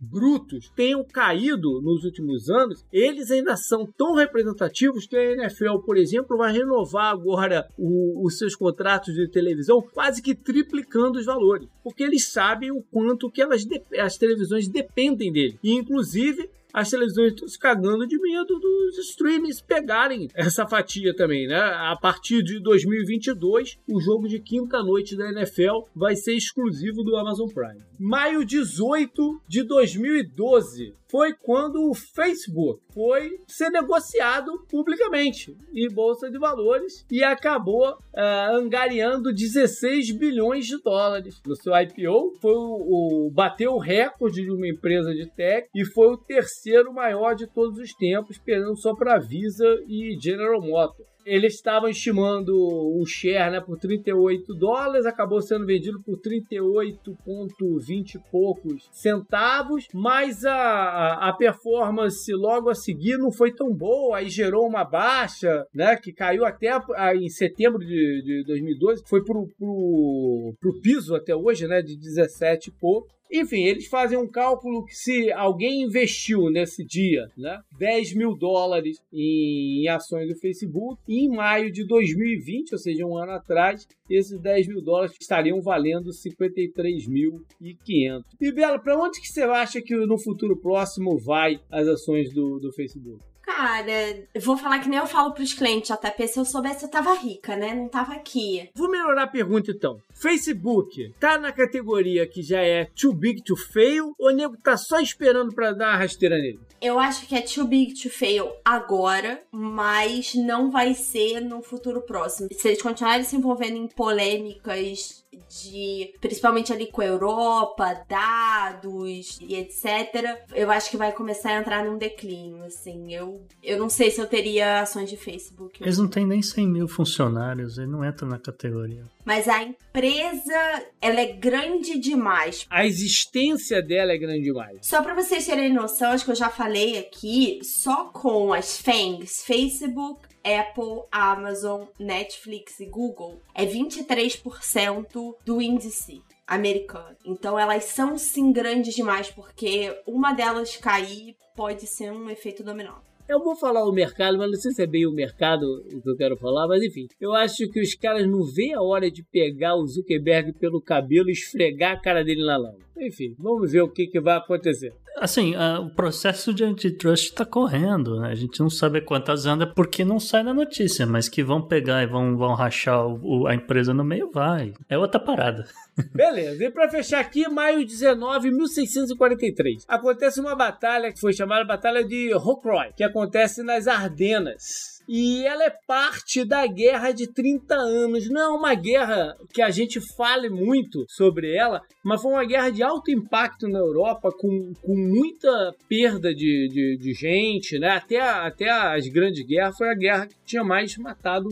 brutos 0.01 0.71
tenham 0.75 1.05
caído 1.05 1.81
nos 1.83 2.05
últimos 2.05 2.49
anos, 2.49 2.85
eles 2.93 3.31
ainda 3.31 3.57
são 3.57 3.87
tão 3.97 4.15
representativos 4.15 5.07
que 5.07 5.17
a 5.17 5.33
NFL, 5.33 5.79
por 5.85 5.97
exemplo, 5.97 6.37
vai 6.37 6.53
renovar 6.53 7.13
agora 7.13 7.67
o- 7.79 8.27
os 8.27 8.39
seus 8.39 8.55
contratos 8.55 9.15
de 9.15 9.29
televisão 9.31 9.83
quase 9.93 10.23
que 10.23 10.35
triplicando 10.35 11.19
os 11.19 11.27
valores, 11.27 11.69
porque 11.83 12.03
eles 12.03 12.29
sabem 12.29 12.71
o 12.71 12.83
quanto 12.83 13.31
que 13.31 13.43
elas 13.43 13.65
as 13.99 14.17
televisões 14.17 14.69
dependem 14.69 15.33
dele. 15.33 15.59
E 15.63 15.73
inclusive 15.73 16.49
as 16.75 16.91
televisões 16.91 17.33
estão 17.33 17.47
se 17.47 17.57
cagando 17.57 18.05
de 18.05 18.19
medo 18.21 18.59
dos 18.59 18.99
streamings 18.99 19.61
pegarem 19.61 20.29
essa 20.35 20.67
fatia 20.67 21.15
também, 21.15 21.47
né? 21.47 21.57
A 21.57 21.97
partir 21.97 22.43
de 22.43 22.61
2022, 22.61 23.79
o 23.89 24.01
jogo 24.01 24.27
de 24.27 24.41
quinta 24.41 24.83
noite 24.83 25.17
da 25.17 25.31
NFL 25.31 25.87
vai 25.95 26.17
ser 26.17 26.35
exclusivo 26.35 27.05
do 27.05 27.17
Amazon 27.17 27.49
Prime. 27.49 27.81
Maio 27.97 28.45
18 28.45 29.41
de 29.47 29.63
2012 29.63 30.95
foi 31.15 31.33
quando 31.33 31.77
o 31.89 31.95
Facebook 31.95 32.83
foi 32.93 33.31
ser 33.47 33.71
negociado 33.71 34.51
publicamente 34.69 35.57
em 35.73 35.89
bolsa 35.95 36.29
de 36.29 36.37
valores 36.41 37.07
e 37.09 37.23
acabou 37.23 37.97
ah, 38.17 38.51
angariando 38.53 39.33
16 39.33 40.11
bilhões 40.19 40.67
de 40.67 40.77
dólares 40.83 41.41
no 41.47 41.55
seu 41.55 41.73
IPO. 41.77 42.33
Foi 42.41 42.53
o, 42.53 43.29
o- 43.29 43.31
bateu 43.33 43.75
o 43.75 43.79
recorde 43.79 44.43
de 44.43 44.51
uma 44.51 44.67
empresa 44.67 45.13
de 45.15 45.31
tech 45.37 45.69
e 45.73 45.85
foi 45.85 46.09
o 46.09 46.17
terceiro 46.19 46.93
maior 46.93 47.35
de 47.37 47.47
todos 47.47 47.79
os 47.79 47.93
tempos, 47.95 48.37
perdendo 48.45 48.77
só 48.77 48.93
para 48.93 49.21
Visa 49.21 49.69
e 49.87 50.19
General 50.21 50.61
Motors. 50.61 51.14
Eles 51.25 51.55
estavam 51.55 51.89
estimando 51.89 52.55
o 52.55 53.05
share 53.07 53.53
né, 53.53 53.61
por 53.61 53.79
38 53.79 54.55
dólares, 54.55 55.07
acabou 55.07 55.41
sendo 55.41 55.67
vendido 55.67 56.01
por 56.03 56.19
38,20 56.19 58.15
e 58.15 58.19
poucos 58.31 58.89
centavos, 58.93 59.89
mas 59.93 60.45
a, 60.45 61.29
a 61.29 61.33
performance 61.33 62.33
logo 62.33 62.69
a 62.69 62.75
seguir 62.75 63.17
não 63.19 63.33
foi 63.33 63.53
tão 63.53 63.73
boa, 63.73 64.19
aí 64.19 64.29
gerou 64.29 64.67
uma 64.67 64.85
baixa, 64.85 65.67
né, 65.75 65.97
que 65.97 66.13
caiu 66.13 66.45
até 66.45 66.71
em 67.15 67.29
setembro 67.29 67.79
de, 67.79 68.23
de 68.23 68.45
2012, 68.47 69.05
foi 69.07 69.25
pro, 69.25 69.49
pro 69.59 70.81
piso 70.83 71.15
até 71.15 71.35
hoje, 71.35 71.67
né, 71.67 71.83
de 71.83 71.97
17 71.97 72.69
e 72.69 72.73
pouco. 72.73 73.15
Enfim, 73.33 73.65
eles 73.65 73.89
fazem 73.89 74.17
um 74.17 74.29
cálculo 74.29 74.85
que 74.85 74.95
se 74.95 75.33
alguém 75.33 75.83
investiu 75.83 76.51
nesse 76.51 76.85
dia, 76.85 77.27
né, 77.37 77.61
10 77.79 78.15
mil 78.15 78.37
dólares 78.37 78.99
em, 79.13 79.89
ações 79.89 80.29
do 80.29 80.39
Facebook, 80.39 81.01
em 81.09 81.29
maio 81.29 81.73
de 81.73 81.85
2020, 81.87 82.73
ou 82.73 82.79
seja, 82.79 83.05
um 83.05 83.17
ano 83.17 83.33
atrás, 83.33 83.87
esses 84.09 84.41
10 84.41 84.69
mil 84.69 84.83
dólares 84.83 85.17
estariam 85.21 85.61
valendo 85.61 86.11
53.500. 86.11 88.23
E 88.41 88.53
Bela, 88.53 88.79
para 88.79 88.97
onde 88.97 89.21
que 89.21 89.29
você 89.29 89.43
acha 89.43 89.83
que 89.83 89.95
no 89.95 90.19
futuro 90.19 90.57
próximo 90.57 91.19
vai 91.19 91.61
as 91.71 91.87
ações 91.89 92.33
do, 92.33 92.59
do 92.59 92.73
Facebook? 92.73 93.34
Cara, 93.45 94.27
eu 94.35 94.41
vou 94.41 94.57
falar 94.57 94.79
que 94.79 94.89
nem 94.89 94.99
eu 94.99 95.07
falo 95.07 95.33
pros 95.33 95.53
clientes, 95.53 95.91
JP, 95.91 96.29
se 96.29 96.39
eu 96.39 96.45
soubesse 96.45 96.85
eu 96.85 96.91
tava 96.91 97.15
rica, 97.15 97.55
né? 97.55 97.75
Não 97.75 97.89
tava 97.89 98.15
aqui. 98.15 98.71
Vou 98.75 98.91
melhorar 98.91 99.25
a 99.25 99.29
pergunta 99.29 99.71
então. 99.71 100.01
Facebook 100.13 101.13
tá 101.21 101.39
na 101.39 101.53
categoria 101.53 102.27
que 102.27 102.43
já 102.43 102.63
é 102.63 102.87
too 102.87 103.13
big 103.13 103.43
to 103.43 103.57
fail 103.57 104.15
ou 104.19 104.29
o 104.29 104.31
nego 104.31 104.57
tá 104.57 104.77
só 104.77 104.99
esperando 104.99 105.55
para 105.55 105.73
dar 105.73 105.91
uma 105.91 105.99
rasteira 105.99 106.37
nele? 106.37 106.59
Eu 106.81 106.99
acho 106.99 107.27
que 107.27 107.35
é 107.35 107.41
too 107.41 107.67
big 107.67 107.95
to 107.95 108.11
fail 108.11 108.51
agora, 108.65 109.43
mas 109.51 110.35
não 110.35 110.71
vai 110.71 110.95
ser 110.95 111.41
no 111.41 111.63
futuro 111.63 112.03
próximo. 112.03 112.49
Se 112.53 112.69
eles 112.69 112.83
continuarem 112.83 113.25
se 113.25 113.37
envolvendo 113.37 113.77
em 113.77 113.89
polêmicas 113.89 115.24
de 115.49 116.15
principalmente 116.21 116.73
ali 116.73 116.87
com 116.87 117.01
a 117.01 117.07
Europa, 117.07 118.05
dados 118.09 119.39
e 119.41 119.55
etc, 119.55 120.39
eu 120.55 120.71
acho 120.71 120.91
que 120.91 120.97
vai 120.97 121.13
começar 121.13 121.51
a 121.51 121.61
entrar 121.61 121.85
num 121.85 121.99
declínio, 121.99 122.65
assim. 122.65 123.15
Eu, 123.15 123.45
eu 123.63 123.79
não 123.79 123.89
sei 123.89 124.11
se 124.11 124.21
eu 124.21 124.27
teria 124.27 124.81
ações 124.81 125.11
de 125.11 125.17
Facebook. 125.17 125.83
Eles 125.83 125.99
não 125.99 126.09
têm 126.09 126.27
nem 126.27 126.43
100 126.43 126.69
mil 126.69 126.89
funcionários, 126.89 127.79
ele 127.79 127.89
não 127.89 128.05
entra 128.05 128.27
na 128.27 128.39
categoria. 128.39 129.05
Mas 129.25 129.49
a 129.49 129.63
empresa, 129.63 130.85
ela 131.01 131.21
é 131.21 131.33
grande 131.33 131.99
demais. 131.99 132.67
A 132.69 132.85
existência 132.85 133.83
dela 133.83 134.13
é 134.13 134.19
grande 134.19 134.43
demais. 134.43 134.79
Só 134.83 135.03
pra 135.03 135.15
vocês 135.15 135.47
terem 135.47 135.73
noção, 135.73 136.11
acho 136.11 136.25
que 136.25 136.31
eu 136.31 136.37
já 136.37 136.51
falei 136.51 136.99
aqui, 136.99 137.61
só 137.63 138.07
com 138.07 138.53
as 138.53 138.79
FANGs, 138.79 139.43
Facebook, 139.45 140.34
Apple, 140.45 141.05
Amazon, 141.11 141.85
Netflix 141.99 142.79
e 142.81 142.87
Google, 142.87 143.41
é 143.55 143.65
23% 143.65 145.35
do 145.45 145.63
índice 145.63 146.23
americano. 146.47 147.17
Então 147.25 147.59
elas 147.59 147.85
são 147.85 148.19
sim 148.19 148.53
grandes 148.53 148.95
demais, 148.95 149.31
porque 149.31 149.97
uma 150.07 150.33
delas 150.33 150.77
cair 150.77 151.35
pode 151.57 151.87
ser 151.87 152.13
um 152.13 152.29
efeito 152.29 152.63
dominó. 152.63 152.97
Eu 153.27 153.43
vou 153.43 153.57
falar 153.57 153.83
o 153.89 153.93
mercado, 153.93 154.37
mas 154.37 154.51
não 154.51 154.61
sei 154.61 154.73
se 154.73 154.83
é 154.83 154.87
bem 154.87 155.07
o 155.07 155.13
mercado 155.13 155.65
o 155.95 156.03
que 156.03 156.11
eu 156.11 156.17
quero 156.17 156.37
falar, 156.37 156.69
mas 156.69 156.83
enfim. 156.83 157.07
Eu 157.19 157.33
acho 157.33 157.67
que 157.71 157.81
os 157.81 157.95
caras 157.95 158.29
não 158.29 158.45
veem 158.45 158.75
a 158.75 158.83
hora 158.83 159.11
de 159.11 159.23
pegar 159.23 159.77
o 159.77 159.87
Zuckerberg 159.87 160.53
pelo 160.53 160.79
cabelo 160.79 161.31
e 161.31 161.33
esfregar 161.33 161.93
a 161.93 162.01
cara 162.01 162.23
dele 162.23 162.45
na 162.45 162.59
lama. 162.59 162.79
Enfim, 162.99 163.35
vamos 163.39 163.73
ver 163.73 163.81
o 163.81 163.89
que, 163.89 164.09
que 164.09 164.21
vai 164.21 164.37
acontecer. 164.37 164.93
Assim, 165.17 165.55
o 165.57 165.91
processo 165.91 166.53
de 166.53 166.65
antitrust 166.65 167.27
está 167.31 167.45
correndo, 167.45 168.19
né? 168.21 168.31
A 168.31 168.35
gente 168.35 168.59
não 168.61 168.69
sabe 168.69 169.01
quantas 169.01 169.47
anda 169.47 169.67
porque 169.67 170.05
não 170.05 170.19
sai 170.19 170.43
na 170.43 170.53
notícia, 170.53 171.07
mas 171.07 171.29
que 171.29 171.43
vão 171.43 171.63
pegar 171.63 172.03
e 172.03 172.07
vão, 172.07 172.37
vão 172.37 172.55
rachar 172.55 173.07
o- 173.07 173.43
o- 173.43 173.47
a 173.47 173.55
empresa 173.55 173.95
no 173.95 174.05
meio, 174.05 174.31
vai. 174.33 174.73
É 174.89 174.99
outra 174.99 175.21
parada. 175.21 175.67
Beleza, 176.13 176.65
e 176.65 176.71
pra 176.71 176.89
fechar 176.91 177.21
aqui, 177.21 177.49
maio 177.49 177.87
19, 177.87 178.51
1643. 178.51 179.85
Acontece 179.89 180.41
uma 180.41 180.57
batalha 180.57 181.13
que 181.13 181.21
foi 181.21 181.33
chamada 181.33 181.65
Batalha 181.65 182.03
de 182.05 182.33
Rocroi, 182.35 182.93
que 182.97 183.05
acontece 183.05 183.63
nas 183.63 183.87
Ardenas. 183.87 184.94
E 185.09 185.45
ela 185.47 185.65
é 185.65 185.77
parte 185.87 186.45
da 186.45 186.67
Guerra 186.67 187.13
de 187.13 187.27
30 187.27 187.75
anos. 187.75 188.29
Não 188.29 188.41
é 188.41 188.49
uma 188.49 188.75
guerra 188.75 189.37
que 189.53 189.61
a 189.61 189.71
gente 189.71 190.01
fale 190.17 190.49
muito 190.49 191.05
sobre 191.09 191.55
ela, 191.55 191.83
mas 192.03 192.23
foi 192.23 192.33
uma 192.33 192.45
guerra 192.45 192.71
de 192.71 192.83
alto 192.83 193.11
impacto 193.11 193.69
na 193.69 193.79
Europa, 193.79 194.33
com, 194.33 194.73
com 194.83 194.97
muita 194.97 195.75
perda 195.89 196.35
de, 196.35 196.69
de, 196.69 196.97
de 196.99 197.13
gente, 197.13 197.79
né? 197.79 197.91
Até, 197.91 198.21
até 198.21 198.71
as 198.71 199.07
grandes 199.09 199.45
guerras 199.47 199.77
foi 199.77 199.91
a 199.91 199.95
guerra 199.95 200.27
que 200.27 200.35
tinha 200.45 200.65
mais 200.65 200.97
matado 200.97 201.49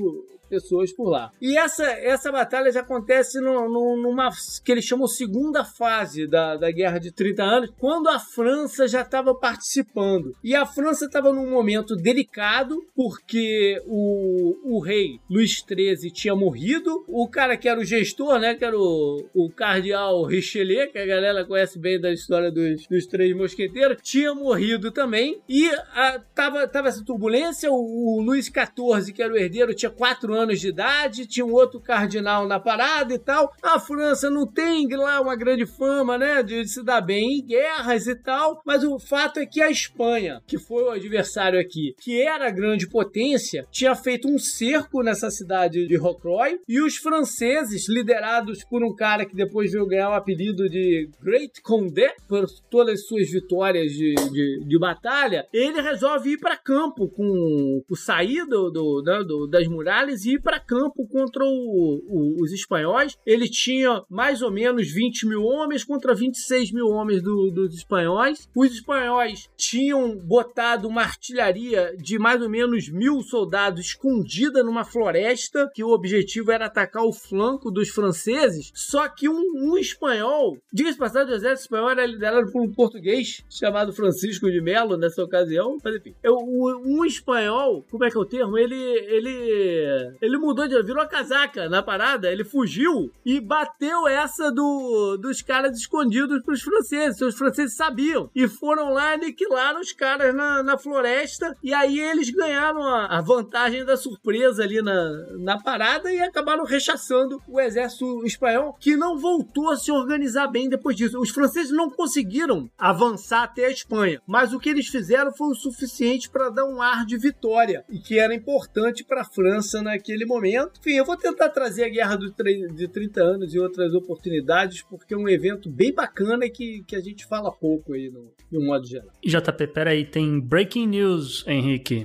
pessoas 0.53 0.93
por 0.93 1.09
lá. 1.09 1.33
E 1.41 1.57
essa, 1.57 1.85
essa 1.85 2.31
batalha 2.31 2.71
já 2.71 2.81
acontece 2.81 3.41
no, 3.41 3.71
no, 3.71 3.97
numa 3.97 4.29
que 4.63 4.71
eles 4.71 4.85
chamam 4.85 5.07
segunda 5.07 5.65
fase 5.65 6.27
da, 6.27 6.57
da 6.57 6.71
Guerra 6.71 6.99
de 6.99 7.11
30 7.11 7.43
anos, 7.43 7.71
quando 7.79 8.09
a 8.09 8.19
França 8.19 8.87
já 8.87 9.01
estava 9.01 9.35
participando. 9.35 10.37
E 10.45 10.55
a 10.55 10.67
França 10.67 11.07
estava 11.07 11.33
num 11.33 11.51
momento 11.51 11.97
delicado, 11.97 12.77
porque 12.95 13.81
o, 13.87 14.77
o 14.77 14.81
rei 14.81 15.19
Luís 15.31 15.65
XIII 15.67 16.13
tinha 16.13 16.37
morrido, 16.37 17.03
o 17.09 17.27
cara 17.27 17.57
que 17.57 17.69
era 17.69 17.81
o 17.81 17.85
gestor, 17.85 18.39
né, 18.39 18.55
que 18.55 18.65
era 18.65 18.77
o, 18.79 19.27
o 19.35 19.51
cardeal 19.51 20.23
Richelieu, 20.25 20.91
que 20.93 20.99
a 20.99 21.07
galera 21.07 21.47
conhece 21.47 21.79
bem 21.79 21.99
da 21.99 22.13
história 22.13 22.51
dos, 22.51 22.87
dos 22.87 23.07
três 23.07 23.35
mosqueteiros, 23.35 23.97
tinha 24.03 24.35
morrido 24.35 24.91
também, 24.91 25.41
e 25.49 25.67
a, 25.95 26.21
tava, 26.35 26.69
tava 26.69 26.89
essa 26.89 27.03
turbulência, 27.03 27.71
o, 27.71 28.19
o 28.19 28.21
Luís 28.21 28.47
XIV, 28.47 29.13
que 29.15 29.23
era 29.23 29.33
o 29.33 29.37
herdeiro, 29.39 29.75
tinha 29.75 29.91
quatro 29.91 30.35
anos 30.35 30.42
de 30.47 30.69
idade, 30.69 31.27
tinha 31.27 31.45
um 31.45 31.53
outro 31.53 31.81
cardinal 31.81 32.47
na 32.47 32.59
parada 32.59 33.15
e 33.15 33.19
tal. 33.19 33.53
A 33.63 33.79
França 33.79 34.31
não 34.31 34.47
tem 34.47 34.89
lá 34.89 35.21
uma 35.21 35.37
grande 35.37 35.67
fama, 35.67 36.19
né, 36.19 36.43
de 36.43 36.67
se 36.67 36.83
dar 36.83 37.01
bem 37.01 37.39
em 37.39 37.47
guerras 37.47 38.07
e 38.07 38.15
tal, 38.15 38.63
mas 38.65 38.85
o 38.85 38.99
fato 38.99 39.39
é 39.39 39.47
que 39.47 39.61
a 39.61 39.71
Espanha, 39.71 40.41
que 40.47 40.59
foi 40.59 40.83
o 40.83 40.91
adversário 40.91 41.59
aqui, 41.59 41.95
que 42.01 42.21
era 42.21 42.49
a 42.49 42.51
grande 42.51 42.89
potência, 42.89 43.67
tinha 43.71 43.95
feito 43.95 44.29
um 44.29 44.39
cerco 44.39 45.03
nessa 45.03 45.31
cidade 45.31 45.87
de 45.87 45.97
Rocroi 45.97 46.61
e 46.69 46.81
os 46.81 46.97
franceses, 46.97 47.89
liderados 47.89 48.65
por 48.65 48.85
um 48.85 48.95
cara 48.95 49.25
que 49.25 49.37
depois 49.37 49.73
veio 49.73 49.87
ganhar 49.87 50.11
o 50.11 50.15
apelido 50.15 50.69
de 50.69 51.09
Great 51.21 51.61
Condé, 51.63 52.15
por 52.29 52.47
todas 52.71 53.01
as 53.01 53.07
suas 53.07 53.31
vitórias 53.31 53.93
de, 53.93 54.15
de, 54.15 54.65
de 54.67 54.79
batalha, 54.79 55.47
ele 55.53 55.81
resolve 55.81 56.31
ir 56.31 56.39
para 56.39 56.57
campo 56.57 57.09
com, 57.09 57.83
com 57.87 57.95
sair 57.95 58.47
do, 58.47 58.71
do, 58.71 59.03
né, 59.05 59.25
do, 59.25 59.47
das 59.47 59.67
muralhas 59.67 60.25
e 60.25 60.32
ir 60.35 60.43
para 60.43 60.61
campo 60.61 61.07
contra 61.07 61.45
o, 61.45 61.49
o, 61.49 62.43
os 62.43 62.53
espanhóis. 62.53 63.17
Ele 63.27 63.49
tinha 63.49 64.03
mais 64.09 64.43
ou 64.43 64.51
menos 64.51 64.91
20 64.93 65.27
mil 65.27 65.43
homens 65.45 65.85
contra 65.85 66.15
26 66.15 66.73
mil 66.73 66.89
homens 66.89 67.23
do, 67.23 67.51
dos 67.51 67.75
espanhóis. 67.75 68.49
Os 68.55 68.73
espanhóis 68.73 69.49
tinham 69.57 70.17
botado 70.17 70.89
uma 70.89 71.03
artilharia 71.03 71.95
de 71.97 72.19
mais 72.19 72.41
ou 72.41 72.49
menos 72.49 72.89
mil 72.89 73.21
soldados 73.23 73.87
escondida 73.87 74.63
numa 74.63 74.85
floresta, 74.85 75.71
que 75.75 75.85
o 75.85 75.91
objetivo 75.91 76.51
era 76.51 76.67
atacar 76.67 77.05
o 77.05 77.13
flanco 77.13 77.71
dos 77.71 77.89
franceses. 77.89 78.71
Só 78.75 79.09
que 79.09 79.29
um, 79.29 79.43
um 79.57 79.79
espanhol, 79.79 80.59
diga-se 80.73 80.99
passagem, 80.99 81.33
o 81.33 81.37
exército 81.37 81.63
espanhol 81.63 81.91
era 81.91 82.07
liderado 82.07 82.51
por 82.51 82.63
um 82.63 82.73
português 82.73 83.45
chamado 83.49 83.93
Francisco 83.93 84.51
de 84.51 84.61
Melo 84.61 84.97
nessa 84.97 85.23
ocasião, 85.23 85.77
mas 85.83 85.97
enfim. 85.97 86.15
Eu, 86.23 86.37
um 86.37 87.05
espanhol, 87.05 87.85
como 87.91 88.05
é 88.05 88.11
que 88.11 88.17
é 88.17 88.21
o 88.21 88.25
termo? 88.25 88.59
Ele, 88.59 88.75
ele, 88.75 90.17
ele 90.23 90.39
mudou 90.39 90.69
de, 90.69 90.81
virou 90.85 91.03
a 91.03 91.09
casaca 91.09 91.69
na 91.69 91.83
parada, 91.83 92.31
ele 92.31 92.45
fugiu 92.45 93.11
e 93.27 93.41
bateu 93.41 94.07
essa 94.07 94.53
do, 94.53 95.17
dos 95.17 95.43
caras 95.43 95.77
escondidos 95.77 96.41
pros 96.43 96.63
franceses. 96.63 97.21
Os 97.21 97.35
franceses 97.35 97.75
sabiam 97.75 98.31
e 98.33 98.47
foram 98.47 98.93
lá 98.93 99.15
aniquilar 99.15 99.77
os 99.81 99.93
caras 99.93 100.33
na, 100.33 100.63
na 100.63 100.79
floresta 100.79 101.57
e 101.61 101.75
aí 101.75 101.99
eles 101.99 102.31
ganharam 102.31 102.83
a, 102.85 103.19
a 103.19 103.21
vantagem 103.21 103.85
da 103.85 103.97
surpresa 103.97 104.63
ali 104.63 104.81
na, 104.81 105.11
na 105.41 105.61
parada 105.61 106.13
e 106.13 106.21
acabaram 106.21 106.65
rechaçando 106.65 107.43
o 107.49 107.61
exército 107.61 108.25
espanhol 108.25 108.77
que 108.79 108.95
não 108.95 109.19
voltou 109.19 109.71
a 109.71 109.77
se 109.77 109.91
organizar 109.91 110.47
bem 110.47 110.69
depois 110.69 110.97
disso. 110.97 111.19
Os 111.19 111.31
franceses 111.31 111.73
não 111.73 111.91
conseguiram 111.91 112.71
avançar 112.79 113.43
até 113.43 113.65
a 113.65 113.71
Espanha, 113.71 114.23
mas 114.25 114.53
o 114.53 114.61
que 114.61 114.69
eles 114.69 114.87
fizeram 114.87 115.33
foi 115.33 115.49
o 115.49 115.57
suficiente 115.57 116.31
para 116.31 116.49
dar 116.49 116.65
um 116.65 116.81
ar 116.81 117.05
de 117.05 117.19
vitória 117.19 117.85
e 117.91 117.99
que 117.99 118.21
era 118.21 118.33
importante 118.33 119.03
para 119.03 119.23
a 119.23 119.25
França 119.25 119.83
naquele 120.03 120.27
momento. 120.27 120.81
Enfim, 120.81 120.97
eu 120.97 121.05
vou 121.05 121.17
tentar 121.17 121.49
trazer 121.51 121.85
a 121.85 121.89
Guerra 121.89 122.17
do 122.17 122.33
de 122.75 122.89
30 122.89 123.23
anos 123.23 123.55
e 123.55 123.59
outras 123.59 123.95
oportunidades 123.95 124.83
porque 124.83 125.15
é 125.15 125.17
um 125.17 125.29
evento 125.29 125.71
bem 125.71 125.95
bacana 125.95 126.45
e 126.45 126.51
que, 126.51 126.83
que 126.83 126.97
a 126.97 127.01
gente 127.01 127.25
fala 127.25 127.53
pouco 127.53 127.95
aí 127.95 128.11
no, 128.11 128.33
no 128.51 128.67
modo 128.67 128.85
geral. 128.85 129.09
JP, 129.25 129.69
peraí, 129.69 130.05
tem 130.05 130.41
breaking 130.41 130.89
news, 130.89 131.45
Henrique. 131.47 132.05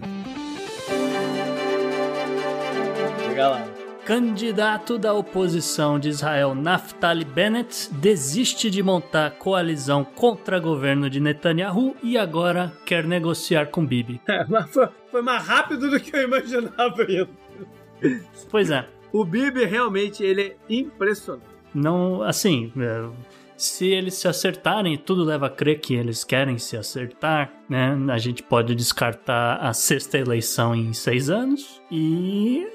Chega 3.27 3.47
lá. 3.49 3.73
Candidato 4.05 4.97
da 4.97 5.13
oposição 5.13 5.99
de 5.99 6.07
Israel, 6.07 6.55
Naftali 6.55 7.25
Bennett, 7.25 7.93
desiste 7.93 8.69
de 8.69 8.81
montar 8.81 9.31
coalizão 9.31 10.05
contra 10.05 10.59
o 10.59 10.61
governo 10.61 11.09
de 11.09 11.19
Netanyahu 11.19 11.93
e 12.01 12.17
agora 12.17 12.71
quer 12.85 13.03
negociar 13.03 13.65
com 13.65 13.85
Bibi. 13.85 14.21
É, 14.29 14.45
mas 14.47 14.69
foi, 14.69 14.87
foi 15.11 15.21
mais 15.21 15.45
rápido 15.45 15.89
do 15.89 15.99
que 15.99 16.15
eu 16.15 16.23
imaginava 16.23 17.03
isso. 17.03 17.46
Pois 18.49 18.69
é. 18.69 18.87
O 19.11 19.23
Bibi 19.23 19.65
realmente 19.65 20.23
ele 20.23 20.41
é 20.41 20.55
impressionante. 20.69 21.45
Não, 21.73 22.21
assim, 22.21 22.71
é, 22.77 23.09
se 23.57 23.87
eles 23.87 24.13
se 24.13 24.27
acertarem, 24.27 24.97
tudo 24.97 25.23
leva 25.23 25.47
a 25.47 25.49
crer 25.49 25.79
que 25.79 25.95
eles 25.95 26.23
querem 26.23 26.57
se 26.57 26.77
acertar, 26.77 27.51
né? 27.67 27.97
A 28.09 28.17
gente 28.17 28.43
pode 28.43 28.75
descartar 28.75 29.57
a 29.57 29.73
sexta 29.73 30.17
eleição 30.17 30.75
em 30.75 30.93
seis 30.93 31.29
anos 31.29 31.81
e 31.91 32.67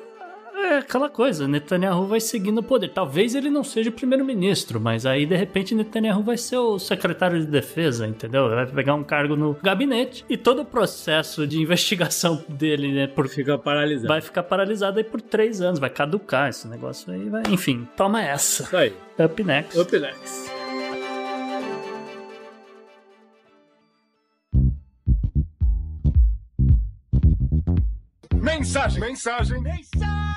é 0.64 0.78
aquela 0.78 1.09
coisa, 1.09 1.47
Netanyahu 1.48 2.06
vai 2.06 2.20
seguindo 2.20 2.59
o 2.59 2.62
poder. 2.62 2.89
Talvez 2.89 3.34
ele 3.34 3.51
não 3.51 3.64
seja 3.64 3.90
o 3.90 3.93
primeiro-ministro, 3.93 4.80
mas 4.80 5.06
aí 5.06 5.26
de 5.26 5.36
repente 5.36 5.74
Netanyahu 5.74 6.22
vai 6.22 6.36
ser 6.36 6.56
o 6.59 6.78
secretário 6.78 7.40
de 7.40 7.47
defesa, 7.47 8.06
entendeu? 8.06 8.48
Vai 8.48 8.66
pegar 8.66 8.94
um 8.94 9.05
cargo 9.05 9.36
no 9.36 9.55
gabinete 9.62 10.24
e 10.28 10.36
todo 10.36 10.62
o 10.62 10.64
processo 10.64 11.47
de 11.47 11.60
investigação 11.60 12.44
dele, 12.48 12.93
né, 12.93 13.06
por... 13.06 13.28
fica 13.28 13.59
paralisado. 13.59 14.09
Vai 14.09 14.20
ficar 14.20 14.43
paralisado 14.43 14.98
aí 14.98 15.05
por 15.05 15.20
três 15.20 15.60
anos, 15.60 15.78
vai 15.78 15.90
caducar 15.90 16.48
esse 16.48 16.66
negócio 16.68 17.12
aí, 17.12 17.28
vai... 17.28 17.43
enfim, 17.48 17.86
toma 17.97 18.22
essa. 18.22 18.62
Isso 18.62 18.76
aí. 18.76 18.94
Up 19.18 19.44
next. 19.44 19.78
Up 19.78 19.98
next. 19.98 20.52
Mensagem, 28.43 29.01
mensagem, 29.01 29.60
mensagem. 29.60 30.32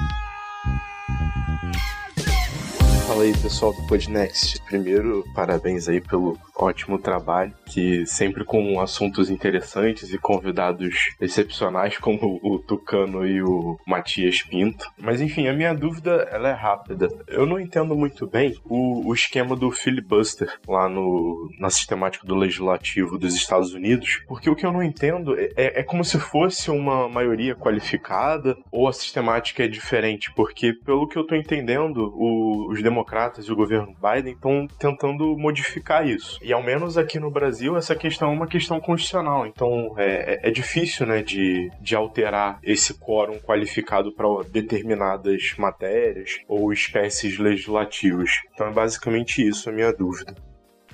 Fala 3.08 3.22
aí 3.22 3.38
pessoal 3.38 3.72
do 3.72 3.84
Podnext. 3.84 4.60
Primeiro, 4.62 5.24
parabéns 5.36 5.88
aí 5.88 6.02
pelo 6.02 6.40
ótimo 6.56 6.98
trabalho, 6.98 7.54
que 7.66 8.06
sempre 8.06 8.44
com 8.44 8.80
assuntos 8.80 9.30
interessantes 9.30 10.14
e 10.14 10.18
convidados 10.18 11.14
excepcionais 11.20 11.98
como 11.98 12.40
o 12.42 12.60
Tucano 12.60 13.26
e 13.26 13.42
o 13.42 13.78
Matias 13.86 14.42
Pinto. 14.42 14.90
Mas 14.98 15.22
enfim, 15.22 15.48
a 15.48 15.54
minha 15.54 15.74
dúvida 15.74 16.28
ela 16.32 16.50
é 16.50 16.54
rápida. 16.54 17.08
Eu 17.28 17.46
não 17.46 17.60
entendo 17.60 17.96
muito 17.96 18.26
bem 18.26 18.56
o, 18.64 19.08
o 19.08 19.14
esquema 19.14 19.56
do 19.56 19.72
filibuster 19.72 20.60
lá 20.68 20.88
no, 20.88 21.50
na 21.60 21.70
sistemática 21.70 22.26
do 22.26 22.36
legislativo 22.36 23.18
dos 23.18 23.36
Estados 23.36 23.74
Unidos, 23.74 24.22
porque 24.28 24.50
o 24.50 24.56
que 24.56 24.66
eu 24.66 24.72
não 24.72 24.84
entendo 24.84 25.36
é, 25.38 25.80
é 25.80 25.84
como 25.84 26.04
se 26.04 26.20
fosse 26.20 26.72
uma 26.72 27.10
maioria 27.10 27.56
qualificada 27.56 28.56
ou 28.72 28.88
a 28.88 28.94
sistemática 28.94 29.64
é 29.64 29.68
diferente, 29.68 30.32
porque 30.34 30.74
pelo 30.74 31.08
que 31.08 31.18
eu 31.18 31.26
tô 31.26 31.36
entendendo, 31.36 32.14
o, 32.16 32.72
os 32.72 32.82
democratas 32.82 33.46
e 33.46 33.52
o 33.52 33.56
governo 33.56 33.96
Biden 34.02 34.34
estão 34.34 34.68
tentando 34.80 35.38
modificar 35.38 36.08
isso. 36.08 36.40
E 36.46 36.54
ao 36.54 36.62
menos 36.62 36.96
aqui 36.96 37.20
no 37.20 37.32
Brasil, 37.32 37.76
essa 37.76 37.96
questão 37.96 38.30
é 38.30 38.32
uma 38.32 38.46
questão 38.46 38.80
constitucional. 38.80 39.48
Então 39.48 39.96
é, 39.98 40.36
é, 40.44 40.50
é 40.50 40.52
difícil 40.52 41.08
né, 41.08 41.24
de, 41.24 41.72
de 41.82 41.96
alterar 41.96 42.60
esse 42.62 42.94
quórum 42.94 43.40
qualificado 43.40 44.14
para 44.14 44.28
determinadas 44.52 45.56
matérias 45.58 46.38
ou 46.48 46.72
espécies 46.72 47.40
legislativas. 47.40 48.30
Então 48.54 48.68
é 48.68 48.72
basicamente 48.72 49.42
isso 49.42 49.68
a 49.72 49.74
minha 49.74 49.92
dúvida. 49.92 50.36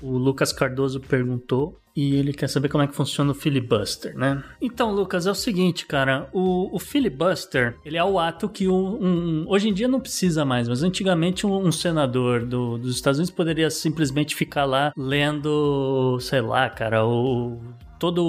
O 0.01 0.17
Lucas 0.17 0.51
Cardoso 0.51 0.99
perguntou 0.99 1.79
e 1.95 2.15
ele 2.15 2.33
quer 2.33 2.47
saber 2.47 2.69
como 2.69 2.83
é 2.83 2.87
que 2.87 2.95
funciona 2.95 3.31
o 3.31 3.35
filibuster, 3.35 4.15
né? 4.17 4.43
Então, 4.61 4.93
Lucas, 4.93 5.27
é 5.27 5.31
o 5.31 5.35
seguinte, 5.35 5.85
cara, 5.85 6.29
o, 6.31 6.73
o 6.73 6.79
filibuster, 6.79 7.75
ele 7.83 7.97
é 7.97 8.03
o 8.03 8.17
ato 8.17 8.47
que 8.47 8.67
um, 8.67 8.97
um, 9.03 9.45
hoje 9.47 9.69
em 9.69 9.73
dia 9.73 9.87
não 9.87 9.99
precisa 9.99 10.45
mais, 10.45 10.69
mas 10.69 10.83
antigamente 10.83 11.45
um, 11.45 11.67
um 11.67 11.71
senador 11.71 12.45
do, 12.45 12.77
dos 12.77 12.95
Estados 12.95 13.19
Unidos 13.19 13.35
poderia 13.35 13.69
simplesmente 13.69 14.35
ficar 14.35 14.65
lá 14.65 14.93
lendo, 14.95 16.17
sei 16.21 16.41
lá, 16.41 16.69
cara, 16.69 17.05
o 17.05 17.59
toda 18.01 18.19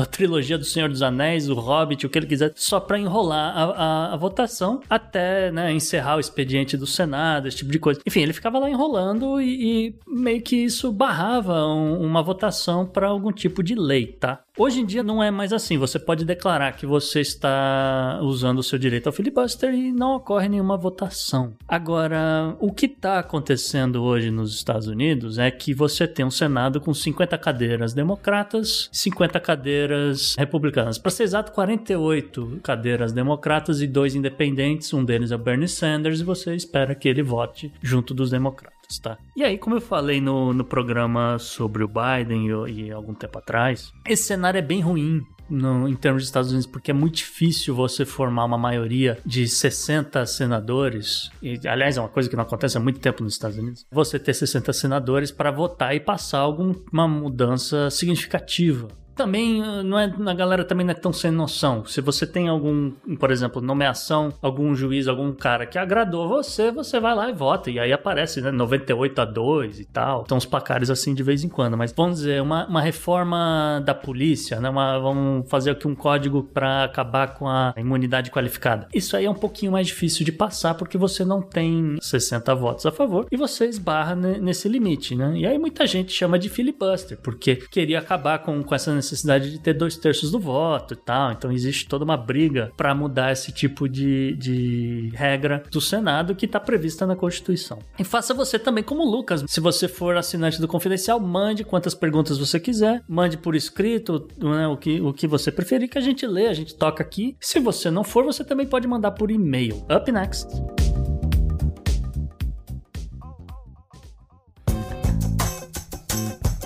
a 0.00 0.06
trilogia 0.06 0.56
do 0.56 0.64
Senhor 0.64 0.88
dos 0.88 1.02
Anéis, 1.02 1.50
o 1.50 1.54
Hobbit, 1.54 2.06
o 2.06 2.08
que 2.08 2.16
ele 2.16 2.28
quiser, 2.28 2.52
só 2.54 2.78
para 2.78 2.96
enrolar 2.96 3.58
a, 3.58 3.64
a, 3.64 4.14
a, 4.14 4.16
votação 4.16 4.80
até 4.88 5.50
né, 5.50 5.72
encerrar 5.72 6.16
o 6.16 6.20
expediente 6.20 6.76
do 6.76 6.86
Senado, 6.86 7.48
esse 7.48 7.56
tipo 7.56 7.72
de 7.72 7.80
coisa. 7.80 8.00
Enfim, 8.06 8.20
ele 8.20 8.32
ficava 8.32 8.60
lá 8.60 8.70
enrolando 8.70 9.40
e, 9.40 9.88
e 9.88 9.94
meio 10.06 10.40
que 10.40 10.54
isso 10.54 10.92
barrava 10.92 11.66
um, 11.66 12.00
uma 12.00 12.22
votação 12.22 12.86
para 12.86 13.08
algum 13.08 13.32
tipo 13.32 13.64
de 13.64 13.74
lei, 13.74 14.06
tá? 14.06 14.44
Hoje 14.58 14.80
em 14.80 14.86
dia 14.86 15.02
não 15.02 15.22
é 15.22 15.30
mais 15.30 15.52
assim. 15.52 15.78
Você 15.78 15.98
pode 15.98 16.24
declarar 16.24 16.72
que 16.72 16.84
você 16.84 17.20
está 17.20 18.18
usando 18.22 18.58
o 18.58 18.62
seu 18.62 18.78
direito 18.78 19.06
ao 19.06 19.12
filibuster 19.12 19.72
e 19.72 19.92
não 19.92 20.16
ocorre 20.16 20.48
nenhuma 20.48 20.76
votação. 20.76 21.54
Agora, 21.68 22.56
o 22.58 22.72
que 22.72 22.86
está 22.86 23.20
acontecendo 23.20 24.02
hoje 24.02 24.30
nos 24.30 24.54
Estados 24.54 24.86
Unidos 24.86 25.38
é 25.38 25.50
que 25.50 25.72
você 25.72 26.06
tem 26.06 26.24
um 26.24 26.30
Senado 26.30 26.80
com 26.80 26.92
50 26.92 27.38
cadeiras 27.38 27.94
democratas, 27.94 28.88
50 28.92 29.38
cadeiras 29.40 30.34
republicanas. 30.36 30.98
Para 30.98 31.10
ser 31.10 31.22
exato, 31.22 31.52
48 31.52 32.60
cadeiras 32.62 33.12
democratas 33.12 33.80
e 33.80 33.86
dois 33.86 34.14
independentes. 34.14 34.92
Um 34.92 35.04
deles 35.04 35.30
é 35.30 35.36
o 35.36 35.38
Bernie 35.38 35.68
Sanders 35.68 36.20
e 36.20 36.24
você 36.24 36.54
espera 36.54 36.94
que 36.94 37.08
ele 37.08 37.22
vote 37.22 37.72
junto 37.82 38.12
dos 38.12 38.30
democratas 38.30 38.79
tá? 38.98 39.18
E 39.36 39.44
aí, 39.44 39.58
como 39.58 39.76
eu 39.76 39.80
falei 39.80 40.20
no, 40.20 40.52
no 40.52 40.64
programa 40.64 41.38
sobre 41.38 41.84
o 41.84 41.88
Biden 41.88 42.48
e, 42.48 42.86
e 42.86 42.90
algum 42.90 43.14
tempo 43.14 43.38
atrás, 43.38 43.92
esse 44.06 44.24
cenário 44.24 44.58
é 44.58 44.62
bem 44.62 44.80
ruim 44.80 45.22
no, 45.50 45.88
em 45.88 45.96
termos 45.96 46.22
dos 46.22 46.28
Estados 46.28 46.50
Unidos, 46.50 46.66
porque 46.66 46.90
é 46.90 46.94
muito 46.94 47.16
difícil 47.16 47.74
você 47.74 48.04
formar 48.04 48.44
uma 48.44 48.56
maioria 48.56 49.18
de 49.26 49.48
60 49.48 50.24
senadores. 50.26 51.30
E, 51.42 51.60
aliás, 51.66 51.96
é 51.96 52.00
uma 52.00 52.08
coisa 52.08 52.28
que 52.28 52.36
não 52.36 52.44
acontece 52.44 52.76
há 52.78 52.80
muito 52.80 53.00
tempo 53.00 53.22
nos 53.22 53.34
Estados 53.34 53.58
Unidos. 53.58 53.84
Você 53.90 54.18
ter 54.18 54.32
60 54.32 54.72
senadores 54.72 55.30
para 55.32 55.50
votar 55.50 55.94
e 55.94 56.00
passar 56.00 56.38
alguma 56.38 57.08
mudança 57.08 57.90
significativa 57.90 58.88
também 59.20 59.62
ah, 59.62 59.82
não 59.82 59.98
é 59.98 60.04
a 60.04 60.34
galera 60.34 60.64
também 60.64 60.86
não 60.86 60.92
é 60.92 60.94
tão 60.94 61.12
sem 61.12 61.30
noção. 61.30 61.84
Se 61.84 62.00
você 62.00 62.26
tem 62.26 62.48
algum, 62.48 62.90
por 63.18 63.30
exemplo, 63.30 63.60
nomeação, 63.60 64.32
algum 64.40 64.74
juiz, 64.74 65.06
algum 65.06 65.30
cara 65.32 65.66
que 65.66 65.76
agradou 65.76 66.26
você, 66.26 66.70
você 66.70 66.98
vai 66.98 67.14
lá 67.14 67.28
e 67.28 67.32
vota 67.34 67.70
e 67.70 67.78
aí 67.78 67.92
aparece, 67.92 68.40
né, 68.40 68.50
98 68.50 69.20
a 69.20 69.24
2 69.26 69.80
e 69.80 69.84
tal. 69.84 70.22
Então 70.24 70.38
os 70.38 70.46
placares 70.46 70.88
assim 70.88 71.14
de 71.14 71.22
vez 71.22 71.44
em 71.44 71.50
quando, 71.50 71.76
mas 71.76 71.92
vamos 71.92 72.18
dizer, 72.18 72.40
uma, 72.40 72.66
uma 72.66 72.80
reforma 72.80 73.82
da 73.84 73.94
polícia, 73.94 74.58
né, 74.58 74.70
uma, 74.70 74.98
vamos 74.98 75.48
fazer 75.50 75.72
aqui 75.72 75.86
um 75.86 75.94
código 75.94 76.42
para 76.42 76.84
acabar 76.84 77.34
com 77.34 77.46
a 77.46 77.74
imunidade 77.76 78.30
qualificada. 78.30 78.88
Isso 78.94 79.16
aí 79.16 79.26
é 79.26 79.30
um 79.30 79.34
pouquinho 79.34 79.72
mais 79.72 79.86
difícil 79.86 80.24
de 80.24 80.32
passar 80.32 80.74
porque 80.74 80.96
você 80.96 81.26
não 81.26 81.42
tem 81.42 81.98
60 82.00 82.54
votos 82.54 82.86
a 82.86 82.90
favor 82.90 83.26
e 83.30 83.36
você 83.36 83.66
esbarra 83.66 84.14
nesse 84.16 84.66
limite, 84.66 85.14
né? 85.14 85.36
E 85.36 85.46
aí 85.46 85.58
muita 85.58 85.86
gente 85.86 86.10
chama 86.10 86.38
de 86.38 86.48
filibuster 86.48 87.18
porque 87.22 87.56
queria 87.56 87.98
acabar 87.98 88.38
com, 88.38 88.62
com 88.62 88.74
essa 88.74 88.94
necessidade 88.94 89.09
necessidade 89.10 89.50
de 89.50 89.58
ter 89.58 89.74
dois 89.74 89.96
terços 89.96 90.30
do 90.30 90.38
voto 90.38 90.94
e 90.94 90.96
tal. 90.96 91.32
Então 91.32 91.50
existe 91.50 91.86
toda 91.86 92.04
uma 92.04 92.16
briga 92.16 92.72
para 92.76 92.94
mudar 92.94 93.32
esse 93.32 93.52
tipo 93.52 93.88
de, 93.88 94.34
de 94.36 95.10
regra 95.14 95.62
do 95.70 95.80
Senado 95.80 96.34
que 96.34 96.46
está 96.46 96.60
prevista 96.60 97.06
na 97.06 97.16
Constituição. 97.16 97.78
E 97.98 98.04
faça 98.04 98.32
você 98.32 98.58
também 98.58 98.84
como 98.84 99.04
Lucas. 99.04 99.44
Se 99.46 99.60
você 99.60 99.88
for 99.88 100.16
assinante 100.16 100.60
do 100.60 100.68
Confidencial, 100.68 101.18
mande 101.18 101.64
quantas 101.64 101.94
perguntas 101.94 102.38
você 102.38 102.60
quiser, 102.60 103.02
mande 103.08 103.36
por 103.36 103.54
escrito 103.54 104.28
né, 104.38 104.66
o, 104.66 104.76
que, 104.76 105.00
o 105.00 105.12
que 105.12 105.26
você 105.26 105.50
preferir, 105.50 105.88
que 105.88 105.98
a 105.98 106.02
gente 106.02 106.26
lê, 106.26 106.46
a 106.46 106.54
gente 106.54 106.74
toca 106.74 107.02
aqui. 107.02 107.36
Se 107.40 107.58
você 107.58 107.90
não 107.90 108.04
for, 108.04 108.24
você 108.24 108.44
também 108.44 108.66
pode 108.66 108.86
mandar 108.86 109.12
por 109.12 109.30
e-mail. 109.30 109.84
Up 109.90 110.10
next. 110.12 110.48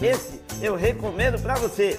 Esse 0.03 0.41
eu 0.61 0.75
recomendo 0.75 1.41
para 1.41 1.55
você. 1.55 1.99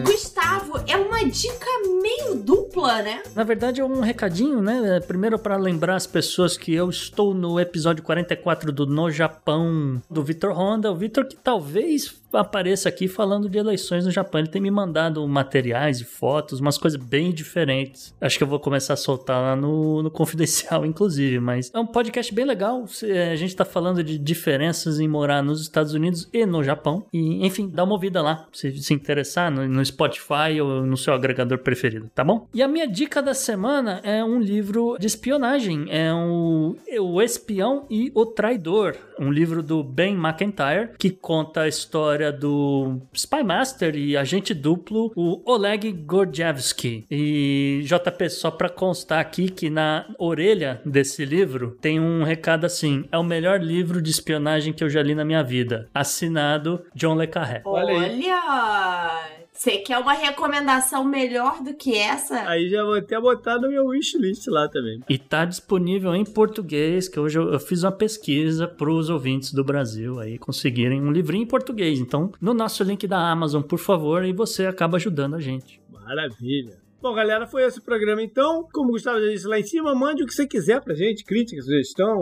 Gustavo, 0.00 0.82
é 0.86 0.96
uma 0.96 1.22
dica 1.24 1.66
meio 2.02 2.34
dupla, 2.34 3.00
né? 3.02 3.22
Na 3.34 3.44
verdade 3.44 3.80
é 3.80 3.84
um 3.84 4.00
recadinho, 4.00 4.60
né? 4.60 5.00
Primeiro 5.00 5.38
para 5.38 5.56
lembrar 5.56 5.94
as 5.94 6.06
pessoas 6.06 6.56
que 6.56 6.74
eu 6.74 6.90
estou 6.90 7.32
no 7.32 7.58
episódio 7.60 8.02
44 8.02 8.72
do 8.72 8.86
No 8.86 9.10
Japão 9.10 10.02
do 10.10 10.22
Vitor 10.22 10.52
Honda, 10.52 10.90
o 10.90 10.96
Vitor 10.96 11.26
que 11.26 11.36
talvez 11.36 12.22
apareça 12.32 12.88
aqui 12.88 13.08
falando 13.08 13.48
de 13.48 13.58
eleições 13.58 14.04
no 14.04 14.10
Japão. 14.10 14.40
Ele 14.40 14.48
tem 14.48 14.60
me 14.60 14.70
mandado 14.70 15.26
materiais 15.26 16.00
e 16.00 16.04
fotos, 16.04 16.60
umas 16.60 16.78
coisas 16.78 17.00
bem 17.00 17.32
diferentes. 17.32 18.14
Acho 18.20 18.38
que 18.38 18.44
eu 18.44 18.48
vou 18.48 18.58
começar 18.58 18.94
a 18.94 18.96
soltar 18.96 19.40
lá 19.40 19.56
no, 19.56 20.02
no 20.02 20.10
Confidencial, 20.10 20.84
inclusive. 20.86 21.38
Mas 21.40 21.70
é 21.72 21.78
um 21.78 21.86
podcast 21.86 22.34
bem 22.34 22.44
legal. 22.44 22.84
A 23.30 23.36
gente 23.36 23.54
tá 23.54 23.64
falando 23.64 24.02
de 24.02 24.18
diferenças 24.18 24.98
em 24.98 25.08
morar 25.08 25.42
nos 25.42 25.60
Estados 25.60 25.94
Unidos 25.94 26.28
e 26.32 26.46
no 26.46 26.62
Japão. 26.62 27.04
E, 27.12 27.46
enfim, 27.46 27.68
dá 27.68 27.84
uma 27.84 27.92
ouvida 27.92 28.22
lá, 28.22 28.46
se 28.52 28.72
se 28.82 28.94
interessar, 28.94 29.50
no, 29.50 29.66
no 29.68 29.84
Spotify 29.84 30.60
ou 30.60 30.82
no 30.82 30.96
seu 30.96 31.14
agregador 31.14 31.58
preferido, 31.58 31.91
tá 32.14 32.24
bom? 32.24 32.48
E 32.54 32.62
a 32.62 32.68
minha 32.68 32.86
dica 32.86 33.22
da 33.22 33.34
semana 33.34 34.00
é 34.02 34.22
um 34.24 34.40
livro 34.40 34.96
de 34.98 35.06
espionagem. 35.06 35.86
É 35.88 36.12
um, 36.12 36.76
O 37.00 37.20
Espião 37.20 37.86
e 37.90 38.10
o 38.14 38.26
Traidor. 38.26 38.96
Um 39.18 39.30
livro 39.30 39.62
do 39.62 39.82
Ben 39.84 40.14
McIntyre, 40.14 40.90
que 40.98 41.10
conta 41.10 41.62
a 41.62 41.68
história 41.68 42.32
do 42.32 43.00
Spy 43.12 43.42
Master 43.44 43.94
e 43.94 44.16
agente 44.16 44.52
duplo, 44.54 45.12
o 45.14 45.40
Oleg 45.44 45.92
Gordievsky. 45.92 47.06
E 47.10 47.84
JP, 47.84 48.30
só 48.30 48.50
pra 48.50 48.68
constar 48.68 49.20
aqui 49.20 49.48
que 49.48 49.70
na 49.70 50.06
orelha 50.18 50.80
desse 50.84 51.24
livro 51.24 51.76
tem 51.80 52.00
um 52.00 52.22
recado 52.24 52.64
assim: 52.64 53.04
é 53.12 53.18
o 53.18 53.24
melhor 53.24 53.60
livro 53.60 54.02
de 54.02 54.10
espionagem 54.10 54.72
que 54.72 54.82
eu 54.82 54.90
já 54.90 55.02
li 55.02 55.14
na 55.14 55.24
minha 55.24 55.42
vida. 55.42 55.88
Assinado 55.94 56.82
John 56.94 57.14
Le 57.14 57.26
Carré. 57.26 57.62
Olha! 57.64 57.92
Olha. 57.94 59.41
Você 59.62 59.78
quer 59.78 59.96
uma 59.98 60.12
recomendação 60.12 61.04
melhor 61.04 61.62
do 61.62 61.72
que 61.72 61.96
essa? 61.96 62.48
Aí 62.48 62.68
já 62.68 62.82
vou 62.82 62.94
até 62.94 63.20
botar 63.20 63.60
no 63.60 63.68
meu 63.68 63.86
wishlist 63.86 64.48
lá 64.48 64.68
também. 64.68 65.00
E 65.08 65.16
tá 65.16 65.44
disponível 65.44 66.12
em 66.16 66.24
português, 66.24 67.08
que 67.08 67.20
hoje 67.20 67.38
eu, 67.38 67.52
eu 67.52 67.60
fiz 67.60 67.84
uma 67.84 67.92
pesquisa 67.92 68.66
para 68.66 68.90
os 68.90 69.08
ouvintes 69.08 69.52
do 69.52 69.62
Brasil 69.62 70.18
aí 70.18 70.36
conseguirem 70.36 71.00
um 71.00 71.12
livrinho 71.12 71.44
em 71.44 71.46
português. 71.46 72.00
Então, 72.00 72.32
no 72.40 72.52
nosso 72.52 72.82
link 72.82 73.06
da 73.06 73.30
Amazon, 73.30 73.62
por 73.62 73.78
favor, 73.78 74.22
aí 74.22 74.32
você 74.32 74.66
acaba 74.66 74.96
ajudando 74.96 75.36
a 75.36 75.40
gente. 75.40 75.80
Maravilha. 75.92 76.81
Bom, 77.02 77.12
galera, 77.14 77.48
foi 77.48 77.64
esse 77.64 77.80
o 77.80 77.82
programa 77.82 78.22
então. 78.22 78.64
Como 78.72 78.90
o 78.90 78.92
Gustavo 78.92 79.20
já 79.20 79.26
disse 79.26 79.48
lá 79.48 79.58
em 79.58 79.64
cima, 79.64 79.92
mande 79.92 80.22
o 80.22 80.26
que 80.26 80.32
você 80.32 80.46
quiser 80.46 80.80
pra 80.80 80.94
gente, 80.94 81.24
crítica, 81.24 81.60
sugestão, 81.60 82.16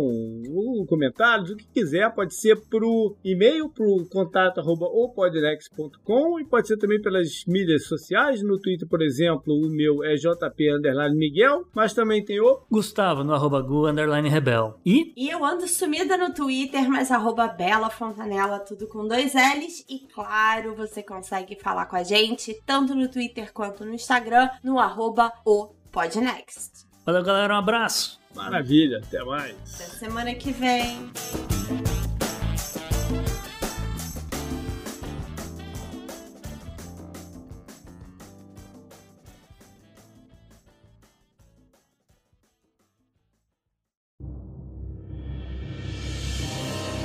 comentários, 0.89 1.51
o 1.51 1.57
que 1.57 1.67
quiser. 1.67 2.11
Pode 2.15 2.35
ser 2.35 2.57
pro 2.57 3.15
e-mail, 3.23 3.69
pro 3.69 4.07
contato 4.11 4.59
arroba 4.59 4.87
opodnex.com 4.87 6.41
e 6.41 6.47
pode 6.47 6.67
ser 6.67 6.79
também 6.79 6.99
pelas 6.99 7.45
mídias 7.47 7.85
sociais. 7.85 8.43
No 8.43 8.59
Twitter, 8.59 8.89
por 8.89 9.03
exemplo, 9.03 9.53
o 9.55 9.69
meu 9.69 10.03
é 10.03 10.15
JP 10.15 10.73
Underline 10.75 11.15
Miguel, 11.15 11.67
mas 11.75 11.93
também 11.93 12.25
tem 12.25 12.41
o 12.41 12.63
Gustavo 12.71 13.23
no 13.23 13.35
arroba 13.35 13.61
Gu 13.61 13.87
Underline 13.87 14.31
Rebel. 14.31 14.81
E? 14.87 15.13
E 15.15 15.29
eu 15.29 15.45
ando 15.45 15.69
sumida 15.69 16.17
no 16.17 16.33
Twitter, 16.33 16.89
mas 16.89 17.11
arroba 17.11 17.49
Bela 17.49 17.91
Fontanella, 17.91 18.59
tudo 18.59 18.89
com 18.89 19.07
dois 19.07 19.35
L's. 19.35 19.85
E 19.91 20.09
claro, 20.11 20.75
você 20.75 21.03
consegue 21.03 21.55
falar 21.61 21.85
com 21.85 21.97
a 21.97 22.03
gente 22.03 22.59
tanto 22.65 22.95
no 22.95 23.11
Twitter 23.11 23.53
quanto 23.53 23.85
no 23.85 23.93
Instagram, 23.93 24.49
no 24.71 24.79
arroba 24.79 25.33
o 25.45 25.75
Podnext. 25.91 26.87
Valeu, 27.05 27.25
galera. 27.25 27.55
Um 27.55 27.59
abraço. 27.59 28.21
Maravilha. 28.37 28.99
Até 28.99 29.25
mais. 29.25 29.57
Até 29.75 29.85
semana 29.85 30.33
que 30.33 30.53
vem. 30.53 31.11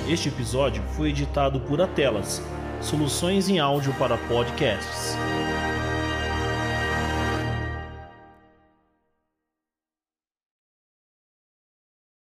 Este 0.08 0.30
episódio 0.30 0.84
foi 0.96 1.10
editado 1.10 1.60
por 1.62 1.82
Atelas, 1.82 2.40
soluções 2.80 3.50
em 3.50 3.58
áudio 3.58 3.92
para 3.96 4.16
podcasts. 4.28 5.18